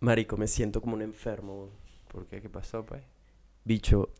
Marico, 0.00 0.36
me 0.36 0.46
siento 0.48 0.80
como 0.80 0.94
un 0.94 1.02
enfermo. 1.02 1.70
¿Por 2.08 2.26
qué? 2.26 2.40
¿Qué 2.40 2.48
pasó, 2.48 2.84
pues? 2.84 3.02
Bicho, 3.64 4.10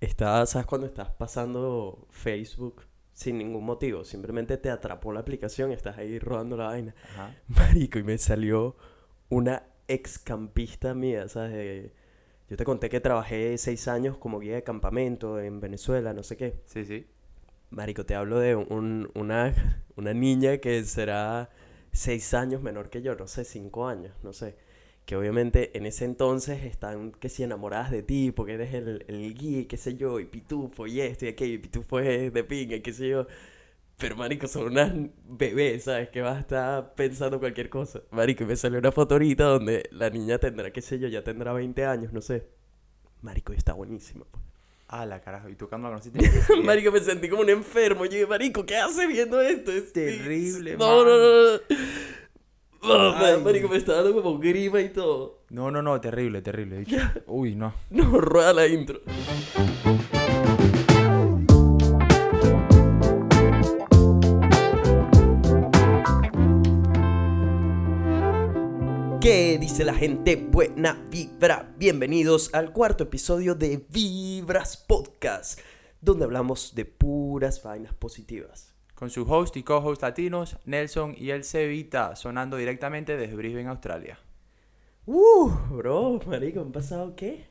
estás, 0.00 0.50
¿sabes 0.50 0.66
cuando 0.66 0.86
estás 0.86 1.10
pasando 1.10 2.06
Facebook 2.10 2.82
sin 3.12 3.38
ningún 3.38 3.64
motivo? 3.64 4.04
Simplemente 4.04 4.56
te 4.58 4.70
atrapó 4.70 5.12
la 5.12 5.20
aplicación 5.20 5.70
y 5.70 5.74
estás 5.74 5.98
ahí 5.98 6.18
rodando 6.18 6.56
la 6.56 6.66
vaina. 6.66 6.94
Ajá. 7.12 7.34
Marico, 7.48 7.98
y 7.98 8.02
me 8.02 8.18
salió 8.18 8.76
una 9.28 9.64
excampista 9.88 10.94
mía, 10.94 11.28
¿sabes? 11.28 11.52
De- 11.52 11.92
Yo 12.50 12.56
te 12.58 12.64
conté 12.64 12.90
que 12.90 13.00
trabajé 13.00 13.56
seis 13.56 13.88
años 13.88 14.18
como 14.18 14.38
guía 14.38 14.56
de 14.56 14.62
campamento 14.62 15.40
en 15.40 15.60
Venezuela, 15.60 16.12
no 16.12 16.22
sé 16.22 16.36
qué. 16.36 16.60
Sí, 16.66 16.84
sí. 16.84 17.06
Marico, 17.70 18.04
te 18.04 18.14
hablo 18.14 18.38
de 18.38 18.54
un- 18.56 19.10
una, 19.14 19.54
una 19.96 20.12
niña 20.12 20.58
que 20.58 20.84
será 20.84 21.48
seis 21.92 22.34
años 22.34 22.60
menor 22.62 22.90
que 22.90 23.00
yo, 23.00 23.14
no 23.14 23.26
sé, 23.26 23.44
cinco 23.44 23.86
años, 23.88 24.12
no 24.22 24.32
sé. 24.34 24.56
Que 25.06 25.16
obviamente 25.16 25.76
en 25.76 25.84
ese 25.86 26.04
entonces 26.06 26.64
están, 26.64 27.12
que 27.12 27.28
si 27.28 27.42
enamoradas 27.42 27.90
de 27.90 28.02
ti, 28.02 28.32
porque 28.32 28.54
eres 28.54 28.72
el, 28.74 29.04
el 29.08 29.34
guía, 29.34 29.66
qué 29.68 29.76
sé 29.76 29.96
yo, 29.96 30.18
y 30.20 30.24
pitufo, 30.24 30.86
y 30.86 31.00
esto 31.02 31.26
y 31.26 31.28
aquello, 31.28 31.54
y 31.54 31.58
pitufo 31.58 32.00
es 32.00 32.32
de 32.32 32.44
pinga, 32.44 32.78
qué 32.80 32.92
sé 32.92 33.08
yo. 33.10 33.26
Pero, 33.98 34.16
marico, 34.16 34.48
son 34.48 34.64
unas 34.72 34.92
bebés, 35.28 35.84
¿sabes? 35.84 36.08
Que 36.08 36.20
vas 36.22 36.36
a 36.36 36.40
estar 36.40 36.94
pensando 36.94 37.38
cualquier 37.38 37.68
cosa. 37.68 38.00
Marico, 38.10 38.42
y 38.44 38.46
me 38.46 38.56
salió 38.56 38.78
una 38.78 38.90
foto 38.92 39.14
ahorita 39.14 39.44
donde 39.44 39.88
la 39.92 40.10
niña 40.10 40.38
tendrá, 40.38 40.72
qué 40.72 40.80
sé 40.82 40.98
yo, 40.98 41.06
ya 41.08 41.22
tendrá 41.22 41.52
20 41.52 41.84
años, 41.84 42.12
no 42.12 42.20
sé. 42.20 42.46
Marico, 43.22 43.52
y 43.52 43.56
está 43.56 43.72
buenísima. 43.74 44.24
pues. 44.30 44.42
Ah, 44.88 45.06
la 45.06 45.20
carajo. 45.20 45.48
¿Y 45.48 45.54
tú 45.54 45.68
cuando 45.68 45.88
la 45.88 45.96
conociste? 45.96 46.20
Marico, 46.62 46.92
me 46.92 47.00
sentí 47.00 47.28
como 47.28 47.42
un 47.42 47.50
enfermo. 47.50 48.04
Yo 48.04 48.12
dije, 48.12 48.26
Marico, 48.26 48.66
¿qué 48.66 48.76
hace 48.76 49.06
viendo 49.06 49.40
esto? 49.40 49.72
Es 49.72 49.92
Terrible, 49.92 50.76
No, 50.76 51.04
no, 51.04 51.18
no, 51.18 51.52
no. 51.52 51.60
Ay. 52.86 53.40
Marico, 53.42 53.68
me 53.68 53.78
está 53.78 53.94
dando 53.94 54.12
como 54.14 54.38
grima 54.38 54.80
y 54.80 54.90
todo. 54.90 55.40
No, 55.48 55.70
no, 55.70 55.80
no. 55.80 56.00
Terrible, 56.00 56.42
terrible. 56.42 56.80
bicho. 56.80 56.96
Uy, 57.26 57.54
no. 57.54 57.72
No, 57.90 58.20
rueda 58.20 58.52
la 58.52 58.66
intro. 58.66 59.00
¿Qué 69.20 69.56
dice 69.58 69.84
la 69.84 69.94
gente? 69.94 70.36
Buena 70.36 71.02
vibra. 71.10 71.74
Bienvenidos 71.78 72.52
al 72.52 72.72
cuarto 72.72 73.04
episodio 73.04 73.54
de 73.54 73.86
Vibras 73.88 74.76
Podcast, 74.76 75.58
donde 76.02 76.24
hablamos 76.26 76.74
de 76.74 76.84
puras 76.84 77.62
vainas 77.62 77.94
positivas. 77.94 78.73
Con 78.94 79.10
su 79.10 79.22
host 79.22 79.56
y 79.56 79.62
co-host 79.62 80.02
latinos, 80.02 80.56
Nelson 80.64 81.14
y 81.16 81.30
el 81.30 81.44
Cevita, 81.44 82.14
sonando 82.14 82.56
directamente 82.56 83.16
desde 83.16 83.34
Brisbane, 83.34 83.68
Australia. 83.68 84.18
Uh, 85.06 85.50
bro, 85.70 86.20
marico, 86.26 86.60
¿han 86.60 86.72
pasado 86.72 87.14
qué? 87.16 87.46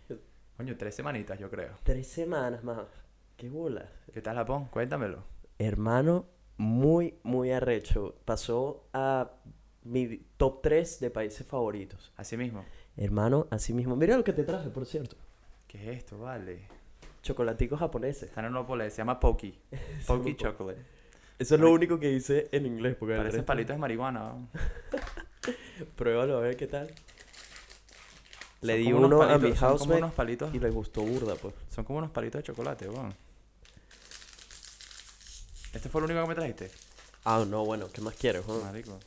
Coño, 0.58 0.76
tres 0.78 0.96
semanitas, 0.96 1.38
yo 1.38 1.50
creo. 1.50 1.74
Tres 1.84 2.08
semanas 2.08 2.64
más. 2.64 2.88
¿Qué 3.36 3.50
bolas? 3.50 3.90
¿Qué 4.14 4.22
tal 4.22 4.36
Japón? 4.36 4.70
Cuéntamelo. 4.72 5.24
Hermano, 5.60 6.26
muy, 6.58 7.16
muy 7.24 7.52
arrecho. 7.52 8.16
Pasó 8.26 8.88
a 8.94 9.32
mi 9.84 10.18
top 10.38 10.62
3 10.62 11.00
de 11.00 11.10
países 11.10 11.46
favoritos. 11.46 12.14
Así 12.16 12.38
mismo. 12.38 12.64
Hermano, 12.96 13.48
así 13.50 13.74
mismo. 13.74 13.96
Mira 13.96 14.16
lo 14.16 14.24
que 14.24 14.34
te 14.34 14.44
traje, 14.44 14.70
por 14.70 14.86
cierto. 14.86 15.18
¿Qué 15.68 15.92
es 15.92 15.98
esto, 15.98 16.20
vale? 16.20 16.68
Chocolaticos 17.22 17.80
japoneses. 17.80 18.24
Está 18.24 18.42
en 18.42 18.48
Unópolis, 18.48 18.94
se 18.94 19.00
llama 19.00 19.20
Poki. 19.20 19.60
Poki 20.08 20.36
Chocolate. 20.36 20.93
Eso 21.44 21.56
es 21.56 21.62
lo 21.62 21.72
único 21.72 22.00
que 22.00 22.12
hice 22.12 22.48
en 22.52 22.66
inglés. 22.66 22.96
Porque 22.98 23.14
el 23.14 23.20
Parecen 23.20 23.42
resto- 23.42 23.46
palitos 23.46 23.76
de 23.76 23.80
marihuana. 23.80 24.34
Pruébalo 25.96 26.38
a 26.38 26.42
ver 26.42 26.56
qué 26.58 26.68
tal. 26.68 26.90
Le 28.62 28.78
di 28.78 28.94
uno 28.94 29.22
a 29.22 29.28
palitos- 29.38 29.42
mi 29.42 29.56
son 29.56 29.78
como 29.78 29.94
housemate 30.08 30.58
y 30.58 30.60
le 30.60 30.70
gustó 30.70 31.02
burda, 31.02 31.36
pues. 31.36 31.54
son 31.70 31.84
como 31.84 32.00
unos 32.00 32.12
palitos 32.12 32.40
de 32.40 32.44
chocolate, 32.44 32.88
weón. 32.90 33.14
¿Este 35.74 35.90
fue 35.90 36.00
el 36.02 36.06
único 36.06 36.22
que 36.22 36.28
me 36.30 36.36
trajiste? 36.36 36.72
Ah, 37.26 37.44
no, 37.48 37.66
bueno, 37.66 37.88
¿qué 37.92 38.02
más 38.02 38.14
quieres, 38.16 38.46
weón? 38.48 38.64
Marico. 38.64 39.00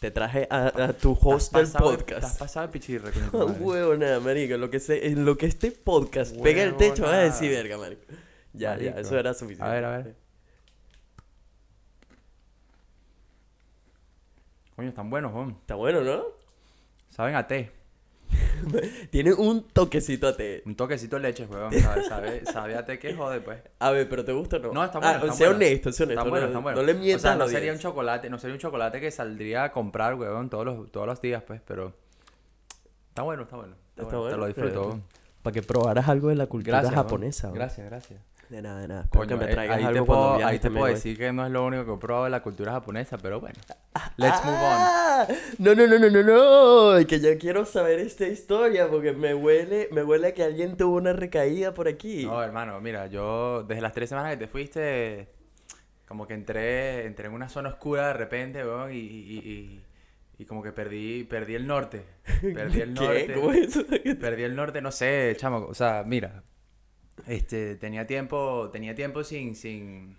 Te 0.00 0.10
traje 0.10 0.46
a, 0.50 0.66
a 0.84 0.92
tu 0.92 1.18
host 1.20 1.52
del 1.54 1.66
de- 1.66 1.72
Te 1.72 1.76
has 1.78 1.82
podcast. 1.82 2.38
pasado 2.38 2.66
de 2.66 2.72
pichirre, 2.72 3.10
madre. 3.32 3.52
Huevona, 3.60 4.20
marico, 4.20 4.56
lo 4.56 4.70
que 4.70 4.80
se, 4.80 5.08
en 5.08 5.24
lo 5.24 5.36
que 5.36 5.46
este 5.46 5.70
podcast 5.72 6.36
pega 6.40 6.62
el 6.62 6.76
techo 6.76 7.02
vas 7.02 7.14
a 7.14 7.18
decir 7.18 7.50
verga, 7.50 7.76
marico. 7.78 8.02
Ya, 8.52 8.76
ya, 8.76 8.90
Marico. 8.90 8.98
eso 9.00 9.18
era 9.18 9.34
suficiente. 9.34 9.64
A 9.70 9.72
ver, 9.74 9.84
a 9.84 9.96
ver. 9.98 10.14
Coño, 14.80 14.88
están 14.88 15.10
buenos, 15.10 15.34
weón. 15.34 15.58
Está 15.60 15.74
bueno, 15.74 16.00
¿no? 16.00 16.22
Saben 17.10 17.34
a 17.34 17.46
té. 17.46 17.70
Tiene 19.10 19.34
un 19.34 19.68
toquecito 19.68 20.26
a 20.26 20.34
té. 20.34 20.62
Un 20.64 20.74
toquecito 20.74 21.16
de 21.16 21.20
leche, 21.22 21.44
weón. 21.44 21.70
Sabe, 21.74 22.04
sabe, 22.04 22.46
sabe 22.46 22.76
a 22.76 22.86
té 22.86 22.98
que 22.98 23.12
jode, 23.12 23.42
pues. 23.42 23.60
A 23.78 23.90
ver, 23.90 24.08
pero 24.08 24.24
¿te 24.24 24.32
gusta 24.32 24.56
o 24.56 24.60
no? 24.60 24.72
No, 24.72 24.82
está 24.82 24.96
Ah, 24.96 25.00
bueno, 25.02 25.24
está 25.26 25.32
sea 25.34 25.48
bueno. 25.48 25.66
honesto, 25.66 25.92
sea 25.92 26.06
honesto. 26.06 26.20
Están 26.20 26.30
buenos, 26.30 26.48
no, 26.48 26.52
están 26.52 26.62
buenos. 26.62 26.80
no 26.80 26.86
le 26.86 26.94
mientas 26.94 27.20
O 27.20 27.28
sea, 27.28 27.36
no 27.36 27.46
sería 27.46 27.74
un 27.74 27.78
chocolate, 27.78 28.30
no 28.30 28.38
sería 28.38 28.54
un 28.54 28.60
chocolate 28.60 29.00
que 29.02 29.10
saldría 29.10 29.64
a 29.64 29.72
comprar, 29.72 30.14
weón, 30.14 30.48
todos 30.48 30.64
los, 30.64 30.90
todos 30.90 31.06
los 31.06 31.20
días, 31.20 31.42
pues, 31.42 31.60
pero... 31.66 31.92
Está 33.10 33.20
bueno, 33.20 33.42
está 33.42 33.56
bueno. 33.56 33.74
Está, 33.90 34.02
Está 34.04 34.16
bueno, 34.16 34.30
Te 34.30 34.36
bueno, 34.36 34.36
lo 34.38 34.46
disfruto, 34.46 34.96
eh. 34.96 35.02
Para 35.42 35.52
que 35.52 35.62
probaras 35.62 36.08
algo 36.08 36.28
de 36.28 36.36
la 36.36 36.46
cultura 36.46 36.78
Gracias, 36.80 36.94
japonesa. 36.94 37.50
Gracias, 37.50 37.86
gracias. 37.86 38.20
De 38.50 38.60
nada, 38.60 38.80
de 38.80 38.88
nada. 38.88 39.02
Espero 39.02 39.20
Coño, 39.24 39.38
que 39.38 39.44
me 39.44 39.50
eh, 39.50 39.54
traigas 39.54 39.76
ahí 39.78 39.84
algo 39.84 40.00
te 40.00 40.06
cuando 40.06 40.24
puedo, 40.24 40.36
viajes 40.38 40.52
ahí 40.52 40.58
te 40.58 40.68
puedo 40.70 40.80
güey. 40.80 40.94
decir 40.94 41.18
que 41.18 41.32
no 41.32 41.46
es 41.46 41.52
lo 41.52 41.64
único 41.64 41.84
que 41.86 41.92
he 41.92 41.96
probado 41.98 42.24
de 42.24 42.30
la 42.30 42.42
cultura 42.42 42.72
japonesa, 42.72 43.16
pero 43.16 43.40
bueno. 43.40 43.54
Let's 44.16 44.44
move 44.44 44.54
on. 44.56 44.60
Ah, 44.62 45.28
No, 45.58 45.74
no, 45.76 45.86
no, 45.86 45.98
no, 46.00 46.10
no, 46.10 46.22
no. 46.98 47.06
Que 47.06 47.20
yo 47.20 47.38
quiero 47.38 47.64
saber 47.64 48.00
esta 48.00 48.26
historia 48.26 48.88
porque 48.88 49.12
me 49.12 49.34
huele, 49.34 49.88
me 49.92 50.02
huele 50.02 50.26
a 50.28 50.34
que 50.34 50.42
alguien 50.42 50.76
tuvo 50.76 50.96
una 50.96 51.12
recaída 51.12 51.72
por 51.74 51.86
aquí. 51.86 52.26
No, 52.26 52.42
hermano, 52.42 52.80
mira, 52.80 53.06
yo 53.06 53.62
desde 53.62 53.82
las 53.82 53.92
tres 53.92 54.08
semanas 54.08 54.32
que 54.32 54.36
te 54.38 54.48
fuiste, 54.48 55.28
como 56.08 56.26
que 56.26 56.34
entré, 56.34 57.06
entré 57.06 57.28
en 57.28 57.34
una 57.34 57.48
zona 57.48 57.68
oscura 57.68 58.08
de 58.08 58.14
repente, 58.14 58.64
weón, 58.64 58.90
y, 58.92 58.96
y, 58.96 59.38
y, 59.38 59.84
y 60.38 60.44
como 60.44 60.60
que 60.60 60.72
perdí, 60.72 61.22
perdí 61.22 61.54
el 61.54 61.68
norte. 61.68 62.04
Perdí 62.40 62.80
el 62.80 62.94
norte. 62.94 63.26
¿Qué? 63.28 63.32
¿Cómo 63.34 63.52
es 63.52 63.76
eso? 63.76 63.84
Perdí 64.20 64.42
el 64.42 64.56
norte, 64.56 64.80
no 64.82 64.90
sé, 64.90 65.36
chamo, 65.38 65.66
o 65.68 65.74
sea, 65.74 66.02
mira, 66.04 66.42
este, 67.26 67.76
tenía 67.76 68.06
tiempo, 68.06 68.70
tenía 68.72 68.94
tiempo 68.94 69.24
sin, 69.24 69.54
sin, 69.56 70.16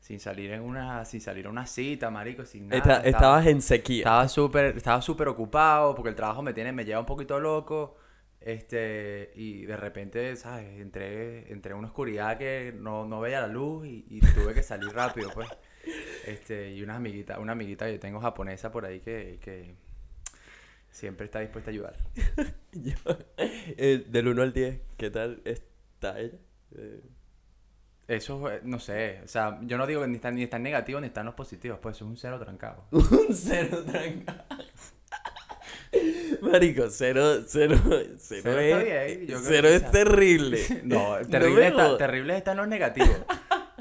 sin 0.00 0.20
salir 0.20 0.52
en 0.52 0.62
una, 0.62 1.04
sin 1.04 1.20
salir 1.20 1.46
a 1.46 1.50
una 1.50 1.66
cita, 1.66 2.10
marico, 2.10 2.44
sin 2.44 2.68
nada. 2.68 2.78
Esta- 2.78 2.94
estaba- 2.96 3.08
estabas 3.08 3.46
en 3.46 3.62
sequía. 3.62 3.98
estaba 4.00 4.28
súper, 4.28 4.76
estaba 4.76 5.02
súper 5.02 5.28
ocupado 5.28 5.94
porque 5.94 6.10
el 6.10 6.14
trabajo 6.16 6.42
me 6.42 6.52
tiene, 6.52 6.72
me 6.72 6.84
lleva 6.84 7.00
un 7.00 7.06
poquito 7.06 7.38
loco. 7.40 7.96
Este, 8.40 9.32
y 9.34 9.66
de 9.66 9.76
repente, 9.76 10.34
¿sabes? 10.36 10.80
Entré, 10.80 11.52
entré 11.52 11.72
en 11.72 11.78
una 11.78 11.88
oscuridad 11.88 12.38
que 12.38 12.72
no, 12.74 13.04
no 13.04 13.20
veía 13.20 13.40
la 13.42 13.48
luz 13.48 13.86
y, 13.86 14.06
y 14.08 14.20
tuve 14.20 14.54
que 14.54 14.62
salir 14.62 14.90
rápido, 14.94 15.30
pues. 15.34 15.48
Este, 16.26 16.72
y 16.72 16.82
una 16.82 16.96
amiguita, 16.96 17.38
una 17.38 17.52
amiguita 17.52 17.84
que 17.86 17.92
yo 17.92 18.00
tengo 18.00 18.18
japonesa 18.20 18.72
por 18.72 18.86
ahí 18.86 19.00
que, 19.00 19.38
que 19.42 19.74
siempre 20.90 21.26
está 21.26 21.40
dispuesta 21.40 21.70
a 21.70 21.72
ayudar. 21.72 21.94
Yo, 22.72 22.94
eh, 23.36 24.04
del 24.08 24.28
1 24.28 24.42
al 24.42 24.52
10, 24.52 24.80
¿qué 24.96 25.10
tal 25.10 25.42
está 26.00 26.18
ella? 26.18 26.38
Eh, 26.76 27.00
Eso, 28.08 28.50
eh, 28.50 28.60
no 28.64 28.78
sé, 28.80 29.20
o 29.24 29.28
sea, 29.28 29.58
yo 29.62 29.76
no 29.78 29.86
digo 29.86 30.00
que 30.00 30.08
ni 30.08 30.16
están 30.16 30.34
ni 30.34 30.42
están 30.42 30.62
negativos 30.62 31.00
ni 31.02 31.08
están 31.08 31.26
los 31.26 31.34
positivos, 31.34 31.78
pues 31.80 31.96
eso 31.96 32.04
es 32.06 32.10
un 32.10 32.16
cero 32.16 32.38
trancado. 32.40 32.84
un 32.90 33.28
cero 33.32 33.84
tranca. 33.84 34.46
Marico, 36.40 36.88
cero, 36.90 37.42
cero, 37.46 37.76
cero, 38.18 38.18
Cero 38.18 38.58
es, 38.60 39.18
bien, 39.26 39.38
cero 39.42 39.68
es 39.68 39.80
sea- 39.82 39.90
terrible. 39.90 40.60
No, 40.84 41.16
terrible, 41.28 41.68
está, 41.68 41.96
terrible 41.98 42.36
está 42.36 42.50
en 42.52 42.56
los 42.58 42.68
negativos. 42.68 43.16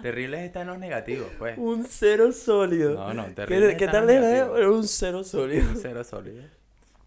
Terribles 0.01 0.41
está 0.41 0.61
en 0.61 0.67
los 0.67 0.79
negativos, 0.79 1.27
pues. 1.37 1.57
Un 1.57 1.85
cero 1.85 2.31
sólido. 2.31 2.95
No, 2.95 3.13
no, 3.13 3.25
¿Qué, 3.27 3.31
terrible 3.33 3.77
qué 3.77 3.87
tal 3.87 4.09
era? 4.09 4.37
Era 4.57 4.69
un 4.71 4.87
cero 4.87 5.23
sólido. 5.23 5.69
Un 5.69 5.77
cero 5.77 6.03
sólido. 6.03 6.43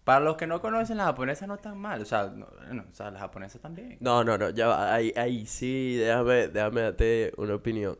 Para 0.03 0.19
los 0.19 0.35
que 0.35 0.47
no 0.47 0.61
conocen, 0.61 0.97
las 0.97 1.07
japonesas 1.07 1.47
no 1.47 1.55
están 1.55 1.77
mal. 1.77 2.01
O 2.01 2.05
sea, 2.05 2.27
no, 2.27 2.47
no, 2.71 2.83
o 2.89 2.93
sea 2.93 3.09
las 3.11 3.21
japonesas 3.21 3.61
también. 3.61 3.97
No, 4.01 4.23
no, 4.23 4.37
no, 4.37 4.49
ya 4.49 4.67
va. 4.67 4.93
Ahí, 4.93 5.13
ahí 5.15 5.45
sí, 5.45 5.95
déjame, 5.95 6.49
déjame 6.49 6.81
darte 6.81 7.31
una 7.37 7.55
opinión. 7.55 7.97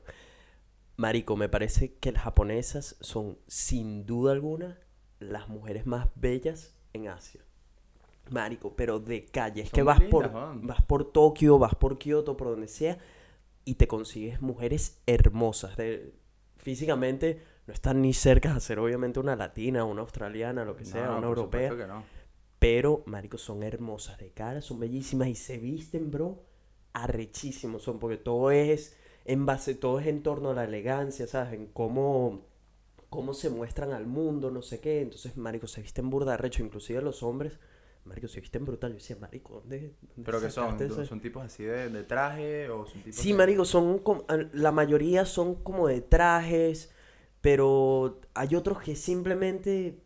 Marico, 0.97 1.38
me 1.38 1.50
parece 1.50 1.95
que 1.95 2.11
las 2.11 2.23
japonesas 2.23 2.97
son, 3.00 3.38
sin 3.47 4.05
duda 4.05 4.33
alguna, 4.33 4.77
las 5.19 5.47
mujeres 5.47 5.85
más 5.85 6.09
bellas 6.15 6.75
en 6.91 7.07
Asia. 7.07 7.41
Marico, 8.29 8.75
pero 8.75 8.99
de 8.99 9.25
calle. 9.25 9.61
Es 9.61 9.69
Son 9.69 9.75
que 9.75 9.83
vas 9.83 10.01
por, 10.01 10.31
vas 10.61 10.81
por 10.81 11.11
Tokio, 11.11 11.57
vas 11.57 11.75
por 11.75 11.97
Kioto, 11.97 12.35
por 12.35 12.49
donde 12.49 12.67
sea, 12.67 12.97
y 13.65 13.75
te 13.75 13.88
consigues 13.88 14.41
mujeres 14.41 15.01
hermosas. 15.06 15.77
De, 15.77 16.13
físicamente 16.57 17.41
no 17.68 17.74
están 17.74 18.01
ni 18.01 18.13
cerca 18.13 18.54
de 18.54 18.60
ser 18.60 18.80
obviamente 18.80 19.19
una 19.19 19.36
latina, 19.36 19.86
una 19.86 20.01
australiana, 20.01 20.65
lo 20.65 20.75
que 20.75 20.86
sea, 20.86 21.07
No, 21.07 21.18
una 21.19 21.27
europea. 21.27 21.69
que 21.69 21.88
no. 21.88 22.04
Pero, 22.60 23.04
marico, 23.06 23.38
son 23.38 23.63
hermosas 23.63 24.18
de 24.18 24.31
cara, 24.31 24.62
son 24.62 24.80
bellísimas 24.80 25.27
y 25.27 25.36
se 25.36 25.57
visten, 25.57 26.12
bro, 26.12 26.44
arrechísimos 26.94 27.83
son, 27.83 28.00
porque 28.00 28.18
todo 28.18 28.51
es 28.51 28.95
en 29.25 29.45
base, 29.45 29.75
todo 29.75 30.00
es 30.00 30.07
en 30.07 30.21
torno 30.24 30.51
a 30.51 30.54
la 30.54 30.63
elegancia, 30.65 31.27
¿sabes? 31.27 31.54
En 31.54 31.68
cómo, 31.68 32.45
cómo 33.10 33.33
se 33.33 33.50
muestran 33.50 33.92
al 33.92 34.06
mundo, 34.06 34.51
no 34.51 34.62
sé 34.62 34.80
qué. 34.80 35.01
Entonces, 35.01 35.36
marico, 35.38 35.68
se 35.68 35.81
visten 35.81 36.09
burda 36.09 36.33
arrecho, 36.36 36.63
inclusive 36.63 37.01
los 37.01 37.24
hombres, 37.24 37.59
marico, 38.06 38.27
se 38.27 38.42
visten 38.42 38.66
brutal. 38.66 38.92
Yo 38.92 38.95
decía, 38.95 39.18
marico, 39.19 39.56
¿dónde, 39.56 39.94
dónde 40.01 40.24
¿Pero 40.25 40.42
qué 40.42 40.50
son? 40.50 40.81
eso? 40.81 41.06
¿Son 41.06 41.21
tipos 41.21 41.44
así 41.44 41.63
de, 41.63 41.89
de 41.89 42.04
traje 42.04 42.69
o 42.69 42.86
son 42.86 43.01
tipos 43.01 43.16
Sí, 43.19 43.31
de- 43.31 43.38
marico, 43.38 43.66
son 43.66 44.00
como- 44.00 44.25
la 44.54 44.71
mayoría 44.71 45.25
son 45.25 45.56
como 45.56 45.88
de 45.88 46.01
trajes, 46.01 46.94
pero 47.44 48.22
hay 48.34 48.56
otros 48.56 48.80
que 48.81 48.95
simplemente, 48.95 50.00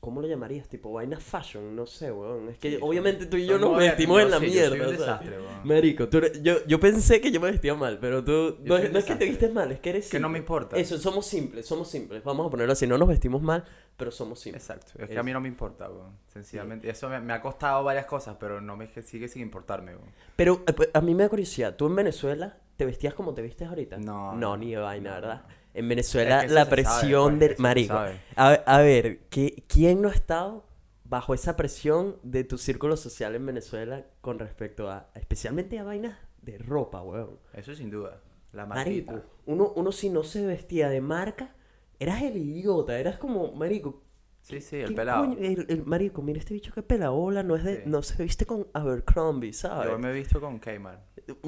¿cómo 0.00 0.20
lo 0.20 0.28
llamarías? 0.28 0.68
Tipo 0.68 0.92
vaina 0.92 1.18
fashion, 1.18 1.74
no 1.74 1.86
sé, 1.86 2.12
weón. 2.12 2.50
Es 2.50 2.58
que 2.58 2.72
Sí, 2.72 2.78
obviamente 2.82 3.24
tú 3.24 3.38
y 3.38 3.46
yo 3.46 3.58
nos 3.58 3.78
vestimos 3.78 4.20
en 4.20 4.30
la 4.30 4.38
sí, 4.38 4.50
yo 4.50 4.52
soy 4.52 4.60
un 4.72 4.78
mierda, 4.78 4.90
desastre, 4.92 5.38
weón. 5.40 5.56
Marico, 5.64 6.08
tú 6.10 6.20
yo, 6.42 6.56
yo 6.66 6.78
pensé 6.78 7.22
que 7.22 7.30
yo 7.32 7.40
me 7.40 7.50
vestía 7.50 7.74
mal, 7.74 7.98
pero 7.98 8.22
tú, 8.22 8.58
no, 8.64 8.74
un 8.74 8.92
no 8.92 8.98
es 8.98 9.04
que 9.06 9.14
te 9.14 9.24
vistes 9.24 9.50
mal, 9.50 9.72
es 9.72 9.80
que 9.80 9.88
eres 9.88 10.10
Que 10.10 10.20
no 10.20 10.28
me 10.28 10.34
simple. 10.38 10.38
importa. 10.40 10.76
Eso, 10.76 10.98
somos 10.98 11.24
simples, 11.26 11.64
somos 11.64 11.88
simples. 11.88 12.22
Vamos 12.22 12.46
a 12.46 12.50
ponerlo 12.50 12.74
así, 12.74 12.86
no 12.86 12.98
nos 12.98 13.08
vestimos 13.08 13.40
mal, 13.40 13.64
pero 13.96 14.10
somos 14.10 14.38
simples. 14.38 14.62
Exacto. 14.62 14.92
Es 14.98 15.06
que 15.08 15.14
Es- 15.14 15.18
a 15.18 15.22
mí 15.22 15.32
no 15.32 15.40
me 15.40 15.48
importa, 15.48 15.88
weón. 15.88 16.12
Sencillamente. 16.26 16.90
Eso 16.90 17.08
me, 17.08 17.18
me 17.20 17.32
ha 17.32 17.40
costado 17.40 17.82
varias 17.82 18.04
cosas, 18.04 18.36
pero 18.38 18.60
no 18.60 18.76
me 18.76 18.90
que 18.90 19.00
sigue 19.00 19.26
sin 19.28 19.40
importarme, 19.40 19.92
weón. 19.96 20.10
Pero 20.36 20.62
eh, 20.66 20.74
pues, 20.74 20.90
a 20.92 21.00
mí 21.00 21.14
me 21.14 21.22
da 21.22 21.30
curiosidad, 21.30 21.76
¿tú 21.76 21.86
en 21.86 21.96
Venezuela 21.96 22.58
te 22.76 22.84
vestías 22.84 23.14
como 23.14 23.32
te 23.32 23.40
vistes 23.40 23.66
ahorita? 23.68 23.96
No, 23.96 24.34
No, 24.34 24.54
ni 24.58 24.72
de 24.72 24.76
vaina, 24.76 25.14
¿verdad? 25.14 25.42
no. 25.48 25.65
En 25.76 25.88
Venezuela 25.88 26.36
Es 26.36 26.40
que 26.40 26.46
eso 26.46 26.54
la 26.54 26.68
presión 26.68 27.38
pues, 27.38 27.50
del 27.50 27.58
marico. 27.58 27.94
A, 27.94 28.48
a 28.52 28.78
ver, 28.80 29.20
¿qué- 29.28 29.64
¿quién 29.68 30.00
no 30.02 30.08
ha 30.08 30.12
estado 30.14 30.64
bajo 31.04 31.34
esa 31.34 31.54
presión 31.56 32.16
de 32.22 32.42
tu 32.44 32.58
círculo 32.58 32.96
social 32.96 33.34
en 33.34 33.46
Venezuela 33.46 34.04
con 34.20 34.38
respecto 34.38 34.90
a, 34.90 35.10
especialmente 35.14 35.78
a 35.78 35.84
vainas 35.84 36.18
de 36.42 36.58
ropa, 36.58 37.02
weón? 37.02 37.38
Eso 37.52 37.74
sin 37.74 37.90
duda. 37.90 38.20
La 38.52 38.64
Marico, 38.66 39.12
marquita. 39.12 39.32
uno, 39.46 39.72
uno 39.76 39.92
si 39.92 40.08
no 40.08 40.24
se 40.24 40.46
vestía 40.46 40.88
de 40.88 41.00
marca, 41.02 41.54
eras 42.00 42.22
el 42.22 42.36
idiota, 42.38 42.98
eras 42.98 43.18
como, 43.18 43.52
marico, 43.52 44.02
Sí, 44.46 44.60
sí, 44.60 44.76
el 44.76 44.90
¿qué 44.90 44.94
pelado. 44.94 45.24
coño? 45.26 45.36
El, 45.40 45.66
el 45.68 45.84
marico, 45.86 46.22
mira 46.22 46.38
este 46.38 46.54
bicho 46.54 46.72
que 46.72 46.80
pelabola, 46.82 47.42
no 47.42 47.56
es 47.56 47.64
de, 47.64 47.76
Sí. 47.78 47.82
no 47.86 48.00
se 48.02 48.22
viste 48.22 48.46
con 48.46 48.68
Abercrombie, 48.74 49.52
¿sabes? 49.52 49.90
Yo 49.90 49.98
me 49.98 50.10
he 50.10 50.12
visto 50.12 50.40
con 50.40 50.60
Kmart. 50.60 51.00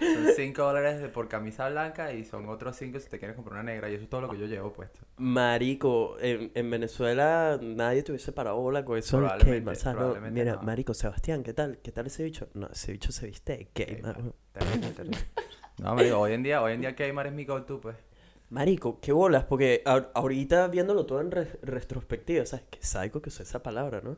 Son 0.00 0.26
5 0.36 0.62
dólares 0.62 1.08
por 1.10 1.28
camisa 1.28 1.68
blanca 1.68 2.12
y 2.12 2.24
son 2.24 2.48
otros 2.48 2.76
5 2.76 3.00
si 3.00 3.08
te 3.08 3.18
quieres 3.18 3.34
comprar 3.36 3.54
una 3.60 3.72
negra. 3.72 3.88
Y 3.90 3.94
eso 3.94 4.04
es 4.04 4.10
todo 4.10 4.20
lo 4.20 4.28
que 4.28 4.38
yo 4.38 4.46
llevo 4.46 4.72
puesto. 4.72 5.00
Marico, 5.16 6.16
en, 6.20 6.50
en 6.54 6.70
Venezuela 6.70 7.58
nadie 7.62 8.02
te 8.02 8.12
hubiese 8.12 8.32
parado 8.32 8.56
bola 8.60 8.84
con 8.84 8.98
eso 8.98 9.18
Kmart, 9.18 9.68
o 9.68 9.74
sea, 9.74 9.94
no, 9.94 10.14
mira, 10.30 10.56
no. 10.56 10.62
Marico, 10.62 10.94
Sebastián, 10.94 11.42
¿qué 11.42 11.54
tal? 11.54 11.78
¿Qué 11.78 11.92
tal 11.92 12.06
ese 12.06 12.24
bicho? 12.24 12.48
No, 12.54 12.68
ese 12.68 12.92
bicho 12.92 13.12
se 13.12 13.26
viste 13.26 13.56
de 13.56 13.66
Kmart. 13.72 14.18
Kmart. 14.18 14.34
Terrible, 14.52 14.90
terrible. 14.90 15.18
No, 15.78 15.94
marico, 15.94 16.18
hoy 16.20 16.32
en 16.32 16.42
día, 16.42 16.62
hoy 16.62 16.72
en 16.72 16.80
día 16.80 16.94
Kmart 16.94 17.28
es 17.28 17.34
mi 17.34 17.44
go-to, 17.44 17.80
pues. 17.80 17.96
Marico, 18.50 19.00
qué 19.00 19.12
bolas, 19.12 19.44
porque 19.44 19.82
ahorita 19.84 20.68
viéndolo 20.68 21.04
todo 21.04 21.20
en 21.20 21.30
re- 21.32 21.58
retrospectiva, 21.62 22.46
¿sabes? 22.46 22.64
Qué 22.70 22.78
psycho 22.80 23.20
que 23.20 23.28
usé 23.28 23.42
esa 23.42 23.62
palabra, 23.62 24.00
¿no? 24.02 24.16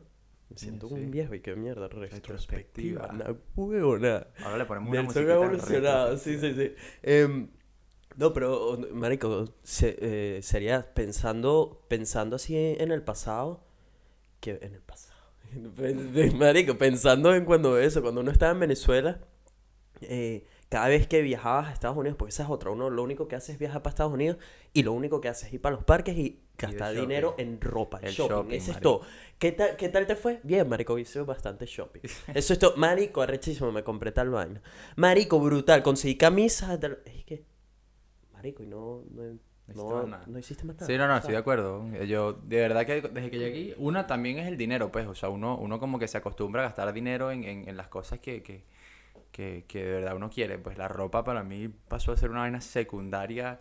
Me 0.49 0.57
siento 0.57 0.87
sí. 0.87 0.93
un 0.95 1.11
viejo 1.11 1.33
y 1.35 1.41
qué 1.41 1.55
mierda, 1.55 1.87
retrospectiva, 1.87 3.09
una 3.11 3.35
huevona. 3.55 4.27
Ahora 4.43 4.57
le 4.57 4.65
ponemos 4.65 4.89
una 4.89 5.01
musiquita 5.03 5.33
evolucionado, 5.33 6.17
sí, 6.17 6.39
sí, 6.39 6.53
sí. 6.53 6.73
Em, 7.03 7.49
no, 8.17 8.33
pero, 8.33 8.77
marico, 8.93 9.45
se- 9.63 9.97
eh, 10.37 10.41
sería 10.41 10.93
pensando, 10.93 11.83
pensando 11.87 12.35
así 12.35 12.55
en 12.57 12.91
el 12.91 13.01
pasado, 13.03 13.63
que 14.39 14.59
en 14.61 14.73
el 14.75 14.81
pasado, 14.81 15.19
marico, 16.37 16.77
pensando 16.77 17.33
en 17.35 17.45
cuando 17.45 17.77
eso, 17.79 18.01
cuando 18.01 18.21
uno 18.21 18.31
estaba 18.31 18.51
en 18.53 18.59
Venezuela, 18.59 19.19
eh, 20.01 20.45
cada 20.69 20.87
vez 20.87 21.07
que 21.07 21.21
viajabas 21.23 21.67
a 21.67 21.73
Estados 21.73 21.97
Unidos, 21.97 22.15
porque 22.17 22.29
esa 22.29 22.43
es 22.43 22.49
otra, 22.49 22.69
uno 22.69 22.89
lo 22.91 23.01
único 23.03 23.27
que 23.27 23.35
hace 23.35 23.51
es 23.51 23.57
viajar 23.59 23.81
para 23.81 23.89
Estados 23.91 24.13
Unidos 24.13 24.37
y 24.71 24.83
lo 24.83 24.93
único 24.93 25.19
que 25.19 25.27
hace 25.27 25.47
es 25.47 25.53
ir 25.53 25.61
para 25.61 25.75
los 25.75 25.83
parques 25.83 26.15
y 26.15 26.41
gastar 26.57 26.93
dinero 26.93 27.33
en 27.39 27.59
ropa, 27.59 27.99
El 28.03 28.11
shopping, 28.13 28.35
shopping, 28.35 28.55
ese 28.55 28.71
es 28.71 28.79
todo. 28.79 29.01
¿Qué 29.39 29.51
tal, 29.51 29.75
¿Qué 29.77 29.89
tal 29.89 30.05
te 30.05 30.15
fue? 30.15 30.39
Bien, 30.43 30.69
marico, 30.69 30.99
hice 30.99 31.21
bastante 31.21 31.65
shopping. 31.65 32.01
Eso 32.35 32.53
es 32.53 32.59
todo. 32.59 32.75
Marico, 32.77 33.21
arrechísimo, 33.21 33.71
me 33.71 33.83
compré 33.83 34.11
tal 34.11 34.29
vaina. 34.29 34.61
Marico, 34.95 35.39
brutal, 35.39 35.81
conseguí 35.81 36.15
camisas. 36.17 36.79
tal- 36.79 36.99
Es 37.05 37.23
que, 37.25 37.43
marico, 38.33 38.61
y 38.61 38.67
no, 38.67 39.03
no, 39.11 39.39
no, 39.73 40.07
nada. 40.07 40.23
no 40.27 40.37
hiciste 40.37 40.65
más 40.65 40.75
nada. 40.75 40.85
Sí, 40.87 40.97
no, 40.97 41.07
no, 41.07 41.13
O 41.13 41.17
estoy 41.17 41.31
de 41.31 41.37
acuerdo. 41.37 41.85
Yo, 42.05 42.33
de 42.33 42.57
verdad 42.57 42.85
que 42.85 43.01
desde 43.01 43.31
que 43.31 43.39
llegué 43.39 43.71
aquí, 43.71 43.73
una 43.77 44.05
también 44.05 44.37
es 44.39 44.47
el 44.47 44.57
dinero, 44.57 44.91
pues. 44.91 45.07
O 45.07 45.15
sea, 45.15 45.29
uno, 45.29 45.57
uno 45.57 45.79
como 45.79 45.97
que 45.97 46.07
se 46.07 46.17
acostumbra 46.17 46.61
a 46.61 46.65
gastar 46.65 46.91
dinero 46.93 47.31
en, 47.31 47.43
en, 47.43 47.67
en 47.69 47.77
las 47.77 47.87
cosas 47.87 48.19
que, 48.19 48.43
que, 48.43 48.65
que, 49.31 49.65
que 49.67 49.83
de 49.85 49.95
verdad 49.95 50.15
uno 50.15 50.29
quiere. 50.29 50.57
Pues 50.57 50.77
la 50.77 50.87
ropa 50.87 51.23
para 51.23 51.43
mí 51.43 51.69
pasó 51.87 52.11
a 52.11 52.17
ser 52.17 52.29
una 52.31 52.41
vaina 52.41 52.61
secundaria. 52.61 53.59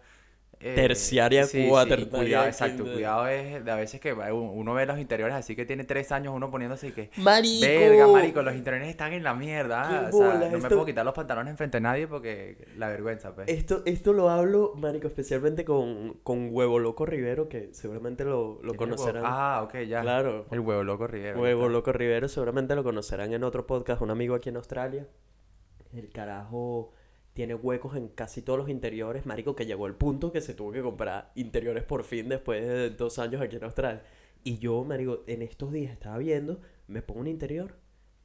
eh, 0.61 0.75
Terciaria, 0.75 1.45
sí, 1.45 1.63
sí, 1.63 1.69
cuaternaria, 1.69 2.19
Cuidado, 2.19 2.47
exacto. 2.49 2.77
quinta. 2.79 2.93
Cuidado 2.95 3.29
es 3.29 3.65
de 3.65 3.71
a 3.71 3.77
veces 3.77 4.01
que 4.01 4.13
uno 4.13 4.75
ve 4.75 4.87
los 4.87 4.99
interiores 4.99 5.37
así 5.37 5.55
que 5.55 5.65
tiene 5.65 5.85
tres 5.85 6.11
años 6.11 6.35
uno 6.35 6.51
poniéndose 6.51 6.89
y 6.89 6.93
que. 6.93 7.11
Marico. 7.19 7.65
Verga, 7.65 8.09
marico, 8.09 8.43
los 8.43 8.57
interiores 8.57 8.89
están 8.89 9.13
en 9.13 9.23
la 9.23 9.35
mierda. 9.35 9.83
Ah, 10.07 10.11
o 10.13 10.19
sea, 10.19 10.35
no 10.35 10.51
me 10.51 10.57
esto- 10.57 10.69
puedo 10.71 10.85
quitar 10.85 11.05
los 11.05 11.15
pantalones 11.15 11.53
enfrente 11.53 11.77
de 11.77 11.83
nadie 11.83 12.09
porque 12.09 12.67
la 12.77 12.89
vergüenza, 12.89 13.37
pues. 13.37 13.49
Esto, 13.49 13.83
esto 13.87 14.13
lo 14.13 14.31
hablo, 14.31 14.73
marico, 14.75 15.07
especialmente 15.07 15.65
con, 15.65 16.15
con 16.25 16.49
Huevo 16.51 16.81
Loco 16.81 17.07
Rivero, 17.07 17.49
que 17.49 17.69
seguramente 17.73 18.25
lo, 18.25 18.59
lo 18.65 18.73
¿Quién 18.73 18.73
es 18.73 18.73
el 18.73 18.79
conocerán. 18.79 19.23
huevo? 19.23 19.35
Ah, 19.37 19.61
ok, 19.63 19.75
ya. 19.87 20.01
Claro. 20.01 20.47
El 20.51 20.59
huevo 20.59 20.83
loco 20.83 21.07
Rivera. 21.07 21.39
Huevo 21.39 21.69
Loco 21.69 21.93
Rivero 21.93 22.27
seguramente 22.27 22.75
lo 22.75 22.83
conocerán 22.83 23.33
en 23.33 23.45
otro 23.45 23.65
podcast, 23.65 24.03
un 24.03 24.11
amigo 24.11 24.35
aquí 24.35 24.49
en 24.49 24.57
Australia. 24.57 25.07
El 25.93 26.11
carajo 26.11 26.93
tiene 27.33 27.55
huecos 27.55 27.97
en 27.97 28.09
casi 28.09 28.43
todos 28.43 28.59
los 28.59 28.69
interiores, 28.69 29.25
marico, 29.27 29.55
que 29.57 29.67
llegó 29.67 29.87
el 29.87 29.95
punto 29.95 30.33
que 30.33 30.41
se 30.41 30.55
tuvo 30.55 30.73
que 30.73 30.83
comprar 30.83 31.33
interiores 31.37 31.85
por 31.85 32.05
fin 32.05 32.29
después 32.29 32.67
de 32.67 32.91
dos 32.91 33.19
años 33.19 33.41
aquí 33.41 33.57
en 33.57 33.65
Australia. 33.65 34.03
Y 34.45 34.59
yo, 34.59 34.85
marico, 34.85 35.23
en 35.27 35.43
estos 35.43 35.73
días 35.73 35.93
estaba 35.93 36.19
viendo, 36.19 36.61
me 36.89 37.03
pongo 37.03 37.21
un 37.21 37.27
interior, 37.29 37.75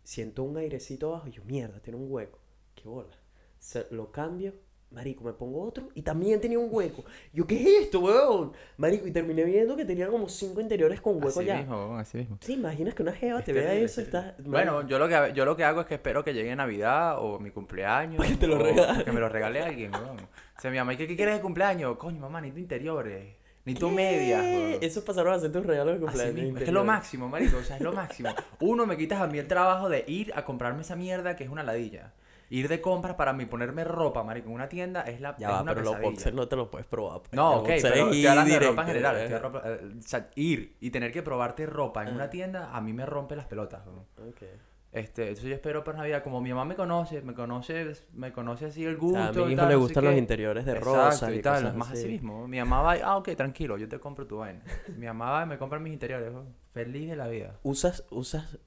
siento 0.04 0.44
un 0.44 0.58
airecito 0.58 1.10
abajo 1.10 1.28
y 1.28 1.32
yo, 1.32 1.44
mierda, 1.46 1.80
tiene 1.82 2.00
un 2.00 2.12
hueco. 2.12 2.40
Qué 2.76 2.88
bola. 2.88 3.16
Se- 3.60 3.88
lo 3.92 4.12
cambio, 4.12 4.54
marico, 4.94 5.24
me 5.24 5.34
pongo 5.34 5.64
otro 5.64 5.90
y 5.96 6.02
también 6.04 6.40
tenía 6.40 6.60
un 6.60 6.70
hueco. 6.72 7.04
Yo, 7.34 7.46
¿qué 7.48 7.56
es 7.56 7.84
esto, 7.86 8.00
weón? 8.00 8.54
Marico, 8.78 9.08
y 9.08 9.12
terminé 9.12 9.44
viendo 9.44 9.76
que 9.76 9.86
tenía 9.86 10.08
como 10.08 10.30
cinco 10.30 10.62
interiores 10.62 11.02
con 11.02 11.16
hueco 11.16 11.40
Así 11.40 11.46
ya. 11.46 11.58
mismo, 11.58 11.76
weón, 11.76 12.00
así 12.00 12.18
mismo. 12.20 12.38
¿Te 12.38 12.54
imaginas 12.54 12.94
que 12.94 13.02
una 13.02 13.14
jeva 13.14 13.40
Es 13.40 13.46
te 13.46 13.54
vea 13.54 13.64
terrible, 13.64 13.86
eso? 13.86 14.02
es 14.02 14.08
Está... 14.08 14.36
Bueno, 14.40 14.88
yo 14.88 15.00
lo 15.00 15.08
que 15.08 15.34
yo 15.34 15.46
lo 15.46 15.56
que 15.56 15.64
hago 15.64 15.82
es 15.82 15.88
que 15.88 15.96
espero 15.96 16.24
que 16.24 16.34
llegue 16.34 16.56
Navidad 16.56 17.18
o 17.20 17.40
mi 17.40 17.52
cumpleaños. 17.52 18.18
Para 18.18 18.30
que 18.30 18.38
te 18.38 18.48
lo 18.48 18.60
regale. 18.60 19.04
Que 19.04 19.12
me 19.12 19.20
lo 19.20 19.30
regale 19.30 19.62
alguien, 19.62 19.92
weón. 19.94 20.20
O 20.20 20.62
sea, 20.62 20.70
mi 20.72 20.78
mamá, 20.78 20.96
¿qué, 20.96 21.08
qué 21.08 21.16
quieres 21.16 21.36
de 21.36 21.42
cumpleaños? 21.42 21.98
Coño, 21.98 22.20
mamá, 22.20 22.40
necesito 22.40 22.62
interiores. 22.62 23.36
Necesito 23.66 23.90
medias, 23.90 24.42
weón. 24.44 24.78
Eso 24.82 25.04
pasaron 25.04 25.34
a 25.34 25.40
ser 25.40 25.52
tus 25.52 25.66
regalos 25.66 25.96
de 25.96 26.02
cumpleaños. 26.02 26.34
mismo, 26.36 26.50
es 26.50 26.54
que 26.58 26.64
es 26.64 26.70
interiores. 26.70 26.74
lo 26.74 26.84
máximo, 26.86 27.30
marico, 27.30 27.58
o 27.58 27.64
sea, 27.64 27.78
es 27.78 27.82
lo 27.82 27.94
máximo. 27.94 28.30
Uno, 28.60 28.86
me 28.86 28.98
quitas 28.98 29.22
a 29.22 29.28
mí 29.28 29.40
el 29.40 29.48
trabajo 29.48 29.90
de 29.90 30.04
ir 30.08 30.32
a 30.36 30.46
comprarme 30.46 30.82
esa 30.82 30.96
mierda 30.96 31.36
que 31.36 31.44
es 31.46 31.50
una 31.50 31.64
ladilla. 31.64 32.14
Ir 32.56 32.68
de 32.68 32.82
compras 32.82 33.16
para 33.16 33.34
mí 33.34 33.46
ponerme 33.48 33.84
ropa, 33.84 34.24
marico, 34.24 34.48
en 34.50 34.54
una 34.54 34.70
tienda 34.70 35.02
es 35.02 35.20
la 35.22 35.36
Ya 35.38 35.48
es 35.48 35.54
va, 35.56 35.62
una 35.64 35.72
pero 35.74 35.84
los 35.86 36.00
boxers 36.00 36.36
no 36.36 36.48
te 36.48 36.56
los 36.56 36.68
puedes 36.68 36.86
probar. 36.86 37.22
pues. 37.22 37.34
No, 37.34 37.58
ok, 37.60 37.66
pero 37.66 37.78
es 37.96 38.02
estoy 38.02 38.18
ir 38.20 38.28
hablando 38.30 38.54
de 38.54 38.60
ropa 38.60 38.82
en 38.84 38.88
general. 38.88 39.16
eh. 39.18 39.24
estoy 39.24 39.40
ropa- 39.40 39.62
eh, 39.66 39.80
o 39.98 40.02
sea, 40.08 40.30
ir 40.36 40.76
y 40.80 40.92
tener 40.92 41.12
que 41.12 41.24
probarte 41.24 41.66
ropa 41.66 42.04
en 42.08 42.14
una 42.14 42.30
tienda, 42.30 42.70
a 42.76 42.80
mí 42.82 42.94
me 42.94 43.06
rompe 43.08 43.36
las 43.36 43.46
pelotas. 43.48 43.82
Ok. 43.88 44.44
Este, 44.92 45.24
entonces 45.30 45.46
yo 45.50 45.56
espero 45.56 45.84
para 45.84 45.98
Navidad, 45.98 46.22
como 46.24 46.40
mi 46.42 46.50
mamá 46.52 46.66
me 46.66 46.76
conoce, 46.76 47.24
me 47.24 47.34
conoce, 47.34 47.92
me 48.14 48.32
conoce 48.32 48.66
así 48.68 48.86
el 48.86 48.98
O 48.98 49.00
gusto. 49.00 49.18
sea, 49.18 49.30
a 49.30 49.32
y 49.32 49.36
mi 49.48 49.54
hijo 49.54 49.56
tal, 49.62 49.68
le 49.70 49.74
no 49.74 49.80
gustan 49.80 50.06
los 50.06 50.16
interiores 50.16 50.66
de 50.66 50.76
rosa 50.76 51.32
y 51.34 51.38
y 51.40 51.42
tal, 51.42 51.56
cosas 51.64 51.76
más 51.76 51.90
así 51.90 51.98
así. 52.02 52.08
mismo. 52.10 52.48
Mi 52.48 52.60
mamá 52.60 52.82
va, 52.84 52.94
ah, 53.04 53.18
ok, 53.18 53.30
tranquilo, 53.36 53.80
yo 53.80 53.90
te 53.90 54.00
compro 54.00 54.28
tu 54.28 54.38
vaina. 54.38 54.62
Mi 54.96 55.08
mamá 55.08 55.32
va 55.32 55.44
y 55.44 55.48
me 55.48 55.58
compra 55.58 55.80
mis 55.80 55.92
interiores, 55.94 56.32
feliz 56.72 57.10
de 57.10 57.16
la 57.16 57.28
vida. 57.28 57.58
¿Usas, 57.64 58.06
usas, 58.12 58.60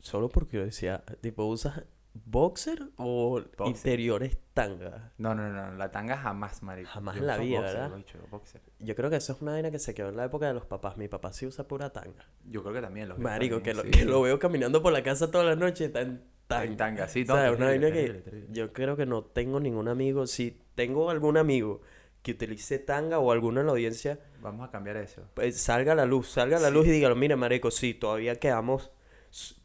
solo 0.00 0.28
porque 0.28 0.58
yo 0.58 0.64
decía, 0.66 1.02
tipo, 1.22 1.44
¿usas 1.46 1.84
boxer 2.14 2.80
o 2.96 3.40
Boxer. 3.56 3.66
interiores 3.66 4.38
tanga? 4.54 5.12
No, 5.18 5.34
no, 5.34 5.48
no, 5.50 5.74
la 5.76 5.90
tanga 5.90 6.16
jamás, 6.16 6.62
marico. 6.62 6.88
Jamás 6.90 7.16
Yo 7.16 7.20
en 7.22 7.26
la 7.26 7.36
vida, 7.38 7.60
boxer, 7.60 7.80
¿verdad? 7.80 8.28
boxer. 8.30 8.60
Yo 8.78 8.94
creo 8.94 9.10
que 9.10 9.16
eso 9.16 9.32
es 9.32 9.42
una 9.42 9.52
vaina 9.52 9.70
que 9.70 9.78
se 9.78 9.94
quedó 9.94 10.08
en 10.10 10.16
la 10.16 10.24
época 10.26 10.46
de 10.46 10.54
los 10.54 10.64
papás. 10.66 10.96
Mi 10.96 11.08
papá 11.08 11.32
sí 11.32 11.46
usa 11.46 11.66
pura 11.66 11.90
tanga. 11.92 12.24
Yo 12.44 12.62
creo 12.62 12.74
que 12.74 12.80
también 12.80 13.08
los 13.08 13.18
Marico, 13.18 13.62
que 13.62 13.74
lo, 13.74 13.82
que 13.82 14.04
lo 14.04 14.22
veo 14.22 14.38
caminando 14.38 14.82
por 14.82 14.92
la 14.92 15.02
casa 15.02 15.30
toda 15.30 15.44
la 15.44 15.56
noche 15.56 15.86
está 15.86 16.02
en 16.02 16.22
tanga. 16.46 16.64
En 16.64 16.76
tanga, 16.76 17.08
sí, 17.08 17.22
O 17.22 17.26
no, 17.26 17.34
sea, 17.34 17.52
una 17.52 17.66
vaina 17.66 17.90
que 17.90 18.46
yo 18.50 18.72
creo 18.72 18.96
que 18.96 19.06
no 19.06 19.24
tengo 19.24 19.58
ningún 19.60 19.88
amigo. 19.88 20.26
Si 20.26 20.60
tengo 20.74 21.10
algún 21.10 21.36
amigo 21.36 21.80
que 22.22 22.32
utilice 22.32 22.78
tanga 22.78 23.18
o 23.18 23.32
alguno 23.32 23.60
en 23.60 23.66
la 23.66 23.72
audiencia, 23.72 24.18
Vamos 24.40 24.66
a 24.68 24.70
cambiar 24.70 24.96
eso. 24.98 25.22
pues 25.34 25.60
salga 25.60 25.92
a 25.92 25.94
la 25.94 26.06
luz, 26.06 26.28
salga 26.28 26.56
a 26.58 26.60
la 26.60 26.68
Sí. 26.68 26.74
luz 26.74 26.86
y 26.86 26.90
dígalo, 26.90 27.16
mira, 27.16 27.36
marico, 27.36 27.70
sí, 27.70 27.92
todavía 27.92 28.36
quedamos 28.36 28.90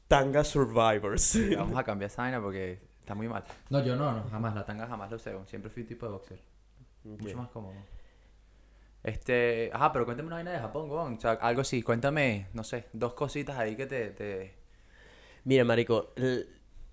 tanga 0.10 0.44
survivors. 0.44 1.40
Vamos 1.56 1.78
a 1.78 1.84
cambiar 1.86 2.12
esa 2.12 2.24
vaina 2.24 2.42
porque 2.42 2.82
está 3.00 3.16
muy 3.16 3.30
mal. 3.30 3.46
No, 3.70 3.82
yo 3.82 3.96
no, 3.96 4.12
no, 4.12 4.30
jamás, 4.30 4.54
la 4.54 4.66
tanga 4.66 4.86
jamás 4.88 5.10
lo 5.10 5.16
usé. 5.16 5.34
Siempre 5.46 5.72
fui 5.72 5.84
un 5.84 5.88
tipo 5.88 6.06
de 6.06 6.12
boxer. 6.12 6.42
Mucho 7.06 7.38
más 7.38 7.48
cómodo. 7.50 7.76
Este, 9.04 9.70
ajá, 9.72 9.94
pero 9.94 10.04
cuéntame 10.04 10.28
una 10.28 10.38
vaina 10.38 10.52
de 10.52 10.60
Japón, 10.60 10.90
weón. 10.92 11.14
O 11.16 11.20
sea, 11.22 11.34
algo 11.34 11.62
así, 11.62 11.82
cuéntame, 11.82 12.48
no 12.54 12.66
sé, 12.66 12.88
dos 12.92 13.14
cositas 13.14 13.58
ahí 13.58 13.78
que 13.78 13.86
te, 13.86 14.10
te... 14.10 14.56
Mira, 15.46 15.64
marico, 15.64 16.14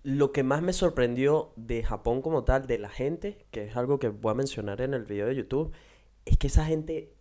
lo 0.04 0.30
que 0.30 0.44
más 0.44 0.62
me 0.62 0.72
sorprendió 0.72 1.52
de 1.56 1.82
Japón 1.82 2.22
como 2.22 2.44
tal, 2.44 2.66
de 2.68 2.78
la 2.78 2.90
gente, 2.90 3.46
que 3.50 3.64
es 3.64 3.76
algo 3.76 3.98
que 3.98 4.08
voy 4.08 4.30
a 4.30 4.34
mencionar 4.34 4.80
en 4.82 4.94
el 4.94 5.04
video 5.04 5.26
de 5.26 5.34
YouTube, 5.34 5.72
es 6.26 6.38
que 6.38 6.46
esa 6.46 6.64
gente 6.64 7.12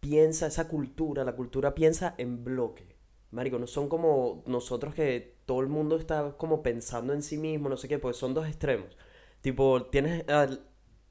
piensa, 0.00 0.46
esa 0.46 0.66
cultura, 0.68 1.22
la 1.22 1.36
cultura 1.36 1.74
piensa 1.74 2.14
en 2.18 2.44
bloque. 2.44 2.96
Marico, 3.30 3.58
no 3.58 3.66
son 3.66 3.88
como 3.88 4.42
nosotros 4.46 4.94
que 4.94 5.33
todo 5.46 5.60
el 5.60 5.68
mundo 5.68 5.96
está 5.96 6.34
como 6.38 6.62
pensando 6.62 7.12
en 7.12 7.22
sí 7.22 7.36
mismo, 7.38 7.68
no 7.68 7.76
sé 7.76 7.88
qué, 7.88 7.98
pues 7.98 8.16
son 8.16 8.34
dos 8.34 8.46
extremos. 8.46 8.96
Tipo, 9.40 9.86
tienes 9.86 10.28
a 10.28 10.48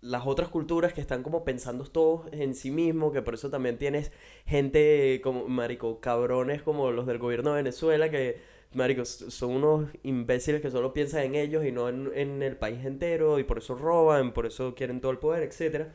las 0.01 0.27
otras 0.27 0.49
culturas 0.49 0.93
que 0.93 1.01
están 1.01 1.23
como 1.23 1.45
pensando 1.45 1.85
todos 1.85 2.27
en 2.33 2.55
sí 2.55 2.71
mismo, 2.71 3.11
que 3.11 3.21
por 3.21 3.35
eso 3.35 3.49
también 3.49 3.77
tienes 3.77 4.11
gente 4.45 5.21
como, 5.23 5.47
marico, 5.47 5.99
cabrones 6.01 6.61
como 6.61 6.91
los 6.91 7.05
del 7.07 7.19
gobierno 7.19 7.51
de 7.51 7.57
Venezuela, 7.57 8.09
que, 8.09 8.41
marico, 8.73 9.05
son 9.05 9.51
unos 9.51 9.89
imbéciles 10.03 10.61
que 10.61 10.71
solo 10.71 10.93
piensan 10.93 11.23
en 11.23 11.35
ellos 11.35 11.65
y 11.65 11.71
no 11.71 11.89
en, 11.89 12.11
en 12.15 12.43
el 12.43 12.57
país 12.57 12.85
entero, 12.85 13.39
y 13.39 13.43
por 13.45 13.59
eso 13.59 13.75
roban, 13.75 14.33
por 14.33 14.45
eso 14.45 14.75
quieren 14.75 14.99
todo 14.99 15.11
el 15.11 15.19
poder, 15.19 15.43
etc. 15.43 15.87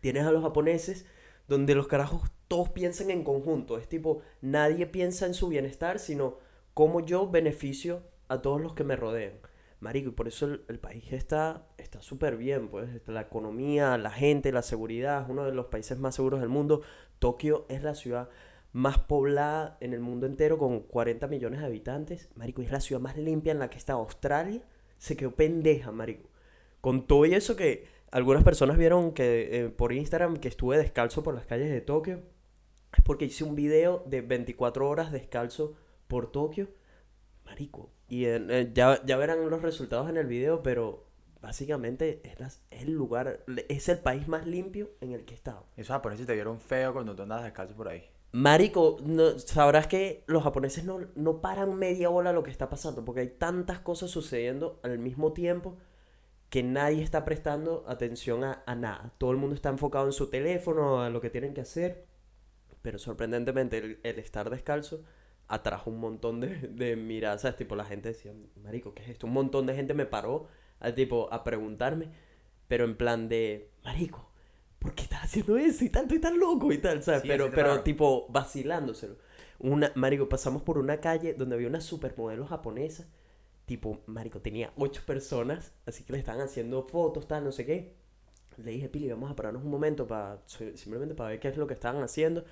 Tienes 0.00 0.24
a 0.24 0.32
los 0.32 0.42
japoneses, 0.42 1.06
donde 1.48 1.74
los 1.74 1.86
carajos 1.86 2.30
todos 2.48 2.68
piensan 2.70 3.10
en 3.10 3.24
conjunto, 3.24 3.78
es 3.78 3.88
tipo, 3.88 4.20
nadie 4.42 4.86
piensa 4.86 5.24
en 5.26 5.34
su 5.34 5.48
bienestar, 5.48 5.98
sino 5.98 6.38
cómo 6.74 7.00
yo 7.00 7.30
beneficio 7.30 8.02
a 8.28 8.42
todos 8.42 8.60
los 8.60 8.74
que 8.74 8.84
me 8.84 8.96
rodean. 8.96 9.34
Marico, 9.80 10.08
y 10.08 10.12
por 10.12 10.28
eso 10.28 10.46
el, 10.46 10.78
país 10.78 11.12
está 11.12 11.66
súper 12.00 12.36
bien, 12.36 12.68
pues 12.68 12.88
la 13.06 13.20
economía, 13.20 13.98
la 13.98 14.10
gente, 14.10 14.50
la 14.50 14.62
seguridad, 14.62 15.22
es 15.22 15.28
uno 15.28 15.44
de 15.44 15.52
los 15.52 15.66
países 15.66 15.98
más 15.98 16.14
seguros 16.14 16.40
del 16.40 16.48
mundo. 16.48 16.82
Tokio 17.18 17.66
es 17.68 17.82
la 17.82 17.94
ciudad 17.94 18.28
más 18.72 18.98
poblada 18.98 19.76
en 19.80 19.92
el 19.92 20.00
mundo 20.00 20.26
entero 20.26 20.58
con 20.58 20.80
40 20.80 21.28
millones 21.28 21.60
de 21.60 21.66
habitantes. 21.66 22.30
Marico, 22.34 22.62
es 22.62 22.72
la 22.72 22.80
ciudad 22.80 23.00
más 23.00 23.16
limpia 23.16 23.52
en 23.52 23.58
la 23.58 23.70
que 23.70 23.78
está 23.78 23.92
Australia. 23.92 24.62
Se 24.98 25.16
quedó 25.16 25.32
pendeja, 25.32 25.92
marico. 25.92 26.30
Con 26.80 27.06
todo 27.06 27.26
y 27.26 27.34
eso 27.34 27.54
que 27.54 27.86
algunas 28.10 28.42
personas 28.42 28.78
vieron 28.78 29.12
que 29.12 29.64
eh, 29.64 29.68
por 29.68 29.92
Instagram 29.92 30.38
que 30.38 30.48
estuve 30.48 30.78
descalzo 30.78 31.22
por 31.22 31.34
las 31.34 31.46
calles 31.46 31.70
de 31.70 31.80
Tokio. 31.80 32.22
Es 32.96 33.02
porque 33.04 33.26
hice 33.26 33.44
un 33.44 33.54
video 33.54 34.02
de 34.06 34.22
24 34.22 34.88
horas 34.88 35.12
descalzo 35.12 35.74
por 36.14 36.30
Tokio. 36.30 36.68
Marico. 37.44 37.90
Y 38.08 38.26
eh, 38.26 38.70
ya, 38.72 39.04
ya 39.04 39.16
verán 39.16 39.50
los 39.50 39.62
resultados 39.62 40.08
en 40.08 40.16
el 40.16 40.28
video, 40.28 40.62
pero 40.62 41.08
básicamente 41.42 42.22
es, 42.22 42.62
el 42.70 42.92
lugar, 42.92 43.40
es 43.68 43.88
el 43.88 43.98
país 43.98 44.28
más 44.28 44.46
limpio 44.46 44.92
en 45.00 45.10
el 45.10 45.24
que 45.24 45.34
he 45.34 45.36
estado. 45.36 45.66
Eso 45.76 45.92
japoneses 45.92 46.24
te 46.24 46.34
vieron 46.34 46.60
feo 46.60 46.92
cuando 46.92 47.16
tú 47.16 47.22
andabas 47.22 47.42
descalzo 47.42 47.74
por 47.74 47.88
ahí. 47.88 48.04
Marico, 48.30 48.98
no, 49.02 49.40
sabrás 49.40 49.88
que 49.88 50.22
los 50.28 50.44
japoneses 50.44 50.84
no, 50.84 51.00
no 51.16 51.40
paran 51.40 51.74
media 51.74 52.10
hora 52.10 52.32
lo 52.32 52.44
que 52.44 52.52
está 52.52 52.70
pasando, 52.70 53.04
porque 53.04 53.22
hay 53.22 53.30
tantas 53.30 53.80
cosas 53.80 54.12
sucediendo 54.12 54.78
al 54.84 55.00
mismo 55.00 55.32
tiempo 55.32 55.78
que 56.48 56.62
nadie 56.62 57.02
está 57.02 57.24
prestando 57.24 57.84
atención 57.88 58.44
a, 58.44 58.62
a 58.66 58.76
nada. 58.76 59.12
Todo 59.18 59.32
el 59.32 59.36
mundo 59.36 59.56
está 59.56 59.68
enfocado 59.68 60.06
en 60.06 60.12
su 60.12 60.30
teléfono, 60.30 61.02
a 61.02 61.10
lo 61.10 61.20
que 61.20 61.30
tienen 61.30 61.54
que 61.54 61.62
hacer, 61.62 62.06
pero 62.82 63.00
sorprendentemente 63.00 63.78
el, 63.78 63.98
el 64.04 64.20
estar 64.20 64.48
descalzo 64.48 65.02
atrajo 65.48 65.90
un 65.90 65.98
montón 66.00 66.40
de, 66.40 66.56
de 66.68 66.96
miradas, 66.96 67.56
Tipo, 67.56 67.76
la 67.76 67.84
gente 67.84 68.08
decía, 68.08 68.32
marico, 68.62 68.94
¿qué 68.94 69.02
es 69.02 69.08
esto? 69.10 69.26
Un 69.26 69.32
montón 69.32 69.66
de 69.66 69.74
gente 69.74 69.94
me 69.94 70.06
paró 70.06 70.48
a, 70.80 70.92
tipo, 70.92 71.32
a 71.32 71.44
preguntarme, 71.44 72.08
pero 72.68 72.84
en 72.84 72.96
plan 72.96 73.28
de, 73.28 73.70
marico, 73.84 74.30
¿por 74.78 74.94
qué 74.94 75.02
estás 75.02 75.24
haciendo 75.24 75.56
eso? 75.56 75.84
Y 75.84 75.90
tanto 75.90 76.14
y 76.14 76.18
tan 76.20 76.38
loco 76.38 76.72
y 76.72 76.78
tal, 76.78 77.02
¿sabes? 77.02 77.22
pero, 77.26 77.50
pero 77.50 77.82
tipo, 77.82 78.26
vacilándoselo. 78.28 79.16
Una, 79.58 79.92
marico, 79.94 80.28
pasamos 80.28 80.62
por 80.62 80.78
una 80.78 81.00
calle 81.00 81.34
donde 81.34 81.54
había 81.54 81.68
una 81.68 81.80
supermodelo 81.80 82.46
japonesa, 82.46 83.06
tipo, 83.66 84.02
marico, 84.06 84.40
tenía 84.40 84.72
ocho 84.76 85.02
personas, 85.06 85.72
así 85.86 86.04
que 86.04 86.12
le 86.12 86.18
estaban 86.18 86.40
haciendo 86.40 86.82
fotos, 86.82 87.26
tal, 87.28 87.44
no 87.44 87.52
sé 87.52 87.64
qué. 87.64 87.94
Le 88.56 88.70
dije, 88.70 88.88
Pili, 88.88 89.08
vamos 89.08 89.30
a 89.30 89.34
pararnos 89.36 89.64
un 89.64 89.70
momento 89.70 90.06
para 90.06 90.40
simplemente 90.46 91.14
para 91.14 91.30
ver 91.30 91.40
qué 91.40 91.48
es 91.48 91.56
lo 91.56 91.66
que 91.66 91.74
estaban 91.74 92.02
haciendo. 92.02 92.44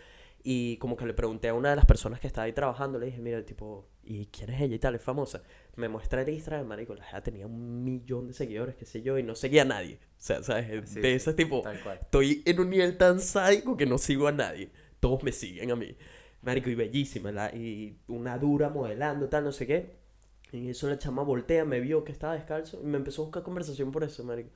Y 0.44 0.76
como 0.78 0.96
que 0.96 1.06
le 1.06 1.14
pregunté 1.14 1.48
a 1.48 1.54
una 1.54 1.70
de 1.70 1.76
las 1.76 1.86
personas 1.86 2.18
que 2.18 2.26
estaba 2.26 2.46
ahí 2.46 2.52
trabajando, 2.52 2.98
le 2.98 3.06
dije, 3.06 3.20
mira, 3.20 3.44
tipo, 3.44 3.88
¿y 4.02 4.26
quién 4.26 4.50
es 4.50 4.60
ella 4.60 4.74
y 4.74 4.78
tal? 4.78 4.96
Es 4.96 5.02
famosa. 5.02 5.42
Me 5.76 5.88
muestra 5.88 6.22
el 6.22 6.28
Instagram, 6.28 6.66
marico, 6.66 6.94
la 6.94 7.22
tenía 7.22 7.46
un 7.46 7.84
millón 7.84 8.26
de 8.26 8.34
seguidores, 8.34 8.74
qué 8.74 8.84
sé 8.84 9.02
yo, 9.02 9.18
y 9.18 9.22
no 9.22 9.36
seguía 9.36 9.62
a 9.62 9.66
nadie. 9.66 10.00
O 10.02 10.14
sea, 10.18 10.42
¿sabes? 10.42 10.94
de 10.94 11.14
ese 11.14 11.34
tipo, 11.34 11.62
estoy 11.68 12.42
en 12.44 12.60
un 12.60 12.70
nivel 12.70 12.96
tan 12.96 13.20
sádico 13.20 13.76
que 13.76 13.86
no 13.86 13.98
sigo 13.98 14.26
a 14.26 14.32
nadie. 14.32 14.70
Todos 14.98 15.22
me 15.22 15.30
siguen 15.30 15.70
a 15.70 15.76
mí. 15.76 15.96
Marico, 16.42 16.70
y 16.70 16.74
bellísima, 16.74 17.30
la, 17.30 17.54
y 17.54 17.98
una 18.08 18.36
dura 18.36 18.68
modelando, 18.68 19.28
tal, 19.28 19.44
no 19.44 19.52
sé 19.52 19.66
qué. 19.66 20.02
Y 20.50 20.70
eso 20.70 20.88
la 20.88 20.98
chama 20.98 21.22
voltea, 21.22 21.64
me 21.64 21.78
vio 21.78 22.02
que 22.02 22.10
estaba 22.12 22.34
descalzo 22.34 22.80
y 22.82 22.86
me 22.86 22.98
empezó 22.98 23.22
a 23.22 23.24
buscar 23.26 23.42
conversación 23.44 23.92
por 23.92 24.02
eso, 24.02 24.24
marico. 24.24 24.50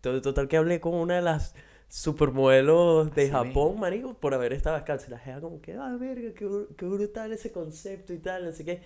Total 0.00 0.48
que 0.48 0.56
hablé 0.56 0.80
con 0.80 0.94
una 0.94 1.16
de 1.16 1.22
las 1.22 1.54
supermodelos 1.90 3.12
de 3.14 3.28
Japón, 3.28 3.78
marico, 3.78 4.14
por 4.14 4.32
haber 4.32 4.52
estado 4.52 4.76
descalzo. 4.76 5.08
Y 5.08 5.10
la 5.10 5.18
gente 5.18 5.40
como 5.40 5.60
que, 5.60 5.74
ah, 5.74 5.96
verga, 5.98 6.32
qué, 6.32 6.48
qué, 6.76 6.86
brutal 6.86 7.32
ese 7.32 7.50
concepto 7.50 8.14
y 8.14 8.18
tal, 8.18 8.46
así 8.48 8.64
que 8.64 8.80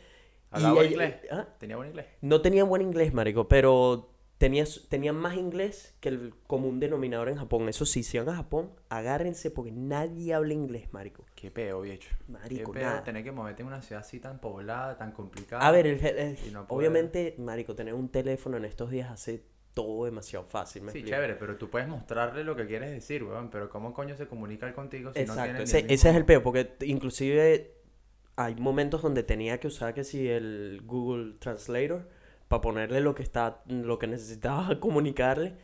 ¿Hablaba 0.50 0.74
buen 0.74 0.90
inglés? 0.90 1.14
¿ah? 1.30 1.46
¿Tenía 1.58 1.76
buen 1.76 1.88
inglés? 1.90 2.06
No 2.22 2.40
tenía 2.40 2.64
buen 2.64 2.80
inglés, 2.80 3.12
marico, 3.12 3.46
pero 3.46 4.08
tenía, 4.38 4.64
tenía 4.88 5.12
más 5.12 5.36
inglés 5.36 5.94
que 6.00 6.08
el 6.08 6.34
común 6.46 6.80
denominador 6.80 7.28
en 7.28 7.36
Japón. 7.36 7.68
Eso 7.68 7.84
sí, 7.84 8.02
si 8.02 8.18
van 8.18 8.28
a 8.30 8.36
Japón, 8.36 8.70
agárrense 8.88 9.50
porque 9.50 9.72
nadie 9.72 10.32
habla 10.32 10.54
inglés, 10.54 10.92
marico. 10.92 11.26
Qué 11.34 11.50
peo, 11.50 11.82
viejo. 11.82 12.04
Marico, 12.28 12.72
Qué 12.72 12.80
peo 12.80 13.02
tener 13.02 13.22
que 13.22 13.32
moverte 13.32 13.62
en 13.62 13.68
una 13.68 13.82
ciudad 13.82 14.00
así 14.00 14.20
tan 14.20 14.40
poblada, 14.40 14.96
tan 14.96 15.12
complicada. 15.12 15.66
A 15.66 15.70
ver, 15.70 15.98
obviamente, 16.68 17.34
marico, 17.38 17.74
tener 17.74 17.92
un 17.92 18.08
teléfono 18.08 18.56
en 18.56 18.64
estos 18.64 18.90
días 18.90 19.10
hace 19.10 19.42
todo 19.74 20.04
demasiado 20.04 20.44
fácil. 20.46 20.88
sí, 20.90 21.04
chévere, 21.04 21.34
pero 21.34 21.56
tú 21.56 21.68
puedes 21.68 21.88
mostrarle 21.88 22.44
lo 22.44 22.56
que 22.56 22.66
quieres 22.66 22.90
decir, 22.90 23.24
weón. 23.24 23.50
Pero 23.50 23.68
¿cómo 23.68 23.92
coño 23.92 24.16
se 24.16 24.26
comunica 24.26 24.72
contigo 24.72 25.12
si 25.12 25.20
Exacto. 25.20 25.40
no 25.40 25.44
tiene 25.44 25.62
ese, 25.64 25.78
ese 25.92 26.10
es 26.10 26.16
el 26.16 26.24
peo, 26.24 26.42
porque 26.42 26.76
inclusive 26.82 27.74
hay 28.36 28.54
momentos 28.54 29.02
donde 29.02 29.22
tenía 29.22 29.58
que 29.58 29.66
usar 29.66 29.92
que 29.94 30.04
si 30.04 30.28
el 30.28 30.82
Google 30.84 31.34
Translator 31.38 32.08
para 32.48 32.60
ponerle 32.60 33.00
lo 33.00 33.14
que 33.14 33.22
está, 33.22 33.62
lo 33.66 33.98
que 33.98 34.06
necesitaba 34.06 34.78
comunicarle. 34.80 35.56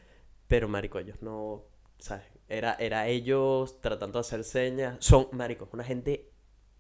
Pero 0.49 0.69
marico, 0.69 0.99
ellos 0.99 1.23
no, 1.23 1.65
¿sabes? 1.99 2.25
Era, 2.49 2.75
era 2.75 3.07
ellos 3.07 3.81
tratando 3.81 4.19
de 4.19 4.21
hacer 4.21 4.43
señas. 4.43 4.97
Son, 4.99 5.29
marico, 5.33 5.69
una 5.73 5.85
gente 5.85 6.31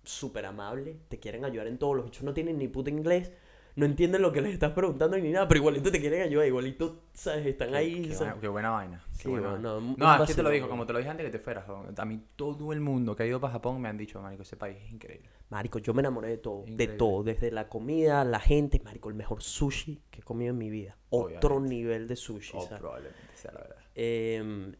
súper 0.02 0.46
amable, 0.46 0.96
te 1.08 1.20
quieren 1.20 1.44
ayudar 1.44 1.68
en 1.68 1.78
todo. 1.78 1.94
Los 1.94 2.08
hechos 2.08 2.24
no 2.24 2.34
tienen 2.34 2.58
ni 2.58 2.66
puto 2.66 2.90
inglés 2.90 3.30
no 3.76 3.86
entienden 3.86 4.22
lo 4.22 4.32
que 4.32 4.40
les 4.40 4.52
estás 4.52 4.72
preguntando 4.72 5.16
ni 5.16 5.30
nada, 5.30 5.46
pero 5.48 5.58
igualito 5.58 5.90
te 5.90 6.00
quieren 6.00 6.22
ayudar, 6.22 6.46
igualito, 6.46 7.04
¿sabes? 7.12 7.46
Están 7.46 7.74
ahí. 7.74 8.10
Qué, 8.40 8.48
buena, 8.48 8.70
vaina. 8.70 9.04
Sí, 9.12 9.28
no, 9.28 9.58
no, 9.58 9.80
no 9.80 10.22
es 10.22 10.28
que 10.28 10.34
te 10.34 10.42
lo 10.42 10.50
digo, 10.50 10.68
como 10.68 10.86
te 10.86 10.92
lo 10.92 10.98
dije 10.98 11.10
antes 11.10 11.26
que 11.26 11.32
te 11.32 11.38
fueras. 11.38 11.64
A 11.96 12.04
mí 12.04 12.20
todo 12.36 12.72
el 12.72 12.80
mundo 12.80 13.14
que 13.14 13.22
ha 13.22 13.26
ido 13.26 13.40
para 13.40 13.52
Japón 13.52 13.80
me 13.80 13.88
han 13.88 13.96
dicho, 13.96 14.20
marico, 14.20 14.42
ese 14.42 14.56
país 14.56 14.78
es 14.84 14.90
increíble. 14.90 15.28
Marico, 15.50 15.78
yo 15.78 15.94
me 15.94 16.00
enamoré 16.00 16.28
de 16.28 16.38
todo, 16.38 16.64
de 16.66 16.86
todo, 16.86 17.22
desde 17.22 17.50
la 17.50 17.68
comida, 17.68 18.24
la 18.24 18.40
gente, 18.40 18.80
marico, 18.84 19.08
el 19.08 19.14
mejor 19.14 19.42
sushi 19.42 20.00
que 20.10 20.20
he 20.20 20.22
comido 20.22 20.50
en 20.50 20.58
mi 20.58 20.70
vida. 20.70 20.96
Otro 21.10 21.60
nivel 21.60 22.06
de 22.06 22.16
sushi, 22.16 22.56
oh, 22.56 22.68
probablemente 22.78 23.18
sea 23.34 23.52
la 23.52 23.60
verdad. 23.60 23.76
Eh, 23.94 24.72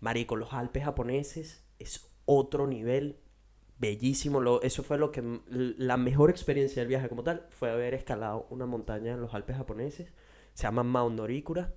marico, 0.00 0.36
los 0.36 0.52
Alpes 0.52 0.84
japoneses 0.84 1.64
es 1.78 2.10
otro 2.26 2.66
nivel 2.66 3.18
bellísimo. 3.78 4.40
Lo, 4.40 4.62
eso 4.62 4.82
fue 4.82 4.98
lo 4.98 5.10
que 5.10 5.40
la 5.48 5.96
mejor 5.96 6.30
experiencia 6.30 6.82
del 6.82 6.88
viaje 6.88 7.08
como 7.08 7.22
tal 7.22 7.46
fue 7.50 7.70
haber 7.70 7.94
escalado 7.94 8.46
una 8.50 8.66
montaña 8.66 9.12
en 9.12 9.20
los 9.20 9.34
Alpes 9.34 9.56
japoneses. 9.56 10.12
Se 10.54 10.62
llama 10.64 10.82
Mount 10.82 11.16
Norikura. 11.16 11.72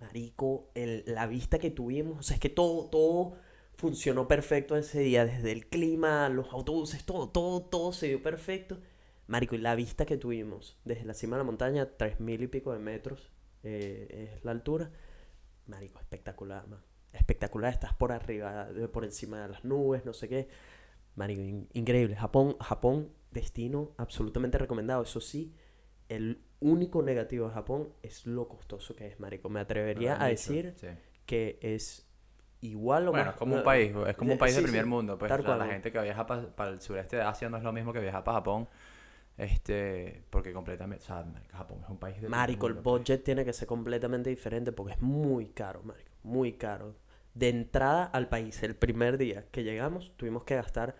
Marico, 0.00 0.70
el, 0.74 1.04
la 1.06 1.26
vista 1.26 1.58
que 1.58 1.70
tuvimos, 1.70 2.18
o 2.18 2.22
sea, 2.22 2.34
es 2.34 2.40
que 2.40 2.48
todo, 2.48 2.88
todo 2.88 3.34
funcionó 3.74 4.26
perfecto 4.28 4.76
ese 4.76 5.00
día, 5.00 5.26
desde 5.26 5.52
el 5.52 5.66
clima, 5.66 6.30
los 6.30 6.52
autobuses, 6.52 7.04
todo, 7.04 7.28
todo, 7.28 7.62
todo 7.62 7.92
se 7.92 8.08
dio 8.08 8.22
perfecto. 8.22 8.78
Marico, 9.26 9.54
y 9.54 9.58
la 9.58 9.74
vista 9.74 10.06
que 10.06 10.16
tuvimos 10.16 10.78
desde 10.84 11.04
la 11.04 11.12
cima 11.12 11.36
de 11.36 11.40
la 11.40 11.44
montaña, 11.44 11.86
tres 11.98 12.18
mil 12.18 12.42
y 12.42 12.46
pico 12.46 12.72
de 12.72 12.78
metros 12.78 13.30
eh, 13.62 14.32
es 14.34 14.44
la 14.44 14.52
altura. 14.52 14.90
Marico, 15.66 16.00
espectacular, 16.00 16.66
man. 16.66 16.80
Espectacular, 17.12 17.72
estás 17.72 17.92
por 17.92 18.12
arriba, 18.12 18.68
por 18.92 19.04
encima 19.04 19.42
de 19.42 19.48
las 19.48 19.64
nubes, 19.64 20.04
no 20.04 20.12
sé 20.12 20.28
qué. 20.28 20.48
Marico, 21.20 21.42
increíble. 21.74 22.16
Japón, 22.16 22.56
Japón, 22.60 23.10
destino 23.30 23.90
absolutamente 23.98 24.56
recomendado. 24.56 25.02
Eso 25.02 25.20
sí, 25.20 25.54
el 26.08 26.40
único 26.60 27.02
negativo 27.02 27.48
de 27.48 27.52
Japón 27.52 27.90
es 28.02 28.26
lo 28.26 28.48
costoso 28.48 28.96
que 28.96 29.06
es, 29.06 29.20
marico. 29.20 29.50
Me 29.50 29.60
atrevería 29.60 30.22
a 30.22 30.28
decir 30.28 30.74
que 31.26 31.58
es 31.60 32.08
igual 32.62 33.08
o 33.08 33.10
bueno, 33.10 33.30
es 33.30 33.36
como 33.36 33.56
un 33.56 33.62
país, 33.62 33.92
es 34.06 34.16
como 34.16 34.32
un 34.32 34.38
país 34.38 34.56
de 34.56 34.62
primer 34.62 34.86
mundo. 34.86 35.18
Pues, 35.18 35.30
la 35.30 35.66
gente 35.66 35.92
que 35.92 36.00
viaja 36.00 36.26
para 36.26 36.70
el 36.70 36.80
sureste 36.80 37.16
de 37.16 37.22
Asia 37.22 37.50
no 37.50 37.58
es 37.58 37.64
lo 37.64 37.72
mismo 37.74 37.92
que 37.92 38.00
viaja 38.00 38.24
para 38.24 38.38
Japón. 38.38 38.66
Este, 39.36 40.24
porque 40.30 40.54
completamente, 40.54 41.04
o 41.04 41.06
sea, 41.06 41.26
Japón 41.52 41.80
es 41.82 41.90
un 41.90 41.98
país 41.98 42.20
de 42.20 42.30
Marico, 42.30 42.66
el 42.66 42.74
pues. 42.74 42.84
budget 42.84 43.24
tiene 43.24 43.44
que 43.44 43.52
ser 43.52 43.68
completamente 43.68 44.30
diferente 44.30 44.72
porque 44.72 44.94
es 44.94 45.02
muy 45.02 45.48
caro, 45.48 45.82
marico, 45.82 46.10
muy 46.22 46.54
caro 46.54 46.94
de 47.34 47.48
entrada 47.48 48.04
al 48.04 48.28
país, 48.28 48.62
el 48.62 48.74
primer 48.74 49.16
día 49.18 49.46
que 49.50 49.62
llegamos, 49.62 50.12
tuvimos 50.16 50.44
que 50.44 50.56
gastar 50.56 50.96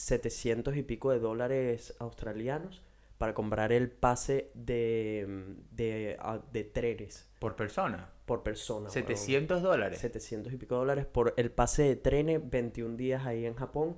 700 0.00 0.76
y 0.76 0.82
pico 0.82 1.10
de 1.10 1.18
dólares 1.20 1.94
australianos 2.00 2.82
para 3.16 3.32
comprar 3.32 3.72
el 3.72 3.90
pase 3.90 4.50
de, 4.52 5.56
de, 5.70 6.64
trenes. 6.74 7.30
¿Por 7.38 7.56
persona? 7.56 8.10
por 8.26 8.42
persona. 8.42 8.80
weón. 8.80 8.92
700 8.92 9.62
dólares. 9.62 9.98
700 10.00 10.52
y 10.52 10.56
pico 10.58 10.74
dólares 10.74 11.06
por 11.06 11.32
el 11.38 11.50
pase 11.50 11.84
de 11.84 11.96
trenes 11.96 12.40
21 12.50 12.96
días 12.96 13.24
ahí 13.24 13.46
en 13.46 13.54
Japón. 13.54 13.96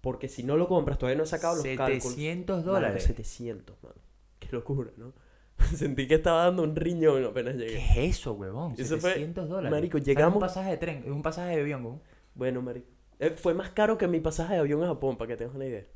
Porque 0.00 0.28
si 0.28 0.44
no 0.44 0.56
lo 0.56 0.68
compras, 0.68 0.96
todavía 0.98 1.16
no 1.18 1.24
he 1.24 1.26
sacado 1.26 1.56
los 1.56 1.64
cálculos. 1.64 2.02
700 2.04 2.56
Marico, 2.58 2.72
dólares. 2.72 3.02
700, 3.02 3.82
mano. 3.82 3.96
Qué 4.38 4.48
locura, 4.52 4.90
¿no? 4.96 5.12
Sentí 5.74 6.06
que 6.06 6.14
estaba 6.16 6.44
dando 6.44 6.62
un 6.62 6.76
riñón 6.76 7.24
apenas 7.24 7.54
¿Qué 7.54 7.60
llegué. 7.66 7.78
es 7.78 8.16
eso, 8.18 8.34
huevón? 8.34 8.74
Eso 8.78 8.96
fue- 8.98 9.10
700 9.14 9.48
dólares. 9.48 9.70
Marico, 9.72 9.98
¿Sabes 9.98 10.06
llegamos- 10.06 10.34
un 10.36 10.40
pasaje 10.40 10.70
de 10.70 10.76
tren, 10.76 11.10
un 11.10 11.22
pasaje 11.22 11.56
de 11.56 11.62
avión, 11.62 11.84
huevón. 11.84 12.02
Bueno, 12.34 12.62
marico. 12.62 12.91
Eh, 13.22 13.30
fue 13.36 13.54
más 13.54 13.70
caro 13.70 13.98
que 13.98 14.08
mi 14.08 14.18
pasaje 14.18 14.54
de 14.54 14.58
avión 14.58 14.82
a 14.82 14.88
Japón, 14.88 15.16
para 15.16 15.28
que 15.28 15.36
tengas 15.36 15.54
una 15.54 15.66
idea. 15.66 15.86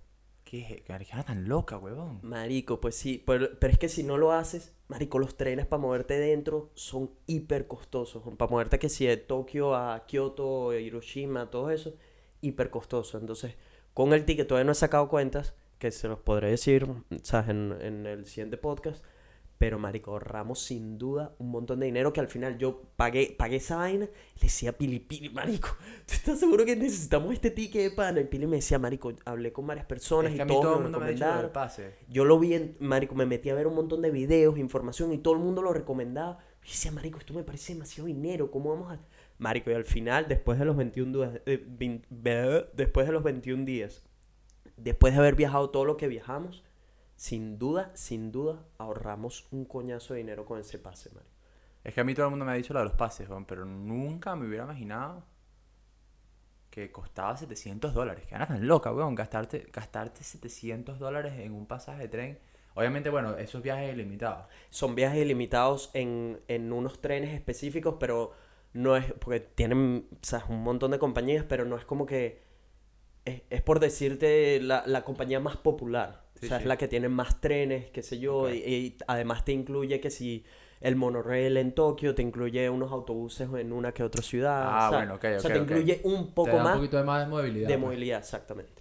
¿Qué? 0.45 0.85
¿Qué 0.87 1.23
tan 1.27 1.49
loca, 1.49 1.77
huevón? 1.77 2.21
Marico, 2.23 2.81
pues 2.81 2.95
sí, 2.95 3.21
pero, 3.27 3.49
pero 3.59 3.73
es 3.73 3.81
que 3.81 3.89
si 3.89 4.05
no 4.05 4.17
lo 4.17 4.31
haces, 4.31 4.77
marico, 4.87 5.19
los 5.19 5.37
trenes 5.37 5.67
para 5.67 5.83
moverte 5.83 6.21
dentro 6.21 6.71
son 6.75 7.11
hiper 7.27 7.67
costosos. 7.67 8.23
Para 8.37 8.49
moverte 8.49 8.79
que 8.79 8.89
si 8.89 9.07
de 9.07 9.17
Tokio 9.17 9.75
a 9.75 10.07
Kioto, 10.07 10.73
Hiroshima, 10.73 11.51
todo 11.51 11.73
eso, 11.73 11.95
hiper 12.43 12.71
costoso. 12.71 13.19
Entonces, 13.19 13.57
con 13.93 14.13
el 14.13 14.25
ticket 14.25 14.47
todavía 14.47 14.67
no 14.67 14.71
he 14.73 14.77
sacado 14.77 15.09
cuentas, 15.09 15.53
que 15.81 15.91
se 15.91 16.07
los 16.07 16.21
podré 16.21 16.51
decir, 16.51 16.87
¿sabes? 17.25 17.49
En, 17.49 17.77
en 17.81 18.07
el 18.07 18.27
siguiente 18.27 18.57
podcast. 18.57 19.05
Pero, 19.59 19.79
marico, 19.79 20.11
ahorramos 20.11 20.61
sin 20.61 20.99
duda 20.99 21.35
un 21.39 21.51
montón 21.51 21.81
de 21.81 21.87
dinero 21.87 22.13
que 22.13 22.21
al 22.21 22.29
final 22.29 22.59
yo 22.59 22.83
pagué, 22.97 23.35
pagué 23.39 23.57
esa 23.57 23.77
vaina 23.77 24.05
le 24.05 24.43
decía 24.43 24.71
a 24.71 24.73
Pili, 24.75 25.01
Pili, 25.01 25.31
marico, 25.31 25.69
¿tú 26.07 26.13
estás 26.13 26.39
seguro 26.39 26.65
que 26.67 26.77
necesitamos 26.77 27.33
este 27.33 27.51
ticket 27.51 27.83
de 27.83 27.91
pana? 27.91 28.21
Y 28.21 28.25
Pili 28.25 28.47
me 28.47 28.57
decía, 28.57 28.79
marico, 28.79 29.15
hablé 29.25 29.53
con 29.53 29.67
varias 29.67 29.87
personas 29.87 30.33
Es 30.33 30.37
y 30.37 30.39
que 30.41 30.45
todos 30.45 30.61
todo 30.61 30.71
me 30.73 30.77
el 30.77 30.83
mundo 30.83 31.01
me 31.01 31.07
recomendaron. 31.07 31.53
pase. 31.53 31.95
Yo 32.09 32.25
lo 32.27 32.39
vi 32.39 32.55
en, 32.55 32.77
marico, 32.81 33.15
me 33.15 33.25
metí 33.25 33.49
a 33.49 33.55
ver 33.55 33.67
un 33.67 33.75
montón 33.75 34.03
de 34.03 34.11
videos, 34.11 34.59
información 34.59 35.13
y 35.13 35.19
todo 35.19 35.35
el 35.35 35.41
mundo 35.41 35.63
lo 35.63 35.73
recomendaba. 35.73 36.39
Y 36.63 36.69
decía, 36.69 36.93
marico, 36.93 37.19
esto 37.19 37.33
me 37.33 37.43
parece 37.43 37.73
demasiado 37.73 38.09
dinero, 38.09 38.51
¿cómo 38.51 38.71
vamos 38.71 38.93
a...? 38.93 39.01
Marico, 39.39 39.71
y 39.71 39.75
al 39.75 39.85
final, 39.85 40.27
después 40.29 40.59
de 40.59 40.65
los 40.65 40.77
21 40.77 41.19
días, 41.19 41.41
eh, 41.47 42.03
después 42.75 43.07
de 43.07 43.13
los 43.13 43.23
21 43.23 43.65
días, 43.65 44.03
después 44.77 45.15
de 45.15 45.21
haber 45.21 45.35
viajado 45.35 45.71
todo 45.71 45.85
lo 45.85 45.97
que 45.97 46.09
viajamos, 46.09 46.65
sin 47.17 47.59
duda, 47.59 47.91
sin 47.95 48.31
duda, 48.31 48.65
ahorramos 48.79 49.47
un 49.51 49.65
coñazo 49.65 50.15
de 50.15 50.19
dinero 50.21 50.45
con 50.45 50.61
ese 50.61 50.79
pase, 50.79 51.11
marico. 51.15 51.37
Es 51.87 51.95
que 51.95 52.01
a 52.01 52.05
mí 52.05 52.15
todo 52.15 52.27
el 52.27 52.31
mundo 52.31 52.45
me 52.45 52.51
ha 52.51 52.57
dicho 52.57 52.73
lo 52.73 52.81
de 52.81 52.87
los 52.87 52.95
pases, 52.95 53.29
huevón, 53.29 53.45
pero 53.45 53.65
nunca 53.65 54.35
me 54.35 54.47
hubiera 54.47 54.65
imaginado 54.65 55.25
que 56.69 56.91
costaba 56.91 57.37
700 57.37 57.95
dólares. 57.95 58.27
Que 58.27 58.35
era 58.35 58.47
tan 58.47 58.67
loca, 58.67 58.93
weón, 58.93 59.15
gastarte, 59.15 59.69
gastarte 59.73 60.25
700 60.25 60.99
dólares 60.99 61.35
en 61.39 61.53
un 61.53 61.67
pasaje 61.67 62.03
de 62.03 62.09
tren. 62.09 62.39
Obviamente, 62.75 63.09
bueno, 63.09 63.37
esos 63.37 63.63
viajes 63.63 63.95
ilimitados. 63.95 64.47
Son 64.69 64.97
viajes 64.97 65.23
ilimitados 65.23 65.91
en, 65.95 66.41
en 66.49 66.73
unos 66.73 67.01
trenes 67.01 67.33
específicos, 67.33 67.97
pero 68.01 68.33
no 68.75 68.97
es, 68.97 69.13
porque 69.15 69.41
tienen, 69.41 70.09
o 70.13 70.19
sea, 70.23 70.45
un 70.49 70.65
montón 70.65 70.91
de 70.91 70.99
compañías, 70.99 71.45
pero 71.49 71.65
no 71.65 71.77
es 71.77 71.85
como 71.85 72.05
que, 72.05 72.43
es, 73.27 73.43
es 73.51 73.63
por 73.63 73.81
decirte 73.81 74.61
la, 74.63 74.85
la 74.87 75.05
compañía 75.05 75.41
más 75.41 75.57
popular. 75.59 76.25
Sí, 76.41 76.47
o 76.47 76.49
sea, 76.49 76.59
sí. 76.59 76.63
es 76.63 76.67
la 76.67 76.77
que 76.79 76.89
tiene 76.89 77.09
más 77.09 77.41
trenes, 77.41 77.91
qué 77.91 78.03
sé 78.03 78.19
yo, 78.19 78.43
Ok. 78.43 78.51
y, 78.51 78.59
y 78.59 78.97
además 79.07 79.45
te 79.45 79.53
incluye 79.53 80.01
que 80.01 80.11
si 80.11 80.45
el 80.81 80.97
monorail 80.97 81.57
en 81.57 81.73
Tokio, 81.75 82.15
te 82.15 82.23
incluye 82.23 82.69
unos 82.71 82.93
autobuses 82.93 83.49
en 83.55 83.73
una 83.73 83.93
que 83.93 84.03
otra 84.05 84.23
ciudad. 84.23 84.79
Ah, 84.79 84.89
o 84.89 84.91
sea, 84.91 84.99
bueno, 84.99 85.15
ok, 85.17 85.25
O 85.37 85.39
sea, 85.41 85.51
ok, 85.51 85.55
te 85.55 85.59
ok. 85.59 85.71
incluye 85.71 86.01
un 86.05 86.29
Te 86.29 86.33
poco 86.35 86.51
da 86.51 86.65
un 86.65 86.65
más 86.65 86.77
poquito 86.79 86.97
de 86.99 87.05
más 87.05 87.29
movilidad. 87.29 87.69
de 87.69 87.79
pues. 87.79 87.81
movilidad, 87.87 88.19
exactamente. 88.21 88.73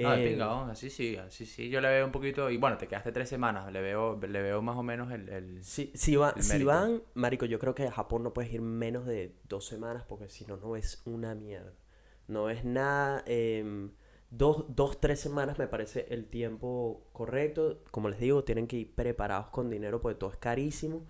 No, 0.00 0.10
de 0.12 0.18
Eh, 0.18 0.28
pinga, 0.30 0.48
weón, 0.48 0.70
así 0.70 0.90
sí, 0.90 1.16
así 1.16 1.44
sí. 1.46 1.68
Yo 1.68 1.80
le 1.80 1.88
veo 1.88 2.06
un 2.06 2.12
poquito. 2.12 2.50
Y 2.50 2.56
bueno, 2.56 2.78
te 2.78 2.88
quedaste 2.88 3.12
tres 3.12 3.28
semanas. 3.28 3.70
Le 3.72 3.80
veo, 3.82 4.18
le 4.20 4.42
veo 4.42 4.62
más 4.62 4.76
o 4.76 4.82
menos 4.82 5.12
el. 5.12 5.28
el- 5.28 5.64
Si, 5.64 5.90
si, 5.94 6.16
va- 6.16 6.34
el 6.36 6.42
si 6.42 6.64
van, 6.64 7.02
Marico, 7.14 7.46
yo 7.46 7.58
creo 7.58 7.74
que 7.74 7.84
a 7.86 7.92
Japón 7.92 8.22
no 8.22 8.32
puedes 8.32 8.52
ir 8.52 8.62
menos 8.62 9.06
de 9.06 9.34
dos 9.48 9.66
semanas 9.66 10.04
porque 10.08 10.28
si 10.28 10.44
no, 10.46 10.56
no 10.56 10.76
es 10.76 11.02
una 11.04 11.34
mierda. 11.34 11.72
No 12.32 12.50
es 12.50 12.64
nada. 12.64 13.22
em, 13.26 13.90
dos, 14.30 14.64
dos, 14.74 15.00
tres 15.00 15.20
semanas 15.20 15.58
me 15.58 15.66
parece 15.68 16.06
el 16.10 16.26
tiempo 16.26 17.06
correcto. 17.12 17.82
Como 17.90 18.08
les 18.08 18.18
digo, 18.18 18.44
tienen 18.44 18.66
que 18.66 18.76
ir 18.78 18.94
preparados 18.94 19.48
con 19.50 19.70
dinero 19.70 20.00
porque 20.00 20.18
todo 20.18 20.30
es 20.30 20.38
carísimo. 20.38 21.06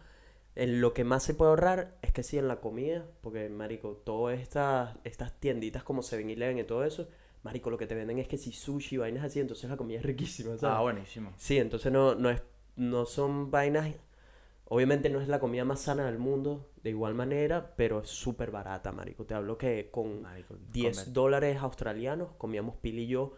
En 0.55 0.81
lo 0.83 0.93
que 0.93 1.05
más 1.05 1.23
se 1.23 1.33
puede 1.35 1.51
ahorrar 1.51 1.97
es 2.03 2.13
que 2.13 2.23
sí 2.23 2.37
en 2.37 2.47
la 2.47 2.61
comida, 2.61 3.07
porque, 3.23 3.49
Marico, 3.49 4.03
todas 4.05 4.39
estas, 4.39 4.97
estas 5.05 5.39
tienditas 5.41 5.83
como 5.83 6.03
7-Eleven 6.03 6.59
y 6.59 6.65
todo 6.65 6.85
eso, 6.85 7.09
Marico, 7.43 7.71
lo 7.71 7.79
que 7.79 7.87
te 7.87 7.95
venden 7.95 8.19
es 8.19 8.29
que 8.29 8.37
si 8.37 8.53
sushi, 8.53 8.99
vainas 8.99 9.25
así, 9.25 9.41
entonces 9.41 9.71
la 9.71 9.77
comida 9.79 9.99
es 9.99 10.05
riquísima, 10.05 10.59
¿sabes? 10.59 10.77
Ah, 10.77 10.81
buenísimo. 10.83 11.33
Sí, 11.39 11.57
entonces 11.59 11.91
no, 11.91 12.15
no, 12.15 12.29
es, 12.31 12.43
no 12.77 13.07
son 13.07 13.51
vainas. 13.51 13.95
Obviamente 14.75 15.11
no 15.11 15.21
es 15.21 15.29
la 15.29 15.39
comida 15.39 15.67
más 15.67 15.81
sana 15.81 16.07
del 16.07 16.19
mundo, 16.19 16.71
de 16.83 16.89
igual 16.89 17.13
manera, 17.15 17.75
pero 17.77 18.01
es 18.01 18.09
súper 18.09 18.51
barata, 18.51 18.91
marico. 18.91 19.27
Te 19.27 19.35
hablo 19.35 19.59
que 19.59 19.91
con 19.91 20.23
Marico, 20.23 20.57
10 20.73 20.97
comer. 20.99 21.13
dólares 21.13 21.57
australianos 21.59 22.31
comíamos 22.39 22.77
Pili 22.77 23.03
y 23.03 23.07
yo 23.09 23.35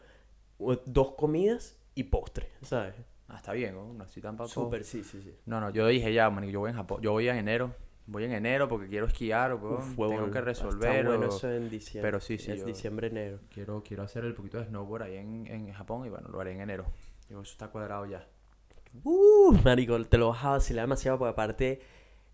dos 0.86 1.14
comidas 1.16 1.76
y 1.96 2.04
postre, 2.04 2.50
¿sabes? 2.62 2.94
Ah, 3.26 3.38
está 3.38 3.52
bien, 3.52 3.74
weón, 3.74 4.00
así 4.00 4.20
tampoco. 4.20 4.48
Súper, 4.48 4.84
sí, 4.84 5.02
sí, 5.02 5.20
sí. 5.22 5.34
No, 5.46 5.60
no, 5.60 5.70
yo 5.70 5.88
dije 5.88 6.12
ya, 6.12 6.30
manico, 6.30 6.52
yo 6.52 6.60
voy 6.60 6.70
en 6.70 6.76
Japón. 6.76 7.00
Yo 7.02 7.10
voy 7.10 7.28
en 7.28 7.36
enero. 7.36 7.74
Voy 8.06 8.22
en 8.22 8.32
enero 8.32 8.68
porque 8.68 8.86
quiero 8.86 9.06
esquiar. 9.06 9.54
Uf, 9.54 9.98
huevón, 9.98 10.16
Tengo 10.16 10.30
que 10.30 10.38
está 10.38 10.42
resolver. 10.42 11.04
bueno 11.08 11.26
o- 11.26 11.36
eso 11.36 11.50
en 11.50 11.68
diciembre. 11.68 12.06
pero 12.06 12.20
sí, 12.20 12.38
sí, 12.38 12.52
Es 12.52 12.60
yo- 12.60 12.66
diciembre, 12.66 13.08
enero. 13.08 13.40
Quiero, 13.50 13.82
quiero 13.82 14.04
hacer 14.04 14.24
el 14.24 14.34
poquito 14.34 14.58
de 14.58 14.66
snowboard 14.66 15.02
ahí 15.02 15.16
en, 15.16 15.46
en 15.48 15.72
Japón 15.72 16.06
y 16.06 16.10
bueno, 16.10 16.28
lo 16.28 16.40
haré 16.40 16.52
en 16.52 16.60
enero. 16.60 16.84
Digo, 17.28 17.40
eso 17.42 17.50
está 17.52 17.68
cuadrado 17.68 18.06
ya. 18.06 18.24
Uh, 19.02 19.52
marico, 19.64 20.02
te 20.04 20.18
lo 20.18 20.28
vas 20.28 20.44
a 20.44 20.50
vacilar 20.50 20.84
demasiado 20.84 21.18
porque 21.18 21.32
aparte 21.32 21.80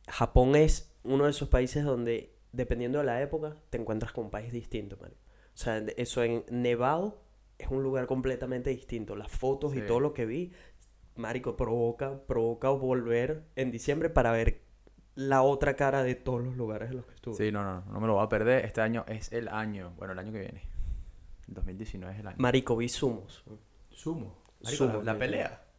Japón 0.08 0.56
es 0.56 0.94
uno 1.02 1.24
de 1.24 1.30
esos 1.30 1.48
países 1.48 1.84
donde, 1.84 2.34
dependiendo 2.52 2.98
de 2.98 3.04
la 3.04 3.22
época, 3.22 3.56
te 3.70 3.78
encuentras 3.78 4.12
con 4.12 4.26
un 4.26 4.30
país 4.30 4.52
distinto, 4.52 4.98
marico. 5.00 5.20
O 5.54 5.58
sea, 5.62 5.78
eso 5.96 6.22
en 6.22 6.44
Nevado 6.50 7.22
es 7.58 7.68
un 7.68 7.82
lugar 7.82 8.06
completamente 8.06 8.70
distinto. 8.70 9.16
Las 9.16 9.30
fotos 9.30 9.74
y 9.74 9.82
todo 9.82 10.00
lo 10.00 10.14
que 10.14 10.26
vi, 10.26 10.52
marico, 11.16 11.56
provoca, 11.56 12.20
provoca 12.26 12.70
volver 12.70 13.44
en 13.56 13.70
diciembre 13.70 14.10
para 14.10 14.32
ver 14.32 14.62
la 15.14 15.42
otra 15.42 15.76
cara 15.76 16.02
de 16.02 16.14
todos 16.14 16.42
los 16.42 16.56
lugares 16.56 16.90
en 16.90 16.96
los 16.96 17.06
que 17.06 17.14
estuve. 17.14 17.34
Sí, 17.34 17.52
no, 17.52 17.62
no, 17.64 17.82
no 17.82 18.00
me 18.00 18.06
lo 18.06 18.14
voy 18.14 18.24
a 18.24 18.28
perder. 18.28 18.64
Este 18.64 18.80
año 18.80 19.04
es 19.08 19.32
el 19.32 19.48
año, 19.48 19.92
bueno, 19.96 20.12
el 20.12 20.18
año 20.18 20.32
que 20.32 20.40
viene. 20.40 20.62
El 21.48 21.54
2019 21.54 22.14
es 22.14 22.20
el 22.20 22.26
año. 22.26 22.36
Marico, 22.38 22.76
vi 22.76 22.88
sumos. 22.88 23.44
Sumo. 23.90 24.42
Marico, 24.62 25.02
la 25.02 25.18
pelea. 25.18 25.69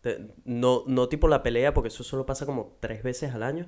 No, 0.46 0.84
no 0.88 1.10
tipo 1.10 1.28
la 1.28 1.44
pelea, 1.44 1.74
porque 1.74 1.90
eso 1.90 2.04
solo 2.04 2.26
pasa 2.26 2.46
como 2.46 2.78
tres 2.80 3.04
veces 3.04 3.34
al 3.34 3.44
año, 3.44 3.68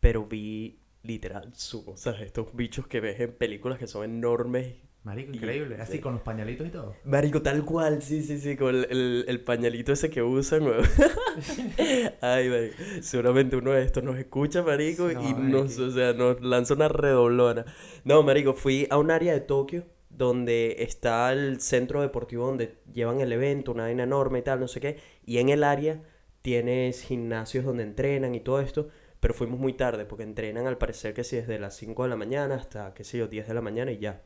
pero 0.00 0.24
vi 0.26 0.80
literal 1.02 1.52
sumos, 1.54 2.00
¿sabes? 2.00 2.22
Estos 2.22 2.54
bichos 2.56 2.86
que 2.86 3.00
ves 3.00 3.20
en 3.20 3.32
películas 3.36 3.78
que 3.78 3.86
son 3.86 4.04
enormes. 4.04 4.76
Marico, 5.02 5.32
Y- 5.32 5.36
increíble. 5.36 5.76
sí. 5.76 5.82
Así 5.82 5.98
con 6.00 6.14
los 6.14 6.22
pañalitos 6.22 6.66
y 6.66 6.70
todo. 6.70 6.96
Marico, 7.04 7.42
tal 7.42 7.62
cual, 7.66 8.00
sí, 8.00 8.22
sí, 8.22 8.38
sí, 8.38 8.56
con 8.56 8.74
el, 8.74 8.86
el, 8.88 9.24
el 9.28 9.40
pañalito 9.44 9.92
ese 9.92 10.08
que 10.08 10.22
usan, 10.22 10.62
weón. 10.62 10.82
Ay, 12.22 12.48
marico, 12.48 12.76
seguramente 13.02 13.56
uno 13.56 13.72
de 13.72 13.82
estos 13.82 14.02
nos 14.02 14.16
escucha, 14.16 14.62
marico, 14.62 15.08
No, 15.12 15.22
y 15.28 15.34
nos, 15.34 15.78
o 15.78 15.90
sea, 15.90 16.14
nos 16.14 16.40
lanza 16.40 16.72
una 16.74 16.88
redoblona. 16.88 17.66
No, 18.04 18.22
marico, 18.22 18.54
fui 18.54 18.86
a 18.88 18.96
un 18.96 19.10
área 19.10 19.34
de 19.34 19.40
Tokio 19.40 19.84
donde 20.16 20.76
está 20.80 21.32
el 21.32 21.60
centro 21.60 22.00
deportivo 22.02 22.46
donde 22.46 22.78
llevan 22.92 23.20
el 23.20 23.32
evento, 23.32 23.72
una 23.72 23.84
vaina 23.84 24.04
enorme 24.04 24.40
y 24.40 24.42
tal, 24.42 24.60
no 24.60 24.68
sé 24.68 24.80
qué, 24.80 24.98
y 25.24 25.38
en 25.38 25.48
el 25.48 25.64
área 25.64 26.02
tienes 26.42 27.02
gimnasios 27.02 27.64
donde 27.64 27.82
entrenan 27.82 28.34
y 28.34 28.40
todo 28.40 28.60
esto, 28.60 28.88
pero 29.20 29.34
fuimos 29.34 29.58
muy 29.58 29.72
tarde 29.72 30.04
porque 30.04 30.22
entrenan 30.24 30.66
al 30.66 30.76
parecer 30.78 31.14
que 31.14 31.24
sí 31.24 31.36
desde 31.36 31.58
las 31.58 31.74
5 31.76 32.02
de 32.02 32.10
la 32.10 32.16
mañana 32.16 32.54
hasta, 32.56 32.92
qué 32.94 33.04
sé 33.04 33.18
yo, 33.18 33.26
10 33.28 33.48
de 33.48 33.54
la 33.54 33.60
mañana 33.62 33.90
y 33.92 33.98
ya. 33.98 34.22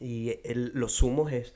Y 0.00 0.40
el- 0.44 0.72
los 0.74 0.92
sumos 0.92 1.32
es 1.32 1.54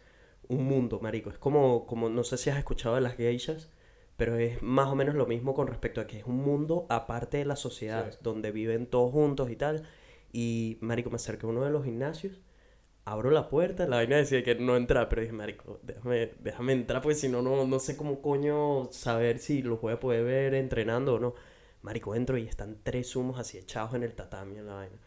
un 0.48 0.64
mundo, 0.64 1.00
marico. 1.00 1.30
Es 1.30 1.38
como, 1.38 1.86
como, 1.86 2.08
no 2.08 2.24
sé 2.24 2.36
si 2.36 2.50
has 2.50 2.58
escuchado 2.58 2.94
de 2.94 3.00
las 3.00 3.16
geishas, 3.16 3.70
pero 4.16 4.36
es 4.36 4.62
más 4.62 4.88
o 4.88 4.94
menos 4.94 5.14
lo 5.14 5.26
mismo 5.26 5.54
con 5.54 5.66
respecto 5.66 6.00
a 6.00 6.06
que 6.06 6.18
es 6.18 6.24
un 6.24 6.36
mundo 6.36 6.86
aparte 6.88 7.38
de 7.38 7.44
la 7.44 7.56
sociedad, 7.56 8.10
Sí. 8.12 8.18
donde 8.22 8.50
viven 8.52 8.86
todos 8.86 9.12
juntos 9.12 9.50
y 9.50 9.56
tal. 9.56 9.84
Y, 10.32 10.76
marico, 10.80 11.08
me 11.10 11.16
acerqué 11.16 11.46
a 11.46 11.48
uno 11.48 11.64
de 11.64 11.70
los 11.70 11.84
gimnasios, 11.84 12.40
abro 13.12 13.30
la 13.30 13.48
puerta, 13.48 13.86
la 13.86 13.96
vaina 13.96 14.16
decía 14.16 14.42
que 14.42 14.54
no 14.54 14.76
entrar, 14.76 15.08
pero 15.08 15.22
dije, 15.22 15.32
marico, 15.32 15.80
déjame, 15.82 16.32
déjame 16.40 16.72
entrar, 16.72 17.02
porque 17.02 17.14
si 17.14 17.28
no, 17.28 17.42
no, 17.42 17.78
sé 17.78 17.96
cómo 17.96 18.20
coño 18.20 18.88
saber 18.92 19.38
si 19.38 19.62
los 19.62 19.80
voy 19.80 19.94
a 19.94 20.00
poder 20.00 20.24
ver 20.24 20.54
entrenando 20.54 21.14
o 21.14 21.18
no. 21.18 21.34
Marico, 21.82 22.14
entro 22.14 22.36
y 22.36 22.46
están 22.46 22.78
tres 22.82 23.08
sumos 23.08 23.38
así 23.38 23.56
echados 23.56 23.94
en 23.94 24.02
el 24.02 24.14
tatami 24.14 24.58
en 24.58 24.66
la 24.66 24.74
vaina. 24.74 24.98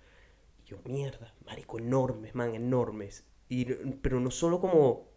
Y 0.63 0.69
yo, 0.69 0.77
mierda, 0.85 1.33
marico, 1.45 1.79
enormes, 1.79 2.33
man, 2.33 2.55
enormes. 2.55 3.25
Y, 3.49 3.65
pero 3.65 4.19
no 4.19 4.31
solo 4.31 4.59
como, 4.59 5.09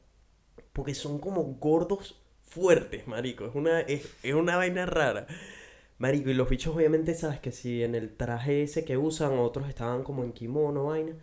porque 0.72 0.94
son 0.94 1.18
como 1.18 1.42
gordos 1.42 2.22
fuertes, 2.42 3.06
marico. 3.06 3.46
Es 3.46 3.54
una, 3.54 3.80
es, 3.80 4.14
es 4.22 4.34
una 4.34 4.56
vaina 4.56 4.84
rara. 4.86 5.26
Marico, 5.98 6.28
y 6.30 6.34
los 6.34 6.48
bichos 6.48 6.74
obviamente 6.74 7.14
sabes 7.14 7.40
que 7.40 7.52
si 7.52 7.82
en 7.84 7.94
el 7.94 8.16
traje 8.16 8.64
ese 8.64 8.84
que 8.84 8.96
usan, 8.96 9.38
otros 9.38 9.68
estaban 9.68 10.02
como 10.02 10.24
en 10.24 10.32
kimono, 10.32 10.86
vaina. 10.86 11.14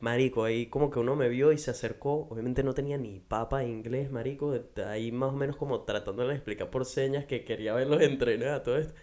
Marico, 0.00 0.44
ahí 0.44 0.66
como 0.66 0.90
que 0.90 0.98
uno 0.98 1.14
me 1.14 1.28
vio 1.28 1.52
y 1.52 1.58
se 1.58 1.70
acercó. 1.70 2.26
Obviamente 2.30 2.62
no 2.62 2.72
tenía 2.74 2.96
ni 2.96 3.20
papa 3.20 3.58
de 3.60 3.68
inglés, 3.68 4.10
marico. 4.10 4.54
Ahí 4.86 5.12
más 5.12 5.34
o 5.34 5.36
menos 5.36 5.56
como 5.56 5.82
tratándole 5.82 6.30
de 6.30 6.36
explicar 6.36 6.70
por 6.70 6.86
señas 6.86 7.26
que 7.26 7.44
quería 7.44 7.74
verlos 7.74 8.00
entrenar, 8.02 8.62
todo 8.62 8.78
esto. 8.78 8.94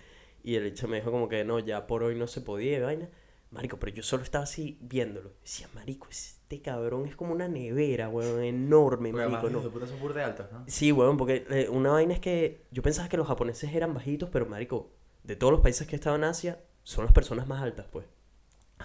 Y 0.43 0.55
el 0.55 0.65
hecho 0.65 0.88
me 0.88 0.97
dijo 0.97 1.12
como 1.12 1.29
que 1.29 1.43
no, 1.45 1.60
ya 1.60 1.86
por 1.86 2.03
hoy 2.03 2.15
no 2.15 2.25
se 2.25 2.41
podía, 2.41 2.83
vaina. 2.83 3.10
Marico, 3.51 3.77
pero 3.77 3.95
yo 3.95 4.03
solo 4.03 4.23
estaba 4.23 4.43
así 4.43 4.77
viéndolo. 4.81 5.33
Decía, 5.41 5.69
marico, 5.73 6.07
este 6.10 6.62
cabrón 6.62 7.05
es 7.05 7.15
como 7.15 7.31
una 7.31 7.47
nevera, 7.47 8.10
weón, 8.10 8.43
enorme, 8.43 9.12
Porque 9.12 9.27
marico, 9.27 9.49
no. 9.49 9.62
son 9.62 9.71
de 10.13 10.45
¿no? 10.51 10.63
Sí, 10.67 10.91
weón, 10.91 11.17
porque 11.17 11.45
eh, 11.49 11.69
una 11.69 11.91
vaina 11.91 12.13
es 12.13 12.19
que 12.19 12.65
yo 12.71 12.81
pensaba 12.81 13.07
que 13.07 13.17
los 13.17 13.27
japoneses 13.27 13.73
eran 13.73 13.93
bajitos, 13.93 14.29
pero 14.29 14.45
marico, 14.47 14.91
de 15.23 15.36
todos 15.36 15.51
los 15.51 15.62
países 15.62 15.88
que 15.88 15.95
he 15.95 15.99
estado 15.99 16.15
en 16.17 16.25
Asia, 16.25 16.60
son 16.83 17.05
las 17.05 17.13
personas 17.13 17.47
más 17.47 17.62
altas, 17.62 17.86
pues. 17.91 18.05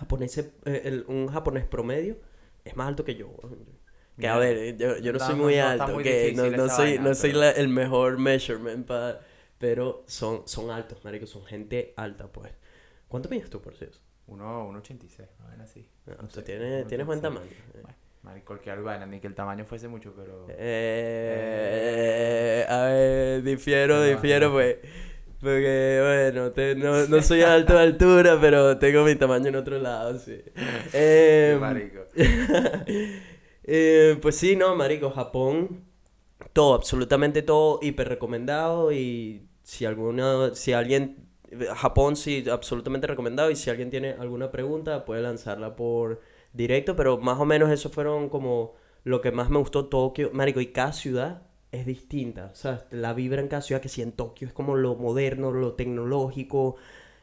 Japoneses, 0.03 0.47
eh, 0.65 0.83
el- 0.85 1.05
un 1.07 1.29
japonés 1.29 1.65
promedio 1.65 2.17
es 2.65 2.75
más 2.77 2.89
alto 2.89 3.05
que 3.05 3.15
yo. 3.15 3.31
Que 4.19 4.29
a 4.29 4.37
ver, 4.37 4.57
eh, 4.59 4.77
yo, 4.77 4.99
yo 4.99 5.13
no 5.13 5.17
está- 5.19 5.29
soy 5.29 5.37
no- 5.37 5.43
muy 5.45 5.57
no 5.57 5.67
alto, 5.67 5.89
muy 5.95 6.05
que 6.05 6.33
no, 6.37 6.51
no 6.51 6.69
soy, 6.69 6.97
vaina, 6.97 7.09
no 7.09 7.15
soy 7.15 7.31
pero- 7.31 7.41
la- 7.41 7.51
el 7.53 7.69
mejor 7.69 8.19
measurement, 8.19 8.87
pa- 8.87 9.21
pero 9.59 10.03
son, 10.07 10.43
son 10.47 10.71
altos, 10.71 11.03
marico, 11.05 11.27
son 11.27 11.45
gente 11.45 11.95
alta, 11.97 12.27
pues. 12.27 12.53
¿Cuánto 13.09 13.29
mides 13.29 13.49
tú, 13.49 13.61
por 13.63 13.75
cierto? 13.77 13.99
Uno, 14.27 14.67
1.86, 14.69 15.29
una 15.39 15.49
vaina 15.49 15.65
así. 15.65 15.89
Ah, 16.09 16.17
No 16.21 16.29
sé, 16.31 16.43
tienes, 16.43 16.87
tienes 16.89 17.07
buen 17.07 17.21
1.86. 17.21 17.23
tamaño. 17.23 17.51
eh. 17.75 17.81
Bueno, 17.83 17.97
marico, 18.23 18.47
cualquier 18.47 18.83
vaina, 18.83 19.07
ni 19.07 19.21
que 19.21 19.27
el 19.29 19.35
tamaño 19.35 19.65
fuese 19.65 19.89
mucho, 19.89 20.13
pero... 20.17 20.47
Eh, 20.51 22.67
a 22.69 22.85
ver, 22.87 23.43
difiero, 23.43 23.97
No, 23.97 24.03
difiero, 24.05 24.49
no. 24.49 24.55
pues. 24.55 24.77
Porque, 25.43 26.31
bueno, 26.33 26.53
te- 26.53 26.77
no, 26.77 27.07
no 27.09 27.21
soy 27.23 27.43
alto 27.43 27.75
de 27.75 27.81
altura, 27.81 28.39
pero 28.41 28.79
tengo 28.79 29.05
mi 29.05 29.17
tamaño 29.17 29.49
en 29.49 29.57
otro 29.57 29.79
lado, 29.79 30.17
sí. 30.19 30.41
Eh, 30.93 31.57
marico. 31.61 32.01
eh, 33.65 34.19
pues 34.23 34.37
sí, 34.37 34.55
no, 34.57 34.77
marico, 34.77 35.11
Japón, 35.11 35.85
todo, 36.53 36.75
absolutamente 36.75 37.43
todo, 37.43 37.81
hiper 37.83 38.09
recomendado 38.09 38.93
y 38.93 39.49
si 39.65 39.85
alguna, 39.87 40.55
si 40.55 40.73
alguien, 40.75 41.29
Japón 41.77 42.17
sí, 42.17 42.45
absolutamente 42.51 43.07
recomendado 43.09 43.51
y 43.51 43.57
si 43.57 43.71
alguien 43.71 43.91
tiene 43.91 44.13
alguna 44.13 44.51
pregunta 44.53 45.05
puede 45.05 45.23
lanzarla 45.23 45.77
por 45.77 46.21
directo, 46.53 46.97
pero 46.97 47.19
más 47.19 47.41
o 47.41 47.45
menos 47.47 47.71
eso 47.71 47.91
fueron 47.91 48.29
como 48.29 48.75
lo 49.05 49.21
que 49.21 49.33
más 49.33 49.51
me 49.51 49.59
gustó 49.59 49.87
Tokio, 49.87 50.31
marico, 50.33 50.61
y 50.61 50.69
cada 50.73 50.93
ciudad 50.93 51.43
es 51.73 51.87
distinta, 51.87 52.51
o 52.53 52.55
sea, 52.55 52.87
la 52.91 53.15
vibra 53.15 53.41
en 53.41 53.49
cada 53.49 53.63
ciudad, 53.63 53.81
que 53.81 53.89
si 53.89 54.03
en 54.03 54.13
Tokio 54.13 54.47
es 54.47 54.55
como 54.55 54.77
lo 54.77 54.95
moderno, 54.97 55.51
lo 55.53 55.73
tecnológico, 55.73 56.77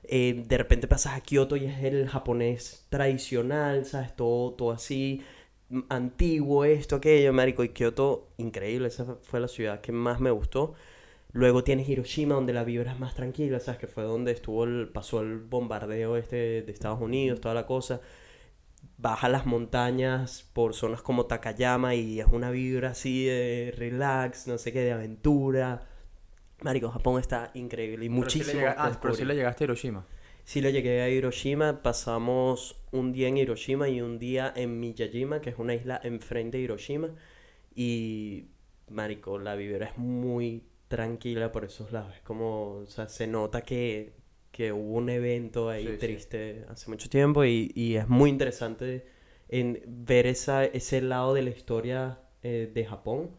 eh, 0.03 0.43
de 0.47 0.57
repente 0.57 0.88
pasas 0.88 1.13
a 1.15 1.21
Kioto 1.21 1.55
y 1.55 1.65
es 1.65 1.83
el 1.83 2.07
japonés 2.07 2.85
tradicional, 2.89 3.85
¿sabes? 3.85 4.15
Todo, 4.15 4.53
todo 4.53 4.71
así, 4.71 5.21
antiguo, 5.89 6.65
esto, 6.65 6.95
aquello, 6.97 7.33
marico. 7.33 7.63
Y 7.63 7.69
Kioto, 7.69 8.29
increíble, 8.38 8.88
esa 8.88 9.17
fue 9.21 9.39
la 9.39 9.47
ciudad 9.47 9.81
que 9.81 9.91
más 9.91 10.19
me 10.19 10.31
gustó. 10.31 10.73
Luego 11.31 11.63
tienes 11.63 11.88
Hiroshima, 11.88 12.35
donde 12.35 12.53
la 12.53 12.63
vibra 12.63 12.91
es 12.93 12.99
más 12.99 13.13
tranquila, 13.15 13.59
¿sabes? 13.59 13.79
Que 13.79 13.88
fue 13.88 14.03
donde 14.03 14.31
estuvo 14.31 14.63
el, 14.63 14.89
pasó 14.89 15.21
el 15.21 15.38
bombardeo 15.39 16.17
este 16.17 16.63
de 16.63 16.71
Estados 16.71 17.01
Unidos, 17.01 17.39
toda 17.39 17.53
la 17.53 17.67
cosa. 17.67 18.01
Baja 18.98 19.30
las 19.30 19.46
montañas 19.46 20.50
por 20.54 20.74
zonas 20.74 21.02
como 21.02 21.26
Takayama 21.26 21.96
y 21.96 22.20
es 22.20 22.28
una 22.28 22.52
vibra 22.52 22.89
así 22.89 23.26
de 23.26 23.74
relax, 23.78 24.48
no 24.48 24.58
sé 24.58 24.74
qué, 24.74 24.80
de 24.82 24.92
aventura. 24.92 25.88
Marico, 26.62 26.89
Japón 26.92 27.20
está 27.22 27.52
increíble 27.54 28.06
y 28.06 28.10
Pero 28.10 28.30
sí 28.30 28.39
le 28.39 28.44
muchísimo. 28.46 28.60
llega- 28.62 28.72
Ah, 28.78 28.89
pero 29.02 29.13
descubrir. 29.13 29.28
le 29.28 29.36
llegaste 29.36 29.63
a 29.63 29.65
Hiroshima. 29.65 30.06
Sí, 30.44 30.60
le 30.62 30.74
llegué 30.74 31.02
a 31.02 31.10
Hiroshima, 31.10 31.82
pasamos 31.82 32.76
un 32.92 33.13
día 33.13 33.28
en 33.30 33.38
Hiroshima 33.38 33.88
y 33.88 34.02
un 34.02 34.20
día 34.20 34.52
en 34.56 34.80
Miyajima, 34.80 35.39
que 35.39 35.52
es 35.52 35.60
una 35.60 35.76
isla 35.76 36.02
enfrente 36.04 36.58
de 36.58 36.63
Hiroshima. 36.63 37.10
Y, 37.76 38.48
marico, 38.89 39.38
la 39.39 39.56
vibra 39.56 39.86
es 39.88 39.98
muy 39.98 40.63
tranquila 40.89 41.52
por 41.52 41.63
esos 41.65 41.92
lados. 41.92 42.13
Es 42.15 42.22
como, 42.22 42.80
o 42.80 42.86
sea, 42.88 43.08
se 43.08 43.28
nota 43.28 43.62
que, 43.62 44.12
que 44.60 44.74
hubo 44.74 44.98
un 44.98 45.10
evento 45.10 45.69
ahí 45.69 45.86
Sí, 45.86 45.91
sí. 45.93 45.98
triste 46.00 46.65
hace 46.67 46.89
mucho 46.89 47.08
tiempo 47.08 47.45
y, 47.45 47.72
y 47.76 47.95
es 47.95 48.10
muy 48.10 48.30
interesante 48.30 49.06
en 49.48 49.82
ver 49.88 50.28
esa, 50.28 50.65
ese 50.65 51.00
lado 51.02 51.34
de 51.34 51.43
la 51.43 51.50
historia 51.52 52.19
eh, 52.43 52.69
de 52.74 52.84
Japón. 52.84 53.32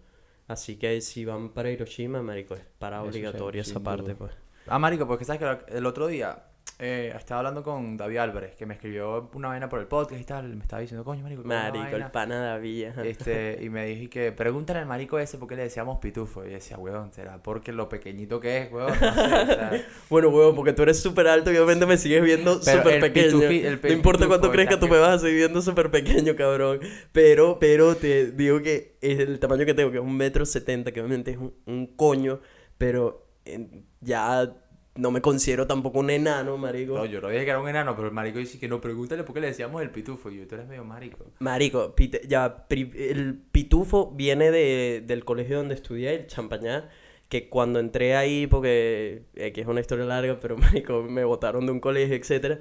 Así 0.48 0.76
que 0.76 0.98
si 1.02 1.26
van 1.26 1.52
para 1.52 1.70
Hiroshima, 1.70 2.22
marico, 2.22 2.54
es 2.54 2.62
para 2.78 3.02
obligatoria 3.02 3.60
esa 3.60 3.80
parte, 3.80 4.14
pues. 4.14 4.32
Ah, 4.66 4.78
marico, 4.78 5.06
porque 5.06 5.26
sabes 5.26 5.42
que 5.42 5.76
el 5.76 5.84
otro 5.84 6.06
día 6.06 6.42
eh, 6.82 7.12
estaba 7.14 7.40
hablando 7.40 7.62
con 7.62 7.96
David 7.98 8.16
Álvarez, 8.16 8.56
que 8.56 8.64
me 8.64 8.72
escribió 8.74 9.28
una 9.34 9.48
vaina 9.48 9.68
por 9.68 9.80
el 9.80 9.86
podcast 9.86 10.18
y 10.20 10.24
tal, 10.24 10.56
me 10.56 10.62
estaba 10.62 10.80
diciendo, 10.80 11.04
coño, 11.04 11.22
marico, 11.22 11.42
Marico, 11.44 11.84
el 11.84 11.90
vaina". 11.92 12.10
pana 12.12 12.40
David. 12.40 12.86
Este, 13.04 13.58
y 13.62 13.68
me 13.68 13.84
dije 13.84 14.08
que 14.08 14.32
pregúntale 14.32 14.78
al 14.80 14.86
marico 14.86 15.18
ese 15.18 15.36
por 15.36 15.46
qué 15.48 15.56
le 15.56 15.62
decíamos 15.64 15.98
pitufo. 15.98 16.44
Y 16.46 16.48
decía, 16.50 16.78
weón, 16.78 17.12
será 17.12 17.42
porque 17.42 17.72
lo 17.72 17.88
pequeñito 17.88 18.40
que 18.40 18.62
es, 18.62 18.72
weón. 18.72 18.88
No 18.88 18.94
sé, 18.94 19.04
o 19.06 19.46
sea, 19.46 19.72
Bueno, 20.08 20.28
huevón, 20.30 20.54
porque 20.56 20.72
tú 20.72 20.82
eres 20.82 20.98
súper 21.00 21.28
alto 21.28 21.52
y 21.52 21.56
obviamente 21.58 21.84
me 21.86 21.98
sigues 21.98 22.22
viendo 22.22 22.54
súper 22.62 22.98
pequeño. 23.00 23.38
pitufi- 23.40 23.78
no 23.82 23.92
importa 23.92 24.26
cuánto 24.26 24.46
pitufo, 24.48 24.52
crezca, 24.52 24.80
tú 24.80 24.86
me 24.86 24.92
que- 24.94 24.98
vas 25.00 25.16
a 25.16 25.18
seguir 25.18 25.36
viendo 25.36 25.60
súper 25.60 25.90
pequeño, 25.90 26.34
cabrón. 26.34 26.80
Pero, 27.12 27.58
pero 27.60 27.94
te 27.96 28.30
digo 28.32 28.62
que 28.62 28.96
es 29.02 29.18
el 29.20 29.38
tamaño 29.38 29.66
que 29.66 29.74
tengo, 29.74 29.90
que 29.90 29.98
es 29.98 30.02
un 30.02 30.16
metro 30.16 30.46
setenta, 30.46 30.92
que 30.92 31.00
obviamente 31.00 31.32
es 31.32 31.36
un, 31.36 31.52
un 31.66 31.86
coño, 31.96 32.40
pero 32.78 33.26
eh, 33.44 33.82
ya 34.00 34.50
no 35.00 35.10
me 35.10 35.20
considero 35.20 35.66
tampoco 35.66 35.98
un 36.00 36.10
enano, 36.10 36.56
marico. 36.58 36.94
no, 36.94 37.04
yo 37.06 37.20
no 37.20 37.28
dije 37.28 37.44
que 37.44 37.50
era 37.50 37.60
un 37.60 37.68
enano, 37.68 37.94
pero 37.96 38.08
el 38.08 38.14
marico 38.14 38.38
dice 38.38 38.58
que 38.58 38.68
no, 38.68 38.80
pregúntale 38.80 39.24
por 39.24 39.34
qué 39.34 39.40
le 39.40 39.46
decíamos 39.48 39.80
el 39.82 39.90
pitufo. 39.90 40.30
Y 40.30 40.38
yo, 40.38 40.46
tú 40.46 40.54
eres 40.56 40.68
medio 40.68 40.84
marico. 40.84 41.24
Marico, 41.40 41.94
pite- 41.96 42.22
ya, 42.28 42.66
pri- 42.68 42.92
el 42.94 43.34
pitufo 43.50 44.12
viene 44.14 44.50
de, 44.50 45.02
del 45.06 45.24
colegio 45.24 45.56
donde 45.58 45.74
estudié, 45.74 46.14
el 46.14 46.26
Champañá, 46.26 46.88
que 47.28 47.48
cuando 47.48 47.78
entré 47.80 48.16
ahí, 48.16 48.46
porque 48.46 49.22
eh, 49.34 49.52
que 49.52 49.60
es 49.60 49.66
una 49.66 49.80
historia 49.80 50.04
larga, 50.04 50.38
pero 50.40 50.56
marico, 50.58 51.02
me 51.02 51.24
botaron 51.24 51.64
de 51.66 51.72
un 51.72 51.80
colegio, 51.80 52.14
etcétera. 52.16 52.58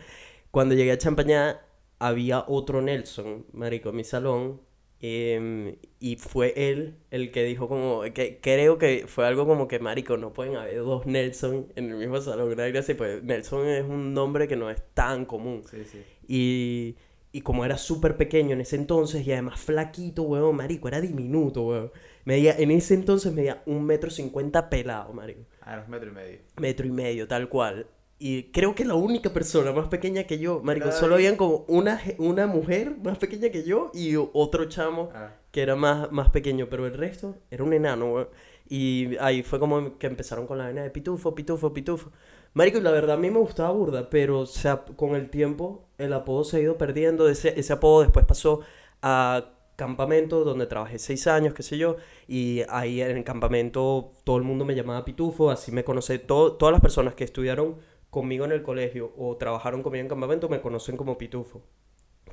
Cuando 0.52 0.76
llegué 0.76 0.92
a 0.94 0.98
Champañá, 0.98 1.60
había 2.00 2.46
otro 2.48 2.82
Nelson, 2.82 3.46
marico, 3.54 3.90
en 3.90 3.96
mi 3.98 4.04
salón, 4.04 4.62
em, 5.02 5.76
y 6.00 6.16
fue 6.18 6.54
él 6.56 6.96
el 7.12 7.32
que 7.32 7.44
dijo 7.44 7.68
como, 7.68 8.02
que 8.14 8.40
creo 8.42 8.78
que 8.78 9.06
fue 9.08 9.26
algo 9.26 9.46
como 9.48 9.68
que, 9.68 9.80
marico, 9.80 10.18
no 10.18 10.34
pueden 10.34 10.56
haber 10.56 10.78
dos 10.80 11.06
Nelson 11.06 11.72
en 11.76 11.90
el 11.90 11.96
mismo 11.96 12.20
salón, 12.22 12.60
así, 12.78 12.94
pues 12.94 13.24
Nelson 13.24 13.68
es 13.68 13.84
un 13.84 14.14
nombre 14.14 14.48
que 14.48 14.56
no 14.56 14.70
es 14.70 14.82
tan 14.94 15.26
común. 15.26 15.64
Sí, 15.70 15.84
sí. 15.86 16.04
Y, 16.28 16.96
y 17.32 17.42
como 17.42 17.66
era 17.66 17.78
súper 17.78 18.18
pequeño 18.18 18.54
en 18.54 18.62
ese 18.62 18.76
entonces 18.76 19.26
y 19.26 19.32
además 19.32 19.60
flaquito, 19.60 20.24
weón, 20.24 20.56
marico, 20.56 20.88
era 20.88 21.00
diminuto, 21.02 21.64
weón. 21.64 21.92
Medía, 22.26 22.56
en 22.58 22.72
ese 22.72 22.94
entonces 22.94 23.34
medía 23.34 23.64
un 23.66 23.86
metro 23.86 24.10
cincuenta 24.10 24.70
pelado, 24.70 25.14
marico. 25.14 25.42
Ah, 25.62 25.74
era 25.74 25.84
un 25.84 25.92
metro 25.92 26.10
y 26.10 26.14
medio. 26.14 26.40
Metro 26.58 26.88
y 26.88 26.92
medio, 26.92 27.28
tal 27.28 27.50
cual. 27.50 27.88
Y 28.22 28.52
creo 28.52 28.76
que 28.76 28.84
la 28.84 28.96
única 28.96 29.32
persona 29.32 29.72
más 29.72 29.88
pequeña 29.88 30.26
que 30.26 30.40
yo, 30.40 30.60
marico, 30.62 30.92
solo 30.92 31.16
habían 31.16 31.38
como 31.38 31.64
una, 31.70 32.02
una 32.18 32.48
mujer 32.48 32.98
más 33.02 33.18
pequeña 33.18 33.50
que 33.50 33.64
yo 33.64 33.92
y 33.94 34.16
otro 34.18 34.66
chamo 34.66 35.10
Ah. 35.16 35.32
que 35.52 35.62
era 35.62 35.76
más, 35.78 36.12
más 36.12 36.30
pequeño, 36.30 36.68
pero 36.70 36.86
el 36.86 36.94
resto 36.94 37.36
era 37.50 37.64
un 37.64 37.72
enano, 37.74 38.14
weón. 38.14 38.28
Y 38.68 39.16
ahí 39.22 39.42
fue 39.42 39.58
como 39.60 39.98
que 39.98 40.08
empezaron 40.08 40.46
con 40.48 40.58
la 40.58 40.66
vaina 40.66 40.84
de 40.84 40.90
pitufo, 40.92 41.34
pitufo, 41.34 41.74
pitufo. 41.74 42.12
Marico, 42.54 42.78
y 42.80 42.82
la 42.82 42.92
verdad 42.92 43.16
a 43.16 43.20
mí 43.20 43.30
me 43.30 43.40
gustaba 43.40 43.72
burda, 43.72 44.10
pero 44.10 44.40
o 44.42 44.46
sea, 44.46 44.84
con 44.98 45.16
el 45.16 45.30
tiempo 45.30 45.86
el 45.98 46.12
apodo 46.14 46.44
se 46.44 46.58
ha 46.58 46.60
ido 46.60 46.78
perdiendo. 46.78 47.30
Ese, 47.30 47.58
ese 47.60 47.72
apodo 47.74 48.02
después 48.02 48.26
pasó 48.26 48.60
a 49.02 49.54
campamento 49.78 50.44
donde 50.44 50.68
trabajé 50.68 51.00
seis 51.00 51.26
años, 51.28 51.54
qué 51.54 51.64
sé 51.64 51.78
yo, 51.78 51.96
y 52.28 52.64
ahí 52.68 53.02
en 53.02 53.16
el 53.16 53.24
campamento 53.24 54.12
todo 54.26 54.36
el 54.36 54.44
mundo 54.44 54.66
me 54.66 54.76
llamaba 54.76 55.06
pitufo, 55.06 55.50
así 55.52 55.72
me 55.72 55.86
conoce, 55.86 56.20
todo, 56.20 56.52
todas 56.58 56.74
las 56.74 56.82
personas 56.82 57.16
que 57.16 57.24
estudiaron 57.24 57.78
conmigo 58.10 58.46
en 58.46 58.52
el 58.52 58.64
colegio 58.64 59.14
o 59.18 59.38
trabajaron 59.38 59.84
conmigo 59.84 60.02
en 60.02 60.10
campamento 60.10 60.50
me 60.50 60.62
conocen 60.62 60.98
como 60.98 61.18
pitufo. 61.18 61.62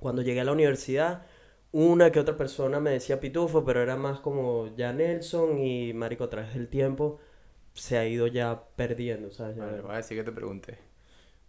Cuando 0.01 0.23
llegué 0.23 0.41
a 0.41 0.45
la 0.45 0.53
universidad, 0.53 1.27
una 1.73 2.13
que 2.13 2.21
otra 2.21 2.37
persona 2.37 2.81
me 2.81 2.91
decía 2.91 3.21
pitufo, 3.21 3.65
pero 3.65 3.83
era 3.83 3.97
más 3.97 4.21
como 4.21 4.75
ya 4.77 4.93
Nelson 4.93 5.59
y 5.59 5.93
marico 5.95 6.25
a 6.25 6.31
través 6.31 6.55
del 6.55 6.69
tiempo 6.69 7.19
se 7.75 7.99
ha 7.99 8.07
ido 8.07 8.27
ya 8.27 8.65
perdiendo, 8.77 9.31
¿sabes? 9.31 9.57
Vale, 9.59 9.81
voy 9.83 9.93
a 9.93 9.97
decir 9.97 10.17
que 10.17 10.25
te 10.25 10.33
pregunté. 10.33 10.79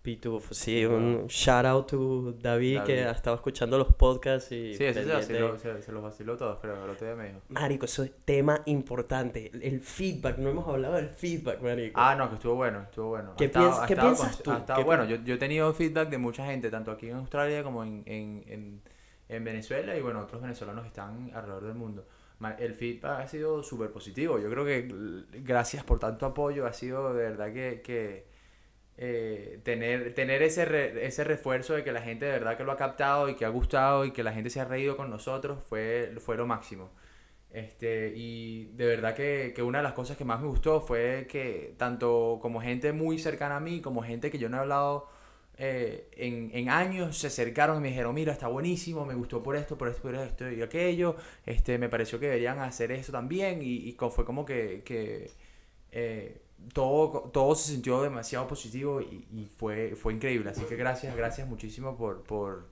Pitufo, 0.08 0.54
sí, 0.54 0.86
un 0.86 1.28
shout 1.28 1.65
out 1.65 1.88
to 1.88 2.32
David, 2.41 2.84
que 2.84 2.96
David. 2.96 3.08
ha 3.10 3.12
estado 3.12 3.36
escuchando 3.36 3.78
los 3.78 3.93
podcasts 3.93 4.50
y 4.54 4.74
Sí, 4.74 4.86
ese 4.86 5.04
se, 5.04 5.12
vaciló, 5.12 5.58
se, 5.58 5.82
se 5.82 5.91
los 5.91 6.02
vaciló 6.02 6.38
todos, 6.38 6.60
pero 6.62 6.82
el 6.82 6.89
otro 6.89 7.06
día 7.06 7.13
me 7.13 7.28
dijo. 7.28 7.41
Marico, 7.50 7.84
eso 7.84 8.04
es 8.04 8.12
tema 8.24 8.62
importante, 8.67 9.52
el- 9.62 9.82
feedback, 9.82 10.38
no 10.38 10.50
hemos 10.52 10.65
hablado 10.65 10.96
del 10.96 11.10
feedback, 11.10 11.60
marico. 11.62 12.00
Ah, 12.00 12.15
no, 12.15 12.30
que 12.30 12.36
estuvo 12.36 12.56
bueno, 12.56 12.84
estuvo 12.84 13.10
bueno. 13.10 13.34
¿Qué 13.38 13.46
estado- 13.46 13.70
piens- 13.70 13.84
ha 13.84 13.86
qué 13.86 13.93
estado 13.96 14.13
piensas 14.15 14.41
tú? 14.41 14.52
estado- 14.54 14.80
¿Qué 14.80 14.86
bueno, 14.86 15.04
yo, 15.04 15.17
yo 15.17 15.34
he 15.34 15.38
tenido 15.38 15.74
feedback 15.74 16.10
de 16.10 16.17
mucha 16.17 16.46
gente, 16.46 16.70
tanto 16.72 16.91
aquí 16.91 17.10
en 17.10 17.17
Australia 17.17 17.62
como 17.62 17.84
en, 17.84 18.04
en, 18.06 18.43
en, 18.48 18.82
en 19.28 19.43
Venezuela 19.43 19.98
y 19.98 20.02
bueno, 20.02 20.22
otros 20.22 20.41
venezolanos 20.41 20.86
están 20.86 21.32
alrededor 21.34 21.65
del 21.65 21.76
mundo. 21.76 22.08
El 22.60 22.76
feedback 22.76 23.20
ha 23.24 23.28
sido 23.28 23.62
súper 23.62 23.91
positivo. 23.91 24.39
Yo 24.39 24.50
creo 24.50 24.63
que 24.63 24.88
gracias 25.43 25.84
por 25.84 26.00
tanto 26.00 26.26
apoyo. 26.28 26.65
Ha 26.65 26.72
sido 26.72 27.13
de 27.13 27.24
verdad 27.24 27.52
que, 27.52 27.82
que 27.84 28.37
eh, 28.98 29.60
tener, 29.64 30.14
tener 30.14 30.42
ese, 30.44 30.66
re- 30.66 31.06
ese 31.06 31.24
refuerzo 31.24 31.74
de 31.76 31.84
que 31.84 31.92
la 31.92 32.02
gente 32.02 32.26
de 32.26 32.32
verdad 32.32 32.58
que 32.58 32.64
lo 32.64 32.72
ha 32.72 32.78
captado 32.78 33.30
y 33.30 33.36
que 33.36 33.46
ha 33.46 33.50
gustado 33.50 34.06
y 34.06 34.12
que 34.12 34.24
la 34.24 34.34
gente 34.34 34.50
se 34.50 34.60
ha 34.60 34.66
reído 34.66 34.98
con 34.98 35.10
nosotros 35.10 35.64
fue, 35.64 36.14
fue 36.20 36.38
lo 36.38 36.48
máximo. 36.48 36.92
Este, 37.52 38.14
y 38.16 38.66
de 38.76 38.86
verdad 38.86 39.16
que, 39.16 39.54
que 39.56 39.64
una 39.64 39.80
de 39.80 39.84
las 39.84 39.94
cosas 39.94 40.18
que 40.18 40.26
más 40.26 40.42
me 40.42 40.48
gustó 40.48 40.82
fue 40.82 41.28
que 41.30 41.74
tanto 41.78 42.40
como 42.42 42.62
gente 42.62 42.92
muy 42.94 43.18
cercana 43.20 43.58
a 43.58 43.60
mí, 43.60 43.82
como 43.82 44.04
gente 44.04 44.30
que 44.30 44.38
yo 44.38 44.50
no 44.50 44.58
he 44.58 44.60
hablado 44.62 45.10
eh, 45.58 46.10
en, 46.18 46.52
en 46.54 46.70
años 46.70 47.18
se 47.18 47.28
acercaron 47.28 47.78
y 47.78 47.82
me 47.82 47.88
dijeron, 47.90 48.14
mira, 48.14 48.34
está 48.34 48.48
buenísimo, 48.48 49.06
me 49.06 49.16
gustó 49.16 49.42
por 49.42 49.56
esto, 49.56 49.78
por 49.78 49.88
esto, 49.88 50.02
por 50.04 50.16
esto 50.16 50.52
y 50.52 50.62
aquello, 50.62 51.16
este, 51.46 51.78
me 51.80 51.90
pareció 51.90 52.20
que 52.20 52.28
deberían 52.28 52.60
hacer 52.60 52.92
esto 52.92 53.12
también 53.14 53.62
y, 53.64 53.90
y 53.90 53.94
fue 54.12 54.26
como 54.26 54.46
que, 54.46 54.84
que 54.86 55.32
eh, 55.92 56.42
todo, 56.74 57.30
todo 57.32 57.56
se 57.56 57.72
sintió 57.72 58.02
demasiado 58.02 58.48
positivo 58.48 59.02
y, 59.02 59.28
y 59.32 59.50
fue, 59.58 59.96
fue 59.96 60.13
increíble. 60.13 60.50
Así 60.50 60.63
que 60.65 60.76
gracias, 60.76 61.15
gracias 61.15 61.48
muchísimo 61.48 61.96
por, 61.98 62.24
por, 62.24 62.67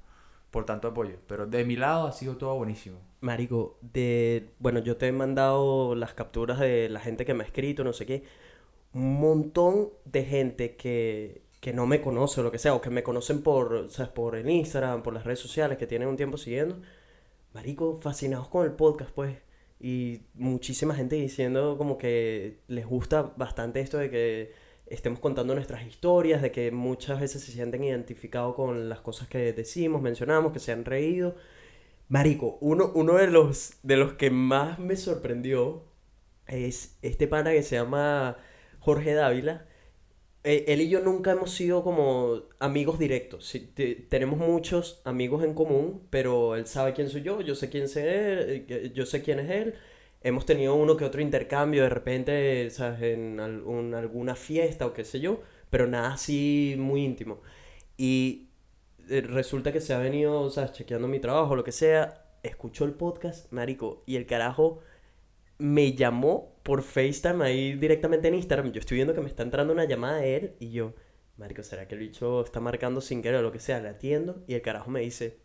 por 0.52 0.66
tanto 0.66 0.88
apoyo. 0.88 1.18
Pero 1.28 1.46
de 1.48 1.66
mi 1.66 1.76
lado 1.76 2.08
ha 2.08 2.12
sido 2.12 2.38
todo 2.38 2.56
buenísimo. 2.56 3.00
Marico, 3.22 3.78
de... 3.82 4.52
Bueno, 4.60 4.80
yo 4.80 4.98
te 4.98 5.08
he 5.08 5.12
mandado 5.12 5.96
las 5.96 6.14
capturas 6.14 6.60
de 6.60 6.90
la 6.90 7.00
gente 7.00 7.26
que 7.26 7.34
me 7.34 7.44
ha 7.44 7.48
escrito, 7.48 7.84
no 7.84 7.94
sé 7.94 8.06
qué. 8.06 8.24
Un 8.94 9.20
montón 9.20 9.90
de 10.06 10.24
gente 10.24 10.76
que, 10.76 11.42
que 11.60 11.74
no 11.74 11.86
me 11.88 12.02
conoce 12.02 12.42
o 12.42 12.44
lo 12.44 12.52
que 12.52 12.60
sea, 12.60 12.76
o 12.76 12.82
que 12.82 12.90
me 12.90 13.04
conocen 13.04 13.42
por, 13.42 13.90
¿sabes? 13.90 14.12
por 14.12 14.36
el 14.36 14.50
Instagram, 14.50 15.04
por 15.04 15.14
las 15.14 15.26
redes 15.26 15.40
sociales, 15.40 15.78
que 15.78 15.88
tienen 15.88 16.08
un 16.08 16.18
tiempo 16.18 16.38
siguiendo. 16.38 16.82
Marico, 17.54 17.98
fascinados 18.00 18.48
con 18.48 18.66
el 18.66 18.74
podcast, 18.74 19.12
pues. 19.12 19.45
Y 19.80 20.22
muchísima 20.34 20.96
gente 20.96 21.16
diciendo 21.16 21.78
como 21.78 21.98
que 21.98 22.60
les 22.68 22.86
gusta 22.86 23.34
bastante 23.38 23.82
esto 23.82 23.98
de 23.98 24.10
que 24.10 24.54
estemos 24.88 25.20
contando 25.20 25.54
nuestras 25.54 25.86
historias, 25.86 26.42
de 26.42 26.52
que 26.52 26.72
muchas 26.72 27.20
veces 27.20 27.44
se 27.44 27.52
sienten 27.52 27.84
identificados 27.84 28.56
con 28.56 28.90
las 28.90 29.02
cosas 29.02 29.28
que 29.28 29.54
decimos, 29.54 30.02
mencionamos, 30.02 30.54
que 30.54 30.60
se 30.60 30.72
han 30.72 30.86
reído. 30.86 31.36
Marico, 32.08 32.58
uno, 32.62 32.92
uno 32.94 33.16
de 33.16 33.28
los, 33.28 33.78
de 33.84 33.98
los 33.98 34.14
que 34.14 34.30
más 34.30 34.80
me 34.80 34.96
sorprendió 34.96 35.84
es 36.48 36.98
este 37.02 37.28
pana 37.28 37.52
que 37.52 37.64
se 37.64 37.76
llama 37.76 38.38
Jorge 38.80 39.14
Dávila. 39.14 39.66
Eh, 40.48 40.66
él 40.68 40.82
y 40.82 40.90
yo 40.90 41.00
nunca 41.02 41.32
hemos 41.32 41.52
sido 41.52 41.84
como 41.84 42.44
amigos 42.60 43.00
directos. 43.00 43.46
Sí, 43.48 43.60
te- 43.74 43.96
tenemos 43.96 44.38
muchos 44.40 45.02
amigos 45.04 45.44
en 45.44 45.54
común, 45.56 46.04
pero 46.12 46.56
él 46.56 46.68
sabe 46.68 46.94
quién 46.94 47.10
soy 47.10 47.24
yo, 47.24 47.42
yo 47.42 47.56
sé 47.56 47.70
quién 47.70 47.90
sé 47.90 48.02
él, 48.34 48.66
eh, 48.70 48.92
yo 48.94 49.06
sé 49.08 49.24
quién 49.24 49.40
es 49.40 49.50
él. 49.50 49.74
Hemos 50.22 50.46
tenido 50.46 50.76
uno 50.76 50.98
que 50.98 51.06
otro 51.06 51.22
intercambio 51.22 51.84
de 51.84 51.90
repente, 51.90 52.70
¿sabes? 52.70 53.02
En 53.02 53.40
alguna 53.40 54.36
fiesta 54.36 54.86
o 54.86 54.94
qué 54.94 55.04
sé 55.04 55.20
yo, 55.20 55.42
pero 55.72 55.88
nada 55.88 56.14
así 56.14 56.76
muy 56.78 57.04
íntimo. 57.04 57.42
Y 57.98 58.50
eh, 59.10 59.22
resulta 59.22 59.72
que 59.74 59.82
se 59.82 59.94
ha 59.94 60.00
venido, 60.00 60.50
¿sabes? 60.52 60.74
Chequeando 60.74 61.08
mi 61.08 61.20
trabajo, 61.20 61.56
lo 61.56 61.64
que 61.64 61.72
sea. 61.74 62.24
Escuchó 62.44 62.86
el 62.86 62.94
podcast, 62.94 63.52
marico, 63.52 64.04
y 64.06 64.16
el 64.18 64.26
carajo 64.28 64.82
me 65.58 65.94
llamó 65.94 66.55
por 66.66 66.82
FaceTime 66.82 67.46
ahí 67.46 67.74
directamente 67.74 68.28
en 68.28 68.34
Instagram. 68.34 68.72
Yo 68.72 68.80
estoy 68.80 68.96
viendo 68.96 69.14
que 69.14 69.22
me 69.22 69.28
está 69.28 69.44
entrando 69.44 69.72
una 69.72 69.86
llamada 69.86 70.18
de 70.18 70.36
él 70.36 70.56
y 70.60 70.72
yo, 70.72 70.96
marico, 71.38 71.62
¿será 71.62 71.88
que 71.88 71.94
el 71.94 72.02
bicho 72.02 72.44
está 72.44 72.60
marcando 72.60 73.02
sin 73.02 73.22
querer 73.22 73.42
o 73.42 73.44
lo 73.44 73.52
que 73.52 73.60
sea? 73.60 73.80
Le 73.80 73.90
atiendo 73.90 74.44
y 74.48 74.56
el 74.56 74.64
carajo 74.64 74.90
me 74.90 75.02
dice, 75.02 75.38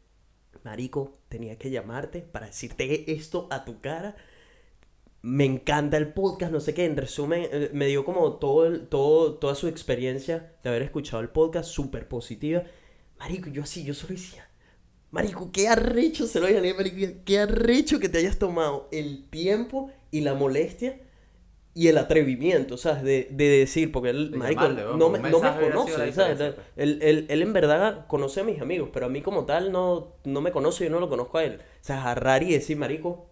marico, 0.65 1.19
tenía 1.29 1.57
que 1.57 1.71
llamarte 1.71 2.23
para 2.23 2.47
decirte 2.47 3.13
esto 3.13 3.49
a 3.51 3.67
tu 3.67 3.83
cara. 3.83 4.17
Me 5.21 5.45
encanta 5.45 5.99
el 5.99 6.15
podcast, 6.15 6.53
no 6.53 6.61
sé 6.61 6.73
qué. 6.73 6.87
En 6.87 6.97
resumen, 6.97 7.47
eh, 7.53 7.71
me 7.75 7.85
dio 7.85 8.07
como 8.07 8.39
todo, 8.39 8.81
todo, 8.87 9.35
toda 9.35 9.55
su 9.55 9.69
experiencia 9.69 10.55
de 10.63 10.71
haber 10.71 10.81
escuchado 10.81 11.23
el 11.23 11.29
podcast, 11.29 11.69
súper 11.69 12.09
positiva. 12.09 12.63
Marico, 13.19 13.51
yo 13.51 13.65
así, 13.65 13.85
yo 13.85 13.93
solo 13.93 14.15
decía, 14.15 14.49
Marico, 15.11 15.53
qué 15.53 15.69
arrecho 15.69 16.27
se 16.27 16.41
lo 16.41 16.47
voy 16.47 16.57
a 16.57 16.75
marico, 16.75 17.21
qué 17.27 17.41
arrecho 17.41 18.01
que 18.01 18.09
te 18.09 18.17
hayas 18.17 18.39
tomado 18.39 18.89
el 18.91 19.29
tiempo 19.29 19.93
y 20.11 20.23
la 20.23 20.33
molestia 20.33 20.99
y 21.81 21.89
el 21.89 21.97
atrevimiento, 21.97 22.77
¿sabes? 22.77 23.03
De, 23.03 23.29
de 23.31 23.49
decir, 23.49 23.91
porque 23.91 24.11
él, 24.11 24.33
De 24.33 24.37
marico, 24.37 24.69
llamarle, 24.69 24.99
no 24.99 25.09
me, 25.09 25.19
no 25.19 25.41
me 25.41 25.71
conoce, 25.71 26.13
¿sabes? 26.13 26.37
pues. 26.37 26.67
Él, 26.77 26.99
él, 27.01 27.25
él 27.31 27.41
en 27.41 27.55
verdad 27.55 28.07
conoce 28.07 28.41
a 28.41 28.45
mis 28.45 28.61
amigos, 28.61 28.91
pero 28.93 29.07
a 29.07 29.09
mí 29.09 29.23
como 29.23 29.47
tal 29.47 29.73
no, 29.73 30.13
no 30.25 30.43
me 30.43 30.53
conoce, 30.53 30.85
yo 30.85 30.91
no 30.91 31.01
lo 31.01 31.09
conozco 31.09 31.39
a 31.39 31.45
él. 31.45 31.55
O 31.55 31.63
sea, 31.81 32.03
agarrar 32.03 32.43
y 32.43 32.53
decir, 32.53 32.77
marico, 32.77 33.31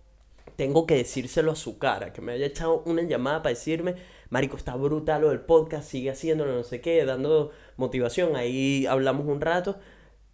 tengo 0.56 0.86
que 0.86 0.94
decírselo 0.94 1.52
a 1.52 1.56
su 1.56 1.76
cara, 1.76 2.14
que 2.14 2.22
me 2.22 2.32
haya 2.32 2.46
echado 2.46 2.82
una 2.86 3.02
llamada 3.02 3.42
para 3.42 3.50
decirme, 3.50 3.96
marico, 4.30 4.56
está 4.56 4.76
brutal 4.76 5.20
lo 5.20 5.28
del 5.28 5.40
podcast, 5.40 5.86
sigue 5.86 6.08
haciéndolo, 6.08 6.54
no 6.54 6.64
sé 6.64 6.80
qué, 6.80 7.04
dando 7.04 7.50
motivación, 7.76 8.34
ahí 8.34 8.86
hablamos 8.86 9.26
un 9.26 9.42
rato, 9.42 9.76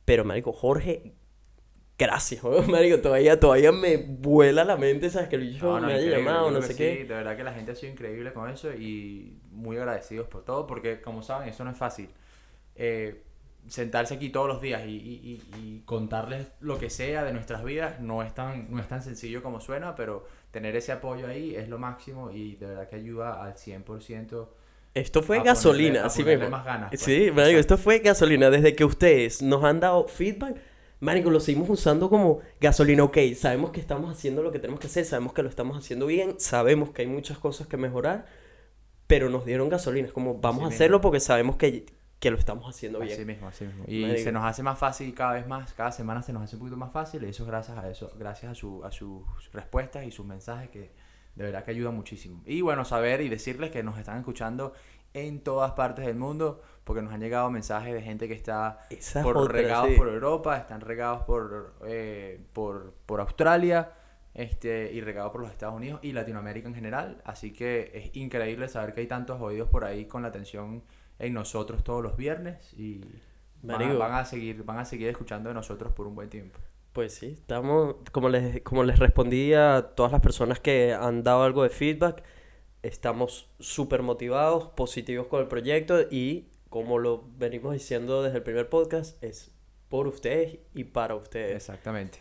pero 0.05 0.25
marico, 0.25 0.53
Jorge, 0.53 1.15
gracias, 1.99 2.43
weón, 2.43 2.71
marico, 2.71 2.99
todavía, 3.01 3.39
todavía 3.39 3.73
me 3.73 3.97
vuela 3.97 4.65
la 4.65 4.77
mente, 4.77 5.11
¿sabes? 5.11 5.29
Que 5.29 5.37
el 5.37 5.43
bicho 5.43 5.65
No, 5.67 5.81
no, 5.81 5.87
me 5.87 5.95
haya 5.95 6.19
llamado, 6.19 6.51
no 6.51 6.61
sé 6.63 6.69
que 6.69 6.75
qué. 6.77 6.97
sí, 6.97 7.03
de 7.05 7.15
verdad 7.15 7.37
que 7.37 7.45
la 7.45 7.53
gente 7.53 7.73
ha 7.73 7.75
sido 7.75 7.93
increíble 7.93 8.33
con 8.33 8.51
eso 8.51 8.73
y 8.73 9.37
muy 9.53 9.77
agradecidos 9.77 10.27
por 10.29 10.45
todo, 10.45 10.67
porque 10.67 11.01
como 11.01 11.23
saben, 11.23 11.49
eso 11.49 11.65
no 11.65 11.71
es 11.71 11.77
fácil. 11.77 12.09
Eh, 12.77 13.23
sentarse 13.67 14.15
aquí 14.15 14.29
todos 14.29 14.47
los 14.47 14.61
días 14.61 14.83
y, 14.85 14.91
y- 14.91 15.43
y- 15.57 15.83
contarles 15.87 16.49
lo 16.61 16.79
que 16.79 16.91
sea 16.91 17.25
de 17.25 17.33
nuestras 17.33 17.65
vidas 17.65 17.99
no 18.01 18.23
es, 18.23 18.35
tan, 18.35 18.71
no 18.71 18.79
es 18.79 18.89
tan 18.89 19.01
sencillo 19.03 19.43
como 19.43 19.59
suena, 19.61 19.95
pero 19.97 20.27
tener 20.51 20.77
ese 20.77 20.93
apoyo 20.93 21.27
ahí 21.27 21.55
es 21.57 21.69
lo 21.71 21.79
máximo 21.79 22.31
y 22.31 22.57
de 22.57 22.67
verdad 22.67 22.89
que 22.91 22.97
ayuda 22.97 23.43
al 23.43 23.55
100%. 23.55 24.49
Esto 24.93 25.23
fue 25.23 25.37
a 25.39 25.41
ponerle- 25.41 25.45
gasolina, 25.47 26.03
a 26.03 26.07
así 26.07 26.23
ponerle 26.23 26.45
mismo. 26.45 26.57
más 26.59 26.67
ganas, 26.67 26.89
pues. 26.91 27.01
Sí, 27.01 27.31
marico, 27.35 27.59
esto 27.59 27.79
fue 27.79 28.01
gasolina. 28.01 28.51
Desde 28.51 28.77
que 28.77 28.85
ustedes 28.85 29.41
nos 29.41 29.65
han 29.65 29.81
dado 29.81 30.07
feedback, 30.09 30.57
marico, 31.01 31.31
lo 31.31 31.41
seguimos 31.41 31.69
usando 31.71 32.09
como 32.09 32.41
gasolina. 32.61 33.05
Ok, 33.05 33.19
sabemos 33.37 33.71
que 33.71 33.81
estamos 33.81 34.11
haciendo 34.11 34.43
lo 34.43 34.53
que 34.53 34.59
tenemos 34.59 34.81
que 34.81 34.87
hacer, 34.87 35.05
sabemos 35.05 35.33
que 35.33 35.43
lo 35.43 35.49
estamos 35.49 35.77
haciendo 35.77 36.07
bien, 36.07 36.39
sabemos 36.39 36.91
que 36.91 37.03
hay 37.03 37.09
muchas 37.09 37.39
cosas 37.39 37.67
que 37.67 37.77
mejorar, 37.77 38.27
pero 39.07 39.29
nos 39.31 39.45
dieron 39.45 39.69
gasolina. 39.69 40.07
Es 40.07 40.13
como, 40.13 40.35
vamos 40.35 40.61
Así 40.61 40.65
a 40.65 40.69
mismo. 40.69 40.75
hacerlo 40.77 41.01
porque 41.01 41.21
sabemos 41.21 41.57
que, 41.57 41.87
que 42.19 42.31
lo 42.31 42.39
estamos 42.39 42.67
haciendo 42.69 43.03
Así 43.03 43.15
bien. 43.17 43.27
mismo, 43.27 43.49
así 43.49 43.65
mismo. 43.67 43.85
Y 43.87 44.03
Marico. 44.03 44.23
se 44.23 44.33
nos 44.33 44.45
hace 44.45 44.63
más 44.63 44.79
fácil 44.79 45.13
cada 45.15 45.35
vez 45.35 45.47
más, 45.47 45.75
cada 45.75 45.93
semana 45.93 46.23
se 46.23 46.33
nos 46.33 46.43
hace 46.43 46.57
un 46.57 46.61
poquito 46.61 46.77
más 46.77 46.93
fácil 46.93 47.23
y 47.25 47.29
eso 47.29 47.43
es 47.43 47.49
gracias 47.49 47.77
a 47.77 47.91
eso, 47.91 48.11
gracias 48.19 48.53
a, 48.53 48.55
su, 48.55 48.83
a 48.85 48.91
sus 48.91 49.23
respuestas 49.53 50.07
y 50.07 50.11
sus 50.11 50.25
mensajes 50.25 50.71
que 50.71 50.93
de 51.35 51.45
verdad 51.45 51.65
que 51.65 51.73
ayudan 51.73 51.95
muchísimo. 51.95 52.41
Y 52.47 52.61
bueno, 52.63 52.85
saber 52.85 53.21
y 53.21 53.29
decirles 53.29 53.71
que 53.71 53.83
nos 53.83 53.99
están 53.99 54.19
escuchando 54.19 54.73
en 55.13 55.41
todas 55.41 55.73
partes 55.73 56.07
del 56.07 56.17
mundo 56.17 56.63
porque 56.85 57.03
nos 57.03 57.13
han 57.13 57.21
llegado 57.21 57.51
mensajes 57.51 57.93
de 57.95 58.03
gente 58.03 58.29
que 58.29 58.35
está 58.35 58.87
por 59.23 59.51
regados 59.51 59.91
sí. 59.91 59.97
por 59.97 60.09
Europa, 60.09 60.57
están 60.57 60.81
regados 60.81 61.23
por, 61.23 61.75
eh, 61.87 62.41
por, 62.53 62.95
por 63.07 63.21
Australia 63.21 63.93
este, 64.35 64.93
y 64.93 65.01
regados 65.01 65.33
por 65.33 65.41
los 65.41 65.51
Estados 65.51 65.75
Unidos 65.75 66.01
y 66.03 66.13
Latinoamérica 66.13 66.69
en 66.69 66.75
general. 66.75 67.23
Así 67.25 67.53
que 67.53 67.91
es 67.95 68.15
increíble 68.17 68.69
saber 68.69 68.95
que 68.95 69.01
hay 69.01 69.07
tantos 69.07 69.41
oídos 69.41 69.69
por 69.69 69.85
ahí 69.85 70.05
con 70.07 70.23
la 70.23 70.29
atención 70.29 70.83
en 71.19 71.33
nosotros 71.33 71.83
todos 71.85 72.03
los 72.03 72.17
viernes 72.17 72.73
y 72.75 73.01
van, 73.63 73.99
van 73.99 74.13
a 74.13 74.25
seguir 74.25 74.65
van 74.65 74.79
a 74.79 74.85
seguir 74.85 75.09
escuchando 75.09 75.49
de 75.49 75.55
nosotros 75.55 75.93
por 75.93 76.07
un 76.07 76.15
buen 76.15 76.29
tiempo. 76.29 76.59
Pues 76.93 77.15
sí, 77.15 77.35
estamos, 77.39 77.97
como 78.13 78.29
les, 78.29 78.63
como 78.63 78.85
les 78.85 79.01
respondí 79.01 79.53
a 79.53 79.95
todas 79.97 80.13
las 80.13 80.21
personas 80.21 80.61
que 80.61 80.95
han 80.95 81.25
dado 81.25 81.43
algo 81.43 81.65
de 81.65 81.71
feedback, 81.71 82.23
estamos 82.83 83.51
súper 83.59 84.03
motivados, 84.03 84.69
positivos 84.69 85.27
con 85.27 85.41
el 85.41 85.49
proyecto 85.49 86.03
y 86.03 86.51
como 86.75 86.99
lo 86.99 87.23
venimos 87.39 87.73
diciendo 87.73 88.25
desde 88.25 88.39
el 88.39 88.43
primer 88.43 88.69
podcast, 88.69 89.23
es 89.23 89.55
por 89.89 90.09
ustedes 90.09 90.59
y 90.75 90.83
para 90.83 91.15
ustedes. 91.15 91.55
Exactamente. 91.55 92.19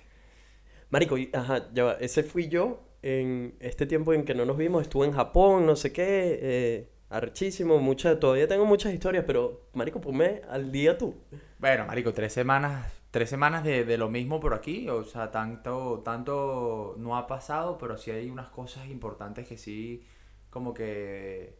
Marico, 0.91 1.17
y- 1.17 1.31
ajá, 1.33 1.71
ya 1.73 1.85
va, 1.85 1.93
ese 1.93 2.21
fui 2.21 2.49
yo 2.49 2.83
en 3.01 3.55
este 3.59 3.87
tiempo 3.87 4.13
en 4.13 4.25
que 4.25 4.35
no 4.35 4.45
nos 4.45 4.55
vimos, 4.55 4.83
estuve 4.83 5.07
en 5.07 5.13
Japón, 5.13 5.65
no 5.65 5.75
sé 5.75 5.91
qué, 5.91 6.37
eh, 6.39 6.89
arrechísimo, 7.09 7.79
muchas, 7.79 8.19
todavía 8.19 8.47
tengo 8.47 8.65
muchas 8.65 8.93
historias, 8.93 9.23
pero 9.25 9.69
Marico, 9.73 9.99
ponme 9.99 10.43
al 10.47 10.71
día 10.71 10.99
tú. 10.99 11.15
Bueno, 11.57 11.87
marico, 11.87 12.13
tres 12.13 12.31
semanas, 12.31 12.93
tres 13.09 13.31
semanas 13.31 13.63
de, 13.63 13.85
de 13.85 13.97
lo 13.97 14.07
mismo 14.07 14.39
por 14.39 14.53
aquí, 14.53 14.87
o 14.87 15.03
sea, 15.03 15.31
tanto, 15.31 16.03
tanto 16.05 16.93
no 16.99 17.17
ha 17.17 17.25
pasado, 17.25 17.79
pero 17.79 17.97
sí 17.97 18.11
hay 18.11 18.29
unas 18.29 18.49
cosas 18.49 18.85
importantes 18.87 19.47
que 19.47 19.57
sí, 19.57 20.05
como 20.51 20.75
que 20.75 21.57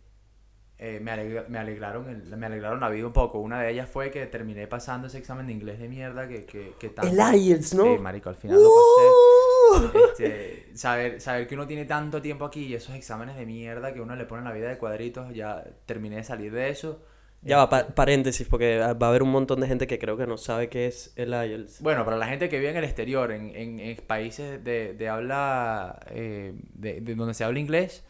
eh, 0.85 0.99
me, 1.01 1.11
alegra- 1.11 1.45
me 1.47 1.57
alegraron, 1.59 2.09
el- 2.09 2.37
me 2.37 2.45
alegraron 2.45 2.81
la 2.81 2.89
vida 2.89 3.07
un 3.07 3.13
poco. 3.13 3.39
Una 3.39 3.61
de 3.61 3.71
ellas 3.71 3.87
fue 3.89 4.11
que 4.11 4.25
terminé 4.25 4.67
pasando 4.67 5.07
ese 5.07 5.17
examen 5.17 5.47
de 5.47 5.53
inglés 5.53 5.79
de 5.79 5.87
mierda 5.87 6.27
que, 6.27 6.43
que, 6.45 6.73
que 6.77 6.89
tanto... 6.89 7.09
El 7.09 7.35
IELTS, 7.41 7.73
¿no? 7.75 7.83
Sí, 7.85 8.01
marico, 8.01 8.27
al 8.29 8.35
final 8.35 8.57
lo 8.61 8.69
pasé. 8.69 9.95
¡Uh! 9.95 10.05
Este, 10.09 10.67
saber, 10.75 11.21
saber 11.21 11.47
que 11.47 11.55
uno 11.55 11.65
tiene 11.65 11.85
tanto 11.85 12.21
tiempo 12.21 12.43
aquí 12.43 12.65
y 12.65 12.73
esos 12.73 12.95
exámenes 12.95 13.37
de 13.37 13.45
mierda 13.45 13.93
que 13.93 14.01
uno 14.01 14.13
le 14.17 14.25
pone 14.25 14.39
en 14.41 14.49
la 14.49 14.53
vida 14.53 14.67
de 14.67 14.77
cuadritos, 14.77 15.33
ya 15.33 15.63
terminé 15.85 16.17
de 16.17 16.23
salir 16.25 16.51
de 16.51 16.69
eso. 16.69 17.01
Ya 17.41 17.57
va, 17.57 17.69
pa- 17.69 17.87
paréntesis, 17.87 18.45
porque 18.47 18.77
va 18.79 18.87
a 19.07 19.09
haber 19.09 19.23
un 19.23 19.31
montón 19.31 19.61
de 19.61 19.67
gente 19.67 19.87
que 19.87 19.99
creo 19.99 20.17
que 20.17 20.27
no 20.27 20.37
sabe 20.37 20.67
qué 20.69 20.87
es 20.87 21.13
el 21.15 21.29
IELTS. 21.33 21.81
Bueno, 21.81 22.03
para 22.05 22.17
la 22.17 22.27
gente 22.27 22.49
que 22.49 22.57
vive 22.57 22.71
en 22.71 22.77
el 22.77 22.83
exterior, 22.83 23.31
en, 23.31 23.55
en- 23.55 23.79
en 23.79 23.97
países 24.05 24.61
de, 24.63 24.93
de 24.93 25.09
habla, 25.09 25.99
eh, 26.09 26.53
de, 26.73 26.99
de 27.01 27.15
donde 27.15 27.33
se 27.33 27.43
habla 27.45 27.59
inglés, 27.59 28.03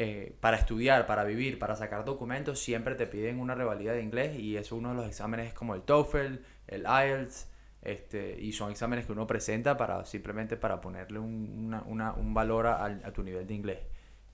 eh, 0.00 0.36
para 0.40 0.56
estudiar, 0.56 1.06
para 1.06 1.24
vivir, 1.24 1.58
para 1.58 1.74
sacar 1.76 2.04
documentos, 2.04 2.60
siempre 2.60 2.94
te 2.94 3.06
piden 3.06 3.40
una 3.40 3.54
revalida 3.56 3.92
de 3.92 4.02
inglés 4.02 4.38
y 4.38 4.56
eso 4.56 4.76
uno 4.76 4.90
de 4.90 4.94
los 4.94 5.06
exámenes 5.06 5.48
es 5.48 5.54
como 5.54 5.74
el 5.74 5.82
TOEFL, 5.82 6.36
el 6.68 6.82
IELTS, 6.86 7.48
este, 7.82 8.40
y 8.40 8.52
son 8.52 8.70
exámenes 8.70 9.06
que 9.06 9.12
uno 9.12 9.26
presenta 9.26 9.76
para 9.76 10.04
simplemente 10.04 10.56
para 10.56 10.80
ponerle 10.80 11.18
un, 11.18 11.74
una- 11.86 12.12
un 12.12 12.32
valor 12.34 12.66
a, 12.68 12.84
a 12.84 13.12
tu 13.12 13.22
nivel 13.22 13.46
de 13.46 13.54
inglés. 13.54 13.78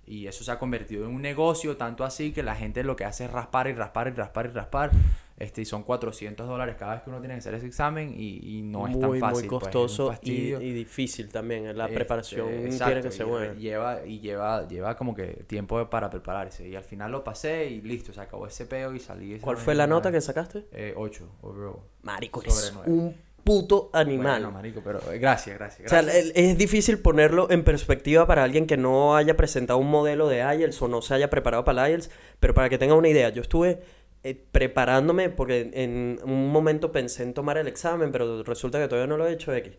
Y 0.07 0.27
eso 0.27 0.45
se 0.45 0.53
ha 0.53 0.59
convertido 0.59 1.07
en 1.07 1.15
un 1.15 1.23
negocio, 1.23 1.79
tanto 1.79 2.05
así 2.05 2.33
que 2.33 2.43
la 2.43 2.55
gente 2.55 2.85
lo 2.85 2.95
que 2.95 3.07
hace 3.07 3.25
es 3.25 3.33
raspar 3.33 3.69
y 3.69 3.73
raspar 3.73 4.09
y 4.09 4.11
raspar 4.11 4.47
y 4.47 4.49
raspar. 4.51 4.91
Este, 5.37 5.63
y 5.63 5.65
son 5.65 5.83
400 5.83 6.47
dólares 6.47 6.77
cada 6.79 6.95
vez 6.95 7.03
que 7.03 7.11
uno 7.11 7.19
tiene 7.19 7.35
que 7.35 7.39
hacer 7.39 7.55
ese 7.55 7.67
examen 7.67 8.15
y, 8.17 8.59
y 8.59 8.63
no 8.63 8.87
es 8.87 8.99
tan 8.99 9.19
fácil. 9.19 9.49
muy 9.49 9.49
pues, 9.49 9.63
costoso 9.65 10.15
y, 10.23 10.53
difícil 10.53 11.29
también. 11.29 11.77
La 11.77 11.87
Este, 11.87 11.97
preparación 11.97 12.49
tiene 12.69 13.03
que 13.03 13.11
ser 13.11 13.27
buena. 13.27 13.55
Lleva, 13.55 14.07
y 14.07 14.21
lleva, 14.21 14.69
lleva 14.69 14.97
como 14.97 15.15
que 15.15 15.45
tiempo 15.47 15.91
para 15.91 16.09
prepararse. 16.09 16.69
Y 16.69 16.77
al 16.77 16.85
final 16.85 17.11
lo 17.11 17.25
pasé 17.25 17.67
y 17.67 17.81
listo, 17.81 18.13
se 18.13 18.21
acabó 18.21 18.47
ese 18.47 18.67
peo 18.67 18.95
y 18.95 19.01
salí. 19.01 19.39
¿Cuál 19.41 19.57
fue 19.57 19.75
la 19.75 19.89
nota 19.89 20.13
que 20.13 20.21
sacaste? 20.21 20.67
Eh, 20.71 20.95
8, 20.97 21.29
overall. 21.43 21.79
Marico, 22.03 22.41
es 22.43 22.73
un 22.87 23.17
puto 23.43 23.91
animal. 23.93 24.41
Bueno, 24.41 24.51
marico, 24.53 24.81
pero 24.83 25.01
eh, 25.13 25.19
gracias, 25.19 25.59
gracias. 25.59 25.87
O 25.87 25.91
sea, 25.91 26.03
gracias. 26.03 26.33
es 26.35 26.57
difícil 26.57 26.99
ponerlo 26.99 27.51
en 27.51 27.63
perspectiva 27.63 28.27
para 28.27 28.43
alguien 28.43 28.67
que 28.67 28.77
no 28.77 29.17
haya 29.17 29.37
presentado 29.37 29.79
un 29.79 29.91
modelo 29.91 30.29
de 30.29 30.39
IELTS 30.39 30.81
o 30.81 30.89
no 30.89 31.03
se 31.03 31.15
haya 31.15 31.29
preparado 31.29 31.65
para 31.65 31.87
el 31.87 31.93
IELTS, 31.93 32.11
pero 32.41 32.55
para 32.55 32.69
que 32.69 32.79
tenga 32.79 32.95
una 32.95 33.09
idea, 33.09 33.29
yo 33.29 33.43
estuve 33.43 33.83
eh, 34.25 34.35
preparándome 34.35 35.29
porque 35.29 35.71
en 35.75 36.19
un 36.25 36.51
momento 36.51 36.93
pensé 36.93 37.23
en 37.23 37.35
tomar 37.35 37.59
el 37.59 37.69
examen, 37.69 38.11
pero 38.11 38.43
resulta 38.43 38.81
que 38.81 38.89
todavía 38.89 39.07
no 39.07 39.19
lo 39.19 39.27
he 39.27 39.33
hecho 39.35 39.53
X. 39.55 39.75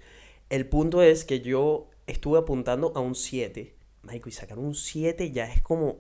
El 0.50 0.68
punto 0.68 1.02
es 1.02 1.26
que 1.26 1.42
yo 1.42 1.90
estuve 2.06 2.38
apuntando 2.38 2.94
a 2.96 3.00
un 3.00 3.16
7, 3.16 3.76
Marico, 4.04 4.30
y 4.30 4.32
sacar 4.32 4.60
un 4.60 4.76
7 4.76 5.32
ya 5.32 5.52
es 5.52 5.64
como 5.64 5.98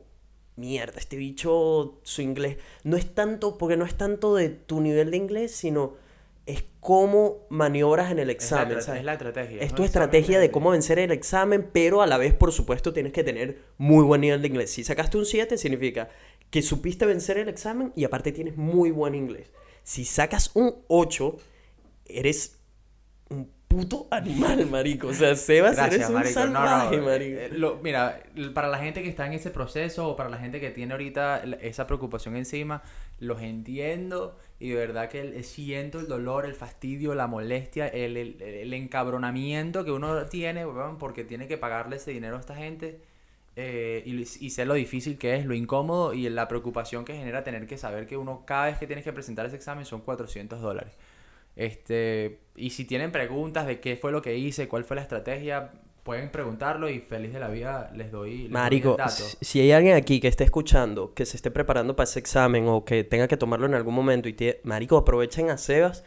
mierda, 0.55 0.99
este 0.99 1.17
bicho, 1.17 1.99
su 2.03 2.21
inglés, 2.21 2.57
no 2.83 2.97
es 2.97 3.13
tanto, 3.15 3.57
porque 3.57 3.77
no 3.77 3.85
es 3.85 3.95
tanto 3.95 4.35
de 4.35 4.49
tu 4.49 4.79
nivel 4.79 5.09
de 5.09 5.17
inglés, 5.17 5.51
sino 5.55 5.95
es 6.45 6.63
cómo 6.79 7.47
maniobras 7.49 8.11
en 8.11 8.19
el 8.19 8.23
Es 8.23 8.27
la 8.27 8.31
examen, 8.33 8.67
estra- 8.77 8.81
¿sabes? 8.83 8.99
es 8.99 9.05
la 9.05 9.13
estrategia. 9.13 9.61
Es 9.61 9.71
¿no? 9.71 9.75
tu 9.77 9.81
El 9.83 9.87
estrategia 9.87 10.39
de 10.39 10.51
cómo 10.51 10.69
vencer 10.71 10.99
el 10.99 11.11
examen, 11.11 11.69
pero 11.73 12.01
a 12.03 12.07
la 12.07 12.17
vez, 12.17 12.33
por 12.33 12.51
supuesto, 12.51 12.93
tienes 12.93 13.13
que 13.13 13.23
tener 13.23 13.59
muy 13.77 14.03
buen 14.03 14.21
nivel 14.21 14.41
de 14.41 14.47
inglés. 14.49 14.71
Si 14.71 14.83
sacaste 14.83 15.17
un 15.17 15.25
7, 15.25 15.57
significa 15.57 16.09
que 16.51 16.61
supiste 16.61 17.05
vencer 17.07 17.37
el 17.39 17.49
examen 17.49 17.91
y 17.95 18.03
aparte 18.03 18.31
tienes 18.31 18.55
muy 18.57 18.91
buen 18.91 19.15
inglés. 19.15 19.51
Si 19.83 20.05
sacas 20.05 20.51
un 20.53 20.75
8, 20.87 21.37
eres 22.05 22.59
un 23.29 23.49
puto 23.67 24.07
animal, 24.11 24.67
marico. 24.67 25.07
O 25.07 25.13
sea, 25.13 25.35
Sebas, 25.35 25.75
Gracias, 25.75 25.95
eres 25.95 26.07
un 26.09 26.13
marico. 26.15 26.39
No, 26.41 26.45
no, 26.47 26.53
salvaje, 26.53 26.97
marico. 27.01 27.39
eh, 27.39 27.49
lo- 27.51 27.77
mira, 27.81 28.21
para 28.53 28.67
la 28.69 28.77
gente 28.77 29.01
que 29.01 29.09
está 29.09 29.25
en 29.25 29.33
ese 29.33 29.49
proceso 29.49 30.07
o 30.09 30.15
para 30.15 30.29
la 30.29 30.37
gente 30.37 30.59
que 30.61 30.69
tiene 30.69 30.93
ahorita 30.93 31.43
esa 31.61 31.87
preocupación 31.87 32.35
encima, 32.35 32.83
los 33.19 33.41
entiendo 33.41 34.37
y 34.59 34.69
de 34.69 34.75
verdad 34.75 35.09
que 35.09 35.21
el- 35.21 35.43
siento 35.43 35.99
el 35.99 36.07
dolor, 36.07 36.45
el 36.45 36.55
fastidio, 36.55 37.15
la 37.15 37.27
molestia, 37.27 37.87
el, 37.87 38.17
el- 38.17 38.41
el 38.41 38.73
encabronamiento 38.73 39.83
que 39.85 39.91
uno 39.91 40.25
tiene, 40.27 40.65
porque 40.99 41.23
tiene 41.23 41.47
que 41.47 41.57
pagarle 41.57 41.97
ese 41.97 42.11
dinero 42.11 42.37
a 42.37 42.39
esta 42.39 42.55
gente. 42.55 43.01
eh, 43.57 44.03
y, 44.05 44.21
y 44.21 44.49
sé 44.51 44.65
lo 44.65 44.73
difícil 44.75 45.17
que 45.17 45.35
es, 45.35 45.45
lo 45.45 45.53
incómodo 45.55 46.13
y 46.13 46.29
la 46.29 46.47
preocupación 46.49 47.05
que 47.05 47.15
genera 47.15 47.43
tener 47.43 47.67
que 47.67 47.77
saber 47.77 48.05
que 48.07 48.17
uno 48.17 48.43
cada 48.45 48.65
vez 48.67 48.77
que 48.79 48.87
tienes 48.87 49.03
que 49.05 49.13
presentar 49.13 49.45
ese 49.45 49.55
examen 49.55 49.85
son 49.85 50.01
400 50.01 50.61
dólares. 50.61 50.93
Este, 51.55 52.39
y 52.55 52.71
si 52.71 52.85
tienen 52.85 53.11
preguntas 53.11 53.65
de 53.67 53.79
qué 53.79 53.95
fue 53.97 54.11
lo 54.11 54.21
que 54.21 54.37
hice, 54.37 54.67
cuál 54.67 54.83
fue 54.83 54.95
la 54.97 55.01
estrategia, 55.03 55.71
pueden 56.05 56.29
preguntarlo 56.31 56.87
y 56.87 56.99
feliz 56.99 57.33
de 57.33 57.39
la 57.39 57.47
vida 57.49 57.89
les 57.95 58.11
doy, 58.11 58.31
les 58.31 58.41
doy 58.43 58.49
Marico, 58.51 58.91
el 58.91 58.97
dato. 58.97 59.11
si 59.11 59.37
si 59.41 59.59
hay 59.59 59.71
alguien 59.73 59.95
aquí 59.95 60.19
que 60.21 60.27
esté 60.27 60.43
escuchando, 60.45 61.13
que 61.15 61.25
se 61.25 61.35
esté 61.35 61.49
preparando 61.51 61.95
para 61.95 62.05
ese 62.05 62.19
examen 62.19 62.67
o 62.67 62.85
que 62.85 63.03
tenga 63.03 63.27
que 63.27 63.35
tomarlo 63.37 63.65
en 63.65 63.73
algún 63.73 63.95
momento 63.95 64.29
y 64.29 64.33
tie- 64.33 64.59
Marico, 64.63 64.97
aprovechen 64.97 65.49
a 65.49 65.57
Sebas 65.57 66.03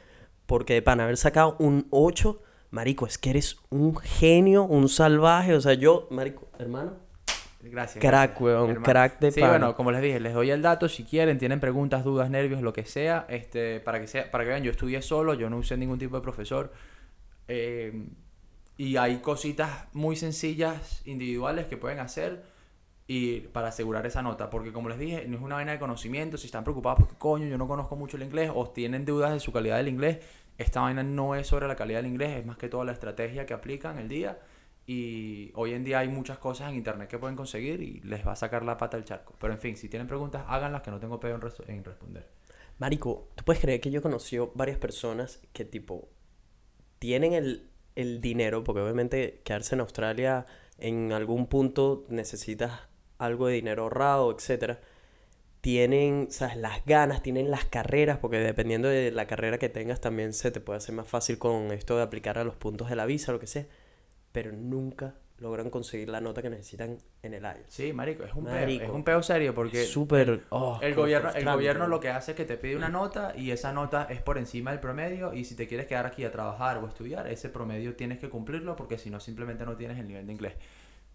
porque 0.47 0.81
para 0.83 1.03
haber 1.03 1.17
sacado 1.17 1.57
un 1.59 1.89
8, 1.91 2.41
Marico, 2.71 3.07
es 3.07 3.19
que 3.19 3.31
eres 3.31 3.57
un 3.71 3.97
genio, 3.97 4.63
un 4.63 4.89
salvaje, 4.89 5.53
o 5.55 5.61
sea, 5.61 5.75
yo, 5.75 6.07
Marico, 6.11 6.49
hermano, 6.59 6.95
Gracias. 7.61 8.01
Crack, 8.01 8.41
weón, 8.41 8.77
crack 8.77 9.19
de 9.19 9.33
Sí, 9.33 9.41
pana. 9.41 9.53
bueno, 9.55 9.75
como 9.75 9.91
les 9.91 10.01
dije, 10.01 10.21
les 10.21 10.33
doy 10.33 10.51
el 10.51 10.63
dato 10.63 10.89
si 10.89 11.03
quieren, 11.03 11.39
tienen 11.39 11.59
preguntas, 11.59 12.05
dudas, 12.05 12.31
nervios, 12.31 12.63
lo 12.63 12.73
que 12.73 12.85
sea, 12.85 13.27
este, 13.29 13.81
para 13.81 13.99
que 14.01 14.07
sea, 14.07 14.31
para 14.31 14.45
que 14.45 14.51
vean, 14.51 14.63
yo 14.63 14.71
estudié 14.71 15.03
solo, 15.03 15.35
yo 15.35 15.51
no 15.51 15.57
usé 15.59 15.77
ningún 15.77 15.99
tipo 15.99 16.15
de 16.15 16.23
profesor. 16.23 16.73
eh, 17.49 18.05
y 18.79 18.97
hay 18.97 19.19
cositas 19.19 19.89
muy 19.93 20.17
sencillas, 20.17 21.03
individuales 21.05 21.67
que 21.67 21.77
pueden 21.77 21.99
hacer 21.99 22.45
y 23.09 23.41
para 23.41 23.69
asegurar 23.69 24.07
esa 24.07 24.23
nota, 24.23 24.51
porque 24.51 24.73
como 24.73 24.89
les 24.89 24.99
dije, 24.99 25.27
no 25.27 25.37
es 25.37 25.43
una 25.43 25.57
vaina 25.57 25.73
de 25.73 25.81
conocimiento, 25.81 26.39
si 26.39 26.47
están 26.47 26.63
preocupados 26.63 27.01
porque 27.01 27.17
coño, 27.19 27.47
yo 27.47 27.59
no 27.59 27.67
conozco 27.67 27.97
mucho 27.97 28.17
el 28.17 28.23
inglés 28.23 28.53
o 28.55 28.71
tienen 28.71 29.05
dudas 29.05 29.33
de 29.33 29.41
su 29.41 29.53
calidad 29.53 29.79
del 29.79 29.89
inglés, 29.89 30.21
esta 30.59 30.81
vaina 30.81 31.03
no 31.03 31.35
es 31.35 31.49
sobre 31.49 31.67
la 31.67 31.75
calidad 31.75 31.99
del 31.99 32.07
inglés, 32.07 32.39
es 32.39 32.47
más 32.47 32.57
que 32.57 32.69
todo 32.69 32.85
la 32.85 32.93
estrategia 32.93 33.47
que 33.47 33.53
aplican 33.53 33.99
el 33.99 34.09
día 34.09 34.39
y 34.87 35.51
hoy 35.55 35.75
en 35.75 35.83
día 35.83 35.99
hay 35.99 36.09
muchas 36.09 36.39
cosas 36.39 36.71
en 36.71 36.77
internet 36.77 37.09
que 37.09 37.19
pueden 37.19 37.37
conseguir 37.37 37.83
y 37.83 38.01
les 38.01 38.25
va 38.27 38.33
a 38.33 38.37
sacar 38.37 38.65
la 38.65 38.77
pata 38.77 38.97
del 38.97 39.05
charco. 39.05 39.35
Pero 39.39 39.53
en 39.53 39.59
fin, 39.59 39.77
si 39.77 39.89
tienen 39.89 40.09
preguntas, 40.09 40.45
háganlas 40.49 40.83
que 40.83 40.91
no 40.91 40.99
tengo 40.99 41.21
pedo 41.21 41.35
en 41.67 41.85
responder. 41.85 42.27
Marico, 42.79 43.29
¿tú 43.35 43.45
puedes 43.45 43.61
creer 43.61 43.81
que 43.81 43.91
yo 43.91 44.01
conocí 44.01 44.39
varias 44.55 44.79
personas 44.79 45.43
que 45.53 45.65
tipo 45.65 46.09
tienen 46.99 47.35
el, 47.35 47.69
el 47.99 48.21
dinero, 48.21 48.63
porque 48.63 48.81
obviamente 48.81 49.41
quedarse 49.45 49.75
en 49.75 49.81
Australia 49.81 50.47
en 50.79 51.13
algún 51.13 51.49
punto 51.49 52.07
necesitas 52.09 52.83
algo 53.19 53.49
de 53.49 53.55
dinero 53.55 53.83
ahorrado, 53.83 54.31
etcétera. 54.33 54.81
Tienen, 55.61 56.29
¿sabes? 56.31 56.57
Las 56.57 56.85
ganas, 56.87 57.23
tienen 57.23 57.51
las 57.51 57.65
carreras, 57.65 58.19
porque 58.19 58.39
dependiendo 58.39 58.89
de 58.89 59.11
la 59.11 59.27
carrera 59.27 59.59
que 59.59 59.69
tengas 59.69 60.01
también 60.01 60.33
se 60.33 60.53
te 60.53 60.61
puede 60.61 60.77
hacer 60.79 60.95
más 60.95 61.09
fácil 61.09 61.39
con 61.39 61.73
esto 61.73 61.97
de 61.97 62.05
aplicar 62.05 62.39
a 62.39 62.45
los 62.45 62.55
puntos 62.55 62.89
de 62.89 62.97
la 62.97 63.07
visa, 63.07 63.33
lo 63.33 63.41
que 63.41 63.49
sea, 63.49 63.67
pero 64.31 64.53
nunca 64.53 65.17
logran 65.41 65.71
conseguir 65.71 66.09
la 66.09 66.21
nota 66.21 66.43
que 66.43 66.51
necesitan 66.51 66.99
en 67.23 67.35
el 67.35 67.43
IELTS. 67.43 67.73
Sí, 67.73 67.93
marico, 67.93 68.25
es 68.25 68.35
un 68.35 68.45
peo, 68.45 68.69
es 68.69 68.91
un 68.91 69.05
peo 69.05 69.23
serio 69.23 69.55
porque 69.55 69.85
Súper... 69.85 70.43
oh, 70.51 70.79
el 70.83 70.95
gobierno, 70.95 71.31
el 71.31 71.45
gobierno 71.45 71.87
lo 71.87 72.01
que 72.01 72.11
hace 72.11 72.33
es 72.33 72.37
que 72.37 72.45
te 72.45 72.57
pide 72.57 72.77
una 72.77 72.89
nota 72.89 73.33
y 73.37 73.51
esa 73.51 73.73
nota 73.73 74.07
es 74.11 74.21
por 74.21 74.39
encima 74.39 74.71
del 74.71 74.81
promedio 74.81 75.33
y 75.33 75.45
si 75.45 75.55
te 75.55 75.67
quieres 75.67 75.87
quedar 75.87 76.07
aquí 76.07 76.25
a 76.25 76.33
trabajar 76.33 76.79
o 76.79 76.89
estudiar, 76.89 77.29
ese 77.29 77.49
promedio 77.49 77.95
tienes 77.95 78.19
que 78.19 78.29
cumplirlo 78.29 78.77
porque 78.77 78.99
si 78.99 79.11
no 79.11 79.21
simplemente 79.21 79.65
no 79.65 79.77
tienes 79.77 79.99
el 79.99 80.09
nivel 80.09 80.27
de 80.27 80.33
inglés. 80.33 80.55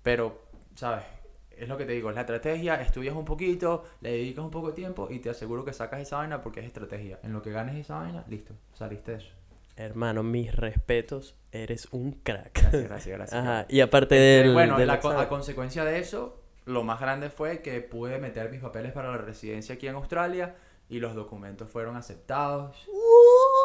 Pero, 0.02 0.42
¿sabes? 0.76 1.04
Es 1.52 1.70
lo 1.70 1.78
que 1.78 1.86
te 1.86 1.92
digo, 1.92 2.10
es 2.10 2.16
la 2.16 2.22
estrategia, 2.22 2.82
estudias 2.82 3.16
un 3.16 3.26
poquito, 3.26 3.84
le 4.02 4.12
dedicas 4.12 4.44
un 4.44 4.52
poco 4.52 4.70
de 4.70 4.74
tiempo 4.74 5.08
y 5.12 5.20
te 5.20 5.30
aseguro 5.30 5.64
que 5.64 5.72
sacas 5.72 6.02
esa 6.02 6.18
vaina 6.18 6.42
porque 6.42 6.62
es 6.62 6.66
estrategia. 6.66 7.20
En 7.24 7.32
lo 7.32 7.42
que 7.42 7.52
ganes 7.52 7.76
esa 7.76 8.00
vaina, 8.00 8.24
listo, 8.28 8.56
saliste 8.74 9.12
de 9.12 9.18
eso. 9.18 9.34
Hermano, 9.76 10.22
mis 10.24 10.56
respetos, 10.56 11.36
eres 11.52 11.88
un 11.92 12.12
crack. 12.12 12.54
Gracias, 12.62 12.84
gracias, 12.84 13.18
gracias. 13.18 13.34
Ajá, 13.42 13.66
y 13.70 13.80
aparte 13.82 14.16
Este, 14.16 14.44
del, 14.48 14.54
bueno, 14.54 14.78
del 14.78 14.88
la 14.88 15.00
co- 15.00 15.10
a 15.12 15.28
consecuencia 15.28 15.84
de 15.84 16.00
eso, 16.00 16.42
lo 16.66 16.84
más 16.84 17.00
grande 17.02 17.30
fue 17.30 17.62
que 17.62 17.82
pude 17.82 18.20
meter 18.20 18.50
mis 18.52 18.62
papeles 18.62 18.92
para 18.92 19.10
la 19.12 19.18
residencia 19.18 19.76
aquí 19.76 19.88
en 19.88 19.96
Australia 19.96 20.56
y 20.90 21.00
los 21.00 21.16
documentos 21.16 21.70
fueron 21.70 21.96
aceptados. 21.96 22.88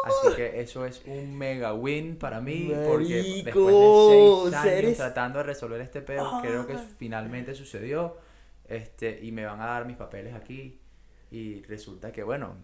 Así 0.05 0.35
que 0.35 0.61
eso 0.61 0.85
es 0.85 1.03
un 1.05 1.37
mega 1.37 1.73
win 1.73 2.17
para 2.17 2.41
mí 2.41 2.71
porque 2.87 3.43
después 3.43 3.65
Marico, 3.65 4.49
de 4.49 4.57
seis 4.57 4.75
años 4.85 4.97
tratando 4.97 5.39
de 5.39 5.43
resolver 5.43 5.81
este 5.81 6.01
pedo, 6.01 6.39
creo 6.41 6.65
que 6.65 6.73
Ah. 6.73 6.85
finalmente 6.97 7.53
sucedió. 7.53 8.17
Este, 8.67 9.19
y 9.23 9.31
me 9.31 9.45
van 9.45 9.59
a 9.61 9.65
dar 9.65 9.85
mis 9.85 9.97
papeles 9.97 10.33
aquí 10.35 10.79
y 11.31 11.61
resulta 11.63 12.11
que 12.11 12.23
bueno, 12.23 12.55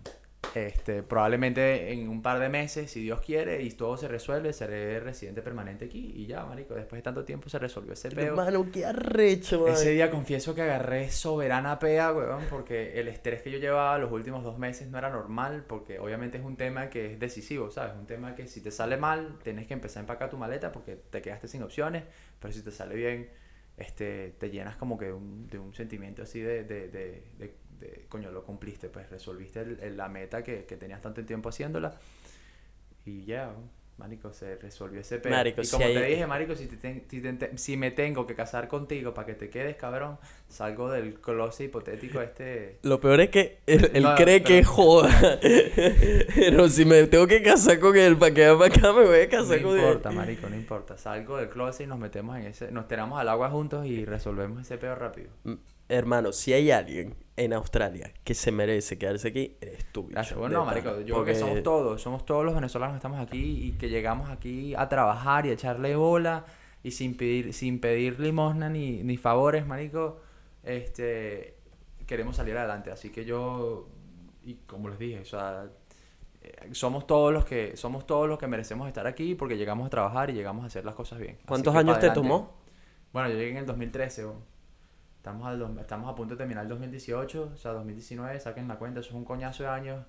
este, 0.56 1.04
probablemente 1.04 1.92
en 1.92 2.08
un 2.10 2.22
par 2.22 2.40
de 2.40 2.50
meses, 2.50 2.90
si 2.90 3.02
Dios 3.02 3.22
quiere 3.22 3.62
y 3.62 3.70
todo 3.72 3.98
se 3.98 4.08
resuelve, 4.08 4.54
seré 4.54 5.00
residente 5.00 5.42
permanente 5.42 5.86
aquí 5.86 6.14
y 6.16 6.26
ya, 6.28 6.46
marico, 6.46 6.74
después 6.76 7.00
de 7.00 7.04
tanto 7.04 7.24
tiempo 7.26 7.50
se 7.50 7.60
resolvió 7.60 7.94
ese 7.94 8.10
peo. 8.10 8.28
Hermano, 8.28 8.66
qué 8.72 8.86
arrecho, 8.86 9.62
man. 9.62 9.74
Ese 9.74 9.92
día 9.92 10.10
confieso 10.10 10.56
que 10.56 10.62
agarré 10.62 11.12
soberana 11.12 11.78
pea, 11.80 12.12
weón, 12.14 12.44
porque 12.50 13.00
el 13.00 13.08
estrés 13.08 13.42
que 13.42 13.52
yo 13.52 13.58
llevaba 13.58 13.98
los 13.98 14.12
últimos 14.12 14.44
dos 14.44 14.58
meses 14.58 14.88
no 14.90 14.98
era 14.98 15.10
normal, 15.10 15.66
porque 15.68 16.00
obviamente 16.00 16.38
es 16.38 16.44
un 16.44 16.56
tema 16.56 16.90
que 16.90 17.14
es 17.14 17.20
decisivo, 17.20 17.70
¿sabes? 17.72 17.94
Un 18.00 18.06
tema 18.08 18.36
que 18.36 18.48
si 18.48 18.62
te 18.62 18.72
sale 18.72 18.98
mal, 18.98 19.38
tienes 19.44 19.68
que 19.68 19.74
empezar 19.74 20.00
a 20.00 20.04
empacar 20.04 20.30
tu 20.30 20.38
maleta 20.38 20.72
porque 20.72 20.96
te 20.96 21.22
quedaste 21.22 21.48
sin 21.48 21.64
opciones, 21.64 22.04
pero 22.40 22.54
si 22.54 22.62
te 22.64 22.72
sale 22.72 22.96
bien, 22.96 23.30
este, 23.78 24.34
te 24.40 24.50
llenas 24.52 24.78
como 24.78 24.98
que 24.98 25.12
un- 25.12 25.48
de 25.48 25.60
un 25.60 25.74
sentimiento 25.74 26.24
así 26.24 26.40
de, 26.40 26.64
de, 26.64 26.88
de, 26.88 27.24
de- 27.38 27.56
de, 27.80 28.06
coño, 28.10 28.32
lo 28.32 28.44
cumpliste, 28.44 28.90
pues 28.90 29.10
resolviste 29.10 29.62
el- 29.62 29.80
el- 29.82 29.98
la 29.98 30.08
meta 30.10 30.44
que, 30.44 30.66
que 30.66 30.78
tenías 30.78 31.02
tanto 31.02 31.24
tiempo 31.26 31.50
haciéndola. 31.50 31.96
Y 33.06 33.24
ya, 33.26 33.54
marico, 33.98 34.34
se 34.34 34.56
resolvió 34.58 35.00
ese 35.00 35.20
pedo. 35.20 35.34
Marico, 35.34 35.62
y 35.62 35.66
si 35.66 35.72
como 35.72 35.86
te 35.86 35.98
hay- 36.04 36.12
dije, 36.12 36.28
marico, 36.28 36.56
si, 36.56 36.66
te 36.68 36.76
ten- 36.78 37.06
si, 37.10 37.22
te- 37.22 37.58
si 37.58 37.78
me 37.78 37.92
tengo 37.92 38.26
que 38.28 38.34
casar 38.36 38.68
contigo 38.68 39.14
para 39.14 39.28
que 39.28 39.36
te 39.36 39.50
quedes, 39.50 39.76
cabrón, 39.78 40.18
salgo 40.50 40.90
del 40.92 41.14
closet 41.22 41.68
hipotético 41.68 42.20
este... 42.22 42.80
Lo 42.84 43.00
peor 43.00 43.22
es 43.22 43.30
que 43.30 43.60
él, 43.68 43.92
él 43.94 44.04
No, 44.04 44.16
cree 44.16 44.42
pero- 44.42 44.46
que 44.48 44.64
joda. 44.64 45.40
Pero 46.36 46.68
si 46.70 46.84
me 46.86 47.04
tengo 47.08 47.28
que 47.28 47.42
casar 47.42 47.80
con 47.80 47.96
él 47.96 48.18
para 48.18 48.34
quedar 48.34 48.58
para 48.58 48.74
acá, 48.76 48.92
me 48.94 49.06
voy 49.06 49.20
a 49.20 49.24
No 49.26 49.30
casar 49.30 49.62
con 49.62 49.78
importa, 49.78 50.10
él. 50.10 50.16
marico, 50.16 50.50
no 50.50 50.56
importa. 50.56 50.98
Salgo 50.98 51.38
del 51.38 51.48
closet 51.50 51.86
y 51.86 51.88
nos 51.90 52.00
metemos 52.00 52.38
en 52.38 52.44
ese... 52.48 52.72
Nos 52.72 52.88
tiramos 52.88 53.20
al 53.20 53.30
agua 53.30 53.50
juntos 53.50 53.86
y 53.86 54.04
resolvemos 54.04 54.62
ese 54.62 54.78
pedo 54.78 54.96
rápido. 54.96 55.30
Hermano, 55.88 56.32
si 56.32 56.54
hay 56.54 56.72
alguien 56.72 57.16
en 57.38 57.54
Australia 57.54 58.12
que 58.24 58.34
se 58.34 58.52
merece 58.52 58.98
quedarse 58.98 59.28
aquí, 59.28 59.58
eres 59.62 59.86
tú. 59.92 60.08
Gracias. 60.08 60.38
Bueno, 60.38 60.60
no, 60.60 60.66
marico, 60.66 61.00
yo 61.00 61.04
creo 61.04 61.16
Porque 61.18 61.34
que 61.34 61.40
somos 61.40 61.64
todos, 61.64 62.02
somos 62.02 62.26
todos 62.26 62.46
los 62.46 62.56
venezolanos 62.56 62.94
que 62.94 62.98
estamos 62.98 63.20
aquí 63.20 63.68
y 63.68 63.72
que 63.74 63.90
llegamos 63.90 64.30
aquí 64.30 64.74
a 64.76 64.88
trabajar 64.88 65.46
y 65.46 65.50
a 65.50 65.54
echarle 65.54 65.96
bola 65.96 66.46
y 66.82 66.92
sin 66.92 67.18
pedir, 67.18 67.54
sin 67.54 67.80
pedir 67.80 68.20
limosna 68.20 68.70
ni, 68.70 69.04
ni 69.04 69.18
favores, 69.18 69.66
marico, 69.66 70.22
este, 70.64 71.58
queremos 72.08 72.36
salir 72.36 72.58
adelante. 72.58 72.92
Así 72.92 73.10
que 73.10 73.26
yo, 73.26 73.90
y 74.44 74.56
como 74.68 74.90
les 74.90 74.98
dije, 74.98 75.20
o 75.20 75.26
sea, 75.26 75.66
eh, 76.42 76.70
somos 76.72 77.06
todos 77.06 77.34
los 77.34 77.46
que 77.46 77.76
somos 77.76 78.06
todos 78.08 78.30
los 78.30 78.40
que 78.40 78.48
merecemos 78.48 78.88
estar 78.88 79.08
aquí 79.08 79.36
porque 79.36 79.58
llegamos 79.58 79.88
a 79.88 79.90
trabajar 79.90 80.30
y 80.30 80.34
llegamos 80.34 80.64
a 80.64 80.68
hacer 80.68 80.86
las 80.86 80.96
cosas 80.96 81.20
bien. 81.20 81.38
¿Cuántos 81.46 81.76
años 81.76 82.00
te 82.00 82.10
tomó? 82.12 82.54
Bueno, 83.12 83.30
yo 83.30 83.36
llegué 83.36 83.52
en 83.52 83.58
el 83.58 83.66
2013. 83.66 84.26
weón. 84.26 84.55
Estamos, 85.26 85.48
al 85.48 85.58
dos- 85.58 85.72
estamos 85.80 86.08
a 86.08 86.14
punto 86.14 86.36
de 86.36 86.38
terminar 86.38 86.62
el 86.66 86.70
2018, 86.70 87.50
o 87.56 87.58
sea, 87.58 87.72
2019, 87.72 88.40
saquen 88.40 88.68
la 88.68 88.76
cuenta, 88.78 89.00
eso 89.00 89.10
es 89.10 89.16
un 89.16 89.26
coñazo 89.26 89.64
de 89.64 89.70
años. 89.70 90.06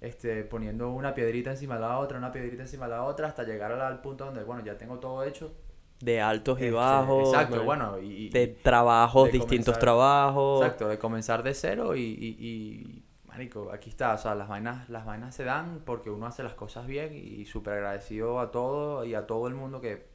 Este, 0.00 0.42
poniendo 0.42 0.90
una 0.90 1.14
piedrita 1.14 1.50
encima 1.52 1.76
de 1.76 1.82
la 1.82 1.96
otra, 2.00 2.18
una 2.18 2.32
piedrita 2.32 2.62
encima 2.62 2.86
de 2.86 2.90
la 2.90 3.04
otra, 3.04 3.28
hasta 3.28 3.44
llegar 3.44 3.70
al, 3.70 3.80
al 3.80 4.00
punto 4.00 4.24
donde, 4.24 4.42
bueno, 4.42 4.64
ya 4.64 4.76
tengo 4.76 4.98
todo 4.98 5.22
hecho. 5.22 5.52
De 6.00 6.20
altos 6.20 6.58
y 6.58 6.64
Este, 6.64 6.74
bajos. 6.74 7.28
Exacto, 7.28 7.56
¿no? 7.58 7.64
bueno, 7.66 8.00
y, 8.00 8.06
y- 8.26 8.28
De 8.30 8.48
trabajos, 8.48 9.26
de 9.26 9.30
distintos 9.38 9.76
comenzar- 9.76 9.80
trabajos. 9.80 10.62
Exacto, 10.62 10.88
de 10.88 10.98
comenzar 10.98 11.42
de 11.44 11.54
cero 11.54 11.94
y, 11.94 12.00
y, 12.00 12.36
y, 12.44 13.04
marico, 13.28 13.70
aquí 13.72 13.90
está, 13.90 14.14
o 14.14 14.18
sea, 14.18 14.34
las 14.34 14.48
vainas, 14.48 14.88
las 14.88 15.06
vainas 15.06 15.36
se 15.36 15.44
dan 15.44 15.82
porque 15.86 16.10
uno 16.10 16.26
hace 16.26 16.42
las 16.42 16.54
cosas 16.54 16.88
bien 16.88 17.14
y 17.14 17.44
súper 17.44 17.74
agradecido 17.74 18.40
a 18.40 18.50
todo 18.50 19.04
y 19.04 19.14
a 19.14 19.24
todo 19.24 19.46
el 19.46 19.54
mundo 19.54 19.80
que 19.80 20.08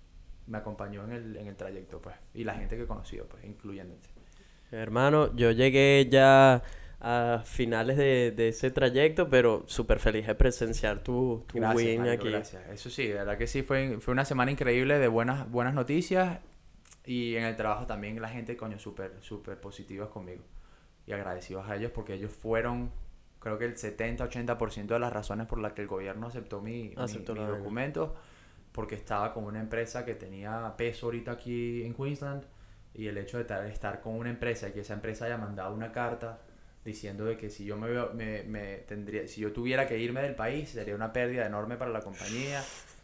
me 0.47 0.57
acompañó 0.57 1.05
en 1.05 1.13
el, 1.13 1.37
en 1.37 1.47
el 1.47 1.55
trayecto, 1.55 2.01
pues, 2.01 2.15
y 2.33 2.43
la 2.43 2.55
gente 2.55 2.75
que 2.75 2.83
he 2.83 2.87
conocido, 2.87 3.25
pues, 3.27 3.45
incluyéndote. 3.45 4.09
Hermano, 4.73 5.35
yo 5.35 5.51
llegué 5.51 6.07
ya 6.09 6.63
a 6.99 7.41
finales 7.45 7.97
de, 7.97 8.31
de 8.31 8.47
ese 8.49 8.71
trayecto, 8.71 9.29
pero 9.29 9.63
súper 9.67 9.99
feliz 9.99 10.25
de 10.27 10.35
presenciar 10.35 11.03
tu, 11.03 11.43
tu 11.47 11.57
Gracias, 11.59 11.75
win 11.75 12.07
aquí. 12.07 12.29
gracias. 12.31 12.69
Eso 12.69 12.89
sí, 12.89 13.07
de 13.07 13.13
verdad 13.15 13.37
que 13.37 13.47
sí, 13.47 13.61
fue, 13.61 13.99
fue 13.99 14.11
una 14.13 14.25
semana 14.25 14.51
increíble 14.51 14.97
de 14.99 15.07
buenas, 15.07 15.49
buenas 15.51 15.73
noticias 15.73 16.39
y 17.05 17.35
en 17.35 17.43
el 17.43 17.55
trabajo 17.55 17.85
también 17.87 18.21
la 18.21 18.29
gente, 18.29 18.57
coño, 18.57 18.79
súper, 18.79 19.17
súper 19.21 19.59
positivos 19.61 20.09
conmigo 20.09 20.43
y 21.07 21.13
agradecidos 21.13 21.69
a 21.69 21.75
ellos 21.75 21.91
porque 21.93 22.13
ellos 22.15 22.31
fueron, 22.31 22.91
creo 23.39 23.57
que 23.59 23.65
el 23.65 23.75
70-80% 23.77 24.95
de 24.95 24.99
las 25.01 25.13
razones 25.13 25.47
por 25.47 25.59
las 25.59 25.73
que 25.73 25.81
el 25.83 25.87
gobierno 25.87 26.27
aceptó 26.27 26.61
mi, 26.61 26.89
mi- 26.89 26.95
Aceptó 27.03 27.33
mis 27.33 27.43
la 27.43 27.49
vaina. 27.49 27.57
documentos 27.59 28.11
porque 28.71 28.95
estaba 28.95 29.33
con 29.33 29.45
una 29.45 29.59
empresa 29.61 30.05
que 30.05 30.15
tenía 30.15 30.73
peso 30.77 31.07
ahorita 31.07 31.31
aquí 31.33 31.83
en 31.83 31.93
Queensland 31.93 32.43
y 32.95 33.07
el 33.07 33.17
hecho 33.17 33.37
de 33.37 33.45
tar- 33.45 33.65
estar 33.67 34.01
con 34.01 34.13
una 34.15 34.29
empresa 34.29 34.69
y 34.69 34.71
que 34.71 34.81
esa 34.81 34.93
empresa 34.93 35.25
haya 35.25 35.37
mandado 35.37 35.73
una 35.73 35.91
carta 35.91 36.39
diciendo 36.85 37.25
de 37.25 37.37
que 37.37 37.49
si 37.49 37.65
yo 37.65 37.77
me, 37.77 37.89
me, 38.13 38.43
me 38.43 38.77
tendría 38.79 39.27
si 39.27 39.41
yo 39.41 39.51
tuviera 39.53 39.87
que 39.87 39.97
irme 39.97 40.21
del 40.21 40.35
país 40.35 40.69
sería 40.69 40.95
una 40.95 41.13
pérdida 41.13 41.45
enorme 41.45 41.77
para 41.77 41.91
la 41.91 42.01
compañía 42.01 42.61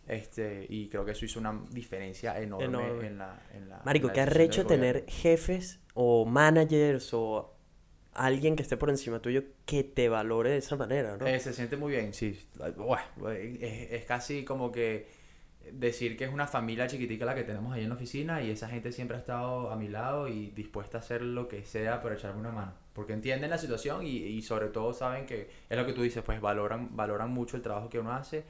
este 0.07 0.65
y 0.69 0.89
creo 0.89 1.05
que 1.05 1.11
eso 1.11 1.25
hizo 1.25 1.39
una 1.39 1.57
diferencia 1.71 2.39
enorme, 2.39 2.65
Enorme. 2.65 3.07
en 3.07 3.17
la 3.17 3.39
en 3.55 3.69
la 3.69 3.81
Marico, 3.85 4.09
en 4.09 4.15
la 4.15 4.23
arrecho 4.23 4.65
tener 4.65 5.05
jefes 5.07 5.79
o 5.93 6.25
managers 6.25 7.13
o 7.13 7.55
alguien 8.13 8.55
que 8.55 8.63
esté 8.63 8.75
por 8.75 8.89
encima 8.89 9.21
tuyo 9.21 9.43
que 9.65 9.83
te 9.83 10.09
valore 10.09 10.49
de 10.51 10.57
esa 10.57 10.75
manera, 10.75 11.15
¿no? 11.17 11.25
Eh, 11.27 11.39
se 11.39 11.53
siente 11.53 11.77
muy 11.77 11.93
bien, 11.93 12.13
sí. 12.13 12.37
Es, 13.33 13.91
es 13.91 14.05
casi 14.05 14.43
como 14.43 14.71
que 14.71 15.07
decir 15.74 16.17
que 16.17 16.26
es 16.26 16.34
una 16.34 16.47
familia 16.47 16.88
chiquitica 16.88 17.26
la 17.26 17.36
que 17.36 17.43
tenemos 17.43 17.74
ahí 17.74 17.84
en 17.84 17.89
la 17.89 17.95
oficina 17.95 18.41
y 18.41 18.51
esa 18.51 18.67
gente 18.67 18.91
siempre 18.91 19.17
ha 19.17 19.20
estado 19.20 19.72
a 19.72 19.76
mi 19.76 19.88
lado 19.88 20.28
y 20.28 20.51
dispuesta 20.51 20.97
a 20.97 21.01
hacer 21.01 21.22
lo 21.22 21.47
que 21.47 21.65
sea 21.65 22.01
por 22.01 22.13
echarme 22.13 22.39
una 22.39 22.51
mano. 22.51 22.74
Porque 22.93 23.13
entienden 23.13 23.49
la 23.49 23.57
situación 23.57 24.05
y, 24.05 24.17
y 24.17 24.41
sobre 24.41 24.67
todo 24.67 24.93
saben 24.93 25.26
que 25.26 25.49
es 25.70 25.78
lo 25.78 25.86
que 25.86 25.93
tú 25.93 26.01
dices, 26.01 26.24
pues 26.24 26.41
valoran, 26.41 26.95
valoran 26.95 27.32
mucho 27.32 27.57
el 27.57 27.63
trabajo 27.63 27.89
que 27.89 27.99
uno 27.99 28.11
hace 28.13 28.43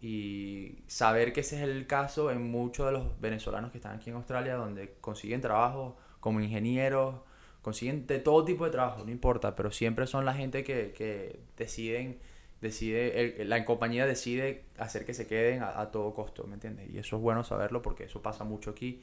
y 0.00 0.82
saber 0.86 1.32
que 1.32 1.40
ese 1.40 1.56
es 1.56 1.62
el 1.62 1.86
caso 1.86 2.30
en 2.30 2.50
muchos 2.50 2.86
de 2.86 2.92
los 2.92 3.20
venezolanos 3.20 3.70
que 3.70 3.78
están 3.78 3.96
aquí 3.96 4.10
en 4.10 4.16
Australia 4.16 4.54
donde 4.54 4.94
consiguen 5.00 5.40
trabajo 5.40 5.96
como 6.20 6.40
ingenieros, 6.40 7.16
consiguen 7.62 8.06
de 8.06 8.18
todo 8.18 8.44
tipo 8.44 8.64
de 8.64 8.70
trabajo, 8.70 9.04
no 9.04 9.10
importa, 9.10 9.54
pero 9.54 9.70
siempre 9.70 10.06
son 10.06 10.24
la 10.24 10.34
gente 10.34 10.64
que, 10.64 10.92
que 10.96 11.40
deciden, 11.56 12.18
decide, 12.60 13.40
el- 13.42 13.48
la 13.48 13.64
compañía 13.64 14.06
decide 14.06 14.64
hacer 14.78 15.04
que 15.04 15.14
se 15.14 15.26
queden 15.26 15.62
a, 15.62 15.80
a 15.80 15.90
todo 15.90 16.14
costo, 16.14 16.46
¿me 16.46 16.54
entiendes? 16.54 16.90
Y 16.90 16.98
eso 16.98 17.16
es 17.16 17.22
bueno 17.22 17.44
saberlo 17.44 17.82
porque 17.82 18.04
eso 18.04 18.22
pasa 18.22 18.44
mucho 18.44 18.70
aquí. 18.70 19.02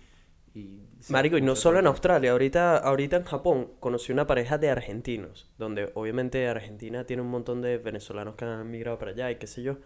Y 0.54 0.80
Marico, 1.10 1.38
y 1.38 1.42
no 1.42 1.56
solo 1.56 1.80
en. 1.80 1.88
Australia, 1.88 2.32
ahorita, 2.32 2.78
ahorita 2.78 3.18
en 3.18 3.24
Japón 3.26 3.72
conocí 3.80 4.12
una 4.12 4.26
pareja 4.26 4.58
de 4.58 4.70
argentinos, 4.70 5.52
donde 5.58 5.92
obviamente 5.94 6.48
Argentina 6.48 7.06
tiene 7.06 7.22
un 7.22 7.30
montón 7.30 7.62
de 7.62 7.78
venezolanos 7.78 8.36
que 8.36 8.46
han 8.46 8.70
migrado 8.72 8.98
para 8.98 9.12
allá 9.12 9.30
y 9.32 9.36
qué 9.36 9.46
sé 9.48 9.62
yo. 9.62 9.78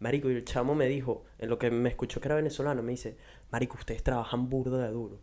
Marico, 0.00 0.30
y 0.30 0.34
el 0.34 0.44
chamo 0.44 0.74
me 0.74 0.86
dijo, 0.86 1.24
en 1.38 1.50
lo 1.50 1.58
que 1.58 1.70
me 1.70 1.88
escuchó 1.88 2.20
que 2.20 2.28
era 2.28 2.36
venezolano, 2.36 2.82
me 2.82 2.92
dice, 2.92 3.16
Marico, 3.50 3.76
ustedes 3.78 4.02
trabajan 4.02 4.48
burdo 4.48 4.78
de 4.78 4.88
duro. 4.90 5.20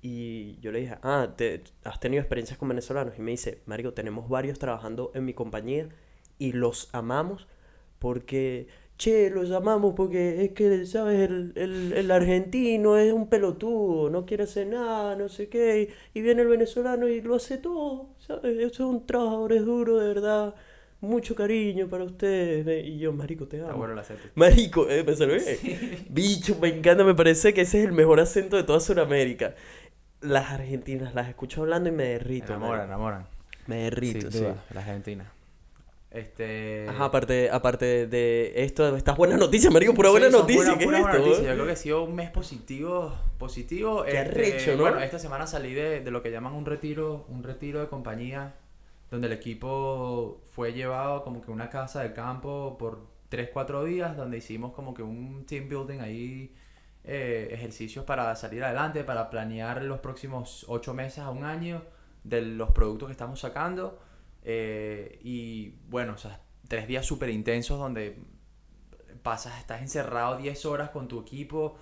Y 0.00 0.58
yo 0.60 0.70
le 0.70 0.80
dije, 0.80 0.96
ah, 1.02 1.34
¿te, 1.36 1.62
¿has 1.84 1.98
tenido 2.00 2.20
experiencias 2.22 2.58
con 2.58 2.68
venezolanos? 2.68 3.18
Y 3.18 3.22
me 3.22 3.32
dice, 3.32 3.62
Marico, 3.66 3.92
tenemos 3.94 4.28
varios 4.28 4.58
trabajando 4.58 5.10
en 5.14 5.24
mi 5.24 5.34
compañía 5.34 5.88
y 6.38 6.52
los 6.52 6.88
amamos 6.92 7.46
porque, 7.98 8.68
che, 8.96 9.30
los 9.30 9.50
amamos 9.50 9.94
porque 9.96 10.44
es 10.44 10.52
que, 10.52 10.86
¿sabes? 10.86 11.28
El, 11.28 11.52
el, 11.56 11.92
el 11.92 12.10
argentino 12.10 12.96
es 12.96 13.12
un 13.12 13.28
pelotudo, 13.28 14.10
no 14.10 14.24
quiere 14.26 14.44
hacer 14.44 14.66
nada, 14.68 15.16
no 15.16 15.28
sé 15.28 15.48
qué, 15.48 15.90
y, 16.14 16.18
y 16.18 16.22
viene 16.22 16.42
el 16.42 16.48
venezolano 16.48 17.08
y 17.08 17.20
lo 17.20 17.34
hace 17.36 17.58
todo, 17.58 18.10
¿sabes? 18.18 18.56
Eso 18.58 18.66
es 18.66 18.80
un 18.80 19.06
trabajador, 19.06 19.52
es 19.52 19.64
duro, 19.64 19.98
de 19.98 20.08
verdad. 20.08 20.54
Mucho 21.00 21.36
cariño 21.36 21.86
para 21.88 22.02
ustedes. 22.02 22.84
Y 22.84 22.98
yo, 22.98 23.12
marico, 23.12 23.46
te 23.46 23.60
amo. 23.60 23.74
bueno 23.78 23.92
el 23.92 24.00
acento. 24.00 24.28
Marico, 24.34 24.88
eh, 24.90 25.04
me 25.04 25.14
salió 25.14 25.36
bien. 25.36 26.06
Bicho, 26.10 26.56
me 26.60 26.68
encanta, 26.68 27.04
me 27.04 27.14
parece 27.14 27.54
que 27.54 27.60
ese 27.60 27.78
es 27.80 27.86
el 27.86 27.92
mejor 27.92 28.18
acento 28.18 28.56
de 28.56 28.64
toda 28.64 28.80
Sudamérica. 28.80 29.54
Las 30.20 30.50
argentinas, 30.50 31.14
las 31.14 31.28
escucho 31.28 31.62
hablando 31.62 31.88
y 31.88 31.92
me 31.92 32.02
derrito. 32.04 32.52
Enamoran, 32.52 32.78
marico. 32.78 32.84
enamoran. 32.88 33.26
Me 33.66 33.76
derrito, 33.84 34.30
sí. 34.32 34.40
duda, 34.40 34.64
la 34.74 34.80
Argentina. 34.80 35.32
Este... 36.10 36.86
Ajá, 36.88 37.04
aparte, 37.06 37.50
aparte 37.50 38.06
de 38.06 38.52
esto, 38.64 38.96
estas 38.96 39.16
buenas 39.16 39.38
noticias, 39.38 39.70
marico, 39.72 39.92
pura 39.92 40.08
buena 40.10 40.28
Sí, 40.28 40.32
noticia. 40.32 40.62
buena- 40.74 40.78
¿Qué 40.78 40.84
es 40.84 40.90
buena 40.90 40.98
esto? 41.10 41.18
noticia. 41.18 41.42
eh? 41.44 41.46
Yo 41.48 41.54
creo 41.54 41.66
que 41.66 41.72
ha 41.72 41.76
sido 41.76 42.02
un 42.04 42.14
mes 42.14 42.30
positivo. 42.30 43.14
positivo. 43.38 44.02
Qué 44.04 44.08
Este, 44.10 44.18
arrecho, 44.20 44.70
¿no? 44.76 44.82
Bueno, 44.82 45.00
esta 45.00 45.18
semana 45.18 45.46
salí 45.46 45.74
de, 45.74 46.00
de 46.00 46.10
lo 46.10 46.22
que 46.22 46.30
llaman 46.30 46.54
un 46.54 46.64
retiro, 46.64 47.26
un 47.28 47.42
retiro 47.42 47.80
de 47.80 47.88
compañía, 47.88 48.54
donde 49.10 49.26
el 49.26 49.32
equipo 49.34 50.40
fue 50.46 50.72
llevado 50.72 51.22
como 51.24 51.40
que 51.42 51.50
a 51.50 51.54
una 51.54 51.68
casa 51.70 52.02
de 52.02 52.12
campo 52.14 52.76
por 52.78 53.00
3, 53.28 53.50
4 53.52 53.84
días, 53.84 54.16
donde 54.16 54.38
hicimos 54.38 54.72
como 54.72 54.94
que 54.94 55.02
un 55.02 55.44
team 55.46 55.68
building 55.68 56.00
ahí, 56.00 56.54
eh, 57.04 57.48
ejercicios 57.52 58.04
para 58.04 58.34
salir 58.34 58.64
adelante, 58.64 59.04
para 59.04 59.28
planear 59.30 59.82
los 59.82 60.00
próximos 60.00 60.64
8 60.68 60.94
meses 60.94 61.18
a 61.20 61.30
un 61.30 61.44
año 61.44 61.82
de 62.24 62.40
los 62.42 62.70
productos 62.72 63.08
que 63.08 63.12
estamos 63.12 63.40
sacando. 63.40 63.98
Eh, 64.42 65.18
y 65.22 65.70
bueno, 65.88 66.14
o 66.14 66.18
sea, 66.18 66.40
tres 66.68 66.86
días 66.86 67.04
súper 67.04 67.30
intensos 67.30 67.78
donde 67.78 68.18
pasas, 69.22 69.58
estás 69.58 69.82
encerrado 69.82 70.36
10 70.36 70.64
horas 70.66 70.90
con 70.90 71.08
tu 71.08 71.20
equipo 71.20 71.76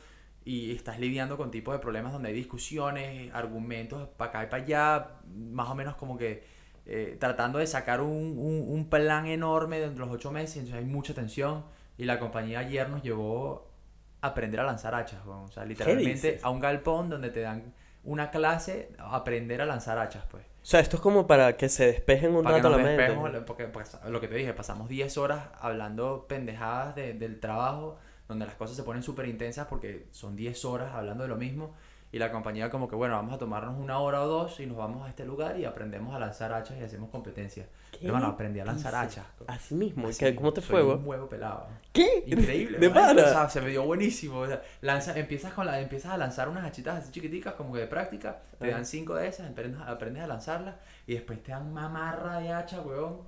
y 0.45 0.73
estás 0.73 0.99
lidiando 0.99 1.37
con 1.37 1.51
tipos 1.51 1.75
de 1.75 1.81
problemas 1.81 2.13
donde 2.13 2.29
hay 2.29 2.35
discusiones, 2.35 3.33
argumentos 3.35 4.09
para 4.17 4.31
acá 4.31 4.45
y 4.45 4.47
para 4.47 4.63
allá, 4.63 5.11
más 5.35 5.69
o 5.69 5.75
menos 5.75 5.97
como 5.97 6.17
que 6.17 6.45
eh, 6.87 7.17
tratando 7.19 7.59
de 7.59 7.67
sacar 7.67 8.01
un, 8.01 8.39
un, 8.39 8.65
un 8.69 8.89
plan 8.89 9.27
enorme 9.27 9.81
dentro 9.81 10.05
de 10.05 10.11
los 10.11 10.19
8 10.19 10.31
meses, 10.31 10.57
entonces 10.59 10.79
hay 10.79 10.85
mucha 10.85 11.15
tensión 11.15 11.65
y 11.99 12.05
la 12.05 12.21
compañía 12.21 12.61
ayer 12.61 12.89
nos 12.89 13.03
llevó 13.03 13.73
a 14.21 14.29
aprender 14.29 14.61
a 14.61 14.65
lanzar 14.65 14.95
hachas, 14.95 15.27
o 15.27 15.49
sea, 15.49 15.65
literalmente 15.65 16.39
a 16.43 16.51
un 16.51 16.61
galpón 16.61 17.09
donde 17.09 17.31
te 17.31 17.41
dan 17.41 17.75
una 18.05 18.31
clase 18.31 18.93
a 18.99 19.17
aprender 19.17 19.61
a 19.61 19.67
lanzar 19.67 19.99
hachas, 19.99 20.25
pues. 20.31 20.45
O 20.67 20.69
sea, 20.69 20.81
esto 20.81 20.97
es 20.97 21.03
como 21.03 21.29
para 21.29 21.57
que 21.57 21.69
se 21.69 21.87
despejen 21.87 22.35
un 22.35 22.43
Para 22.43 22.57
que 22.57 22.63
rato 22.63 22.71
la 22.71 22.77
nos 22.79 22.87
mente. 22.87 23.03
despejemos, 23.05 23.45
porque, 23.47 23.67
pues, 23.69 23.97
lo 24.09 24.21
que 24.21 24.27
te 24.27 24.35
dije, 24.35 24.53
pasamos 24.53 24.89
10 24.89 25.17
horas 25.17 25.45
hablando 25.61 26.27
pendejadas 26.29 26.97
de- 26.97 27.15
del 27.15 27.39
trabajo, 27.39 27.99
donde 28.27 28.47
las 28.47 28.57
cosas 28.57 28.75
se 28.77 28.83
ponen 28.83 29.05
súper 29.05 29.27
intensas 29.29 29.69
porque 29.69 30.09
son 30.11 30.35
10 30.35 30.65
horas 30.65 30.93
hablando 30.93 31.23
de 31.23 31.29
lo 31.29 31.37
mismo. 31.37 31.73
Y 32.11 32.19
la 32.19 32.33
compañía 32.33 32.69
como 32.69 32.89
que, 32.89 32.97
bueno, 32.97 33.15
vamos 33.15 33.33
a 33.35 33.39
tomarnos 33.39 33.79
una 33.79 34.01
hora 34.01 34.23
o 34.23 34.27
dos 34.27 34.59
y 34.59 34.67
nos 34.67 34.77
vamos 34.77 35.07
a 35.07 35.09
este 35.09 35.25
lugar 35.25 35.57
y 35.57 35.65
aprendemos 35.67 36.13
a 36.17 36.19
lanzar 36.19 36.53
hachas 36.53 36.77
y 36.79 36.83
hacemos 36.83 37.11
competencia. 37.11 37.67
¿Qué 38.01 38.07
Hermano, 38.07 38.27
aprendí 38.27 38.61
a 38.61 38.65
lanzar 38.65 38.95
hachas. 38.95 39.25
Así 39.47 39.75
mismo. 39.75 40.07
¿y 40.09 40.11
Así, 40.11 40.19
qué- 40.25 40.35
¿Cómo 40.35 40.53
te 40.53 40.61
soy 40.61 40.71
fue, 40.71 40.83
un 40.83 40.89
weón? 40.89 41.03
huevo 41.07 41.29
pelado. 41.29 41.67
¿Qué? 41.93 42.25
Increíble. 42.27 42.79
¿De 42.81 42.91
pana? 42.91 43.23
o 43.23 43.27
sea, 43.29 43.49
se 43.49 43.61
me 43.61 43.69
dio 43.71 43.85
buenísimo. 43.85 44.41
o 44.41 44.47
sea, 44.47 44.63
lanza, 44.81 45.17
empiezas, 45.19 45.53
con 45.53 45.67
la, 45.67 45.81
empiezas 45.81 46.13
a 46.13 46.19
lanzar 46.19 46.49
unas 46.49 46.65
hachitas 46.65 46.97
así 47.03 47.11
chiquiticas, 47.13 47.55
como 47.55 47.73
que 47.73 47.81
de 47.81 47.87
práctica. 47.87 48.41
Te 48.59 48.67
Ajá. 48.67 48.75
dan 48.77 48.87
cinco 48.87 49.15
de 49.15 49.29
esas, 49.29 49.51
aprendes, 49.51 49.81
aprendes 49.87 50.23
a 50.23 50.27
lanzarlas. 50.27 50.75
Y 51.07 51.15
después 51.15 51.43
te 51.43 51.53
dan 51.53 51.67
una 51.67 51.89
marra 51.89 52.39
de 52.41 52.53
hacha, 52.53 52.81
weón. 52.81 53.21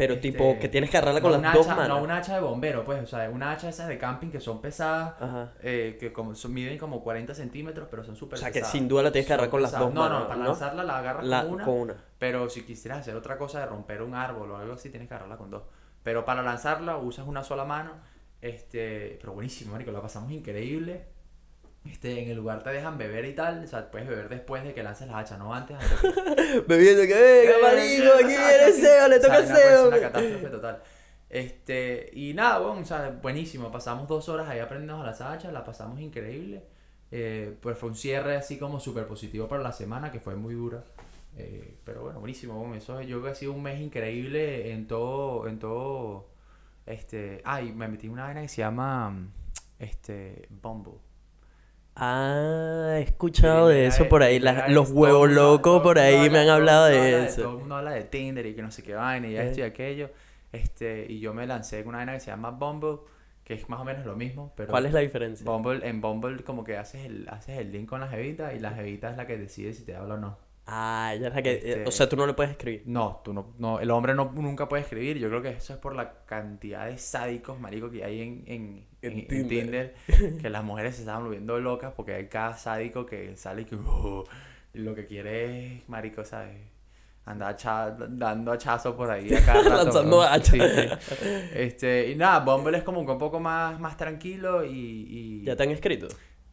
Pero 0.00 0.14
Este, 0.14 0.30
tipo, 0.32 0.56
que 0.58 0.68
tienes 0.70 0.88
que 0.88 0.96
agarrarla 0.96 1.20
con 1.20 1.30
no 1.32 1.36
las 1.36 1.40
una 1.40 1.52
dos 1.52 1.66
hacha- 1.66 1.76
manos. 1.76 1.98
No 1.98 2.04
una 2.04 2.16
hacha 2.16 2.34
de 2.34 2.40
bombero, 2.40 2.84
pues. 2.86 3.02
O 3.02 3.06
sea, 3.06 3.28
una 3.28 3.52
hacha 3.52 3.68
esas 3.68 3.86
de 3.86 3.98
camping 3.98 4.28
que 4.30 4.40
son 4.40 4.62
pesadas. 4.62 5.14
Ajá. 5.20 5.52
eh, 5.62 5.98
que 6.00 6.10
como, 6.12 6.34
son- 6.34 6.54
miden 6.54 6.78
como 6.78 7.02
40 7.02 7.34
centímetros, 7.34 7.86
pero 7.90 8.02
son 8.02 8.16
súper 8.16 8.38
O 8.38 8.40
sea, 8.40 8.48
que 8.48 8.54
pesadas. 8.60 8.72
sin 8.72 8.88
duda 8.88 9.02
la 9.02 9.12
tienes 9.12 9.26
que 9.26 9.34
agarrar 9.34 9.50
con 9.50 9.60
las 9.60 9.72
pesadas. 9.72 9.86
dos 9.88 9.94
no, 9.94 10.00
manos, 10.00 10.20
No, 10.22 10.28
para 10.28 10.40
¿no? 10.40 10.46
lanzarla 10.46 10.84
la 10.84 10.98
agarras 10.98 11.26
La- 11.26 11.42
con 11.42 11.52
una. 11.54 11.64
con 11.64 11.74
una. 11.74 11.94
Pero 12.18 12.48
si 12.48 12.62
quisieras 12.62 13.00
hacer 13.00 13.14
otra 13.14 13.36
cosa 13.36 13.60
de 13.60 13.66
romper 13.66 14.00
un 14.02 14.14
árbol 14.14 14.50
o 14.52 14.56
algo 14.56 14.72
así, 14.72 14.88
tienes 14.88 15.06
que 15.08 15.14
agarrarla 15.14 15.36
con 15.36 15.50
dos. 15.50 15.62
Pero 16.02 16.24
para 16.24 16.42
lanzarla 16.42 16.96
usas 16.96 17.26
una 17.28 17.44
sola 17.44 17.64
mano. 17.66 17.92
Este, 18.40 19.18
pero 19.20 19.34
buenísimo, 19.34 19.72
marico, 19.72 19.92
la 19.92 20.00
pasamos 20.00 20.32
increíble. 20.32 21.04
Este, 21.84 22.22
en 22.22 22.28
el 22.30 22.36
lugar 22.36 22.62
te 22.62 22.70
dejan 22.70 22.98
beber 22.98 23.24
y 23.24 23.34
tal, 23.34 23.64
o 23.64 23.66
sea, 23.66 23.90
puedes 23.90 24.06
beber 24.06 24.28
después 24.28 24.62
de 24.64 24.74
que 24.74 24.82
lances 24.82 25.08
la 25.08 25.18
hacha, 25.18 25.38
no 25.38 25.54
antes. 25.54 25.76
Bebiendo 26.68 27.02
que 27.02 27.14
venga, 27.14 27.54
marico, 27.62 28.12
aquí 28.16 28.26
viene. 28.26 28.72
Seo, 28.72 29.08
le 29.08 29.16
O 29.16 29.20
sea, 29.20 29.28
toca 29.28 29.40
cosa, 29.40 29.56
Seo. 29.56 29.88
una 29.88 30.00
catástrofe 30.00 30.48
total. 30.48 30.82
Este, 31.30 32.10
y 32.12 32.34
nada, 32.34 32.58
bueno, 32.58 32.82
o 32.82 32.84
sea, 32.84 33.18
buenísimo. 33.22 33.70
Pasamos 33.70 34.08
dos 34.08 34.28
horas 34.28 34.48
ahí 34.48 34.58
aprendiendo 34.58 35.02
a 35.02 35.06
las 35.06 35.20
hachas, 35.20 35.52
la 35.52 35.64
pasamos 35.64 36.00
increíble. 36.00 36.64
Eh, 37.12 37.56
pues 37.60 37.78
fue 37.78 37.88
un 37.88 37.96
cierre 37.96 38.36
así 38.36 38.58
como 38.58 38.78
súper 38.78 39.06
positivo 39.06 39.48
para 39.48 39.62
la 39.62 39.72
semana, 39.72 40.12
que 40.12 40.20
fue 40.20 40.36
muy 40.36 40.54
dura. 40.54 40.84
Eh, 41.36 41.78
pero 41.84 42.02
bueno, 42.02 42.20
buenísimo. 42.20 42.54
bueno, 42.58 42.74
eso 42.74 43.00
yo 43.00 43.20
creo 43.20 43.22
que 43.22 43.30
ha 43.30 43.34
sido 43.34 43.52
un 43.52 43.62
mes 43.62 43.80
increíble 43.80 44.72
en 44.72 44.86
todo, 44.86 45.48
en 45.48 45.58
todo, 45.58 46.28
este, 46.86 47.40
ay, 47.44 47.72
me 47.72 47.88
metí 47.88 48.06
en 48.06 48.12
una 48.12 48.24
vaina 48.24 48.42
que 48.42 48.48
se 48.48 48.58
llama, 48.62 49.28
este, 49.78 50.46
Bumble. 50.50 50.94
Ah, 51.96 52.94
he 52.98 53.02
escuchado 53.02 53.68
de 53.68 53.86
eso 53.86 54.08
por 54.08 54.22
ahí. 54.22 54.38
los 54.68 54.90
huevos 54.90 55.30
locos 55.30 55.82
por 55.82 55.98
ahí 55.98 56.30
me 56.30 56.38
han 56.38 56.48
habla- 56.48 56.54
hablado 56.54 56.84
de 56.86 57.24
eso. 57.26 57.42
Todo 57.42 57.52
el 57.52 57.58
mundo 57.58 57.76
habla 57.76 57.90
de 57.92 58.04
Tinder 58.04 58.46
y 58.46 58.54
que 58.54 58.62
no 58.62 58.70
sé 58.70 58.82
qué 58.82 58.94
vaina 58.94 59.28
y 59.28 59.36
esto 59.36 59.60
y 59.60 59.62
aquello. 59.62 60.10
Este, 60.52 61.06
y 61.08 61.20
yo 61.20 61.32
me 61.34 61.46
lancé 61.46 61.80
con 61.84 61.90
una 61.90 61.98
vaina 61.98 62.14
que 62.14 62.20
se 62.20 62.30
llama 62.30 62.50
Bumble, 62.50 62.98
que 63.44 63.54
es 63.54 63.68
más 63.68 63.80
o 63.80 63.84
menos 63.84 64.04
lo 64.06 64.16
mismo, 64.16 64.52
pero 64.56 64.70
¿Cuál 64.70 64.86
es 64.86 64.92
la 64.92 65.00
diferencia? 65.00 65.44
Bumble, 65.44 65.86
en 65.86 66.00
Bumble 66.00 66.42
como 66.42 66.64
que 66.64 66.76
haces 66.76 67.04
el, 67.06 67.28
haces 67.28 67.58
el 67.58 67.70
link 67.72 67.88
con 67.88 68.00
la 68.00 68.08
jevita 68.08 68.52
y 68.54 68.58
la 68.60 68.70
jevita 68.72 69.10
es 69.10 69.16
la 69.16 69.26
que 69.26 69.36
decide 69.38 69.72
si 69.72 69.84
te 69.84 69.94
habla 69.94 70.14
o 70.14 70.18
no. 70.18 70.38
Ah, 70.72 71.12
es 71.14 71.20
la 71.20 71.42
que... 71.42 71.54
Este- 71.54 71.84
O 71.86 71.90
sea, 71.90 72.08
tú 72.08 72.16
no 72.16 72.26
le 72.26 72.34
puedes 72.34 72.52
escribir. 72.52 72.82
No, 72.86 73.20
tú 73.24 73.32
no, 73.32 73.54
no, 73.58 73.80
el 73.80 73.90
hombre 73.90 74.14
no, 74.14 74.30
nunca 74.34 74.68
puede 74.68 74.82
escribir. 74.82 75.18
Yo 75.18 75.28
creo 75.28 75.42
que 75.42 75.48
eso 75.50 75.72
es 75.72 75.78
por 75.80 75.96
la 75.96 76.24
cantidad 76.26 76.86
de 76.86 76.96
sádicos, 76.96 77.58
marico, 77.58 77.90
que 77.90 78.04
hay 78.04 78.20
en, 78.22 78.44
en, 78.46 78.86
En 79.02 79.26
Tinder. 79.26 79.94
Tinder, 80.06 80.38
que 80.40 80.48
las 80.50 80.62
mujeres 80.62 80.94
se 80.94 81.02
estaban 81.02 81.24
volviendo 81.24 81.58
locas 81.58 81.92
porque 81.96 82.14
hay 82.14 82.26
cada 82.28 82.56
sádico 82.56 83.04
que 83.04 83.36
sale 83.36 83.62
y 83.62 83.64
que 83.64 83.74
"Uh", 83.74 84.24
y 84.72 84.78
lo 84.78 84.94
que 84.94 85.06
quiere 85.06 85.76
es, 85.78 85.88
marico, 85.88 86.24
¿sabes? 86.24 86.56
Andar 87.24 87.54
hacha- 87.54 87.90
dando 88.08 88.50
hachazos 88.52 88.94
por 88.94 89.10
ahí 89.10 89.32
a 89.34 89.44
cada 89.44 89.62
rato, 89.68 89.84
Lanzando 89.84 90.22
hachas. 90.22 90.50
Sí, 90.50 90.58
sí. 90.60 91.26
Este, 91.54 92.10
y 92.10 92.14
nada, 92.16 92.40
Bumble 92.40 92.78
es 92.78 92.82
como 92.84 93.04
que 93.04 93.12
un 93.12 93.18
poco 93.18 93.38
más, 93.40 93.78
más 93.80 93.96
tranquilo 93.96 94.64
y, 94.64 94.70
y... 94.70 95.42
¿Ya 95.44 95.54
te 95.56 95.64
han 95.64 95.70
escrito? 95.70 96.08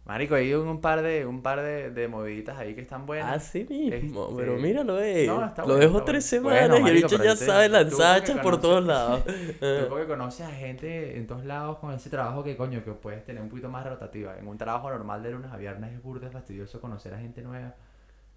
Marico, 0.08 0.36
hay 0.36 0.53
un 0.53 0.80
par 0.80 1.01
de, 1.01 1.26
un 1.26 1.41
par 1.41 1.62
de, 1.62 1.91
de 1.91 2.08
moviditas 2.08 2.58
ahí 2.58 2.74
que 2.74 2.82
están 2.82 3.05
buenas. 3.05 3.36
Así 3.36 3.66
mismo, 3.70 4.30
Este, 4.30 4.36
pero 4.38 4.55
míralo, 4.58 5.01
eh. 5.01 5.26
no, 5.28 5.45
está 5.45 5.64
Lo 5.64 5.68
bueno, 5.76 5.82
dejo 5.82 6.03
tres 6.03 6.26
semanas 6.26 6.70
Bueno, 6.70 6.76
y 6.76 6.78
el 6.78 6.84
marico, 6.84 7.08
bicho 7.10 7.24
ya 7.24 7.34
este- 7.34 7.45
sabe 7.45 7.70
porque 7.70 7.84
lanzachas 7.84 8.39
por 8.39 8.62
todos 8.62 8.86
lados. 8.88 9.24
Tú 9.26 9.89
porque 9.89 10.08
conoces 10.08 10.47
a 10.47 10.51
gente 10.51 11.18
en 11.18 11.28
todos 11.28 11.43
lados 11.43 11.78
con 11.80 11.93
ese 11.93 12.10
trabajo 12.10 12.43
que 12.43 12.55
coño, 12.55 12.84
que 12.86 12.91
puedes 12.93 13.26
tener 13.26 13.41
un 13.43 13.49
poquito 13.49 13.70
más 13.70 13.86
rotativa. 13.86 14.38
En 14.38 14.47
un 14.47 14.58
trabajo 14.58 14.89
normal 14.89 15.22
de 15.24 15.32
lunes 15.32 15.51
a 15.51 15.58
viernes 15.58 15.93
es 15.93 16.01
burda 16.01 16.30
fastidioso 16.32 16.80
conocer 16.80 17.14
a 17.14 17.20
gente 17.20 17.41
nueva 17.41 17.76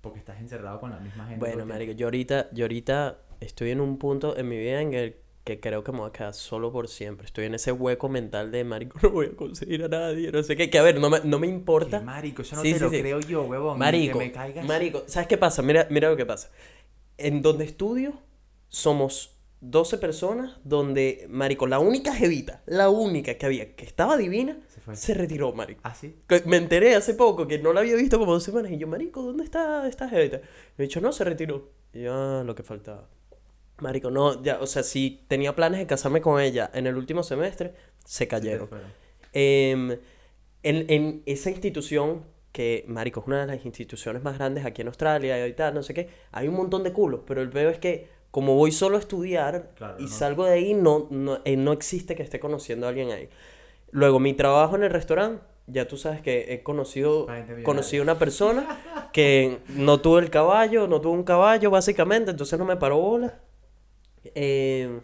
porque 0.00 0.18
estás 0.18 0.40
encerrado 0.40 0.80
con 0.80 0.90
la 0.90 0.98
misma 0.98 1.24
gente. 1.26 1.38
Bueno, 1.38 1.64
marico, 1.66 1.92
yo 1.92 2.06
ahorita, 2.08 2.48
yo 2.52 2.64
ahorita 2.64 3.18
estoy 3.38 3.70
en 3.70 3.80
un 3.80 3.96
punto 3.96 4.36
en 4.36 4.48
mi 4.48 4.58
vida 4.58 4.80
en 4.80 4.94
el 4.94 5.16
que 5.54 5.60
creo 5.60 5.82
que 5.82 5.90
me 5.92 5.98
voy 5.98 6.08
a 6.08 6.12
quedar 6.12 6.34
solo 6.34 6.70
por 6.72 6.88
siempre. 6.88 7.26
Estoy 7.26 7.46
en 7.46 7.54
ese 7.54 7.72
hueco 7.72 8.08
mental 8.08 8.50
de, 8.52 8.62
marico, 8.64 8.98
no 9.02 9.10
voy 9.10 9.26
a 9.26 9.36
conseguir 9.36 9.84
a 9.84 9.88
nadie, 9.88 10.30
no 10.30 10.42
sé 10.42 10.56
qué. 10.56 10.70
Que 10.70 10.78
a 10.78 10.82
ver, 10.82 11.00
no 11.00 11.10
me, 11.10 11.20
no 11.24 11.38
me 11.38 11.46
importa. 11.48 12.00
marico, 12.00 12.42
eso 12.42 12.56
no 12.56 12.62
Sí, 12.62 12.72
te 12.72 12.78
sí, 12.78 12.84
lo 12.84 12.90
sí. 12.90 13.00
creo 13.00 13.20
yo, 13.20 13.42
huevón. 13.42 13.78
Marico, 13.78 14.18
que 14.18 14.26
me 14.26 14.32
caigas. 14.32 14.64
marico, 14.66 15.02
¿sabes 15.06 15.28
qué 15.28 15.36
pasa? 15.38 15.62
Mira, 15.62 15.86
mira 15.90 16.08
lo 16.10 16.16
que 16.16 16.26
pasa. 16.26 16.50
En 17.18 17.42
donde 17.42 17.64
estudio 17.64 18.14
somos 18.68 19.36
12 19.60 19.98
personas 19.98 20.58
donde, 20.64 21.26
marico, 21.28 21.66
la 21.66 21.78
única 21.80 22.14
jevita, 22.14 22.62
la 22.66 22.88
única 22.88 23.34
que 23.34 23.44
había 23.46 23.74
que 23.76 23.84
estaba 23.84 24.16
divina, 24.16 24.58
Se 24.94 25.14
retiró, 25.14 25.52
marico. 25.52 25.80
¿Ah, 25.84 25.94
sí? 25.94 26.16
Me 26.46 26.56
enteré 26.56 26.94
hace 26.96 27.14
poco 27.14 27.46
que 27.46 27.58
no 27.58 27.72
la 27.72 27.80
había 27.80 27.94
visto 27.96 28.18
como 28.18 28.32
dos 28.32 28.42
semanas 28.42 28.72
y 28.72 28.78
yo, 28.78 28.86
marico, 28.88 29.22
¿dónde 29.22 29.44
está 29.44 29.86
esta 29.86 30.08
jevita? 30.08 30.38
Me 30.76 30.84
he 30.84 30.88
dicho, 30.88 31.00
no, 31.00 31.12
se 31.12 31.22
retiró. 31.24 31.68
Y 31.92 32.02
yo, 32.02 32.14
ah, 32.14 32.42
lo 32.44 32.54
que 32.54 32.62
faltaba. 32.62 33.06
Marico, 33.80 34.10
no, 34.10 34.42
ya, 34.42 34.58
o 34.60 34.66
sea, 34.66 34.82
si 34.82 35.24
tenía 35.28 35.54
planes 35.54 35.80
de 35.80 35.86
casarme 35.86 36.20
con 36.20 36.40
ella 36.40 36.70
en 36.74 36.86
el 36.86 36.96
último 36.96 37.22
semestre, 37.22 37.72
se 38.04 38.28
cayeron. 38.28 38.68
Em, 39.32 39.92
en, 40.62 40.90
en 40.90 41.22
esa 41.26 41.50
institución, 41.50 42.24
que, 42.52 42.84
marico, 42.88 43.20
es 43.20 43.26
una 43.26 43.40
de 43.46 43.46
las 43.54 43.64
instituciones 43.64 44.22
más 44.22 44.36
grandes 44.36 44.64
aquí 44.66 44.82
en 44.82 44.88
Australia 44.88 45.46
y 45.46 45.52
tal, 45.52 45.74
no 45.74 45.82
sé 45.82 45.94
qué, 45.94 46.08
hay 46.32 46.48
un 46.48 46.54
montón 46.54 46.82
de 46.82 46.92
culos, 46.92 47.20
pero 47.26 47.40
el 47.42 47.50
peor 47.50 47.72
es 47.72 47.78
que 47.78 48.08
como 48.30 48.54
voy 48.54 48.70
solo 48.72 48.96
a 48.96 49.00
estudiar 49.00 49.70
Claro, 49.76 49.96
y 49.98 50.04
no. 50.04 50.08
salgo 50.08 50.44
de 50.44 50.52
ahí, 50.52 50.74
no, 50.74 51.08
no, 51.10 51.40
eh, 51.44 51.56
no 51.56 51.72
existe 51.72 52.14
que 52.14 52.22
esté 52.22 52.38
conociendo 52.38 52.86
a 52.86 52.90
alguien 52.90 53.10
ahí. 53.10 53.28
Luego, 53.90 54.20
mi 54.20 54.34
trabajo 54.34 54.76
en 54.76 54.84
el 54.84 54.90
restaurante, 54.90 55.42
ya 55.66 55.88
tú 55.88 55.96
sabes 55.96 56.22
que 56.22 56.52
he 56.54 56.62
conocido, 56.62 57.26
conocido 57.64 58.02
una 58.02 58.18
persona 58.18 59.08
que 59.12 59.58
no 59.68 60.00
tuvo 60.00 60.18
el 60.18 60.30
caballo, 60.30 60.86
no 60.86 61.00
tuvo 61.00 61.12
un 61.12 61.24
caballo, 61.24 61.70
básicamente, 61.70 62.30
entonces 62.30 62.58
no 62.58 62.64
me 62.64 62.76
paró 62.76 62.98
bola. 62.98 63.40
Eh, 64.34 65.00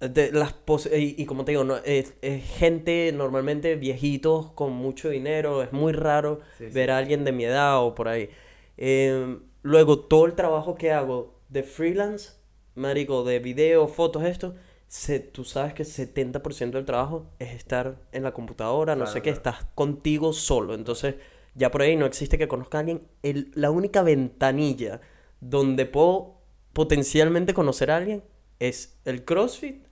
de 0.00 0.30
las 0.32 0.52
pos- 0.52 0.86
y, 0.86 1.16
y 1.20 1.26
como 1.26 1.44
te 1.44 1.52
digo, 1.52 1.64
no, 1.64 1.76
es, 1.78 2.14
es 2.22 2.44
gente 2.58 3.10
normalmente 3.12 3.74
viejitos 3.76 4.52
con 4.52 4.72
mucho 4.72 5.08
dinero, 5.10 5.62
es 5.62 5.72
muy 5.72 5.92
raro 5.92 6.40
Sí, 6.58 6.66
sí. 6.68 6.72
ver 6.74 6.90
a 6.92 6.98
alguien 6.98 7.24
de 7.24 7.32
mi 7.32 7.44
edad 7.44 7.82
o 7.84 7.94
por 7.94 8.08
ahí. 8.08 8.30
Eh, 8.76 9.38
luego, 9.62 9.98
todo 10.00 10.26
el 10.26 10.34
trabajo 10.34 10.76
que 10.76 10.92
hago 10.92 11.40
de 11.48 11.64
freelance, 11.64 12.32
marico, 12.76 13.24
de 13.24 13.40
video, 13.40 13.88
fotos, 13.88 14.22
esto, 14.24 14.54
se, 14.86 15.18
tú 15.20 15.44
sabes 15.44 15.74
que 15.74 15.84
70% 15.84 16.78
del 16.78 16.86
trabajo 16.86 17.26
es 17.40 17.50
estar 17.54 17.96
en 18.12 18.22
la 18.22 18.32
computadora, 18.32 18.94
no 18.94 19.04
Claro, 19.04 19.12
sé 19.12 19.22
qué, 19.22 19.30
claro. 19.30 19.36
estás 19.38 19.64
contigo 19.74 20.32
solo. 20.32 20.74
Entonces, 20.74 21.16
ya 21.54 21.70
por 21.72 21.82
ahí 21.82 21.96
no 21.96 22.06
existe 22.06 22.38
que 22.38 22.46
conozca 22.48 22.78
a 22.78 22.80
alguien. 22.80 23.00
El, 23.24 23.50
la 23.54 23.70
única 23.72 24.02
ventanilla 24.02 25.00
donde 25.40 25.86
puedo 25.86 26.36
potencialmente 26.72 27.52
conocer 27.54 27.90
a 27.90 27.96
alguien 27.96 28.22
es 28.58 28.98
el 29.04 29.24
CrossFit 29.24 29.86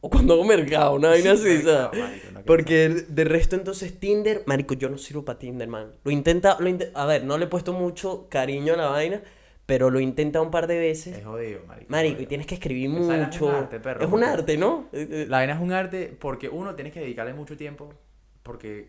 o 0.00 0.10
cuando 0.10 0.34
hago 0.34 0.44
mercado, 0.44 0.94
una 0.94 1.10
vaina 1.10 1.32
así, 1.32 1.62
¿sabes? 1.62 2.00
Porque 2.44 2.88
de 2.88 3.24
resto 3.24 3.54
entonces 3.54 4.00
Tinder, 4.00 4.42
marico, 4.46 4.74
yo 4.74 4.88
no 4.88 4.98
sirvo 4.98 5.24
para 5.24 5.38
Tinder, 5.38 5.68
man. 5.68 5.92
Lo 6.02 6.10
intenta, 6.10 6.56
lo 6.58 6.68
inte- 6.68 6.90
a 6.94 7.06
ver, 7.06 7.24
no 7.24 7.38
le 7.38 7.44
he 7.44 7.48
puesto 7.48 7.72
mucho 7.72 8.26
cariño 8.28 8.74
a 8.74 8.76
la 8.76 8.86
vaina, 8.88 9.22
pero 9.64 9.90
lo 9.90 10.00
intenta 10.00 10.40
un 10.40 10.50
par 10.50 10.66
de 10.66 10.78
veces. 10.80 11.18
Es 11.18 11.24
jodido, 11.24 11.60
marico. 11.68 11.86
Marico, 11.88 12.20
y 12.22 12.26
tienes 12.26 12.48
que 12.48 12.54
escribir 12.54 12.90
Esa 12.90 13.06
vaina 13.06 13.28
es 13.28 13.40
un 13.40 13.46
mucho. 13.46 13.56
arte, 13.58 13.78
perro, 13.80 14.04
Es 14.04 14.12
un 14.12 14.24
arte, 14.24 14.56
¿no? 14.56 14.88
La 14.92 15.36
vaina 15.38 15.54
es 15.54 15.60
un 15.60 15.72
arte 15.72 16.16
porque 16.18 16.48
uno 16.48 16.74
tienes 16.74 16.92
que 16.92 16.98
dedicarle 17.00 17.32
mucho 17.32 17.56
tiempo 17.56 17.94
porque, 18.42 18.88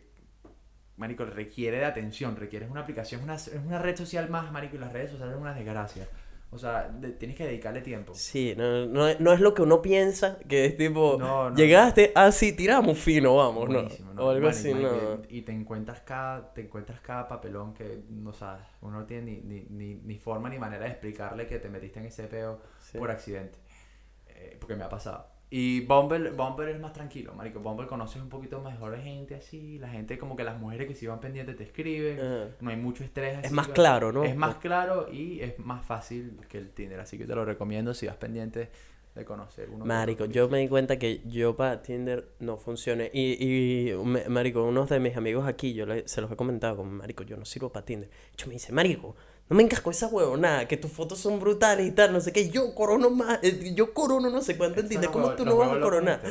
marico, 0.97 1.25
requiere 1.25 1.77
de 1.77 1.85
atención, 1.85 2.35
requiere 2.37 2.65
una 2.67 2.81
aplicación, 2.81 3.21
es 3.21 3.23
una, 3.25 3.35
es 3.35 3.65
una 3.67 3.77
red 3.77 3.95
social 3.95 4.29
más, 4.31 4.51
marico, 4.51 4.77
y 4.77 4.79
las 4.79 4.91
redes 4.91 5.11
sociales 5.11 5.33
son 5.35 5.43
una 5.43 5.53
desgracia. 5.53 6.07
O 6.53 6.57
sea, 6.59 6.87
de- 6.87 7.11
tienes 7.13 7.35
que 7.35 7.45
dedicarle 7.45 7.81
tiempo. 7.81 8.13
Sí, 8.13 8.53
no, 8.55 8.85
no, 8.85 9.07
no 9.19 9.33
es 9.33 9.39
lo 9.39 9.53
que 9.55 9.63
uno 9.63 9.81
piensa, 9.81 10.37
que 10.47 10.65
es 10.65 10.77
tipo, 10.77 11.17
No, 11.19 11.53
llegaste, 11.55 12.11
ah, 12.15 12.31
sí, 12.31 12.53
tiramos 12.53 12.99
fino, 12.99 13.35
vamos, 13.37 13.67
¿no? 13.69 13.87
O 14.23 14.29
algo 14.29 14.47
así, 14.49 14.73
no. 14.73 15.21
Y, 15.29 15.39
y 15.39 15.41
te 15.41 15.51
encuentras 15.51 16.01
cada, 16.01 16.53
te 16.53 16.61
encuentras 16.61 16.99
cada 17.01 17.27
papelón 17.27 17.73
que 17.73 18.03
no 18.09 18.33
sabes, 18.33 18.63
uno 18.81 18.99
no 18.99 19.05
tiene 19.05 19.23
ni, 19.31 19.41
ni, 19.41 19.65
ni, 19.69 19.95
ni 19.95 20.17
forma 20.19 20.47
ni 20.49 20.59
manera 20.59 20.85
de 20.85 20.91
explicarle 20.91 21.47
que 21.47 21.57
te 21.59 21.69
metiste 21.69 21.99
en 21.99 22.05
ese 22.05 22.23
peo 22.25 22.59
Sí. 22.79 22.97
por 22.99 23.09
accidente. 23.09 23.57
Eh, 24.27 24.57
porque 24.59 24.75
me 24.75 24.83
ha 24.83 24.89
pasado. 24.89 25.27
Y 25.55 25.81
Bumble, 25.81 26.31
Bumble 26.31 26.71
es 26.71 26.79
más 26.79 26.93
tranquilo, 26.93 27.35
marico. 27.35 27.59
Bumble 27.59 27.85
conoces 27.85 28.19
un 28.19 28.27
poquito 28.29 28.59
mejor 28.59 28.93
de 28.95 29.03
gente 29.03 29.35
así, 29.35 29.77
la 29.77 29.87
gente 29.87 30.17
como 30.17 30.35
que 30.35 30.43
las 30.43 30.59
mujeres 30.59 30.87
que 30.87 30.95
se 30.95 31.07
van 31.07 31.19
pendientes 31.19 31.55
te 31.55 31.63
escriben, 31.63 32.17
no 32.59 32.71
hay 32.71 32.75
mucho 32.75 33.03
estrés. 33.03 33.37
Es 33.45 33.51
más 33.51 33.67
claro, 33.67 34.11
¿no? 34.11 34.23
Es 34.23 34.35
más 34.35 34.55
claro 34.55 35.11
y 35.13 35.41
es 35.41 35.59
más 35.59 35.85
fácil 35.85 36.39
que 36.49 36.57
el 36.57 36.71
Tinder, 36.71 36.99
así 36.99 37.19
que 37.19 37.25
te 37.25 37.35
lo 37.35 37.45
recomiendo 37.45 37.93
si 37.93 38.07
vas 38.07 38.15
pendiente 38.15 38.71
de 39.13 39.25
conocer 39.25 39.69
uno. 39.69 39.85
Marico, 39.85 40.25
yo 40.25 40.49
me 40.49 40.57
di 40.57 40.67
cuenta 40.67 40.97
que 40.97 41.21
yo 41.27 41.55
para 41.55 41.83
Tinder 41.83 42.29
no 42.39 42.57
funcione. 42.57 43.11
Y, 43.13 43.91
y 43.91 43.93
me- 44.03 44.27
Marico, 44.29 44.63
unos 44.63 44.89
de 44.89 44.99
mis 44.99 45.15
amigos 45.17 45.45
aquí, 45.47 45.75
yo 45.75 45.85
le- 45.85 46.07
se 46.07 46.19
los 46.19 46.31
he 46.31 46.35
comentado 46.35 46.77
como, 46.77 46.89
Marico, 46.89 47.21
yo 47.21 47.37
no 47.37 47.45
sirvo 47.45 47.69
para 47.71 47.85
Tinder. 47.85 48.09
Yo 48.37 48.47
me 48.47 48.53
dice, 48.53 48.71
Marico, 48.73 49.15
no 49.53 49.57
me 49.57 49.63
encasco 49.63 49.91
esa 49.91 50.07
huevonada, 50.07 50.67
que 50.67 50.77
tus 50.77 50.91
fotos 50.91 51.19
son 51.19 51.39
brutales 51.39 51.85
y 51.87 51.91
tal, 51.91 52.11
no 52.11 52.19
sé 52.21 52.33
qué. 52.33 52.49
Yo 52.49 52.73
corono 52.73 53.11
más, 53.11 53.37
eh, 53.43 53.71
yo 53.75 53.93
corono 53.93 54.31
no 54.31 54.41
sé 54.41 54.57
cuánto 54.57 54.79
en 54.79 54.87
Son 54.87 54.89
Tinder, 54.89 55.05
los 55.09 55.13
¿cómo 55.13 55.25
huevos- 55.27 55.37
tú 55.37 55.45
no 55.45 55.55
vas 55.57 55.67
a 55.67 55.71
huevos 55.73 55.79
locos 55.79 55.89
coronar? 55.91 56.21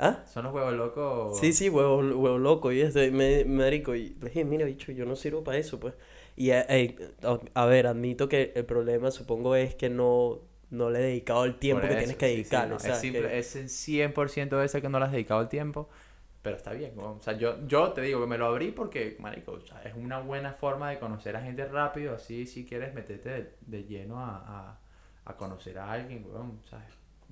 ¿Ah? 0.00 0.24
Son 0.26 0.42
los 0.42 0.52
huevos 0.52 0.72
locos. 0.72 1.38
Sí, 1.38 1.52
sí, 1.52 1.68
huevo, 1.68 1.98
huevo 1.98 2.38
loco. 2.38 2.72
Y 2.72 2.80
este, 2.80 3.12
me, 3.12 3.44
marico, 3.44 3.94
y 3.94 4.16
le 4.20 4.30
dije, 4.30 4.44
mira, 4.44 4.64
bicho, 4.66 4.90
yo 4.90 5.04
no 5.04 5.14
sirvo 5.14 5.44
para 5.44 5.58
eso, 5.58 5.78
pues. 5.78 5.94
Y 6.36 6.50
eh, 6.50 6.64
eh, 6.68 6.96
a, 7.54 7.66
ver, 7.66 7.86
admito 7.86 8.28
que 8.28 8.52
el 8.56 8.64
problema, 8.64 9.12
supongo, 9.12 9.54
es 9.54 9.76
que 9.76 9.88
no, 9.88 10.40
no 10.70 10.90
le 10.90 10.98
he 10.98 11.02
dedicado 11.02 11.44
el 11.44 11.60
tiempo 11.60 11.86
que 11.86 11.94
tienes 11.94 12.16
que 12.16 12.26
sí, 12.26 12.32
sí, 12.32 12.36
dedicarle, 12.38 12.70
no. 12.70 12.76
Es, 12.78 12.98
simple, 12.98 13.28
Que- 13.28 13.38
es 13.38 13.54
el 13.54 13.68
100% 13.68 14.58
de 14.58 14.66
ese 14.66 14.82
que 14.82 14.88
no 14.88 14.98
le 14.98 15.04
has 15.04 15.12
dedicado 15.12 15.40
el 15.40 15.48
tiempo, 15.48 15.88
pero 16.42 16.56
está 16.56 16.72
bien. 16.72 16.92
¿no? 16.96 17.12
O 17.12 17.22
sea, 17.22 17.34
yo, 17.34 17.64
yo 17.66 17.92
te 17.92 18.00
digo 18.02 18.20
que 18.20 18.26
me 18.26 18.36
lo 18.38 18.46
abrí 18.46 18.72
porque, 18.72 19.16
marico, 19.20 19.52
o 19.52 19.60
sea, 19.60 19.80
es 19.82 19.94
una 19.94 20.18
buena 20.20 20.52
forma 20.52 20.90
de 20.90 20.98
conocer 20.98 21.36
a 21.36 21.40
gente 21.40 21.64
rápido, 21.66 22.14
así 22.14 22.46
si 22.46 22.64
quieres 22.66 22.92
meterte 22.94 23.28
de, 23.30 23.54
de 23.60 23.84
lleno 23.84 24.18
a, 24.20 24.36
a, 24.36 24.78
a 25.24 25.36
conocer 25.36 25.78
a 25.78 25.90
alguien, 25.92 26.26
weón, 26.28 26.60
¿sabes? 26.68 26.86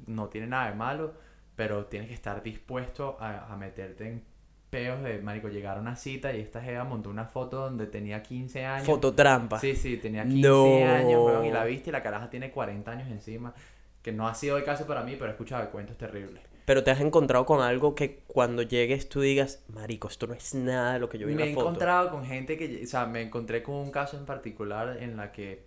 No 0.07 0.29
tiene 0.29 0.47
nada 0.47 0.71
de 0.71 0.77
malo, 0.77 1.15
pero 1.57 1.87
tienes 1.87 2.09
que 2.09 2.15
estar 2.15 2.43
dispuesto 2.43 3.17
a, 3.21 3.53
a 3.53 3.57
meterte 3.57 4.07
en 4.07 4.25
peos 4.71 5.03
de, 5.03 5.19
marico, 5.21 5.49
llegar 5.49 5.79
a 5.79 5.81
una 5.81 5.97
cita 5.97 6.33
y 6.33 6.41
esta 6.41 6.63
jeva 6.63 6.85
montó 6.85 7.11
una 7.11 7.25
foto 7.27 7.57
donde 7.63 7.87
tenía 7.89 8.23
15 8.23 8.65
años. 8.65 8.87
Fototrampa. 8.87 9.59
Sí, 9.59 9.75
sí, 9.75 9.97
tenía 9.97 10.23
15 10.25 10.49
No. 10.49 10.65
años, 10.89 11.25
weón, 11.25 11.45
y 11.45 11.51
la 11.51 11.65
viste 11.65 11.91
y 11.91 11.93
la 11.93 12.03
caraja 12.05 12.31
tiene 12.31 12.53
40 12.53 12.89
años 12.93 13.09
encima. 13.11 13.53
Que 14.01 14.13
no 14.13 14.29
ha 14.29 14.35
sido 14.35 14.57
el 14.57 14.65
caso 14.65 14.87
para 14.87 15.03
mí, 15.03 15.17
pero 15.17 15.27
he 15.27 15.31
escuchado 15.33 15.63
de 15.65 15.71
cuentos 15.71 15.99
terribles. 15.99 16.41
Pero 16.71 16.85
te 16.85 16.93
has 16.93 17.01
encontrado 17.01 17.47
con 17.47 17.63
algo 17.63 17.97
que 17.97 18.21
cuando 18.29 18.63
llegues 18.63 19.09
tú 19.09 19.21
digas, 19.23 19.65
marico, 19.67 20.07
esto 20.07 20.29
no 20.29 20.35
es 20.35 20.55
nada 20.55 20.93
de 20.93 20.99
lo 21.01 21.09
que 21.09 21.19
yo 21.19 21.27
vi 21.27 21.33
en 21.33 21.39
me 21.39 21.45
la 21.45 21.49
he 21.49 21.53
foto. 21.53 21.67
encontrado 21.67 22.11
con 22.11 22.25
gente 22.25 22.57
que, 22.59 22.83
o 22.85 22.87
sea, 22.87 23.07
me 23.07 23.23
encontré 23.23 23.63
con 23.63 23.75
un 23.77 23.91
caso 23.91 24.17
en 24.17 24.27
particular 24.27 24.99
en 25.03 25.17
la 25.17 25.33
que 25.33 25.67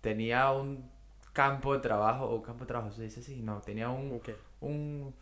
tenía 0.00 0.50
un 0.52 0.90
campo 1.32 1.74
de 1.74 1.80
trabajo, 1.80 2.24
o 2.30 2.42
campo 2.42 2.64
de 2.64 2.68
trabajo, 2.68 2.92
¿se 2.92 3.02
dice 3.02 3.20
así? 3.20 3.42
No, 3.42 3.60
tenía 3.60 3.90
un, 3.90 4.12
Ok. 4.16 4.30
un, 4.60 5.14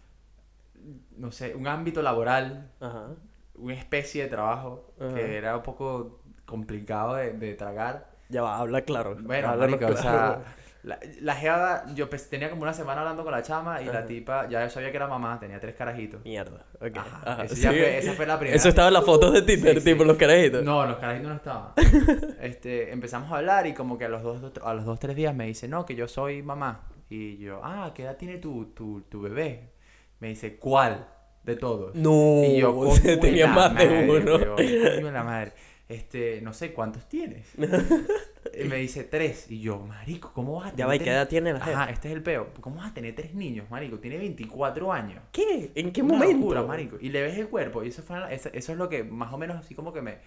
no 1.16 1.32
sé, 1.32 1.54
un 1.54 1.66
ámbito 1.66 2.02
laboral, 2.02 2.70
Ajá. 2.80 3.08
una 3.56 3.74
especie 3.74 4.24
de 4.24 4.28
trabajo 4.30 4.92
Ajá. 4.98 5.14
que 5.14 5.36
era 5.36 5.56
un 5.56 5.62
poco 5.62 6.20
complicado 6.46 7.14
de, 7.16 7.32
de 7.32 7.54
tragar. 7.54 8.12
Ya 8.28 8.42
va, 8.42 8.58
habla 8.58 8.82
claro. 8.82 9.16
Bueno, 9.16 9.54
marico, 9.56 9.92
o 9.92 9.96
sea, 9.96 10.10
claro. 10.10 10.44
La, 10.84 10.98
la 11.22 11.34
jeva, 11.34 11.84
yo 11.94 12.08
pues, 12.10 12.28
tenía 12.28 12.50
como 12.50 12.62
una 12.62 12.72
semana 12.74 13.00
hablando 13.00 13.24
con 13.24 13.32
la 13.32 13.42
chama 13.42 13.82
y 13.82 13.86
la 13.86 14.06
tipa, 14.06 14.48
ya 14.48 14.62
yo 14.62 14.70
sabía 14.70 14.90
que 14.90 14.96
era 14.98 15.06
mamá, 15.08 15.40
tenía 15.40 15.58
tres 15.58 15.74
carajitos. 15.74 16.22
Mierda. 16.24 16.64
Ok. 16.80 16.96
Ajá, 16.98 17.22
Ajá, 17.24 17.44
ese 17.44 17.56
sí. 17.56 17.66
fue- 17.66 17.98
esa 17.98 18.12
fue 18.12 18.26
la 18.26 18.38
primera. 18.38 18.56
Eso 18.56 18.68
estaba 18.68 18.88
en 18.88 18.94
las 18.94 19.04
fotos 19.04 19.32
de 19.32 19.42
Tinder, 19.42 19.74
Sí, 19.74 19.80
sí. 19.80 19.92
tipo 19.92 20.04
los 20.04 20.16
carajitos. 20.16 20.62
No, 20.62 20.86
los 20.86 20.98
carajitos 20.98 21.28
no 21.30 21.36
estaban. 21.36 21.72
este, 22.40 22.92
empezamos 22.92 23.32
a 23.32 23.38
hablar 23.38 23.66
y 23.66 23.74
como 23.74 23.96
que 23.98 24.04
a 24.04 24.08
los 24.08 24.22
dos, 24.22 24.52
a 24.62 24.74
los 24.74 24.84
dos, 24.84 24.98
tres 25.00 25.16
días 25.16 25.34
me 25.34 25.46
dice, 25.46 25.66
no, 25.68 25.84
que 25.86 25.94
yo 25.96 26.06
soy 26.06 26.42
mamá. 26.42 26.86
Y 27.10 27.38
yo, 27.38 27.60
ah, 27.64 27.92
¿qué 27.94 28.02
edad 28.04 28.16
tiene 28.16 28.38
tu, 28.38 28.66
tu, 28.74 29.00
tu 29.02 29.20
bebé? 29.22 29.72
Me 30.20 30.28
dice, 30.28 30.56
¿cuál? 30.58 31.06
De 31.44 31.56
todos. 31.56 31.94
No, 31.94 32.42
Y 32.44 32.58
yo, 32.60 32.74
o 32.76 32.90
sea, 32.94 33.02
"Coño 33.02 33.20
tenía 33.20 33.46
de 33.46 33.52
más 33.52 33.74
de 33.74 33.84
madre", 33.86 34.10
uno. 34.10 34.34
weón, 34.36 34.54
coño 34.56 35.06
de 35.06 35.12
la 35.12 35.22
madre. 35.22 35.52
Este, 35.88 36.40
no 36.40 36.52
sé, 36.54 36.72
¿cuántos 36.72 37.06
tienes? 37.08 37.46
y 38.58 38.64
me 38.64 38.76
dice, 38.76 39.04
tres. 39.04 39.50
Y 39.50 39.60
yo, 39.60 39.78
marico, 39.78 40.32
¿cómo 40.32 40.56
vas 40.56 40.66
a 40.66 40.70
tener 40.70 40.78
Ya 40.78 40.86
va, 40.86 40.96
¿y 40.96 40.98
qué 40.98 41.10
edad 41.10 41.28
tiene 41.28 41.52
la 41.52 41.58
Ajá, 41.58 41.66
jeva? 41.66 41.84
este 41.90 42.08
es 42.08 42.14
el 42.14 42.22
peo. 42.22 42.48
¿Cómo 42.60 42.76
vas 42.76 42.90
a 42.90 42.94
tener 42.94 43.14
tres 43.14 43.34
niños, 43.34 43.70
marico? 43.70 43.98
Tiene 43.98 44.18
24 44.18 44.92
años. 44.92 45.22
¿Qué? 45.32 45.70
¿En 45.74 45.92
qué 45.92 46.02
Una 46.02 46.14
momento? 46.14 46.38
locura, 46.40 46.62
marico. 46.62 46.96
Y 47.00 47.08
le 47.10 47.22
ves 47.22 47.38
el 47.38 47.48
cuerpo. 47.48 47.82
Y 47.84 47.88
eso, 47.88 48.02
fue, 48.02 48.18
eso, 48.34 48.50
es 48.52 48.68
lo 48.76 48.88
que 48.88 49.04
más 49.04 49.32
o 49.32 49.38
menos 49.38 49.56
así 49.56 49.74
como 49.74 49.92
que 49.92 50.02
me, 50.02 50.18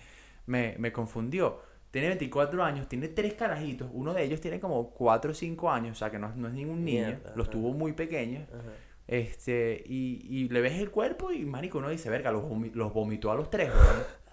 me, 0.45 0.75
me 0.79 0.91
confundió. 0.91 1.61
Tiene 1.91 2.07
24 2.09 2.63
años, 2.63 2.87
tiene 2.89 3.07
tres 3.07 3.33
carajitos. 3.35 3.89
Uno 3.93 4.13
de 4.13 4.23
ellos 4.23 4.41
tiene 4.41 4.59
como 4.59 4.89
4 4.91 5.31
o 5.31 5.33
5 5.33 5.71
años, 5.71 5.93
o 5.93 5.95
sea 5.95 6.11
que 6.11 6.19
no, 6.19 6.33
no 6.35 6.47
es 6.49 6.53
ningún 6.53 6.83
niño. 6.83 7.07
Mierda, 7.07 7.33
los 7.35 7.47
ajá. 7.47 7.51
tuvo 7.57 7.73
muy 7.73 7.93
pequeños. 7.93 8.43
Ajá. 8.49 8.71
Este, 9.07 9.83
y, 9.87 10.19
y 10.29 10.49
le 10.49 10.59
ves 10.59 10.73
el 10.79 10.91
cuerpo 10.91 11.31
y 11.31 11.45
marico, 11.45 11.77
uno 11.77 11.89
dice, 11.89 12.09
verga, 12.09 12.29
los, 12.31 12.43
vomi- 12.43 12.73
los 12.73 12.93
vomitó 12.93 13.31
a 13.31 13.35
los 13.35 13.49
tres, 13.49 13.69
weón". 13.69 14.03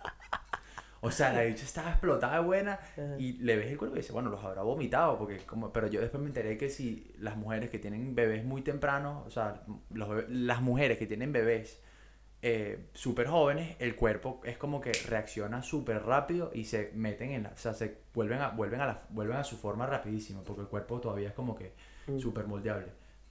O 1.07 1.11
sea, 1.11 1.32
la 1.32 1.42
bicha 1.42 1.64
estaba 1.64 1.90
explotada 1.90 2.40
buena 2.40 2.72
Ajá. 2.92 3.16
y 3.18 3.34
le 3.34 3.57
ves 3.57 3.70
el 3.70 3.78
cuerpo 3.78 3.96
y 3.96 4.00
dice, 4.00 4.12
bueno, 4.12 4.30
los 4.30 4.42
habrá 4.44 4.62
vomitado, 4.62 5.18
porque 5.18 5.38
como, 5.38 5.72
pero 5.72 5.86
yo 5.88 6.00
después 6.00 6.20
me 6.22 6.28
enteré 6.28 6.57
que 6.57 6.68
si 6.70 7.12
las 7.18 7.36
mujeres 7.36 7.70
que 7.70 7.78
tienen 7.78 8.14
bebés 8.14 8.44
muy 8.44 8.62
temprano, 8.62 9.22
o 9.26 9.30
sea, 9.30 9.62
los 9.90 10.09
bebé- 10.09 10.26
las 10.28 10.61
mujeres 10.62 10.98
que 10.98 11.07
tienen 11.07 11.32
bebés 11.32 11.80
eh, 12.42 12.88
súper 12.92 13.26
jóvenes, 13.28 13.76
el 13.78 13.96
cuerpo 13.96 14.40
es 14.44 14.59
como 14.59 14.80
que 14.80 14.92
reacciona 15.09 15.62
súper 15.62 16.02
rápido 16.05 16.50
y 16.52 16.64
se 16.64 16.90
meten 16.94 17.30
en 17.30 17.44
la, 17.44 17.50
o 17.50 17.57
sea, 17.57 17.72
se 17.72 17.96
vuelven 18.12 18.40
a, 18.42 18.48
vuelven 18.50 18.80
a 18.82 18.86
la, 18.86 19.02
vuelven 19.11 19.36
a 19.38 19.44
su 19.44 19.57
forma 19.57 19.86
rapidísimo, 19.86 20.42
porque 20.44 20.61
el 20.62 20.68
cuerpo 20.68 21.00
todavía 21.00 21.28
es 21.28 21.34
como 21.34 21.55
que 21.55 21.72
Mm. 22.07 22.18
súper 22.18 22.46
moldeable. 22.46 22.88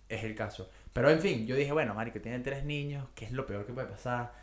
Es 0.10 0.24
el 0.24 0.34
caso. 0.34 0.68
Pero 0.94 1.10
en 1.12 1.20
fin, 1.20 1.46
yo 1.46 1.56
dije, 1.56 1.72
bueno, 1.72 1.94
marico, 1.94 2.20
tiene 2.20 2.40
tres 2.40 2.64
niños, 2.66 3.08
¿qué 3.14 3.26
es 3.26 3.32
lo 3.32 3.46
peor 3.46 3.68
que 3.68 3.74
puede 3.74 3.86
pasar? 3.88 4.34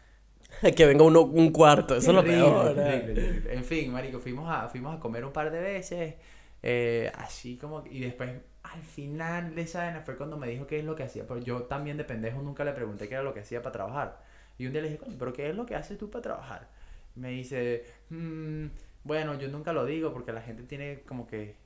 Que 0.77 0.87
venga 0.87 1.05
uno, 1.05 1.23
un 1.23 1.51
cuarto, 1.51 1.97
eso 1.97 2.11
es 2.11 2.17
lo 2.17 2.25
peor. 2.25 2.77
En 2.79 3.65
fin, 3.65 3.93
marico, 3.93 4.19
fuimos 4.19 4.51
a, 4.51 4.69
fuimos 4.69 4.97
a 4.97 5.01
comer 5.01 5.25
un 5.25 5.33
par 5.33 5.51
de 5.51 5.61
veces, 5.61 6.15
eh, 6.63 7.11
así 7.17 7.57
como, 7.57 7.85
y 7.87 8.01
después 8.01 8.31
al 8.63 8.83
final 8.83 9.55
de 9.55 9.63
esa 9.63 10.01
fue 10.03 10.17
cuando 10.17 10.37
me 10.37 10.47
dijo 10.49 10.67
qué 10.67 10.79
es 10.79 10.85
lo 10.85 10.95
que 10.95 11.03
hacía, 11.05 11.27
pero 11.27 11.41
yo 11.41 11.63
también 11.63 11.97
de 11.97 12.05
pendejo 12.05 12.43
nunca 12.43 12.65
le 12.65 12.73
pregunté 12.73 13.09
qué 13.09 13.15
era 13.15 13.23
lo 13.23 13.35
que 13.35 13.41
hacía 13.41 13.63
para 13.63 13.73
trabajar. 13.73 14.21
Y 14.59 14.67
un 14.67 14.73
día 14.73 14.83
le 14.83 14.89
dije, 14.91 15.01
coño, 15.01 15.17
pero 15.19 15.33
¿qué 15.33 15.49
es 15.49 15.57
lo 15.57 15.65
que 15.67 15.75
haces 15.75 15.97
tú 15.99 16.11
para 16.11 16.23
trabajar? 16.23 16.69
Me 17.15 17.31
dice, 17.31 17.85
"Mm, 18.11 18.67
bueno, 19.05 19.39
yo 19.39 19.49
nunca 19.49 19.73
lo 19.73 19.87
digo 19.87 20.13
porque 20.13 20.33
la 20.33 20.43
gente 20.43 20.63
tiene 20.65 21.01
como 21.07 21.27
que 21.27 21.57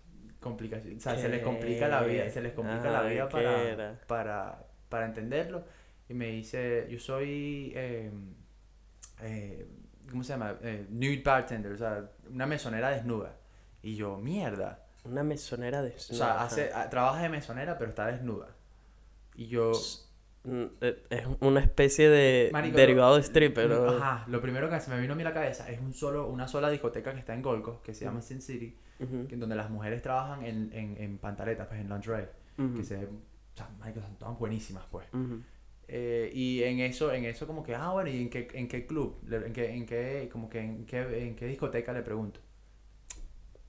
complicaciones, 0.40 0.98
o 0.98 1.02
sea, 1.02 1.16
se 1.16 1.28
les 1.28 1.42
complica 1.42 1.88
la 1.88 2.02
vida, 2.02 2.28
se 2.30 2.40
les 2.42 2.52
complica 2.52 2.90
la 2.90 3.02
vida 3.02 3.28
¿qué 3.28 3.32
para, 3.32 4.00
para, 4.06 4.64
para 4.88 5.06
entenderlo. 5.06 5.64
Y 6.08 6.14
me 6.14 6.26
dice, 6.30 6.86
yo 6.90 6.98
soy, 6.98 7.72
eh, 7.74 8.10
eh, 9.20 9.66
¿cómo 10.10 10.22
se 10.24 10.32
llama? 10.32 10.56
Eh, 10.62 10.86
nude 10.90 11.22
bartender, 11.24 11.72
o 11.72 11.76
sea, 11.78 12.10
una 12.30 12.46
mesonera 12.46 12.90
desnuda. 12.90 13.36
Y 13.82 13.96
yo, 13.96 14.16
mierda. 14.18 14.84
Una 15.04 15.22
mesonera 15.22 15.82
de... 15.82 15.90
O 15.94 15.98
sea, 15.98 16.42
hace, 16.42 16.72
a- 16.72 16.88
trabaja 16.88 17.22
de 17.22 17.28
mesonera, 17.28 17.76
pero 17.78 17.90
está 17.90 18.06
desnuda. 18.06 18.48
Y 19.34 19.46
yo, 19.48 19.72
Mm, 20.46 20.64
eh, 20.82 21.02
Es 21.08 21.26
una 21.40 21.60
especie 21.60 22.10
de 22.10 22.50
Marico, 22.52 22.76
derivado 22.76 23.14
de 23.16 23.22
stripper, 23.22 23.70
¿no? 23.70 23.88
Ajá, 23.88 24.24
lo 24.28 24.42
primero 24.42 24.68
que 24.68 24.78
se 24.78 24.90
me 24.90 25.00
vino 25.00 25.14
a 25.14 25.16
mí 25.16 25.22
la 25.24 25.32
cabeza 25.32 25.70
es 25.70 25.80
un 25.80 25.94
solo, 25.94 26.28
una 26.28 26.46
sola 26.46 26.68
discoteca 26.68 27.14
que 27.14 27.20
está 27.20 27.32
en 27.32 27.40
Gold 27.40 27.62
Coast, 27.62 27.82
que 27.82 27.94
se 27.94 28.04
llama 28.04 28.20
Sin 28.20 28.42
City, 28.42 28.76
Ujú, 29.00 29.26
que- 29.26 29.36
donde 29.38 29.56
las 29.56 29.70
mujeres 29.70 30.02
trabajan 30.02 30.44
en, 30.44 30.70
en, 30.74 30.98
en 31.02 31.16
pantaletas, 31.16 31.66
pues 31.66 31.80
en 31.80 31.88
lingerie, 31.88 32.28
ujú, 32.58 32.74
que 32.76 32.84
se 32.84 33.06
o 33.06 33.56
sea, 33.56 33.70
marico, 33.78 34.02
son 34.02 34.16
todas 34.16 34.38
buenísimas, 34.38 34.84
pues. 34.90 35.06
ujú. 35.14 35.40
Eh, 35.88 36.30
y 36.34 36.62
en 36.62 36.80
eso, 36.80 37.12
en 37.12 37.24
eso 37.26 37.46
como 37.46 37.62
que, 37.62 37.74
ah, 37.74 37.90
bueno, 37.90 38.10
¿y 38.10 38.22
en 38.22 38.30
qué, 38.30 38.48
en 38.54 38.68
qué 38.68 38.86
club? 38.86 39.18
¿En 39.30 39.52
qué, 39.52 39.70
en 39.74 39.86
qué, 39.86 40.28
como 40.32 40.48
que, 40.48 40.60
en 40.60 40.86
qué, 40.86 40.98
en 41.26 41.36
qué 41.36 41.46
discoteca 41.46 41.92
le 41.92 42.02
pregunto? 42.02 42.40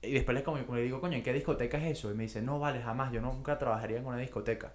Y 0.02 0.12
después 0.12 0.34
le, 0.36 0.42
como, 0.44 0.58
le 0.76 0.82
digo, 0.82 1.00
coño, 1.00 1.16
¿en 1.16 1.22
qué 1.22 1.32
discoteca 1.32 1.78
es 1.78 1.98
eso? 1.98 2.10
Y 2.12 2.14
me 2.14 2.24
dice, 2.24 2.40
no, 2.42 2.58
vale, 2.58 2.80
jamás, 2.82 3.12
yo 3.12 3.20
nunca 3.20 3.58
trabajaría 3.58 3.98
en 3.98 4.06
una 4.06 4.18
discoteca. 4.18 4.72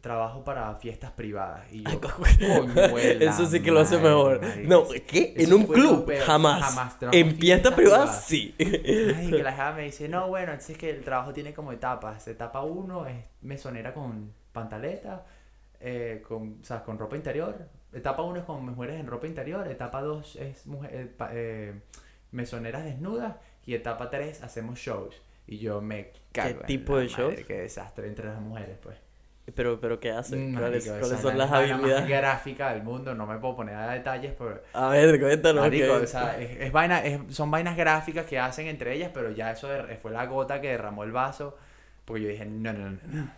Trabajo 0.00 0.44
para 0.44 0.74
fiestas 0.76 1.12
privadas. 1.12 1.66
Y 1.72 1.84
yo, 1.84 2.00
coño, 2.00 2.80
Eso 3.20 3.46
sí 3.46 3.62
que 3.62 3.70
lo 3.70 3.80
hace 3.80 3.98
mejor. 3.98 4.40
No, 4.66 4.84
¿qué? 5.06 5.34
En 5.36 5.52
un 5.52 5.66
club, 5.66 6.06
peor. 6.06 6.24
jamás. 6.24 6.62
Jamás 6.62 6.96
En 7.10 7.28
en 7.28 7.36
fiesta 7.36 7.72
fiestas 7.72 7.72
privada, 7.72 8.06
privadas. 8.06 8.24
sí. 8.26 8.54
Ay, 8.58 9.34
que 9.34 9.42
la 9.42 9.52
jefa 9.52 9.72
me 9.72 9.82
dice, 9.82 10.08
no, 10.08 10.28
bueno, 10.28 10.52
es 10.52 10.66
que 10.78 10.90
el 10.90 11.04
trabajo 11.04 11.32
tiene 11.32 11.52
como 11.54 11.72
etapas. 11.72 12.26
Etapa 12.28 12.62
uno 12.62 13.06
es 13.06 13.24
mesonera 13.42 13.92
con 13.94 14.32
pantaleta, 14.52 15.26
eh, 15.80 16.22
con, 16.26 16.58
o 16.60 16.64
sea, 16.64 16.82
con 16.84 16.98
ropa 16.98 17.16
interior. 17.16 17.68
Etapa 17.92 18.22
uno 18.22 18.38
es 18.38 18.44
con 18.44 18.64
mujeres 18.64 19.00
en 19.00 19.06
ropa 19.06 19.26
interior. 19.26 19.66
Etapa 19.68 20.00
dos 20.02 20.36
es 20.36 20.66
mujer- 20.66 20.90
eh, 20.94 21.10
eh, 21.32 21.80
mesoneras 22.32 22.84
desnudas. 22.84 23.36
Y 23.66 23.74
etapa 23.74 24.10
tres 24.10 24.42
hacemos 24.42 24.78
shows. 24.78 25.20
Y 25.46 25.58
yo 25.58 25.80
me 25.80 26.12
cago. 26.32 26.60
en 26.60 26.66
tipo 26.66 26.94
la 26.94 27.00
de 27.00 27.08
shows? 27.08 27.32
madre, 27.32 27.44
Qué 27.46 27.60
desastre 27.62 28.06
entre 28.08 28.26
las 28.26 28.40
mujeres, 28.40 28.78
pues. 28.82 28.96
Pero, 29.54 29.80
pero 29.80 29.98
¿qué 29.98 30.12
hace? 30.12 30.36
Mm, 30.36 30.54
¿Cuáles, 30.56 30.86
marico, 30.86 31.00
cuáles 31.00 31.20
son 31.20 31.36
las 31.38 31.50
la 31.50 31.56
habilidades? 31.58 32.08
gráfica 32.08 32.72
del 32.72 32.84
mundo. 32.84 33.14
No 33.16 33.26
me 33.26 33.36
puedo 33.38 33.56
poner 33.56 33.74
a 33.74 33.90
detalles, 33.90 34.32
pero 34.38 34.62
A 34.72 34.90
ver, 34.90 35.18
cuéntanos. 35.18 35.62
Marico, 35.62 35.86
¿qué? 35.98 36.04
o 36.04 36.06
sea, 36.06 36.40
es, 36.40 36.60
es 36.60 36.70
vaina, 36.72 37.04
es- 37.04 37.34
son 37.34 37.50
vainas 37.50 37.76
gráficas 37.76 38.26
que 38.26 38.38
hacen 38.38 38.68
entre 38.68 38.94
ellas, 38.94 39.10
pero 39.12 39.32
ya 39.32 39.50
eso 39.50 39.68
fue 40.00 40.12
la 40.12 40.26
gota 40.26 40.60
que 40.60 40.68
derramó 40.68 41.02
el 41.02 41.10
vaso. 41.10 41.56
Porque 42.10 42.24
yo 42.24 42.28
dije, 42.30 42.44
no, 42.44 42.72
no, 42.72 42.90
no, 42.90 42.98
no. 43.08 43.30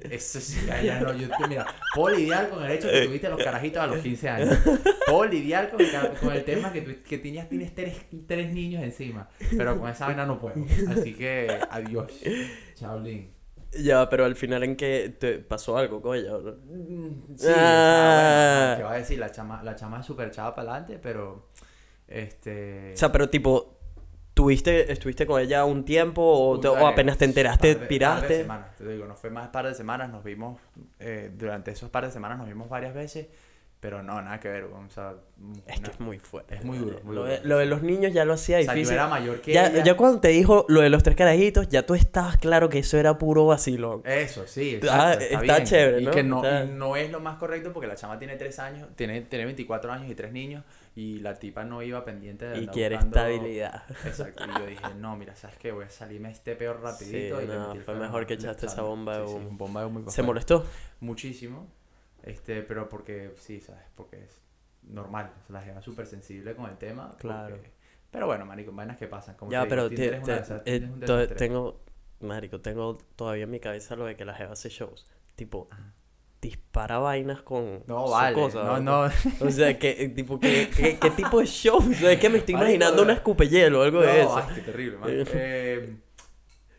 Eso 0.10 0.40
sí, 0.40 0.58
ya, 0.66 0.80
ya 0.80 1.00
no. 1.00 1.12
Yo, 1.14 1.28
mira, 1.48 1.66
puedo 1.94 2.16
lidiar 2.16 2.48
con 2.48 2.64
el 2.64 2.70
hecho 2.70 2.88
que 2.88 3.02
tuviste 3.06 3.28
los 3.28 3.42
carajitos 3.42 3.82
a 3.82 3.86
los 3.88 3.98
15 3.98 4.28
años. 4.28 4.58
Puedo 5.06 5.24
lidiar 5.24 5.70
con 5.70 5.80
el, 5.80 5.90
con 6.20 6.32
el 6.32 6.44
tema 6.44 6.72
que, 6.72 7.02
que 7.02 7.18
tienes, 7.18 7.48
tienes 7.48 7.74
tres, 7.74 7.96
tres 8.26 8.52
niños 8.52 8.82
encima. 8.82 9.28
Pero 9.56 9.78
con 9.78 9.90
esa 9.90 10.06
vaina 10.06 10.24
no 10.26 10.38
puedo. 10.38 10.54
Así 10.90 11.14
que, 11.14 11.58
adiós. 11.70 12.12
Chao, 12.74 13.00
Lin. 13.00 13.32
Ya, 13.72 14.08
pero 14.08 14.24
al 14.24 14.34
final 14.36 14.62
en 14.62 14.76
que 14.76 15.14
te 15.18 15.38
pasó 15.40 15.76
algo 15.76 16.00
con 16.00 16.16
ella, 16.16 16.36
¿o 16.36 16.40
no? 16.40 16.52
Mm, 16.52 17.36
Sí, 17.36 17.46
Ah. 17.48 17.50
o 17.50 17.54
sea, 17.54 18.60
bueno, 18.64 18.76
¿qué 18.78 18.82
va 18.84 18.92
a 18.92 18.98
decir? 18.98 19.18
La 19.18 19.30
chama, 19.32 19.62
la 19.62 19.74
chama 19.76 20.00
es 20.00 20.06
súper 20.06 20.30
chava 20.30 20.54
para 20.54 20.70
adelante, 20.70 20.98
pero. 21.02 21.48
Este. 22.06 22.92
O 22.94 22.96
sea, 22.96 23.12
pero 23.12 23.28
tipo, 23.28 23.77
¿tuviste, 24.42 24.92
¿estuviste 24.92 25.26
con 25.26 25.40
ella 25.40 25.64
un 25.64 25.84
tiempo 25.84 26.22
o, 26.22 26.60
te- 26.60 26.68
o 26.68 26.86
apenas 26.86 27.18
te 27.18 27.24
enteraste, 27.24 27.74
par 27.74 27.74
de- 27.74 27.74
Par 27.74 27.82
de 27.82 27.88
piraste? 27.88 28.36
semanas, 28.42 28.76
te 28.76 28.88
digo, 28.88 29.04
no 29.06 29.16
fue 29.16 29.30
más 29.30 29.48
par 29.48 29.66
de 29.66 29.74
semanas, 29.74 30.10
nos 30.10 30.22
vimos, 30.22 30.60
eh, 31.00 31.32
durante 31.36 31.72
esos 31.72 31.90
par 31.90 32.04
de 32.06 32.12
semanas 32.12 32.38
nos 32.38 32.46
vimos 32.46 32.68
varias 32.68 32.94
veces, 32.94 33.26
pero 33.80 34.02
no, 34.02 34.20
nada 34.22 34.38
que 34.40 34.48
ver, 34.48 34.64
o 34.64 34.90
sea, 34.90 35.14
Es 35.66 35.80
que 35.80 35.90
es 35.90 36.00
muy 36.00 36.18
fuerte. 36.20 36.56
Es 36.56 36.64
muy 36.64 36.78
duro, 36.78 37.00
muy 37.04 37.14
lo, 37.16 37.22
duro. 37.22 37.32
De, 37.32 37.40
lo 37.44 37.58
de 37.58 37.66
los 37.66 37.82
niños 37.82 38.12
ya 38.12 38.24
lo 38.24 38.34
hacía 38.34 38.58
o 38.58 38.62
sea, 38.62 38.72
yo 38.72 38.74
difícil. 38.74 38.94
era 38.94 39.06
mayor 39.08 39.40
que 39.40 39.52
ya, 39.52 39.66
ella. 39.68 39.82
ya 39.84 39.96
cuando 39.96 40.20
te 40.20 40.28
dijo 40.28 40.64
lo 40.68 40.80
de 40.82 40.90
los 40.90 41.02
tres 41.02 41.16
carajitos, 41.16 41.68
ya 41.68 41.84
tú 41.84 41.94
estabas 41.94 42.36
claro 42.38 42.68
que 42.68 42.78
eso 42.80 42.96
era 42.98 43.18
puro 43.18 43.46
vacilón. 43.46 44.02
Eso, 44.04 44.46
sí, 44.46 44.78
Ah, 44.88 45.14
exacto, 45.14 45.40
está 45.42 45.62
chévere, 45.64 46.00
y 46.00 46.04
¿no? 46.06 46.10
que 46.12 46.22
no, 46.24 46.36
Está- 46.44 46.64
y 46.64 46.68
no 46.68 46.96
es 46.96 47.10
lo 47.10 47.20
más 47.20 47.36
correcto 47.38 47.72
porque 47.72 47.86
la 47.88 47.94
chama 47.96 48.18
tiene 48.20 48.34
tres 48.36 48.58
años, 48.60 48.88
tiene, 48.96 49.20
tiene 49.22 49.44
24 49.46 49.92
años 49.92 50.10
y 50.10 50.14
tres 50.16 50.32
niños, 50.32 50.64
y 51.00 51.20
la 51.20 51.38
tipa 51.38 51.64
no 51.64 51.80
iba 51.82 52.04
pendiente 52.04 52.46
de 52.46 52.58
y 52.62 52.66
quiere 52.66 52.96
buscando- 52.96 53.18
estabilidad. 53.18 53.82
Exacto, 54.04 54.44
y 54.44 54.58
yo 54.58 54.66
dije, 54.66 54.94
no, 54.96 55.16
mira, 55.16 55.36
¿sabes 55.36 55.56
qué? 55.58 55.70
Voy 55.70 55.84
a 55.84 55.90
salirme 55.90 56.30
este 56.30 56.56
peor 56.56 56.80
rapidito 56.82 57.38
Sí, 57.38 57.44
y 57.44 57.46
no, 57.46 57.74
fue 57.84 57.94
mejor 57.94 58.26
que 58.26 58.34
echaste 58.34 58.66
esa 58.66 58.82
bomba 58.82 59.18
de 59.18 59.28
sí, 59.28 59.34
bomba 59.52 59.80
de 59.82 59.86
humo 59.86 60.00
y 60.00 60.02
pa' 60.04 60.10
¿Se 60.10 60.22
molestó? 60.22 60.66
muchísimo, 61.00 61.68
este, 62.22 62.62
pero 62.62 62.88
porque, 62.88 63.32
sí, 63.36 63.60
¿sabes? 63.60 63.84
Porque 63.94 64.24
es 64.24 64.40
normal, 64.82 65.30
o 65.40 65.46
sea, 65.46 65.52
la 65.54 65.62
gente 65.62 65.78
es 65.78 65.84
súper 65.84 66.06
sensible 66.06 66.54
con 66.56 66.68
el 66.68 66.76
tema. 66.78 67.10
porque- 67.12 67.28
Claro. 67.28 67.56
Pero 68.10 68.26
bueno, 68.26 68.46
marico, 68.46 68.72
vainas 68.72 68.96
que 68.96 69.06
pasan. 69.06 69.36
Como 69.36 69.52
Ya, 69.52 69.66
pero 69.68 69.88
te- 69.90 70.18
una 70.18 70.42
te- 70.42 70.76
eh, 70.76 70.88
un 70.90 71.36
tengo, 71.36 71.80
marico, 72.20 72.60
tengo 72.60 72.96
todavía 73.16 73.44
en 73.44 73.50
mi 73.50 73.60
cabeza 73.60 73.96
lo 73.96 74.06
de 74.06 74.16
que 74.16 74.24
la 74.24 74.34
jeva 74.34 74.52
hace 74.54 74.70
shows. 74.70 75.06
Tipo, 75.36 75.68
Ajá. 75.70 75.92
Dispara 76.40 76.98
vainas 76.98 77.42
con 77.42 77.82
No, 77.86 78.06
su 78.06 78.12
vale. 78.12 78.34
cosa, 78.34 78.62
no, 78.64 78.80
¿no? 78.80 79.06
no. 79.08 79.12
O 79.40 79.50
sea, 79.50 79.78
¿qué, 79.78 79.96
eh, 79.98 80.08
tipo, 80.10 80.38
¿qué, 80.38 80.68
qué, 80.76 80.98
qué 80.98 81.10
tipo 81.10 81.40
de 81.40 81.46
show? 81.46 81.78
O 81.78 81.94
sea, 81.94 82.12
es 82.12 82.18
que 82.20 82.28
me 82.28 82.38
estoy 82.38 82.54
imaginando 82.54 83.02
una 83.02 83.12
escupehielo 83.14 83.80
o 83.80 83.82
algo 83.82 84.00
de 84.00 84.20
eso. 84.22 84.36
ay, 84.36 84.54
qué 84.54 84.60
terrible, 84.62 84.98
man. 84.98 85.10
Eh, 85.34 85.96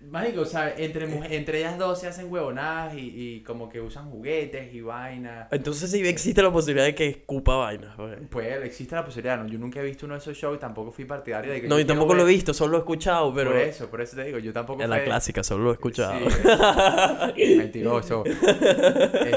Marico, 0.02 0.42
o 0.42 0.46
sea, 0.46 0.74
entre, 0.78 1.10
muj- 1.10 1.28
entre 1.30 1.60
ellas 1.60 1.78
dos 1.78 2.00
se 2.00 2.08
hacen 2.08 2.32
huevonadas 2.32 2.96
y, 2.96 3.12
y 3.36 3.44
como 3.44 3.68
que 3.68 3.82
usan 3.82 4.10
juguetes 4.10 4.74
y 4.74 4.80
vainas. 4.80 5.50
Entonces 5.52 5.92
sí 5.92 6.00
existe 6.08 6.42
la 6.42 6.52
posibilidad 6.54 6.86
de 6.86 6.96
que 6.96 7.08
escupa 7.08 7.58
vainas. 7.58 7.96
pues. 7.98 8.18
Pues 8.30 8.64
existe 8.64 8.96
la 8.96 9.04
posibilidad, 9.04 9.38
¿no? 9.38 9.46
Yo 9.48 9.60
nunca 9.60 9.82
he 9.82 9.84
visto 9.84 10.06
uno 10.06 10.16
de 10.16 10.20
esos 10.20 10.38
shows 10.38 10.56
y 10.56 10.60
tampoco 10.60 10.92
fui 10.94 11.04
partidario 11.04 11.52
de 11.52 11.62
que 11.62 11.68
No, 11.68 11.78
yo 11.78 11.86
tampoco 11.86 12.14
lo 12.14 12.24
he 12.24 12.32
visto, 12.32 12.54
solo 12.54 12.72
lo 12.72 12.78
he 12.78 12.80
escuchado, 12.80 13.34
pero... 13.34 13.52
Por 13.52 13.60
eso, 13.60 13.90
por 13.90 14.02
eso 14.02 14.16
te 14.16 14.24
digo, 14.24 14.40
yo 14.40 14.54
tampoco 14.54 14.82
En 14.84 14.90
la 14.90 15.04
clásica, 15.04 15.44
solo 15.44 15.66
lo 15.66 15.70
he 15.72 15.74
escuchado. 15.74 16.18
Sí. 16.30 17.46
Mentiroso. 17.58 18.24
Este, 18.26 19.32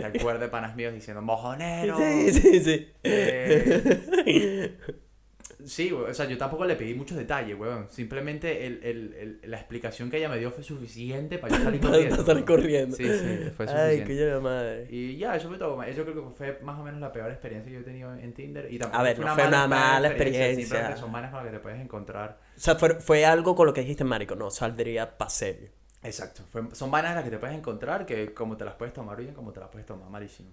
te 0.00 0.04
acuerdas 0.18 0.40
de 0.40 0.48
panas 0.48 0.74
míos 0.76 0.94
diciendo 0.94 1.20
mojonero. 1.22 1.96
Sí, 1.98 2.32
sí, 2.32 2.60
sí. 2.64 2.88
Eh, 3.02 4.74
sí, 5.64 5.90
güey, 5.90 6.10
o 6.10 6.14
sea, 6.14 6.26
yo 6.26 6.38
tampoco 6.38 6.64
le 6.64 6.76
pedí 6.76 6.94
muchos 6.94 7.16
detalles, 7.18 7.58
weón. 7.58 7.88
Simplemente 7.90 8.66
el, 8.66 8.80
el, 8.82 9.14
el- 9.42 9.50
la 9.50 9.56
explicación 9.58 10.10
que 10.10 10.18
ella 10.18 10.28
me 10.28 10.38
dio 10.38 10.50
fue 10.50 10.62
suficiente 10.64 11.38
para 11.38 11.56
yo 11.56 11.64
salir 11.64 11.80
Para 11.82 11.92
corriendo. 11.94 12.16
pasar 12.16 12.44
corriendo. 12.44 12.96
Sí, 12.96 13.04
sí, 13.04 13.50
fue 13.56 13.66
Ay, 13.68 13.98
suficiente. 13.98 14.04
coño 14.04 14.24
de 14.26 14.30
la 14.32 14.40
madre. 14.40 14.86
Y 14.90 15.16
ya, 15.16 15.36
eso 15.36 15.48
fue 15.48 15.58
todo. 15.58 15.82
Yo 15.90 16.04
creo 16.04 16.14
que 16.28 16.34
fue 16.36 16.58
más 16.62 16.78
o 16.78 16.82
menos 16.82 17.00
la 17.00 17.12
peor 17.12 17.30
experiencia 17.30 17.68
que 17.70 17.74
yo 17.74 17.80
he 17.80 17.84
tenido 17.84 18.14
en 18.14 18.32
Tinder. 18.34 18.72
Y 18.72 18.78
tampoco 18.78 19.00
A 19.00 19.02
ver, 19.02 19.18
no 19.18 19.34
fue 19.34 19.46
una 19.48 19.66
mala 19.66 20.08
experiencia. 20.08 20.54
Simplemente 20.64 21.00
son 21.00 21.10
manes 21.12 21.30
con 21.30 21.38
las 21.42 21.46
que 21.50 21.56
te 21.56 21.62
puedes 21.62 21.80
encontrar. 21.80 22.38
O 22.56 22.60
sea, 22.60 22.74
fue, 22.76 22.94
fue 23.00 23.24
algo 23.24 23.54
con 23.54 23.66
lo 23.66 23.72
que 23.74 23.80
dijiste, 23.82 24.04
marico, 24.04 24.34
no, 24.36 24.50
saldría 24.50 25.16
pa' 25.18 25.28
serio. 25.28 25.70
Exacto. 26.02 26.42
Fue- 26.50 26.62
son 26.74 26.90
vainas 26.90 27.10
en 27.10 27.16
las 27.16 27.24
que 27.24 27.30
te 27.30 27.38
puedes 27.38 27.56
encontrar 27.56 28.06
que 28.06 28.32
como 28.32 28.56
te 28.56 28.64
las 28.64 28.74
puedes 28.74 28.94
tomar 28.94 29.16
bien, 29.16 29.34
como 29.34 29.52
te 29.52 29.60
las 29.60 29.68
puedes 29.68 29.86
tomar 29.86 30.08
malísimo. 30.08 30.50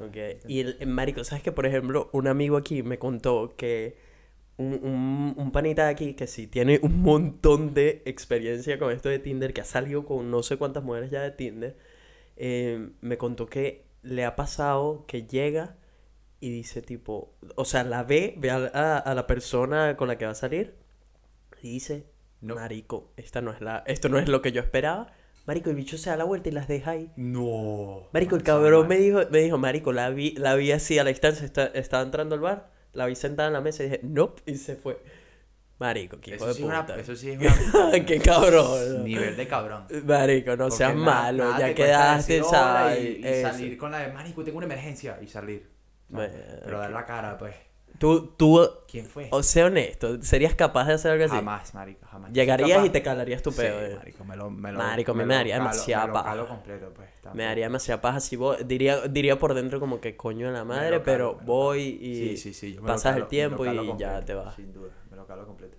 Ok, 0.00 0.16
Y 0.46 0.60
el, 0.60 0.76
el 0.78 0.86
marico, 0.88 1.24
¿sabes 1.24 1.42
que 1.42 1.50
Por 1.50 1.66
ejemplo, 1.66 2.08
un 2.12 2.28
amigo 2.28 2.56
aquí 2.56 2.84
me 2.84 2.98
contó 3.00 3.54
que 3.56 3.96
un, 4.58 4.74
un, 4.82 5.34
un 5.36 5.50
panita 5.52 5.84
de 5.84 5.90
aquí 5.90 6.14
que 6.14 6.26
sí 6.26 6.46
tiene 6.46 6.78
un 6.82 7.00
montón 7.02 7.72
de 7.74 8.02
experiencia 8.04 8.78
con 8.78 8.92
esto 8.92 9.08
de 9.08 9.18
Tinder, 9.18 9.52
que 9.54 9.60
ha 9.62 9.64
salido 9.64 10.04
con 10.04 10.30
no 10.30 10.42
sé 10.42 10.56
cuántas 10.58 10.82
mujeres 10.84 11.10
ya 11.10 11.22
de 11.22 11.30
Tinder, 11.30 11.76
eh, 12.36 12.90
me 13.00 13.16
contó 13.18 13.46
que 13.46 13.84
le 14.02 14.24
ha 14.24 14.36
pasado 14.36 15.04
que 15.06 15.22
llega 15.26 15.76
y 16.40 16.50
dice 16.50 16.82
tipo, 16.82 17.32
o 17.56 17.64
sea, 17.64 17.82
la 17.84 18.04
ve, 18.04 18.34
ve 18.38 18.50
a, 18.50 18.56
a- 18.72 18.98
a 18.98 19.14
la 19.14 19.26
persona 19.26 19.96
con 19.96 20.06
la 20.08 20.18
que 20.18 20.24
va 20.26 20.32
a 20.32 20.36
salir 20.36 20.74
y 21.62 21.70
dice, 21.72 22.06
No. 22.40 22.54
marico, 22.56 23.10
esta 23.16 23.40
no 23.40 23.50
es 23.52 23.60
la, 23.60 23.82
esto 23.86 24.08
no 24.08 24.18
es 24.18 24.28
lo 24.28 24.40
que 24.42 24.52
yo 24.52 24.60
esperaba. 24.60 25.12
Marico, 25.46 25.70
el 25.70 25.76
bicho 25.76 25.96
se 25.98 26.10
da 26.10 26.16
la 26.16 26.24
vuelta 26.24 26.48
y 26.50 26.52
las 26.52 26.68
deja 26.68 26.90
ahí. 26.92 27.10
No. 27.16 28.08
Marico, 28.12 28.36
el 28.36 28.42
cabrón 28.42 28.86
me 28.86 28.98
dijo, 28.98 29.20
me 29.30 29.38
dijo, 29.40 29.56
Marico, 29.58 29.92
la 29.92 30.10
vi, 30.10 30.32
la 30.32 30.54
vi 30.56 30.70
así 30.72 30.98
a 30.98 31.04
la 31.04 31.08
distancia, 31.10 31.44
está- 31.46 31.66
estaba 31.68 32.02
entrando 32.02 32.34
al 32.34 32.40
bar, 32.42 32.70
la 32.92 33.06
vi 33.06 33.14
sentada 33.14 33.48
en 33.48 33.54
la 33.54 33.60
mesa 33.60 33.82
y 33.82 33.86
dije, 33.90 34.00
nope, 34.02 34.42
y 34.46 34.56
se 34.56 34.76
fue. 34.76 35.02
Marico, 35.78 36.18
qué 36.20 36.34
hijo 36.34 36.38
Eso 36.38 36.46
de 36.48 36.54
sí, 36.54 36.60
es 36.62 36.66
una, 36.68 36.80
puta. 36.86 36.98
eso 37.00 37.14
sí 37.14 37.30
es 37.30 37.38
una... 37.74 38.04
qué 38.04 38.18
cabrón. 38.18 39.04
nivel 39.04 39.36
de 39.36 39.46
cabrón. 39.46 39.86
Marico, 40.04 40.50
no 40.56 40.64
Porque 40.64 40.76
seas 40.76 40.94
na- 40.96 41.00
malo, 41.04 41.44
nada 41.44 41.68
ya 41.68 41.74
quedaste, 41.74 42.42
¿sabes? 42.42 43.00
Y, 43.00 43.26
y 43.26 43.42
salir 43.42 43.78
con 43.78 43.92
la 43.92 43.98
de, 44.00 44.12
marico, 44.12 44.42
tengo 44.42 44.56
una 44.58 44.66
emergencia. 44.66 45.18
Y 45.22 45.28
salir. 45.28 45.68
No, 46.08 46.20
pero 46.64 46.78
dar 46.80 46.90
la 46.90 47.04
cara, 47.06 47.38
pues. 47.38 47.54
Tú, 47.98 48.28
tú, 48.36 48.60
¿Quién 48.86 49.06
fue? 49.06 49.26
o 49.32 49.42
sea 49.42 49.66
honesto, 49.66 50.22
¿serías 50.22 50.54
capaz 50.54 50.86
de 50.86 50.92
hacer 50.94 51.10
algo 51.12 51.24
así? 51.24 51.34
Jamás, 51.34 51.74
marico, 51.74 52.06
jamás. 52.06 52.32
Llegarías 52.32 52.86
y 52.86 52.90
te 52.90 53.02
calarías 53.02 53.42
tu 53.42 53.50
Sí, 53.50 53.56
pedo. 53.60 53.80
eh. 53.84 53.96
marico, 53.96 54.24
me 54.24 54.36
lo, 54.36 54.50
me 54.50 54.70
lo, 54.70 54.78
Marico, 54.78 55.14
mí 55.14 55.18
me 55.18 55.24
me 55.26 55.34
lo 55.34 55.38
daría 55.38 55.56
calo- 55.56 55.64
demasiada 55.64 56.02
me 56.02 56.08
lo 56.08 56.14
paja. 56.14 56.28
calo 56.30 56.46
completo, 56.48 56.92
pues. 56.94 57.08
Me 57.08 57.20
tampoco. 57.22 57.42
daría 57.44 57.64
demasiada 57.66 58.00
paja 58.00 58.20
si 58.20 58.36
voy, 58.36 58.56
diría, 58.64 59.00
diría 59.08 59.38
por 59.38 59.52
dentro 59.54 59.80
como 59.80 60.00
que 60.00 60.16
coño 60.16 60.46
de 60.46 60.52
la 60.52 60.64
Me 60.64 60.74
madre, 60.74 60.90
calo, 60.90 61.02
pero 61.04 61.36
me 61.40 61.44
voy 61.46 61.80
y 62.00 62.14
Sí, 62.14 62.36
sí, 62.36 62.54
sí, 62.54 62.74
yo 62.74 62.82
me 62.82 62.86
pasas 62.86 63.14
calo- 63.14 63.16
el 63.16 63.22
me 63.24 63.28
tiempo 63.28 63.66
y 63.66 63.98
ya 63.98 64.24
te 64.24 64.34
vas. 64.34 64.54
Sin 64.54 64.72
duda, 64.72 64.90
me 65.10 65.16
lo 65.16 65.26
calo 65.26 65.44
completo. 65.46 65.76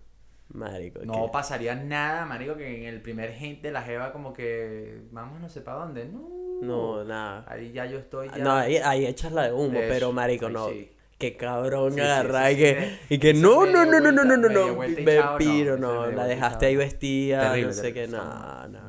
Marico, 0.50 1.00
No 1.06 1.26
que- 1.28 1.32
pasaría 1.32 1.76
nada, 1.76 2.26
marico, 2.26 2.56
que 2.58 2.80
en 2.80 2.84
el 2.94 3.02
primer 3.02 3.34
hint 3.42 3.62
de 3.62 3.72
la 3.72 3.82
jeva 3.84 4.12
como 4.12 4.34
que 4.34 5.04
vamos 5.12 5.40
no 5.40 5.48
sé 5.48 5.62
para 5.62 5.78
dónde. 5.86 6.06
No. 6.06 6.28
No, 6.62 7.04
nada. 7.06 7.46
Ahí 7.48 7.72
ya 7.72 7.86
yo 7.86 7.98
estoy 8.00 8.28
ya. 8.28 8.44
No, 8.44 8.52
ahí, 8.52 8.76
ahí 8.78 9.06
echas 9.06 9.32
la 9.32 9.44
de 9.44 9.54
humo, 9.54 9.80
pero 9.88 10.12
marico, 10.12 10.50
no. 10.50 10.68
sí. 10.70 10.92
Qué 11.20 11.36
cabrón 11.38 11.92
Sí, 11.92 11.98
sí, 11.98 12.02
agarrar 12.02 12.52
y 12.52 12.56
sí 12.56 12.62
que, 12.62 12.76
me- 12.76 13.00
y 13.16 13.20
que 13.20 13.34
no, 13.36 13.66
no, 13.66 13.86
no, 13.86 14.00
no, 14.00 14.12
no, 14.12 14.24
no, 14.24 14.38
no, 14.38 14.50
no, 14.50 14.76
vuelta 14.76 15.02
hinchado, 15.02 15.78
no, 15.78 16.12
la 16.12 16.26
dejaste 16.26 16.66
ahí 16.66 16.76
vestida, 16.78 17.56
no 17.58 17.74
sé 17.74 17.94
qué, 17.94 18.08
no, 18.08 18.68
no, 18.70 18.80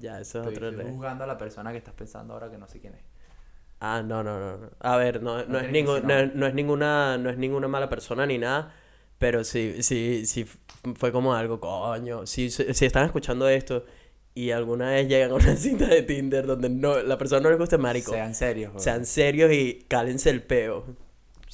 ya, 0.00 0.20
eso 0.20 0.40
es 0.42 0.46
otro 0.48 0.68
estoy 0.70 0.84
juzgando 0.90 1.24
a 1.24 1.26
la 1.26 1.38
persona 1.38 1.70
que 1.72 1.78
estás 1.78 1.94
pensando 1.94 2.34
ahora 2.34 2.50
que 2.50 2.58
no 2.58 2.66
sé 2.66 2.80
quién 2.80 2.94
es. 2.94 3.00
Ah, 3.80 4.02
no, 4.02 4.22
no, 4.24 4.38
no, 4.40 4.56
no. 4.56 4.70
A 4.80 4.96
ver, 4.96 5.22
no, 5.22 5.38
no, 5.38 5.44
No 5.48 5.58
es, 5.58 5.66
que 5.66 5.72
ningún- 5.72 6.06
no, 6.06 6.14
es- 6.18 6.34
no 6.34 6.46
es 6.46 6.54
ninguna, 6.54 7.18
no 7.18 7.28
es 7.30 7.36
ninguna 7.36 7.68
mala 7.68 7.88
persona 7.90 8.24
ni 8.26 8.38
nada, 8.38 8.74
pero 9.18 9.44
sí, 9.44 9.82
sí, 9.82 10.24
sí 10.26 10.46
fue 10.94 11.12
como 11.12 11.34
algo, 11.34 11.60
coño, 11.60 12.26
si, 12.26 12.50
si 12.50 12.84
están 12.86 13.04
escuchando 13.04 13.48
esto 13.48 13.84
y 14.34 14.50
alguna 14.50 14.90
vez 14.90 15.08
llegan 15.08 15.30
a 15.32 15.34
una 15.34 15.56
cita 15.56 15.86
de 15.88 16.02
Tinder 16.02 16.46
donde 16.46 16.70
no, 16.70 17.02
la 17.02 17.18
persona 17.18 17.42
no 17.42 17.50
les 17.50 17.58
guste 17.58 17.76
marico, 17.76 18.12
Sean 18.12 18.34
serios. 18.34 18.82
sean 18.82 19.04
serios 19.04 19.52
y 19.52 19.84
cálense 19.88 20.30
el 20.30 20.42
peo. 20.42 20.84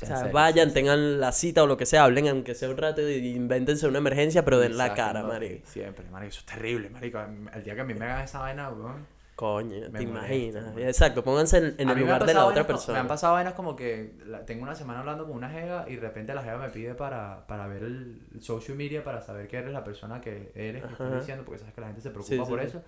O 0.03 0.07
sea, 0.07 0.25
vayan, 0.33 0.69
sí, 0.69 0.75
tengan 0.75 1.21
la 1.21 1.33
cita 1.33 1.63
o 1.63 1.67
lo 1.67 1.77
que 1.77 1.87
sea, 1.87 2.05
hablen 2.05 2.29
aunque 2.29 2.55
sea 2.55 2.69
un 2.71 2.77
rato 2.77 3.09
y 3.09 3.35
invéntense 3.35 3.87
una 3.87 3.99
emergencia, 3.99 4.45
pero 4.45 4.59
den 4.59 4.77
la 4.77 4.95
cara, 4.95 5.23
marico. 5.23 5.67
Siempre, 5.67 6.05
marico. 6.11 6.31
Eso 6.31 6.41
es 6.41 6.47
terrible, 6.47 6.91
marico. 6.91 7.21
El 7.55 7.63
día 7.63 7.75
que 7.75 7.81
a 7.81 7.85
mí 7.85 7.95
me 7.95 8.05
hagan 8.05 8.25
esa 8.25 8.41
vaina, 8.41 8.71
weón. 8.71 9.07
Coño, 9.35 9.77
Me 9.91 9.99
te 9.99 10.05
imaginas. 10.05 10.77
Exacto, 10.77 11.25
pónganse 11.25 11.75
en, 11.79 11.89
el 11.91 11.99
lugar 11.99 12.25
de 12.25 12.35
la 12.35 12.45
otra 12.45 12.63
vainas 12.63 12.67
persona. 12.67 12.93
Me 12.95 13.01
han 13.01 13.09
pasado 13.09 13.33
vainas 13.33 13.55
como 13.55 13.75
que 13.75 14.13
la- 14.27 14.45
tengo 14.45 14.63
una 14.63 14.75
semana 14.75 15.01
hablando 15.01 15.27
con 15.27 15.35
una 15.37 15.49
jeva 15.49 15.87
y 15.89 15.97
de 15.97 16.01
repente 16.01 16.35
la 16.35 16.43
jeva 16.43 16.59
me 16.59 16.69
pide 16.69 16.95
para, 16.95 17.47
para 17.47 17.67
ver 17.67 17.83
el 17.83 18.21
social 18.41 18.77
media 18.77 19.03
para 19.03 19.23
saber 19.23 19.49
que 19.49 19.57
eres 19.57 19.73
la 19.73 19.83
persona 19.83 20.21
que 20.21 20.53
eres, 20.55 20.85
que 20.85 20.93
estás 20.93 21.15
diciendo, 21.19 21.45
porque 21.45 21.59
sabes 21.61 21.75
que 21.75 21.81
la 21.81 21.87
gente 21.89 22.03
se 22.03 22.11
preocupa 22.11 22.45
Sí, 22.45 22.51
por 22.51 22.61
eso. 22.61 22.83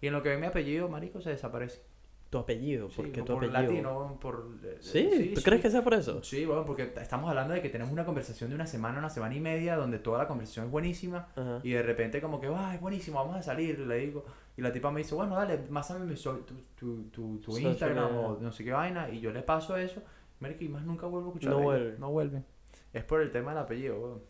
Y 0.00 0.06
en 0.06 0.12
lo 0.12 0.22
que 0.22 0.28
ve 0.30 0.38
mi 0.38 0.46
apellido, 0.46 0.88
marico, 0.88 1.20
se 1.20 1.30
desaparece. 1.30 1.82
Tu 2.30 2.36
apellido, 2.36 2.88
¿por 2.88 3.06
Sí, 3.06 3.10
qué 3.12 3.22
tu 3.22 3.32
por 3.34 3.44
apellido? 3.44 3.62
latino, 3.62 4.18
por... 4.20 4.50
eh, 4.62 4.76
¿Sí? 4.80 5.32
¿Tú 5.34 5.40
crees 5.40 5.62
que 5.62 5.70
sea 5.70 5.82
por 5.82 5.94
eso? 5.94 6.22
Sí, 6.22 6.44
bueno, 6.44 6.66
porque 6.66 6.92
estamos 7.00 7.30
hablando 7.30 7.54
de 7.54 7.62
que 7.62 7.70
tenemos 7.70 7.90
una 7.90 8.04
conversación 8.04 8.50
de 8.50 8.54
una 8.54 8.66
semana, 8.66 8.98
una 8.98 9.08
semana 9.08 9.34
y 9.34 9.40
media, 9.40 9.76
donde 9.76 9.98
toda 9.98 10.18
la 10.18 10.28
conversación 10.28 10.66
es 10.66 10.70
buenísima. 10.70 11.28
Ajá. 11.34 11.60
Y 11.62 11.70
de 11.70 11.82
repente 11.82 12.20
como 12.20 12.38
que, 12.38 12.48
ay, 12.54 12.76
buenísimo, 12.78 13.18
vamos 13.18 13.36
a 13.36 13.42
salir, 13.42 13.78
le 13.78 13.96
digo. 13.96 14.26
Y 14.58 14.60
la 14.60 14.70
tipa 14.72 14.90
me 14.90 14.98
dice, 14.98 15.14
bueno, 15.14 15.36
dale, 15.36 15.56
pásame 15.56 16.14
so- 16.18 16.40
tu, 16.40 16.54
tu, 16.78 17.04
tu, 17.10 17.38
tu 17.38 17.56
Instagram 17.58 18.14
o 18.16 18.38
no 18.38 18.52
sé 18.52 18.62
qué 18.62 18.72
vaina. 18.72 19.08
Y 19.08 19.20
yo 19.20 19.32
le 19.32 19.40
paso 19.42 19.76
eso. 19.78 20.02
Marico, 20.40 20.64
y 20.64 20.68
más 20.68 20.84
nunca 20.84 21.06
vuelvo 21.06 21.28
a 21.28 21.30
escuchar 21.30 21.52
No 21.52 21.60
vuelve. 21.60 21.98
No 21.98 22.10
vuelve. 22.10 22.42
Es 22.92 23.04
por 23.04 23.22
el 23.22 23.30
tema 23.30 23.52
del 23.52 23.62
apellido, 23.62 23.98
weón. 23.98 24.20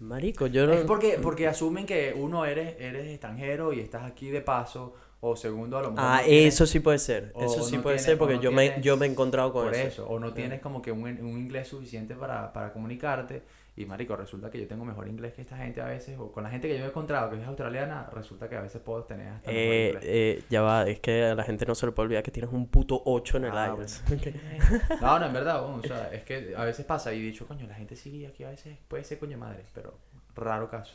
Marico, 0.00 0.48
yo 0.48 0.66
no... 0.66 0.72
Es 0.72 0.84
porque, 0.84 1.18
porque 1.22 1.46
asumen 1.46 1.86
que 1.86 2.12
uno 2.16 2.44
eres, 2.44 2.74
eres 2.80 3.06
extranjero 3.06 3.72
y 3.72 3.78
estás 3.78 4.02
aquí 4.02 4.30
de 4.30 4.40
paso. 4.40 4.94
O 5.24 5.36
segundo, 5.36 5.78
a 5.78 5.82
lo 5.82 5.92
mejor. 5.92 6.04
Ah, 6.04 6.18
no 6.20 6.26
tienes- 6.26 6.54
eso 6.54 6.66
sí 6.66 6.80
puede 6.80 6.98
ser. 6.98 7.32
Eso 7.38 7.62
sí 7.62 7.76
no 7.76 7.82
puede 7.82 7.96
tienes- 7.96 8.02
ser 8.04 8.18
porque 8.18 8.34
no 8.34 8.40
yo, 8.42 8.50
me, 8.52 8.80
yo 8.82 8.96
me 8.96 9.06
he 9.06 9.10
encontrado 9.10 9.52
con 9.52 9.66
por 9.66 9.74
eso. 9.74 9.86
eso. 9.86 10.06
O 10.08 10.18
no 10.18 10.32
tienes 10.32 10.60
como 10.60 10.82
que 10.82 10.90
un, 10.90 11.02
un 11.04 11.38
inglés 11.38 11.68
suficiente 11.68 12.14
para, 12.16 12.52
para 12.52 12.72
comunicarte. 12.72 13.42
Y 13.74 13.86
marico, 13.86 14.14
resulta 14.16 14.50
que 14.50 14.60
yo 14.60 14.66
tengo 14.68 14.84
mejor 14.84 15.08
inglés 15.08 15.32
que 15.32 15.40
esta 15.40 15.56
gente 15.56 15.80
a 15.80 15.86
veces. 15.86 16.18
O 16.18 16.30
con 16.32 16.42
la 16.42 16.50
gente 16.50 16.66
que 16.68 16.76
yo 16.76 16.84
he 16.84 16.88
encontrado 16.88 17.30
que 17.30 17.40
es 17.40 17.46
australiana, 17.46 18.10
resulta 18.12 18.48
que 18.48 18.56
a 18.56 18.60
veces 18.62 18.82
puedo 18.82 19.04
tener 19.04 19.28
hasta 19.28 19.50
mejor 19.50 19.62
Eh, 19.64 19.86
inglés. 19.94 20.04
eh, 20.06 20.44
ya 20.50 20.60
va, 20.60 20.88
es 20.88 20.98
que 21.00 21.24
a 21.24 21.34
la 21.36 21.44
gente 21.44 21.64
no 21.66 21.74
se 21.76 21.86
le 21.86 21.92
puede 21.92 22.06
olvidar 22.06 22.22
que 22.24 22.30
tienes 22.32 22.52
un 22.52 22.66
puto 22.66 23.00
8 23.06 23.36
en 23.38 23.44
el 23.44 23.52
Ah, 23.56 23.74
IELTS. 23.78 24.02
No, 25.00 25.18
no, 25.20 25.26
en 25.26 25.32
verdad, 25.32 25.62
bueno, 25.62 25.76
o 25.76 25.86
sea, 25.86 26.12
es 26.12 26.22
que 26.24 26.52
a 26.56 26.64
veces 26.64 26.84
pasa 26.84 27.12
y 27.14 27.22
dicho, 27.22 27.46
coño, 27.46 27.66
la 27.66 27.74
gente 27.74 27.96
sí 27.96 28.26
aquí 28.26 28.44
a 28.44 28.50
veces 28.50 28.76
puede 28.88 29.04
ser 29.04 29.18
coño 29.18 29.38
madre, 29.38 29.62
pero 29.72 29.94
raro 30.34 30.68
caso. 30.68 30.92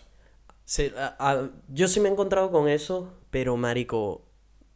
Sí, 0.68 0.92
a- 0.98 1.16
a- 1.20 1.52
yo 1.70 1.90
sí 1.90 2.00
me 2.02 2.10
he 2.10 2.14
encontrado 2.14 2.52
con 2.52 2.70
eso, 2.70 3.14
pero 3.32 3.58
marico, 3.58 4.26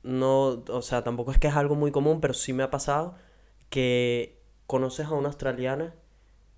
no, 0.04 0.64
o 0.70 0.82
sea, 0.82 1.04
tampoco 1.04 1.32
es 1.34 1.40
que 1.40 1.48
es 1.50 1.56
algo 1.56 1.76
muy 1.76 1.92
común, 1.92 2.22
pero 2.22 2.34
sí 2.34 2.54
me 2.54 2.64
ha 2.64 2.72
pasado 2.72 3.16
que 3.70 4.42
conoces 4.68 5.08
a 5.08 5.12
una 5.14 5.30
australiana 5.30 5.96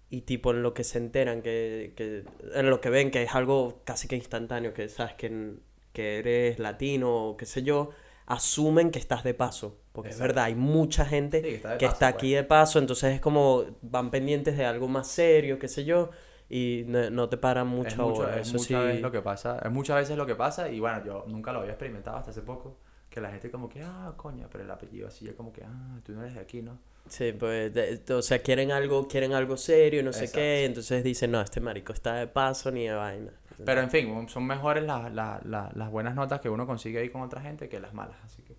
y 0.09 0.21
tipo 0.23 0.51
en 0.51 0.63
lo 0.63 0.73
que 0.75 0.84
se 0.86 0.99
enteran, 0.99 1.41
que, 1.43 1.93
que 1.97 2.25
en 2.55 2.69
lo 2.69 2.81
que 2.81 2.89
ven 2.91 3.11
que 3.11 3.23
es 3.23 3.36
algo 3.36 3.81
casi 3.86 4.07
que 4.07 4.15
instantáneo, 4.17 4.73
que 4.73 4.89
sabes 4.89 5.15
que, 5.15 5.55
que 5.93 6.19
eres 6.19 6.59
latino 6.59 7.29
o 7.29 7.38
qué 7.38 7.45
sé 7.47 7.63
yo, 7.63 7.91
asumen 8.27 8.91
que 8.91 8.99
estás 8.99 9.23
de 9.25 9.34
paso, 9.36 9.79
porque 9.93 10.11
es 10.11 10.17
Exacto. 10.17 10.27
verdad, 10.29 10.45
hay 10.45 10.55
mucha 10.55 11.05
gente 11.05 11.41
Sí, 11.41 11.47
que 11.49 11.55
está 11.55 11.69
que 11.79 11.86
paso, 11.86 11.93
está 11.93 12.07
pues. 12.09 12.15
aquí 12.17 12.34
de 12.34 12.43
paso, 12.45 12.79
entonces 12.79 13.15
es 13.15 13.21
como 13.21 13.65
van 13.84 14.11
pendientes 14.11 14.57
de 14.57 14.65
algo 14.65 14.88
más 14.89 15.07
serio, 15.09 15.59
qué 15.59 15.67
sé 15.69 15.86
yo, 15.86 16.11
y 16.56 16.84
no, 16.88 17.10
no 17.10 17.30
te 17.30 17.38
paran 17.38 17.66
es 17.68 17.97
mucho- 17.97 18.06
hora, 18.08 18.36
es 18.39 18.47
eso 18.47 18.58
muchas 18.58 18.68
sí. 18.68 18.76
veces 18.88 19.01
lo 19.01 19.12
que 19.12 19.22
pasa, 19.22 19.60
es 19.64 19.72
muchas 19.72 19.95
veces 19.97 20.18
lo 20.18 20.26
que 20.28 20.36
pasa 20.36 20.70
y 20.70 20.80
bueno, 20.80 21.04
yo 21.04 21.26
nunca 21.28 21.51
lo 21.51 21.60
había 21.60 21.72
experimentado 21.72 22.18
hasta 22.18 22.30
hace 22.30 22.41
poco, 22.43 22.78
que 23.10 23.20
la 23.22 23.30
gente 23.32 23.49
como 23.49 23.68
que, 23.70 23.82
ah, 23.82 24.14
coño, 24.16 24.47
pero 24.51 24.64
el 24.64 24.70
apellido 24.70 25.08
así, 25.08 25.28
es 25.28 25.34
como 25.36 25.51
que, 25.51 25.64
ah, 25.64 25.99
tú 26.04 26.12
no 26.14 26.22
eres 26.22 26.36
de 26.36 26.41
aquí, 26.41 26.62
¿no? 26.62 26.78
Sí, 27.08 27.32
pues, 27.34 27.74
de- 27.74 28.01
o 28.14 28.22
sea, 28.22 28.39
quieren 28.39 28.72
algo, 28.72 29.08
quieren 29.08 29.34
algo 29.34 29.58
serio, 29.58 30.04
no 30.04 30.14
sé 30.14 30.32
qué, 30.32 30.66
entonces 30.66 31.04
dicen, 31.04 31.32
no, 31.32 31.41
este 31.41 31.60
marico 31.60 31.91
está 31.91 32.14
de 32.16 32.28
paso 32.28 32.70
ni 32.72 32.86
de 32.88 32.93
vaina. 32.93 33.32
Pero 33.66 33.82
en 33.82 33.89
fin, 33.89 34.30
son 34.30 34.45
mejores 34.45 34.84
las, 34.84 35.12
las, 35.14 35.43
las, 35.45 35.76
las 35.76 35.89
buenas 35.91 36.14
notas 36.16 36.39
que 36.39 36.49
uno 36.49 36.66
consigue 36.68 36.99
ahí 36.99 37.10
con 37.10 37.22
otra 37.22 37.41
gente 37.41 37.68
que 37.68 37.80
las 37.80 37.93
malas, 37.93 38.18
así 38.24 38.41
que 38.43 38.56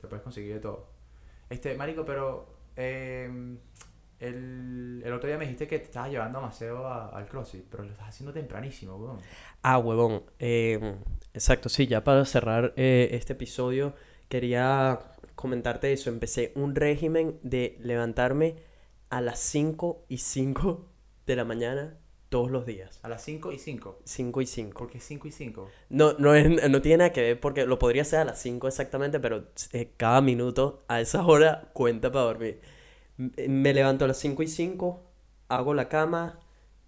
te 0.00 0.08
puedes 0.08 0.22
conseguir 0.22 0.54
de 0.54 0.60
todo. 0.60 0.88
Este, 1.48 1.74
marico, 1.74 2.04
pero 2.04 2.46
eh, 2.76 3.56
el, 4.20 5.02
el 5.04 5.12
otro 5.12 5.28
día 5.28 5.38
me 5.38 5.44
dijiste 5.44 5.66
que 5.66 5.78
te 5.78 5.84
estabas 5.86 6.10
llevando 6.10 6.38
a 6.38 6.42
Maceo 6.42 6.86
al 6.86 7.26
CrossFit, 7.26 7.64
pero 7.70 7.84
lo 7.84 7.90
estás 7.90 8.08
haciendo 8.08 8.32
tempranísimo, 8.32 8.96
weón. 8.96 9.18
Ah, 9.62 9.78
huevón. 9.78 10.22
eh, 10.38 10.96
exacto, 11.34 11.68
sí, 11.68 11.86
ya 11.86 12.04
para 12.04 12.24
cerrar 12.24 12.72
eh, 12.76 13.08
este 13.12 13.32
episodio, 13.32 13.94
quería 14.28 14.98
comentarte 15.34 15.92
eso. 15.92 16.10
Empecé 16.10 16.52
un 16.54 16.74
régimen 16.74 17.38
de 17.42 17.76
levantarme 17.80 18.56
a 19.08 19.20
las 19.20 19.38
5 19.40 20.04
y 20.08 20.18
5 20.18 20.86
de 21.26 21.36
la 21.36 21.44
mañana 21.44 21.96
todos 22.28 22.50
los 22.50 22.64
días. 22.66 23.00
A 23.02 23.08
las 23.08 23.24
5 23.24 23.50
y 23.52 23.58
5. 23.58 23.98
5 24.04 24.40
y 24.42 24.46
5. 24.46 24.78
¿Por 24.78 24.90
qué 24.90 25.00
5 25.00 25.26
y 25.28 25.32
5? 25.32 25.68
No, 25.88 26.12
no, 26.18 26.34
es- 26.34 26.70
no 26.70 26.80
tiene 26.82 26.98
nada 26.98 27.12
que 27.12 27.22
ver 27.22 27.40
porque 27.40 27.66
lo 27.66 27.78
podría 27.78 28.02
hacer 28.02 28.20
a 28.20 28.24
las 28.24 28.40
5 28.40 28.68
exactamente, 28.68 29.18
pero 29.18 29.46
eh, 29.72 29.92
cada 29.96 30.20
minuto 30.20 30.84
a 30.88 31.00
esa 31.00 31.24
hora 31.24 31.70
cuenta 31.72 32.12
para 32.12 32.26
dormir. 32.26 32.60
Me 33.48 33.74
levanto 33.74 34.04
a 34.04 34.08
las 34.08 34.18
5 34.18 34.42
y 34.42 34.46
5, 34.48 35.02
hago 35.48 35.74
la 35.74 35.88
cama, 35.88 36.40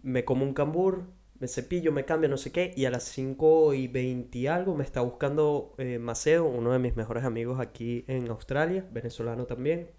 me 0.02 0.24
como 0.24 0.44
un 0.44 0.54
cambur, 0.54 1.04
me 1.38 1.48
cepillo, 1.48 1.92
me 1.92 2.04
cambio, 2.04 2.28
no 2.28 2.36
sé 2.38 2.52
qué, 2.52 2.72
y 2.76 2.86
a 2.86 2.90
las 2.90 3.04
5 3.04 3.74
y 3.74 3.88
20 3.88 4.38
y 4.38 4.46
algo 4.46 4.74
me 4.74 4.84
está 4.84 5.00
buscando 5.02 5.74
eh, 5.78 5.98
Maceo, 5.98 6.44
uno 6.46 6.72
de 6.72 6.78
mis 6.78 6.96
mejores 6.96 7.24
amigos 7.24 7.60
aquí 7.60 8.04
en 8.08 8.28
Australia, 8.30 8.86
venezolano 8.92 9.44
también, 9.46 9.90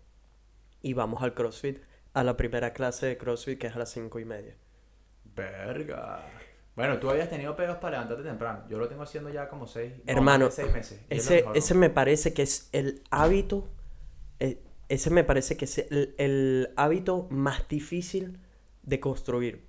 y 0.82 0.94
vamos 0.94 1.22
al 1.22 1.34
CrossFit, 1.34 1.80
a 2.14 2.24
la 2.24 2.36
primera 2.38 2.74
clase 2.74 3.06
de 3.08 3.18
CrossFit 3.18 3.60
que 3.60 3.68
es 3.68 3.76
a 3.76 3.80
las 3.80 3.90
5 3.92 4.20
y 4.20 4.26
media. 4.26 4.56
Verga. 5.36 6.26
Bueno, 6.76 7.00
tú 7.00 7.10
habías 7.10 7.30
tenido 7.30 7.56
pedos 7.56 7.78
para 7.78 7.98
levantarte 7.98 8.24
temprano. 8.24 8.64
Yo 8.68 8.78
lo 8.80 8.88
tengo 8.88 9.04
haciendo 9.04 9.30
ya 9.30 9.48
como 9.50 9.68
6 9.68 9.94
Hermano, 10.08 10.46
meses. 10.46 11.02
y 11.10 11.18
es 11.18 11.30
lo 11.30 11.36
Ese, 11.38 11.46
ese 11.54 11.74
me 11.76 11.90
parece 11.90 12.34
que 12.34 12.42
es 12.44 12.70
el 12.72 13.04
hábito, 13.12 13.68
eh, 14.40 14.60
ese 14.90 15.10
me 15.10 15.24
parece 15.24 15.58
que 15.58 15.66
es 15.66 15.78
el, 15.90 16.70
hábito 16.76 17.28
más 17.30 17.68
difícil 17.68 18.40
de 18.84 19.00
construir. 19.00 19.66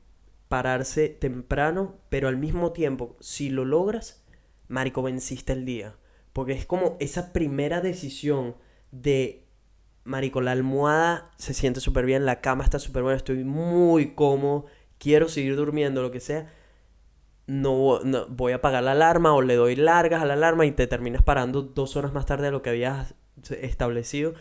Pararse 0.48 1.08
temprano, 1.08 1.96
pero 2.10 2.28
al 2.28 2.36
mismo 2.36 2.72
tiempo, 2.72 3.16
si 3.20 3.50
lo 3.50 3.64
logras, 3.64 4.24
marico, 4.68 5.02
venciste 5.02 5.52
el 5.52 5.64
día. 5.64 5.96
Porque 6.32 6.52
es 6.52 6.66
como 6.66 6.96
esa 7.00 7.32
primera 7.32 7.80
decisión 7.80 8.56
de, 8.90 9.46
marico, 10.04 10.40
la 10.40 10.52
almohada 10.52 11.30
se 11.38 11.54
siente 11.54 11.80
súper 11.80 12.06
bien, 12.06 12.26
la 12.26 12.40
cama 12.40 12.64
está 12.64 12.78
súper 12.78 13.02
buena, 13.02 13.16
estoy 13.16 13.44
muy 13.44 14.14
cómodo, 14.14 14.66
quiero 14.98 15.28
seguir 15.28 15.56
durmiendo, 15.56 16.02
lo 16.02 16.10
que 16.10 16.20
sea 16.20 16.52
no, 17.46 18.00
no- 18.00 18.26
voy 18.28 18.52
a 18.52 18.56
apagar 18.56 18.82
la 18.82 18.92
alarma 18.92 19.34
o 19.34 19.42
le 19.42 19.56
doy 19.56 19.76
largas 19.76 20.22
a 20.22 20.26
la 20.26 20.34
alarma 20.34 20.66
y 20.66 20.72
te 20.72 20.86
terminas 20.86 21.22
parando 21.22 21.62
dos 21.62 21.96
horas 21.96 22.12
más 22.12 22.26
tarde 22.26 22.46
de 22.46 22.50
lo 22.50 22.62
que 22.62 22.70
habías 22.70 23.14
establecido. 23.50 24.34